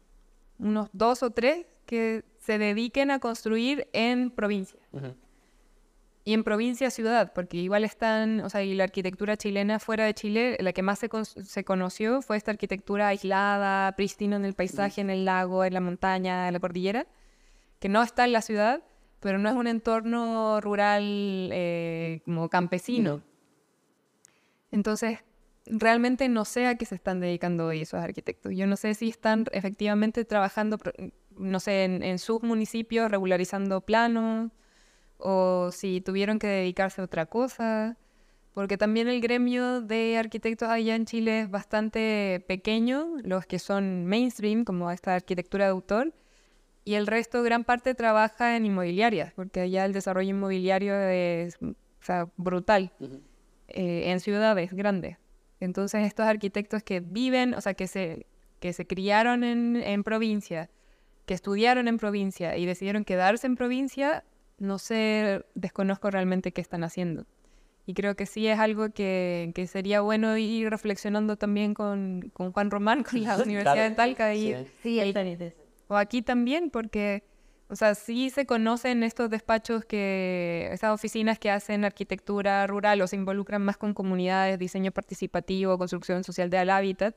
unos 0.60 0.88
dos 0.94 1.22
o 1.22 1.30
tres 1.30 1.66
que 1.84 2.24
se 2.38 2.56
dediquen 2.58 3.10
a 3.10 3.18
construir 3.18 3.88
en 3.92 4.30
provincia. 4.30 4.80
Y 6.22 6.34
en 6.34 6.44
provincia, 6.44 6.90
ciudad, 6.90 7.32
porque 7.34 7.56
igual 7.56 7.82
están, 7.82 8.40
o 8.40 8.50
sea, 8.50 8.62
y 8.62 8.74
la 8.74 8.84
arquitectura 8.84 9.38
chilena 9.38 9.78
fuera 9.78 10.04
de 10.04 10.12
Chile, 10.12 10.58
la 10.60 10.72
que 10.74 10.82
más 10.82 10.98
se, 10.98 11.08
con- 11.08 11.24
se 11.24 11.64
conoció 11.64 12.20
fue 12.20 12.36
esta 12.36 12.50
arquitectura 12.50 13.08
aislada, 13.08 13.92
prístina 13.96 14.36
en 14.36 14.44
el 14.44 14.52
paisaje, 14.54 15.00
en 15.00 15.08
el 15.08 15.24
lago, 15.24 15.64
en 15.64 15.72
la 15.72 15.80
montaña, 15.80 16.46
en 16.46 16.52
la 16.52 16.60
cordillera, 16.60 17.06
que 17.78 17.88
no 17.88 18.02
está 18.02 18.26
en 18.26 18.32
la 18.32 18.42
ciudad, 18.42 18.82
pero 19.20 19.38
no 19.38 19.48
es 19.48 19.54
un 19.54 19.66
entorno 19.66 20.60
rural 20.60 21.02
eh, 21.52 22.20
como 22.26 22.50
campesino. 22.50 23.22
Entonces, 24.70 25.18
realmente 25.66 26.28
no 26.28 26.44
sé 26.44 26.66
a 26.66 26.74
qué 26.76 26.84
se 26.84 26.94
están 26.96 27.20
dedicando 27.20 27.66
hoy 27.66 27.80
esos 27.80 28.00
arquitectos. 28.00 28.52
Yo 28.54 28.66
no 28.66 28.76
sé 28.76 28.94
si 28.94 29.08
están 29.08 29.46
efectivamente 29.52 30.24
trabajando, 30.24 30.78
no 31.36 31.60
sé, 31.60 31.84
en, 31.84 32.02
en 32.02 32.18
sus 32.18 32.42
municipios 32.42 33.10
regularizando 33.10 33.80
planos 33.80 34.50
o 35.22 35.70
si 35.72 36.00
tuvieron 36.00 36.38
que 36.38 36.46
dedicarse 36.46 37.00
a 37.00 37.04
otra 37.04 37.26
cosa. 37.26 37.96
Porque 38.54 38.76
también 38.76 39.08
el 39.08 39.20
gremio 39.20 39.80
de 39.80 40.18
arquitectos 40.18 40.68
allá 40.68 40.96
en 40.96 41.06
Chile 41.06 41.42
es 41.42 41.50
bastante 41.50 42.44
pequeño, 42.48 43.16
los 43.22 43.46
que 43.46 43.58
son 43.60 44.06
mainstream, 44.06 44.64
como 44.64 44.90
esta 44.90 45.14
arquitectura 45.14 45.66
de 45.66 45.70
autor, 45.70 46.12
y 46.84 46.94
el 46.94 47.06
resto, 47.06 47.42
gran 47.42 47.64
parte, 47.64 47.94
trabaja 47.94 48.56
en 48.56 48.66
inmobiliarias, 48.66 49.32
porque 49.34 49.60
allá 49.60 49.84
el 49.84 49.92
desarrollo 49.92 50.30
inmobiliario 50.30 50.98
es 50.98 51.56
o 51.62 51.74
sea, 52.00 52.28
brutal 52.36 52.92
eh, 53.68 54.10
en 54.10 54.20
ciudades 54.20 54.72
grandes. 54.72 55.18
Entonces, 55.60 56.06
estos 56.06 56.26
arquitectos 56.26 56.82
que 56.82 57.00
viven, 57.00 57.54
o 57.54 57.60
sea, 57.60 57.74
que 57.74 57.86
se, 57.86 58.26
que 58.58 58.72
se 58.72 58.86
criaron 58.86 59.44
en, 59.44 59.76
en 59.76 60.02
provincia, 60.02 60.70
que 61.26 61.34
estudiaron 61.34 61.86
en 61.86 61.98
provincia 61.98 62.56
y 62.56 62.66
decidieron 62.66 63.04
quedarse 63.04 63.46
en 63.46 63.56
provincia, 63.56 64.24
no 64.60 64.78
sé, 64.78 65.44
desconozco 65.56 66.10
realmente 66.10 66.52
qué 66.52 66.60
están 66.60 66.84
haciendo. 66.84 67.26
Y 67.86 67.94
creo 67.94 68.14
que 68.14 68.26
sí 68.26 68.46
es 68.46 68.58
algo 68.60 68.90
que, 68.90 69.50
que 69.54 69.66
sería 69.66 70.00
bueno 70.00 70.36
ir 70.36 70.70
reflexionando 70.70 71.36
también 71.36 71.74
con, 71.74 72.30
con 72.32 72.52
Juan 72.52 72.70
Román, 72.70 73.02
con 73.02 73.20
la 73.24 73.36
Universidad 73.42 73.74
Claro. 73.74 73.90
de 73.90 73.96
Talca 73.96 74.34
y, 74.34 74.66
Sí. 74.82 75.00
Ahí 75.00 75.12
también. 75.12 75.52
o 75.88 75.96
aquí 75.96 76.22
también, 76.22 76.70
porque, 76.70 77.24
o 77.68 77.74
sea, 77.74 77.94
sí 77.96 78.30
se 78.30 78.46
conocen 78.46 79.02
estos 79.02 79.28
despachos 79.30 79.84
que, 79.84 80.68
estas 80.70 80.92
oficinas 80.92 81.38
que 81.40 81.50
hacen 81.50 81.84
arquitectura 81.84 82.64
rural 82.68 83.00
o 83.02 83.06
se 83.08 83.16
involucran 83.16 83.62
más 83.62 83.76
con 83.76 83.92
comunidades, 83.94 84.58
diseño 84.58 84.92
participativo, 84.92 85.76
construcción 85.78 86.22
social 86.22 86.48
del 86.50 86.70
hábitat, 86.70 87.16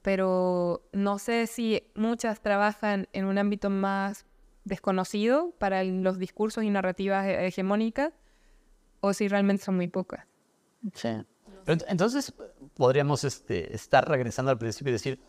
pero 0.00 0.88
no 0.92 1.18
sé 1.18 1.46
si 1.46 1.84
muchas 1.94 2.40
trabajan 2.40 3.06
en 3.12 3.26
un 3.26 3.38
ámbito 3.38 3.70
más 3.70 4.26
desconocido 4.64 5.52
para 5.58 5.82
los 5.84 6.18
discursos 6.18 6.64
y 6.64 6.70
narrativas 6.70 7.26
he- 7.26 7.46
hegemónicas 7.46 8.12
o 9.00 9.12
si 9.12 9.28
realmente 9.28 9.64
son 9.64 9.76
muy 9.76 9.88
pocas. 9.88 10.26
Sí. 10.94 11.08
Pero 11.64 11.78
ent- 11.78 11.84
entonces 11.88 12.32
podríamos 12.74 13.24
este, 13.24 13.74
estar 13.74 14.08
regresando 14.08 14.50
al 14.50 14.58
principio 14.58 14.90
y 14.90 14.92
decir, 14.94 15.20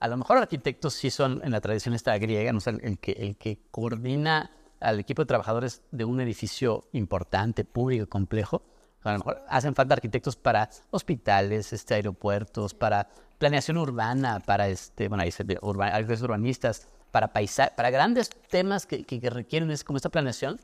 a 0.00 0.08
lo 0.08 0.16
mejor 0.16 0.38
arquitectos 0.38 0.94
sí 0.94 1.10
son 1.10 1.40
en 1.44 1.50
la 1.50 1.60
tradición 1.60 1.94
esta 1.94 2.16
griega, 2.18 2.52
¿no? 2.52 2.58
O 2.58 2.60
sea, 2.60 2.72
el, 2.80 2.98
que, 2.98 3.12
el 3.12 3.36
que 3.36 3.58
coordina 3.70 4.52
al 4.80 5.00
equipo 5.00 5.22
de 5.22 5.26
trabajadores 5.26 5.82
de 5.90 6.04
un 6.04 6.20
edificio 6.20 6.84
importante, 6.92 7.64
público, 7.64 8.06
complejo. 8.08 8.62
A 9.02 9.12
lo 9.12 9.18
mejor 9.18 9.42
hacen 9.48 9.74
falta 9.74 9.94
arquitectos 9.94 10.36
para 10.36 10.70
hospitales, 10.90 11.72
este, 11.72 11.94
aeropuertos, 11.94 12.74
para 12.74 13.08
planeación 13.38 13.76
urbana, 13.76 14.40
para 14.40 14.68
este, 14.68 15.08
bueno, 15.08 15.22
ahí 15.24 15.30
se 15.32 15.44
ve, 15.44 15.58
urba- 15.62 15.88
arquitectos 15.88 16.22
urbanistas, 16.22 16.88
para 17.18 17.32
paisa 17.32 17.72
para 17.76 17.90
grandes 17.90 18.30
temas 18.48 18.86
que, 18.86 19.04
que, 19.04 19.20
que 19.20 19.28
requieren 19.30 19.70
es 19.72 19.82
como 19.82 19.96
esta 19.96 20.08
planeación. 20.08 20.60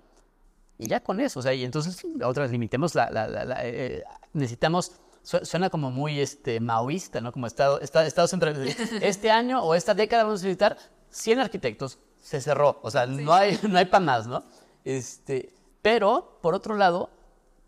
Y 0.79 0.87
ya 0.87 1.01
con 1.01 1.19
eso, 1.21 1.41
o 1.41 1.43
sea, 1.43 1.53
y 1.55 1.65
entonces 1.65 2.01
otra 2.25 2.47
limitemos 2.47 2.95
la, 2.95 3.11
la- 3.11 3.27
la- 3.29 3.45
la, 3.45 3.57
eh, 3.65 4.03
necesitamos, 4.33 4.93
su- 5.23 5.45
suena 5.45 5.69
como 5.71 5.91
muy 5.91 6.21
este, 6.21 6.59
maoísta, 6.61 7.21
¿no? 7.21 7.33
Como 7.33 7.47
Estado, 7.47 7.81
Estado, 7.81 8.07
Estado 8.07 8.29
central. 8.29 8.57
Este 9.03 9.31
año 9.31 9.63
o 9.63 9.75
esta 9.75 9.95
década 9.95 10.25
vamos 10.25 10.41
a 10.43 10.45
necesitar 10.45 10.77
100 11.11 11.39
arquitectos, 11.41 11.99
se 12.23 12.41
cerró, 12.41 12.79
o 12.83 12.91
sea, 12.91 13.07
no 13.07 13.33
hay, 13.35 13.59
no 13.69 13.79
hay 13.79 13.85
para 13.87 14.05
más, 14.05 14.27
¿no? 14.27 14.43
Este, 14.85 15.53
pero, 15.83 16.39
por 16.43 16.55
otro 16.55 16.75
lado, 16.77 17.11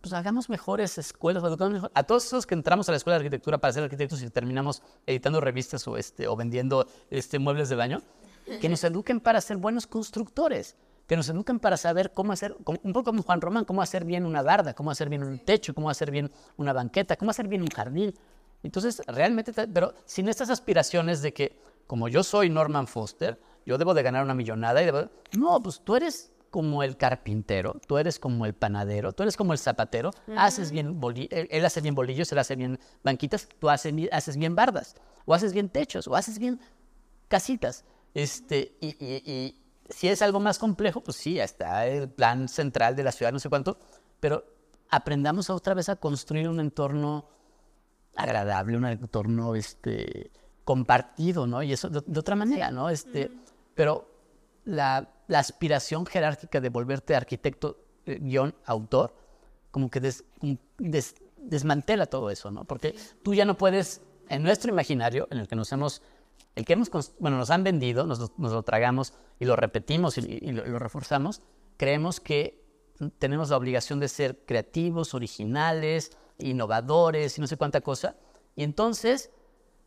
pues 0.01 0.13
hagamos 0.13 0.49
mejores 0.49 0.99
escuelas, 0.99 1.43
educamos 1.45 1.75
mejor. 1.75 1.91
A 1.95 2.03
todos 2.03 2.25
esos 2.27 2.45
que 2.47 2.55
entramos 2.55 2.89
a 2.89 2.93
la 2.93 2.97
escuela 2.99 3.19
de 3.19 3.25
arquitectura 3.25 3.59
para 3.59 3.73
ser 3.73 3.85
arquitectos 3.85 4.21
y 4.23 4.31
terminamos 4.31 4.83
editando 5.07 5.41
revistas 5.41 5.87
o, 5.89 5.97
este, 5.97 6.27
o 6.29 6.35
vendiendo 6.37 6.87
este, 7.11 7.39
muebles 7.39 7.69
de 7.69 7.77
baño, 7.77 8.03
que 8.61 8.69
nos 8.69 8.83
eduquen 8.85 9.21
para 9.21 9.41
ser 9.41 9.57
buenos 9.57 9.87
constructores, 9.87 10.77
que 11.07 11.17
nos 11.17 11.29
eduquen 11.29 11.59
para 11.61 11.77
saber 11.77 12.13
cómo 12.13 12.33
hacer, 12.33 12.57
un 12.83 12.93
poco 12.93 13.05
como 13.05 13.23
Juan 13.23 13.41
Román, 13.41 13.65
cómo 13.65 13.83
hacer 13.83 14.05
bien 14.05 14.25
una 14.27 14.43
barda, 14.43 14.75
cómo 14.75 14.91
hacer 14.91 15.09
bien 15.09 15.23
un 15.23 15.39
techo, 15.39 15.75
cómo 15.75 15.91
hacer 15.91 16.11
bien 16.11 16.31
una 16.57 16.73
banqueta, 16.73 17.17
cómo 17.17 17.31
hacer 17.31 17.49
bien 17.49 17.63
un 17.63 17.69
jardín. 17.69 18.15
Entonces, 18.63 19.03
realmente, 19.07 19.53
te- 19.53 19.69
pero 19.69 19.95
sin 20.05 20.29
estas 20.29 20.51
aspiraciones 20.51 21.23
de 21.23 21.33
que, 21.33 21.59
como 21.87 22.09
yo 22.09 22.23
soy 22.25 22.51
Norman 22.51 22.87
Foster, 22.89 23.39
yo 23.65 23.79
debo 23.79 23.95
de 23.95 24.03
ganar 24.03 24.25
una 24.25 24.35
millonada 24.35 24.83
y 24.83 24.87
debo... 24.87 25.09
No, 25.37 25.63
pues 25.63 25.81
tú 25.85 25.95
eres 25.97 26.33
como 26.51 26.83
el 26.83 26.97
carpintero, 26.97 27.77
tú 27.87 27.99
eres 27.99 28.19
como 28.19 28.47
el 28.47 28.55
panadero, 28.55 29.13
tú 29.13 29.23
eres 29.23 29.37
como 29.37 29.53
el 29.53 29.59
zapatero, 29.59 30.11
haces 30.37 30.71
bien 30.71 31.01
boli- 31.01 31.29
él, 31.31 31.47
él 31.51 31.65
hace 31.65 31.81
bien 31.81 31.95
bolillos, 31.95 32.33
él 32.33 32.39
hace 32.39 32.57
bien 32.57 32.79
banquitas, 33.05 33.49
tú 33.61 33.69
haces, 33.69 33.93
haces 34.11 34.37
bien 34.37 34.55
bardas, 34.57 34.97
o 35.27 35.35
haces 35.35 35.53
bien 35.53 35.69
techos, 35.69 36.09
o 36.09 36.17
haces 36.17 36.39
bien 36.39 36.59
casitas. 37.29 37.85
Este, 38.17 38.77
y, 38.81 38.89
y- 39.05 39.31
y 39.31 39.63
si 39.91 40.09
es 40.09 40.23
algo 40.23 40.41
más 40.41 40.59
complejo, 40.59 41.03
pues 41.03 41.19
sí, 41.19 41.39
está 41.39 41.87
el 41.87 42.09
plan 42.09 42.49
central 42.49 42.97
de 42.97 43.03
la 43.05 43.13
ciudad, 43.13 43.31
no 43.31 43.39
sé 43.39 43.51
cuánto, 43.51 43.79
pero 44.21 44.43
aprendamos 44.89 45.51
otra 45.51 45.75
vez 45.75 45.91
a 45.91 45.97
construir 45.97 46.49
un 46.49 46.59
entorno 46.61 47.29
agradable, 48.17 48.77
un 48.79 48.87
entorno 48.87 49.55
este, 49.55 50.31
compartido, 50.65 51.47
¿no? 51.47 51.63
Y 51.63 51.73
eso 51.75 51.91
de, 51.91 52.03
de 52.07 52.19
otra 52.21 52.35
manera, 52.37 52.71
¿no? 52.71 52.89
Este, 52.89 53.31
Pero 53.75 54.09
la, 54.65 55.09
la 55.29 55.39
aspiración 55.39 56.07
jerárquica 56.07 56.61
de 56.63 56.71
volverte 56.71 57.15
arquitecto, 57.15 57.79
eh, 58.07 58.19
guion, 58.21 58.55
autor, 58.65 59.15
como 59.71 59.91
que 59.91 60.01
des- 60.01 60.25
des- 60.79 61.17
desmantela 61.37 62.07
todo 62.07 62.31
eso, 62.31 62.51
¿no? 62.51 62.65
Porque 62.65 62.95
tú 63.23 63.35
ya 63.35 63.45
no 63.45 63.59
puedes, 63.59 64.01
en 64.31 64.43
nuestro 64.43 64.73
imaginario, 64.73 65.29
en 65.31 65.39
el 65.39 65.49
que 65.49 65.55
nos 65.57 65.71
hemos, 65.73 66.01
el 66.57 66.65
que 66.65 66.73
hemos, 66.73 66.91
bueno, 67.21 67.37
nos 67.39 67.51
han 67.51 67.63
vendido, 67.63 68.05
nos, 68.07 68.19
nos 68.39 68.53
lo 68.53 68.63
tragamos 68.65 69.13
y 69.39 69.45
lo 69.45 69.55
repetimos 69.57 70.19
y, 70.19 70.23
y 70.43 70.51
lo, 70.53 70.67
y 70.67 70.71
lo 70.71 70.79
reforzamos, 70.81 71.43
creemos 71.77 72.19
que 72.19 72.65
tenemos 73.19 73.51
la 73.51 73.57
obligación 73.59 74.01
de 74.01 74.09
ser 74.09 74.45
creativos, 74.47 75.15
originales, 75.15 76.17
innovadores 76.39 77.37
y 77.39 77.41
no 77.41 77.47
sé 77.47 77.57
cuánta 77.57 77.81
cosa. 77.83 78.17
Y 78.55 78.63
entonces 78.65 79.31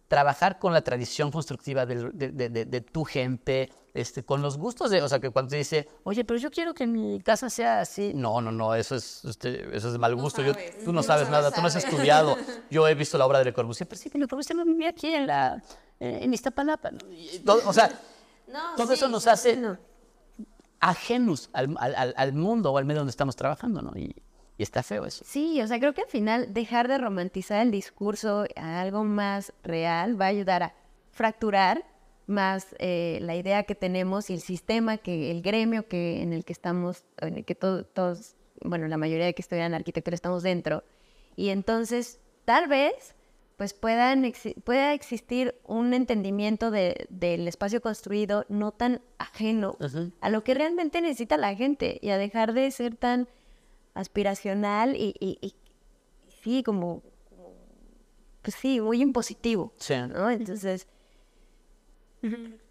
trabajar 0.07 0.57
con 0.59 0.73
la 0.73 0.81
tradición 0.81 1.31
constructiva 1.31 1.85
de, 1.85 2.09
de- 2.11 2.49
de- 2.49 2.65
de 2.65 2.81
tu 2.81 3.03
gente, 3.03 3.71
este, 3.93 4.23
con 4.23 4.41
los 4.41 4.57
gustos 4.57 4.89
de, 4.91 5.01
o 5.03 5.07
sea, 5.09 5.19
que 5.19 5.29
cuando 5.29 5.49
te 5.49 5.57
dice, 5.57 5.87
oye, 6.03 6.23
pero 6.25 6.39
yo 6.39 6.49
quiero 6.49 6.73
que 6.73 6.87
mi 6.87 7.19
casa 7.21 7.49
sea 7.49 7.81
así. 7.81 8.13
No, 8.15 8.41
no, 8.41 8.51
no, 8.51 8.73
eso 8.75 8.95
es, 8.95 9.23
este, 9.25 9.75
eso 9.75 9.87
es 9.87 9.93
de 9.93 9.99
mal 9.99 10.15
gusto. 10.15 10.41
Yo- 10.41 10.53
tú 10.85 10.93
no 10.93 11.03
sabes 11.03 11.29
nada, 11.29 11.51
tú 11.51 11.61
no 11.61 11.67
has 11.67 11.75
estudiado. 11.75 12.37
Yo 12.71 12.87
he 12.87 12.95
visto 12.95 13.17
la 13.19 13.25
obra 13.27 13.39
de 13.39 13.45
Le 13.45 13.53
Corbusier, 13.53 13.87
pero 13.87 13.99
sí, 14.01 14.09
pero 14.09 14.23
Le 14.23 14.27
Corbusier 14.27 14.55
no 14.55 14.65
vivía 14.65 14.89
aquí 14.89 15.07
en 15.13 15.27
la, 15.27 15.61
en 15.99 16.33
Iztapalapa. 16.33 16.91
¿no? 16.91 16.99
Todo- 17.45 17.67
o 17.67 17.73
sea, 17.73 17.89
No, 18.47 18.75
todo 18.75 18.87
sí, 18.87 18.93
eso 18.93 19.07
nos 19.09 19.27
hace 19.27 19.55
no. 19.57 19.77
ajenos 20.79 21.49
al, 21.53 21.75
al- 21.79 21.95
al- 21.95 22.13
al 22.17 22.33
mundo 22.33 22.71
o 22.71 22.77
al 22.77 22.85
medio 22.85 23.01
donde 23.01 23.11
estamos 23.11 23.35
trabajando, 23.35 23.81
¿no? 23.81 23.91
Y, 23.97 24.15
y 24.57 24.63
está 24.63 24.81
feo 24.83 25.05
eso. 25.05 25.23
Sí, 25.27 25.61
o 25.61 25.67
sea, 25.67 25.79
creo 25.79 25.93
que 25.93 26.01
al 26.01 26.07
final 26.07 26.53
dejar 26.53 26.87
de 26.87 26.97
romantizar 26.97 27.61
el 27.61 27.71
discurso 27.71 28.45
a 28.55 28.81
algo 28.81 29.03
más 29.03 29.53
real 29.63 30.19
va 30.19 30.25
a 30.25 30.29
ayudar 30.29 30.63
a 30.63 30.73
fracturar 31.11 31.85
más 32.27 32.75
eh, 32.79 33.19
la 33.21 33.35
idea 33.35 33.63
que 33.63 33.75
tenemos 33.75 34.29
y 34.29 34.33
el 34.35 34.41
sistema, 34.41 34.97
que 34.97 35.31
el 35.31 35.41
gremio 35.41 35.87
que 35.87 36.21
en 36.21 36.33
el 36.33 36.45
que 36.45 36.53
estamos, 36.53 37.03
en 37.17 37.37
el 37.37 37.45
que 37.45 37.55
to- 37.55 37.83
todos, 37.85 38.35
bueno, 38.61 38.87
la 38.87 38.97
mayoría 38.97 39.25
de 39.25 39.33
que 39.33 39.41
estudian 39.41 39.73
arquitectura 39.73 40.15
estamos 40.15 40.43
dentro. 40.43 40.83
Y 41.35 41.49
entonces, 41.49 42.19
tal 42.45 42.67
vez, 42.67 43.15
pues 43.59 43.73
puedan 43.73 44.23
exi- 44.23 44.55
pueda 44.63 44.93
existir 44.93 45.53
un 45.65 45.93
entendimiento 45.93 46.71
de- 46.71 47.07
del 47.09 47.45
espacio 47.45 47.81
construido 47.81 48.45
no 48.47 48.71
tan 48.71 49.01
ajeno 49.17 49.77
a 50.21 50.29
lo 50.29 50.45
que 50.45 50.53
realmente 50.53 51.01
necesita 51.01 51.35
la 51.35 51.53
gente 51.55 51.99
y 52.01 52.09
a 52.11 52.17
dejar 52.17 52.53
de 52.53 52.71
ser 52.71 52.95
tan 52.95 53.27
aspiracional 53.95 54.95
y, 54.95 55.13
y- 55.19 55.37
y- 55.41 55.47
y 55.47 56.31
sí, 56.41 56.63
como, 56.63 57.03
como, 57.29 57.53
pues 58.41 58.55
sí, 58.55 58.79
muy 58.79 59.01
impositivo, 59.01 59.73
Sí. 59.75 59.95
¿no? 60.07 60.29
Entonces, 60.29 60.87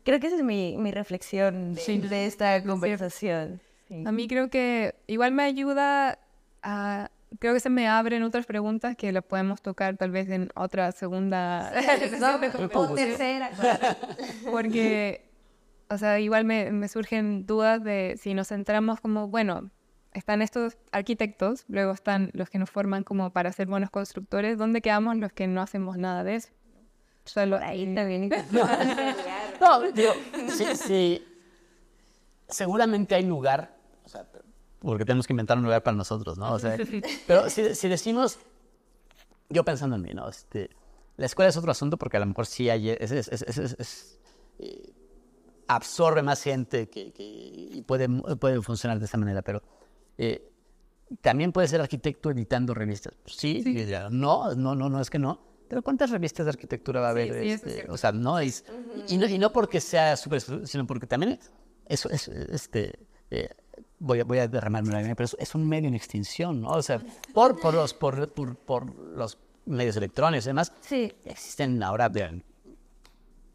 creo 0.05 0.21
que 0.21 0.27
esa 0.29 0.37
es 0.37 0.43
mi, 0.43 0.79
mi 0.79 0.91
reflexión 0.91 1.75
de, 1.75 1.81
Sí. 1.83 1.99
de 1.99 2.25
esta 2.25 2.63
conversación. 2.65 3.61
Sí. 3.89 4.05
A 4.07 4.11
mí 4.13 4.27
creo 4.27 4.49
que 4.49 4.95
igual 5.07 5.33
me 5.33 5.43
ayuda 5.43 6.19
a... 6.63 7.11
Creo 7.39 7.55
que 7.55 7.61
se 7.61 7.71
me 7.71 7.89
abren 7.89 8.23
otras 8.23 8.47
preguntas 8.47 8.97
que 8.97 9.13
las 9.13 9.23
podemos 9.23 9.61
tocar 9.61 9.97
tal 9.97 10.11
vez 10.11 10.31
en 10.31 10.51
otra 10.55 10.93
segunda... 10.93 11.73
No, 12.21 12.39
o 12.73 12.95
tercera. 12.95 13.51
Porque, 14.51 15.31
o 15.91 15.99
sea, 15.99 16.19
igual 16.21 16.45
me, 16.45 16.73
me 16.73 16.89
surgen 16.89 17.47
dudas 17.47 17.85
de 17.85 18.19
si 18.21 18.35
nos 18.35 18.49
centramos 18.49 19.01
como, 19.01 19.29
bueno, 19.29 19.71
están 20.13 20.43
estos 20.43 20.77
arquitectos, 20.93 21.65
luego 21.69 21.93
están 21.93 22.31
los 22.33 22.51
que 22.51 22.59
nos 22.59 22.71
forman 22.71 23.05
como 23.05 23.31
para 23.31 23.53
ser 23.53 23.67
buenos 23.67 23.91
constructores, 23.91 24.59
¿dónde 24.59 24.81
quedamos 24.81 25.17
los 25.17 25.33
que 25.33 25.47
no 25.47 25.61
hacemos 25.61 25.97
nada 25.97 26.25
de 26.25 26.37
eso? 26.37 26.49
Solo 27.25 27.59
Ahí 27.59 27.95
también. 27.95 28.31
No, 29.61 29.83
digo, 29.91 30.13
sí, 30.49 30.65
sí. 30.77 31.27
Seguramente 32.49 33.17
hay 33.17 33.25
lugar, 33.25 33.75
porque 34.81 35.05
tenemos 35.05 35.27
que 35.27 35.33
inventar 35.33 35.59
un 35.59 35.65
lugar 35.65 35.83
para 35.83 35.97
nosotros, 35.97 36.39
¿no? 36.39 36.53
O 36.53 36.59
sea, 36.59 36.77
pero 37.27 37.49
si, 37.51 37.75
si 37.75 37.89
decimos, 37.89 38.39
yo 39.49 39.65
pensando 39.65 39.97
en 39.97 40.03
mí, 40.03 40.11
¿no? 40.15 40.29
Este, 40.29 40.71
la 41.17 41.27
escuela 41.27 41.49
es 41.49 41.57
otro 41.57 41.71
asunto 41.71 41.97
porque 41.97 42.17
a 42.17 42.21
lo 42.21 42.27
mejor 42.27 42.47
sí 42.47 42.69
hay, 42.71 42.91
es, 42.91 43.11
es- 43.11 43.29
es- 43.33 44.19
eh, 44.61 44.93
absorbe 45.67 46.23
más 46.23 46.43
gente 46.43 46.89
que, 46.89 47.13
que- 47.13 47.23
y 47.25 47.83
puede, 47.83 48.09
puede 48.37 48.61
funcionar 48.63 48.99
de 48.99 49.05
esa 49.05 49.19
manera, 49.19 49.43
pero 49.43 49.63
eh, 50.17 50.49
también 51.21 51.53
puede 51.53 51.69
ser 51.69 51.81
arquitecto 51.81 52.31
editando 52.31 52.75
revistas. 52.75 53.15
Sí, 53.27 53.63
dirán, 53.63 54.19
no, 54.19 54.55
no, 54.55 54.75
no, 54.75 54.89
no 54.89 55.01
es 55.01 55.11
que 55.11 55.19
no. 55.19 55.47
Pero 55.69 55.83
¿cuántas 55.83 56.11
revistas 56.11 56.47
de 56.47 56.51
arquitectura 56.51 57.01
va 57.01 57.09
a 57.09 57.11
haber? 57.11 57.43
sí, 57.43 57.51
este, 57.51 57.87
o 57.91 57.97
sea, 57.99 58.11
no 58.13 58.39
es. 58.39 58.65
y, 59.09 59.19
no, 59.19 59.27
y 59.27 59.39
no 59.39 59.53
porque 59.53 59.81
sea 59.83 60.17
súper, 60.17 60.41
sino 60.67 60.87
porque 60.87 61.07
también 61.07 61.39
eso 61.87 62.09
es, 62.11 62.29
este. 62.29 62.99
eh, 63.31 63.51
voy, 63.99 64.21
a, 64.21 64.25
voy 64.25 64.39
a 64.39 64.49
derramarme 64.49 64.93
lágrima, 64.93 65.15
pero 65.15 65.29
es, 65.39 65.55
un 65.55 65.69
medio 65.69 65.89
en 65.89 65.95
extinción, 65.95 66.61
¿no? 66.63 66.71
O 66.71 66.83
sea, 66.83 67.03
por, 67.35 67.59
por, 67.61 67.75
los, 67.75 67.95
por, 67.95 68.33
por, 68.33 68.57
por 68.57 68.95
los 68.95 69.39
medios 69.67 69.97
electrónicos 69.97 70.47
y 70.47 70.49
demás, 70.49 70.73
Sí. 70.81 71.13
existen 71.25 71.83
ahora 71.83 72.09
vean, 72.09 72.43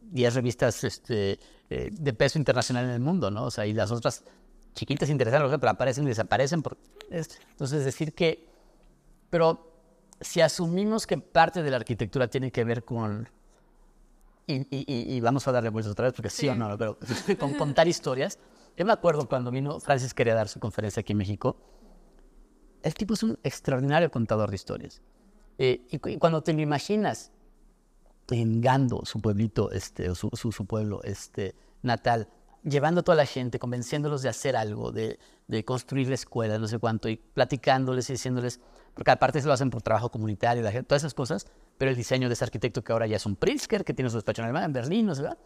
10 0.02 0.36
revistas 0.36 0.84
este, 0.84 1.40
eh, 1.70 1.90
de 1.92 2.14
peso 2.14 2.38
internacional 2.38 2.86
en 2.86 2.92
el 2.92 3.00
mundo, 3.00 3.32
¿no? 3.32 3.46
O 3.46 3.52
sea, 3.52 3.66
y 3.66 3.74
las 3.74 3.92
otras 3.92 4.24
chiquitas 4.76 5.10
interesantes, 5.10 5.58
pero 5.60 5.72
aparecen 5.72 6.04
y 6.04 6.08
desaparecen. 6.08 6.62
Por, 6.62 6.78
es- 7.10 7.40
entonces, 7.52 7.84
decir 7.86 8.14
que... 8.14 8.48
Pero 9.30 9.72
si 10.22 10.42
asumimos 10.42 11.08
que 11.08 11.18
parte 11.18 11.64
de 11.64 11.72
la 11.72 11.78
arquitectura 11.78 12.28
tiene 12.28 12.52
que 12.52 12.64
ver 12.64 12.84
con... 12.84 13.28
Y, 14.46 14.56
y- 14.56 14.68
y- 14.88 15.16
y 15.16 15.22
vamos 15.22 15.48
a 15.48 15.52
darle 15.52 15.70
vueltas 15.70 15.92
otra 15.94 16.06
vez, 16.06 16.14
porque 16.14 16.30
sí, 16.30 16.48
o 16.50 16.54
no, 16.56 16.78
pero 16.78 16.98
con 17.40 17.54
contar 17.54 17.88
historias. 17.88 18.38
Yo 18.78 18.86
me 18.86 18.94
acuerdo 18.94 19.28
cuando 19.28 19.52
vino 19.52 19.80
Francis 19.80 20.14
quería 20.14 20.34
dar 20.36 20.48
su 20.48 20.60
conferencia 20.60 21.02
aquí 21.02 21.12
en 21.14 21.18
México. 21.20 21.58
El 22.82 22.94
tipo 22.96 23.14
es 23.14 23.24
un 23.24 23.38
extraordinario 23.44 24.10
contador 24.12 24.50
de 24.50 24.56
historias. 24.56 25.02
Eh, 25.58 25.86
y, 25.92 26.00
cu- 26.00 26.10
y 26.10 26.18
cuando 26.18 26.42
te 26.42 26.54
lo 26.54 26.62
imaginas 26.62 27.32
en 28.32 28.62
Gando, 28.62 29.02
su 29.06 29.22
pueblito, 29.22 29.72
este, 29.72 30.14
su, 30.16 30.30
pueblo 30.68 31.02
este, 31.04 31.56
natal, 31.84 32.28
llevando 32.64 33.02
a 33.02 33.04
toda 33.04 33.16
la 33.18 33.26
gente, 33.26 33.60
convenciéndolos 33.60 34.22
de 34.24 34.30
hacer 34.30 34.56
algo, 34.56 34.92
de, 34.92 35.20
de 35.48 35.64
construir 35.64 36.08
la 36.08 36.16
escuela, 36.16 36.58
no 36.58 36.68
sé 36.68 36.80
cuánto, 36.80 37.10
y 37.10 37.18
platicándoles 37.18 38.10
y 38.10 38.14
diciéndoles, 38.14 38.60
porque 38.96 39.12
aparte 39.12 39.40
se 39.42 39.48
lo 39.48 39.54
hacen 39.54 39.70
por 39.70 39.82
trabajo 39.82 40.10
comunitario, 40.10 40.64
la 40.64 40.72
todas 40.84 41.04
esas 41.04 41.14
cosas, 41.14 41.46
pero 41.78 41.92
el 41.92 41.98
diseño 41.98 42.28
de 42.28 42.34
ese 42.34 42.44
arquitecto 42.44 42.84
que 42.84 42.92
ahora 42.92 43.06
ya 43.06 43.18
es 43.18 43.26
un 43.26 43.36
Pritzker, 43.36 43.84
que 43.86 43.94
tiene 43.94 44.10
su 44.10 44.18
despacho 44.18 44.42
en 44.42 44.46
Alemania, 44.46 44.66
en 44.66 44.74
Berlín, 44.74 45.06
no 45.06 45.14
sé, 45.16 45.22
¿verdad? 45.22 45.38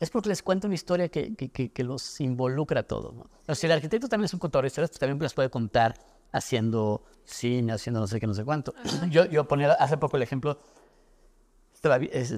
Es 0.00 0.10
porque 0.10 0.30
les 0.30 0.42
cuenta 0.42 0.66
una 0.66 0.74
historia 0.74 1.08
que, 1.08 1.34
que, 1.36 1.50
que- 1.50 1.70
que 1.70 1.84
los 1.84 2.20
involucra 2.20 2.80
a 2.80 2.82
todos. 2.82 3.14
¿no? 3.14 3.22
O 3.22 3.28
sea, 3.46 3.54
si 3.54 3.66
el 3.66 3.72
arquitecto 3.72 4.08
también 4.08 4.24
es 4.24 4.34
un 4.34 4.40
contador 4.40 4.64
de 4.64 4.68
historias, 4.68 4.90
pues 4.90 4.98
también 4.98 5.18
las 5.22 5.34
puede 5.34 5.50
contar 5.50 5.94
haciendo 6.32 7.04
cine, 7.24 7.72
haciendo 7.72 8.00
no 8.00 8.06
sé 8.06 8.18
qué, 8.18 8.26
no 8.26 8.34
sé 8.34 8.44
cuánto. 8.44 8.74
Yo, 9.10 9.26
yo 9.26 9.46
ponía 9.46 9.72
hace 9.72 9.96
poco 9.98 10.16
el 10.16 10.22
ejemplo, 10.22 10.58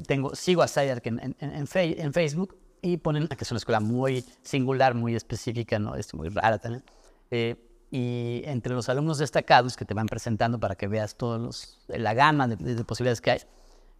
tengo, 0.07 0.35
sigo 0.35 0.63
a 0.63 0.69
Sayark 0.69 1.07
en, 1.07 1.21
en, 1.21 1.37
en, 1.41 2.13
Facebook 2.13 2.57
y 2.81 2.97
ponen 2.97 3.27
que 3.29 3.37
es 3.45 3.51
una 3.51 3.59
escuela 3.59 3.81
muy 3.81 4.25
singular, 4.43 4.95
muy 4.95 5.15
específica, 5.15 5.79
¿no? 5.79 5.95
es 5.97 6.13
muy 6.15 6.29
rara 6.29 6.59
también. 6.59 6.85
Eh, 7.31 7.57
y 7.91 8.43
entre 8.47 8.73
los 8.75 8.89
alumnos 8.89 9.19
destacados 9.19 9.77
que 9.77 9.85
te 9.85 9.95
van 9.95 10.07
presentando 10.07 10.59
para 10.59 10.75
que 10.77 10.89
veas 10.89 11.17
todos 11.17 11.79
la 11.89 12.15
gama 12.15 12.49
de 12.49 12.85
posibilidades 12.85 13.21
que 13.21 13.31
hay, 13.33 13.41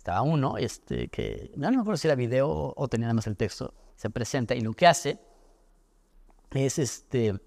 estaba 0.03 0.23
uno 0.23 0.59
este, 0.59 1.07
que 1.07 1.53
no 1.55 1.71
me 1.71 1.77
acuerdo 1.79 1.97
si 1.97 2.09
era 2.09 2.17
video 2.17 2.51
o, 2.51 2.75
o 2.77 2.89
tenía 2.89 3.07
nada 3.07 3.15
más 3.15 3.29
el 3.29 3.37
texto, 3.37 3.73
se 3.95 4.11
presenta 4.11 4.53
y 4.57 4.61
lo 4.61 4.73
que 4.73 4.89
hace 4.89 5.21
es, 6.51 6.81
este, 6.81 7.39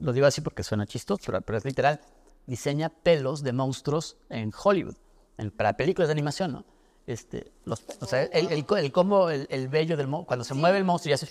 lo 0.00 0.12
digo 0.12 0.26
así 0.26 0.42
porque 0.42 0.62
suena 0.62 0.84
chistoso, 0.84 1.22
pero, 1.24 1.40
pero 1.40 1.56
es 1.56 1.64
literal, 1.64 2.00
diseña 2.46 2.90
pelos 2.90 3.42
de 3.42 3.54
monstruos 3.54 4.18
en 4.28 4.52
Hollywood, 4.52 4.96
en- 5.38 5.50
para 5.50 5.78
películas 5.78 6.08
de 6.08 6.12
animación, 6.12 6.52
¿no? 6.52 6.64
Este, 7.06 7.52
los, 7.64 7.82
o 8.00 8.06
sea, 8.06 8.22
el, 8.24 8.52
el, 8.52 8.66
el 8.68 8.92
cómo 8.92 9.30
el, 9.30 9.46
el 9.48 9.68
vello 9.68 9.96
del 9.96 10.06
monstruo, 10.06 10.26
cuando 10.26 10.44
se 10.44 10.52
mueve 10.52 10.76
el 10.76 10.84
monstruo 10.84 11.10
y 11.10 11.14
hace 11.14 11.28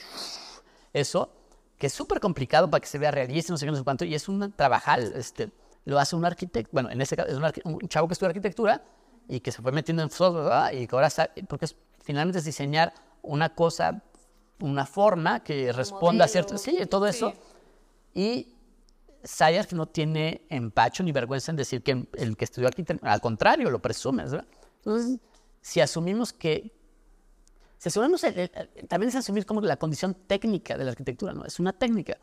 eso, 0.92 1.30
que 1.78 1.86
es 1.86 1.94
súper 1.94 2.20
complicado 2.20 2.68
para 2.72 2.82
que 2.82 2.88
se 2.88 2.98
vea 2.98 3.12
realista, 3.12 3.54
no 3.54 3.58
sé 3.58 3.66
qué, 3.68 3.72
no 3.72 3.78
sé 3.78 3.84
cuánto, 3.84 4.06
y 4.06 4.16
es 4.16 4.28
un 4.28 4.52
trabajal, 4.54 5.14
este, 5.16 5.52
lo 5.86 6.00
hace 6.00 6.16
un 6.16 6.26
arquitecto, 6.26 6.72
bueno, 6.74 6.90
en 6.90 7.00
este 7.00 7.16
caso 7.16 7.30
es 7.30 7.38
un, 7.38 7.74
un 7.76 7.88
chavo 7.88 8.08
que 8.08 8.14
estudia 8.14 8.30
arquitectura 8.30 8.84
y 9.28 9.40
que 9.40 9.52
se 9.52 9.62
fue 9.62 9.72
metiendo 9.72 10.04
en 10.04 10.10
software, 10.10 10.44
¿verdad? 10.44 10.72
y 10.74 10.88
que 10.88 10.96
ahora 10.96 11.10
porque 11.48 11.66
es- 11.66 11.76
finalmente 12.04 12.40
es 12.40 12.46
diseñar 12.46 12.94
una 13.22 13.54
cosa, 13.56 14.02
una 14.60 14.86
forma 14.86 15.44
que 15.44 15.72
responda 15.72 16.26
a 16.26 16.28
cierto, 16.28 16.58
sí, 16.58 16.78
todo 16.90 17.08
eso, 17.08 17.34
y 18.14 18.50
Sayers 19.24 19.72
no 19.74 19.86
tiene 19.88 20.46
empacho 20.50 21.02
ni 21.04 21.12
vergüenza 21.14 21.52
en 21.52 21.56
decir 21.56 21.82
que 21.82 22.08
el 22.14 22.36
que 22.36 22.44
estudió 22.44 22.68
arquitectura, 22.68 23.12
al 23.14 23.22
contrario, 23.22 23.70
lo 23.70 23.82
presume, 23.82 24.24
¿verdad? 24.24 24.46
Entonces, 24.78 25.20
si 25.62 25.80
asumimos 25.80 26.34
que 26.34 26.74
si 27.78 27.90
asumimos 27.90 28.24
el- 28.24 28.40
el- 28.40 28.88
también 28.88 29.10
es 29.10 29.16
asumir 29.16 29.46
como 29.46 29.60
la 29.62 29.76
condición 29.78 30.14
técnica 30.14 30.78
de 30.78 30.86
la 30.86 30.92
arquitectura, 30.92 31.34
¿no? 31.34 31.44
Es 31.46 31.60
una 31.60 31.74
técnica. 31.74 32.18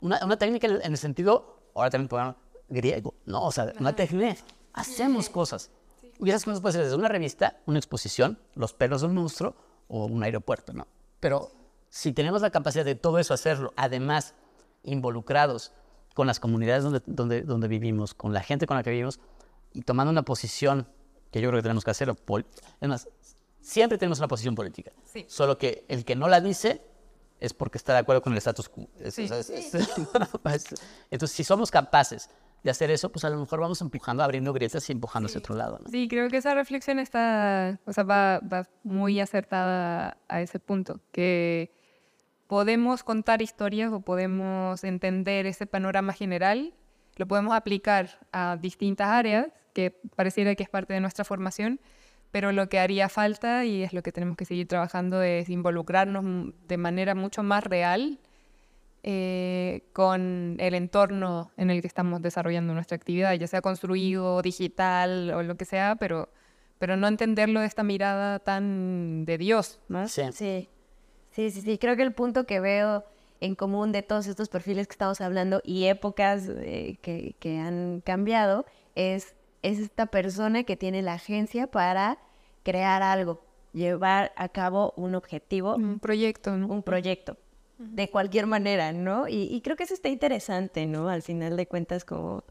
Una, 0.00 0.24
una 0.24 0.36
técnica 0.36 0.66
en 0.66 0.74
el, 0.74 0.82
en 0.82 0.92
el 0.92 0.98
sentido, 0.98 1.60
ahora 1.76 1.90
también 1.90 2.08
podemos 2.08 2.34
griego, 2.68 3.14
¿no? 3.24 3.44
O 3.44 3.52
sea, 3.52 3.72
una 3.78 3.94
técnica. 3.94 4.36
Hacemos 4.72 5.28
cosas. 5.30 5.70
Esas 6.24 6.44
cosas 6.44 6.60
pueden 6.60 6.74
ser 6.74 6.84
desde 6.84 6.96
una 6.96 7.08
revista, 7.08 7.60
una 7.66 7.78
exposición, 7.78 8.38
los 8.54 8.72
pelos 8.72 9.00
de 9.02 9.08
un 9.08 9.14
monstruo 9.14 9.54
o 9.88 10.06
un 10.06 10.22
aeropuerto, 10.22 10.72
¿no? 10.72 10.86
Pero 11.20 11.50
si 11.88 12.12
tenemos 12.12 12.42
la 12.42 12.50
capacidad 12.50 12.84
de 12.84 12.94
todo 12.94 13.18
eso 13.18 13.34
hacerlo, 13.34 13.72
además 13.76 14.34
involucrados 14.82 15.72
con 16.14 16.26
las 16.26 16.40
comunidades 16.40 16.84
donde, 16.84 17.02
donde, 17.06 17.42
donde 17.42 17.68
vivimos, 17.68 18.14
con 18.14 18.32
la 18.32 18.42
gente 18.42 18.66
con 18.66 18.76
la 18.76 18.82
que 18.82 18.90
vivimos, 18.90 19.20
y 19.72 19.82
tomando 19.82 20.10
una 20.10 20.22
posición 20.22 20.88
que 21.30 21.40
yo 21.40 21.50
creo 21.50 21.58
que 21.58 21.62
tenemos 21.62 21.84
que 21.84 21.90
hacer, 21.90 22.08
es 22.80 22.88
más, 22.88 23.08
siempre 23.60 23.98
tenemos 23.98 24.18
una 24.18 24.28
posición 24.28 24.54
política. 24.54 24.92
Sí. 25.04 25.26
Solo 25.28 25.58
que 25.58 25.84
el 25.88 26.04
que 26.04 26.16
no 26.16 26.28
la 26.28 26.40
dice 26.40 26.80
es 27.40 27.52
porque 27.52 27.76
está 27.76 27.92
de 27.92 27.98
acuerdo 27.98 28.22
con 28.22 28.32
el 28.32 28.38
status 28.38 28.68
quo. 28.68 28.88
Sí. 29.10 29.28
Entonces, 31.10 31.36
si 31.36 31.44
somos 31.44 31.70
capaces 31.70 32.30
de 32.66 32.72
hacer 32.72 32.90
eso, 32.90 33.10
pues 33.10 33.24
a 33.24 33.30
lo 33.30 33.38
mejor 33.38 33.60
vamos 33.60 33.80
empujando, 33.80 34.24
abriendo 34.24 34.52
grietas 34.52 34.88
y 34.90 34.92
empujando 34.92 35.28
hacia 35.28 35.38
otro 35.38 35.54
lado. 35.54 35.78
¿no? 35.82 35.88
Sí, 35.88 36.08
creo 36.08 36.28
que 36.28 36.36
esa 36.36 36.52
reflexión 36.52 36.98
está, 36.98 37.78
o 37.86 37.92
sea, 37.92 38.02
va, 38.02 38.40
va 38.40 38.68
muy 38.82 39.20
acertada 39.20 40.18
a 40.28 40.40
ese 40.40 40.58
punto, 40.58 41.00
que 41.12 41.70
podemos 42.48 43.04
contar 43.04 43.40
historias 43.40 43.92
o 43.92 44.00
podemos 44.00 44.82
entender 44.82 45.46
ese 45.46 45.66
panorama 45.66 46.12
general, 46.12 46.74
lo 47.14 47.26
podemos 47.26 47.54
aplicar 47.54 48.18
a 48.32 48.58
distintas 48.60 49.08
áreas, 49.08 49.46
que 49.72 49.92
pareciera 50.16 50.54
que 50.56 50.64
es 50.64 50.68
parte 50.68 50.92
de 50.92 51.00
nuestra 51.00 51.24
formación, 51.24 51.80
pero 52.32 52.50
lo 52.50 52.68
que 52.68 52.80
haría 52.80 53.08
falta, 53.08 53.64
y 53.64 53.84
es 53.84 53.92
lo 53.92 54.02
que 54.02 54.10
tenemos 54.10 54.36
que 54.36 54.44
seguir 54.44 54.66
trabajando, 54.66 55.22
es 55.22 55.48
involucrarnos 55.48 56.52
de 56.66 56.76
manera 56.76 57.14
mucho 57.14 57.44
más 57.44 57.62
real 57.62 58.18
eh, 59.08 59.84
con 59.92 60.56
el 60.58 60.74
entorno 60.74 61.52
en 61.56 61.70
el 61.70 61.80
que 61.80 61.86
estamos 61.86 62.20
desarrollando 62.20 62.74
nuestra 62.74 62.96
actividad, 62.96 63.32
ya 63.34 63.46
sea 63.46 63.60
construido, 63.62 64.42
digital 64.42 65.30
o 65.30 65.44
lo 65.44 65.56
que 65.56 65.64
sea, 65.64 65.94
pero, 65.94 66.28
pero 66.80 66.96
no 66.96 67.06
entenderlo 67.06 67.60
de 67.60 67.66
esta 67.66 67.84
mirada 67.84 68.40
tan 68.40 69.24
de 69.24 69.38
Dios, 69.38 69.78
¿no? 69.88 70.08
Sí. 70.08 70.22
Sí, 70.32 70.68
sí, 71.30 71.50
sí, 71.52 71.60
sí. 71.60 71.78
Creo 71.78 71.94
que 71.94 72.02
el 72.02 72.14
punto 72.14 72.46
que 72.46 72.58
veo 72.58 73.04
en 73.40 73.54
común 73.54 73.92
de 73.92 74.02
todos 74.02 74.26
estos 74.26 74.48
perfiles 74.48 74.88
que 74.88 74.94
estamos 74.94 75.20
hablando 75.20 75.62
y 75.64 75.84
épocas 75.84 76.48
eh, 76.48 76.98
que, 77.00 77.36
que 77.38 77.58
han 77.58 78.00
cambiado 78.00 78.66
es, 78.96 79.36
es 79.62 79.78
esta 79.78 80.06
persona 80.06 80.64
que 80.64 80.76
tiene 80.76 81.02
la 81.02 81.12
agencia 81.12 81.68
para 81.68 82.18
crear 82.64 83.04
algo, 83.04 83.40
llevar 83.72 84.32
a 84.34 84.48
cabo 84.48 84.94
un 84.96 85.14
objetivo, 85.14 85.76
Un 85.76 86.00
proyecto, 86.00 86.56
¿no? 86.56 86.66
un 86.66 86.82
proyecto, 86.82 87.36
de 87.78 88.08
cualquier 88.08 88.46
manera, 88.46 88.92
¿no? 88.92 89.28
Y, 89.28 89.42
y 89.54 89.60
creo 89.60 89.76
que 89.76 89.82
eso 89.84 89.94
está 89.94 90.08
interesante, 90.08 90.86
¿no? 90.86 91.08
Al 91.08 91.22
final 91.22 91.56
de 91.56 91.66
cuentas, 91.66 92.04
como 92.04 92.42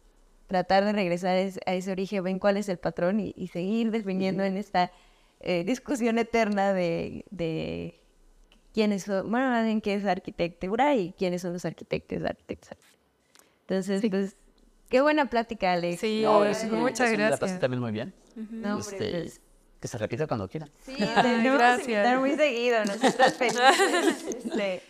tratar 0.47 0.85
de 0.85 0.93
regresar 0.93 1.31
a 1.31 1.39
ese, 1.39 1.59
a 1.65 1.73
ese 1.73 1.91
origen, 1.91 2.23
ven 2.23 2.37
cuál 2.39 2.57
es 2.57 2.69
el 2.69 2.77
patrón 2.77 3.19
y, 3.19 3.33
y 3.35 3.47
seguir 3.47 3.89
definiendo 3.91 4.43
en 4.43 4.57
esta 4.57 4.91
eh, 5.39 5.63
discusión 5.63 6.19
eterna 6.19 6.73
de, 6.73 7.25
de 7.31 7.99
quiénes 8.73 9.03
son, 9.03 9.29
bueno, 9.31 9.49
más 9.49 9.65
bien 9.65 9.81
qué 9.81 9.95
es 9.95 10.05
arquitectura 10.05 10.95
y 10.95 11.13
quiénes 11.13 11.41
son 11.41 11.53
los 11.53 11.65
arquitectos, 11.65 12.23
arquitectos. 12.23 12.77
Entonces, 13.61 14.01
Sí. 14.01 14.09
pues, 14.11 14.35
qué 14.89 15.01
buena 15.01 15.27
plática, 15.29 15.73
Alex. 15.73 15.99
Sí, 16.01 16.21
No, 16.23 16.45
es- 16.45 16.63
muchas 16.71 17.09
es- 17.11 17.17
La 17.17 17.29
pasé 17.31 17.37
gracias. 17.39 17.59
también 17.59 17.81
muy 17.81 17.91
bien. 17.91 18.13
No, 18.35 18.75
hombre, 18.75 18.91
Este, 18.97 19.11
pues, 19.21 19.41
que 19.79 19.87
se 19.87 19.97
repita 19.97 20.27
cuando 20.27 20.47
quieran. 20.47 20.69
Sí, 20.83 20.93
gracias. 20.99 21.77
que 21.87 21.91
invitar 21.93 22.19
muy 22.19 22.35
seguido, 22.35 22.77
felices. 23.39 24.45
Este, 24.45 24.81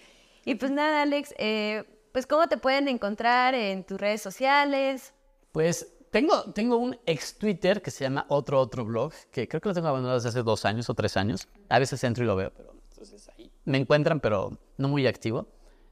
y 0.46 0.56
pues 0.56 0.72
nada, 0.72 1.02
Alex, 1.02 1.34
eh, 1.38 1.84
pues 2.12 2.26
¿cómo 2.28 2.48
te 2.48 2.58
pueden 2.58 2.88
encontrar 2.88 3.54
en 3.56 3.84
tus 3.84 4.00
redes 4.00 4.22
sociales? 4.22 5.14
Pues 5.52 5.92
tengo, 6.12 6.54
tengo 6.54 6.78
un 6.78 6.98
ex 7.06 7.38
Twitter 7.38 7.82
que 7.82 7.92
se 7.92 8.06
llama 8.06 8.26
Otro 8.30 8.60
Otro 8.62 8.86
Blog, 8.86 9.12
que 9.32 9.48
creo 9.48 9.60
que 9.60 9.70
lo 9.70 9.76
tengo 9.76 9.88
abandonado 9.90 10.18
desde 10.18 10.30
hace 10.30 10.44
dos 10.44 10.64
años 10.66 10.90
o 10.90 10.94
tres 10.94 11.18
años. 11.18 11.48
A 11.70 11.80
veces 11.80 12.04
entro 12.04 12.24
y 12.24 12.28
lo 12.28 12.36
veo, 12.36 12.52
pero 12.56 12.74
entonces 12.90 13.30
ahí 13.38 13.52
me 13.66 13.78
encuentran, 13.78 14.20
pero 14.22 14.58
no 14.78 14.88
muy 14.88 15.08
activo. 15.08 15.48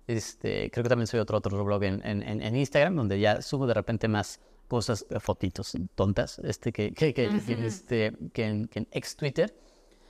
Este, 0.07 0.69
creo 0.71 0.83
que 0.83 0.89
también 0.89 1.07
soy 1.07 1.19
Otro 1.19 1.37
Otro 1.37 1.63
Blog 1.63 1.83
en, 1.83 2.05
en, 2.05 2.21
en- 2.23 2.41
en 2.41 2.55
Instagram, 2.55 2.95
donde 2.95 3.19
ya 3.19 3.41
subo 3.41 3.67
de 3.67 3.73
repente 3.73 4.07
más 4.07 4.39
cosas, 4.67 5.05
eh, 5.09 5.19
fotitos 5.19 5.73
tontas, 5.95 6.39
este, 6.39 6.71
que, 6.71 6.93
que, 6.93 7.13
que, 7.13 7.29
que, 7.45 7.65
este, 7.65 8.13
que 8.33 8.45
en, 8.45 8.67
que 8.67 8.79
en 8.79 8.87
ex 8.91 9.15
Twitter. 9.15 9.53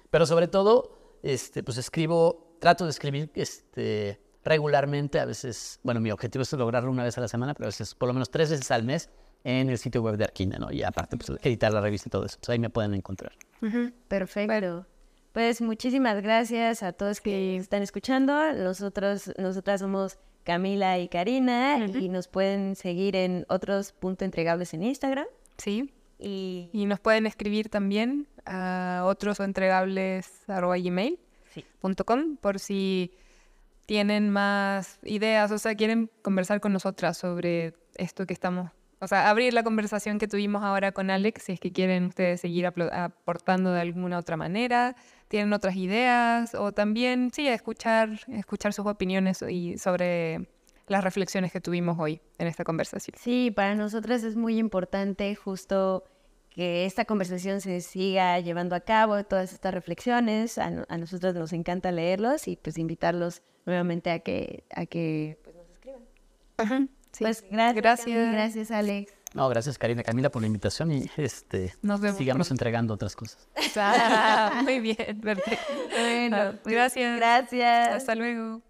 Pero 0.10 0.26
sobre 0.26 0.48
todo, 0.48 0.96
este, 1.24 1.64
pues 1.64 1.78
escribo, 1.78 2.56
trato 2.60 2.84
de 2.86 2.92
escribir 2.92 3.32
este, 3.36 4.20
regularmente, 4.44 5.20
a 5.20 5.26
veces, 5.26 5.80
bueno, 5.84 6.00
mi 6.00 6.12
objetivo 6.12 6.42
es 6.42 6.52
lograrlo 6.54 6.92
una 6.92 7.04
vez 7.04 7.18
a 7.18 7.22
la 7.22 7.28
semana, 7.28 7.54
pero 7.54 7.66
a 7.66 7.70
veces 7.70 7.96
por 7.96 8.08
lo 8.08 8.14
menos 8.14 8.30
tres 8.30 8.50
veces 8.50 8.70
al 8.72 8.84
mes 8.84 9.10
en 9.44 9.70
el 9.70 9.78
sitio 9.78 10.02
web 10.02 10.18
de 10.18 10.24
Arquina, 10.24 10.58
¿no? 10.58 10.72
Y 10.72 10.84
aparte, 10.84 11.18
pues 11.18 11.32
editar 11.42 11.74
la 11.74 11.82
revista 11.82 12.10
y 12.10 12.12
todo 12.12 12.26
eso. 12.26 12.38
Pues 12.40 12.50
ahí 12.50 12.60
me 12.60 12.70
pueden 12.70 12.94
encontrar. 12.94 13.34
Perfecto. 14.08 14.86
Pues 15.32 15.62
muchísimas 15.62 16.22
gracias 16.22 16.84
a 16.84 16.94
todos 16.94 17.20
que 17.20 17.58
están 17.58 17.82
escuchando. 17.82 18.54
Nosotros, 18.54 19.32
nosotras 19.38 19.82
somos 19.82 20.20
Camila 20.44 21.00
y 21.00 21.08
Karina 21.08 21.86
y 21.88 22.10
nos 22.10 22.28
pueden 22.28 22.76
seguir 22.76 23.16
en 23.16 23.46
otros 23.50 23.92
puntos 23.94 24.26
entregables 24.26 24.74
en 24.74 24.84
Instagram. 24.84 25.26
Sí. 25.58 25.92
Y 26.20 26.70
Y 26.72 26.86
nos 26.86 27.00
pueden 27.00 27.26
escribir 27.26 27.70
también 27.70 28.28
a 28.46 29.04
otros 29.06 29.40
entregables 29.40 30.30
arroba 30.48 30.78
gmail 30.78 31.20
Sí. 31.54 31.66
punto 31.80 32.04
com 32.06 32.38
por 32.38 32.60
si 32.60 33.12
tienen 33.86 34.30
más 34.30 35.00
ideas, 35.04 35.52
o 35.52 35.58
sea, 35.58 35.76
quieren 35.76 36.10
conversar 36.22 36.60
con 36.60 36.74
nosotras 36.74 37.18
sobre 37.18 37.74
esto 37.96 38.26
que 38.26 38.34
estamos, 38.34 38.72
o 39.00 39.08
sea, 39.08 39.30
abrir 39.30 39.54
la 39.54 39.64
conversación 39.64 40.18
que 40.18 40.28
tuvimos 40.28 40.64
ahora 40.64 40.92
con 40.92 41.10
Alex, 41.10 41.44
si 41.44 41.52
es 41.54 41.60
que 41.60 41.72
quieren 41.72 42.06
ustedes 42.06 42.42
seguir 42.42 42.66
aportando 42.66 43.72
de 43.74 43.82
alguna 43.82 44.18
otra 44.18 44.38
manera, 44.38 44.96
tienen 45.28 45.52
otras 45.54 45.76
ideas, 45.76 46.56
o 46.56 46.72
también, 46.72 47.32
sí, 47.34 47.48
escuchar, 47.48 48.20
escuchar 48.28 48.74
sus 48.74 48.86
opiniones 48.86 49.42
y 49.42 49.78
sobre 49.78 50.48
las 50.88 51.04
reflexiones 51.04 51.52
que 51.52 51.62
tuvimos 51.62 51.98
hoy 52.00 52.22
en 52.38 52.48
esta 52.48 52.64
conversación. 52.64 53.16
Sí, 53.20 53.52
para 53.52 53.76
nosotras 53.76 54.24
es 54.24 54.36
muy 54.36 54.58
importante 54.58 55.34
justo 55.36 56.04
que 56.54 56.86
esta 56.86 57.06
conversación 57.06 57.62
se 57.62 57.82
siga 57.82 58.40
llevando 58.40 58.76
a 58.76 58.82
cabo, 58.82 59.24
todas 59.24 59.54
estas 59.54 59.74
reflexiones. 59.74 60.58
A, 60.58 60.86
a 60.88 60.98
nosotros 60.98 61.34
nos 61.34 61.54
encanta 61.54 61.92
leerlos 61.92 62.48
y 62.48 62.56
pues 62.56 62.78
invitarlos 62.78 63.42
nuevamente 63.66 64.12
a 64.12 64.20
que, 64.20 64.64
a 64.76 64.86
que 64.86 65.40
pues, 65.44 65.56
nos 65.56 65.70
escriban. 65.70 66.90
Sí. 67.12 67.24
Pues 67.24 67.44
gracias. 67.50 67.76
Gracias. 67.76 68.06
Cami, 68.06 68.32
gracias, 68.32 68.72
Alex. 68.72 69.14
No, 69.34 69.50
gracias 69.50 69.80
Karina, 69.80 70.04
Camila 70.04 70.30
por 70.30 70.44
la 70.44 70.48
invitación 70.48 70.92
y 70.92 71.10
este, 71.18 71.74
Nos 71.82 72.00
vemos 72.00 72.18
sigamos 72.18 72.52
entregando 72.52 72.94
otras 72.94 73.16
cosas. 73.16 73.48
Ah, 73.76 74.62
muy 74.64 74.80
bien, 74.80 75.20
perfecto. 75.20 75.74
Bueno, 75.90 76.54
pues, 76.62 76.76
Gracias. 76.76 77.18
Gracias. 77.18 77.96
Hasta 77.96 78.14
luego. 78.14 78.62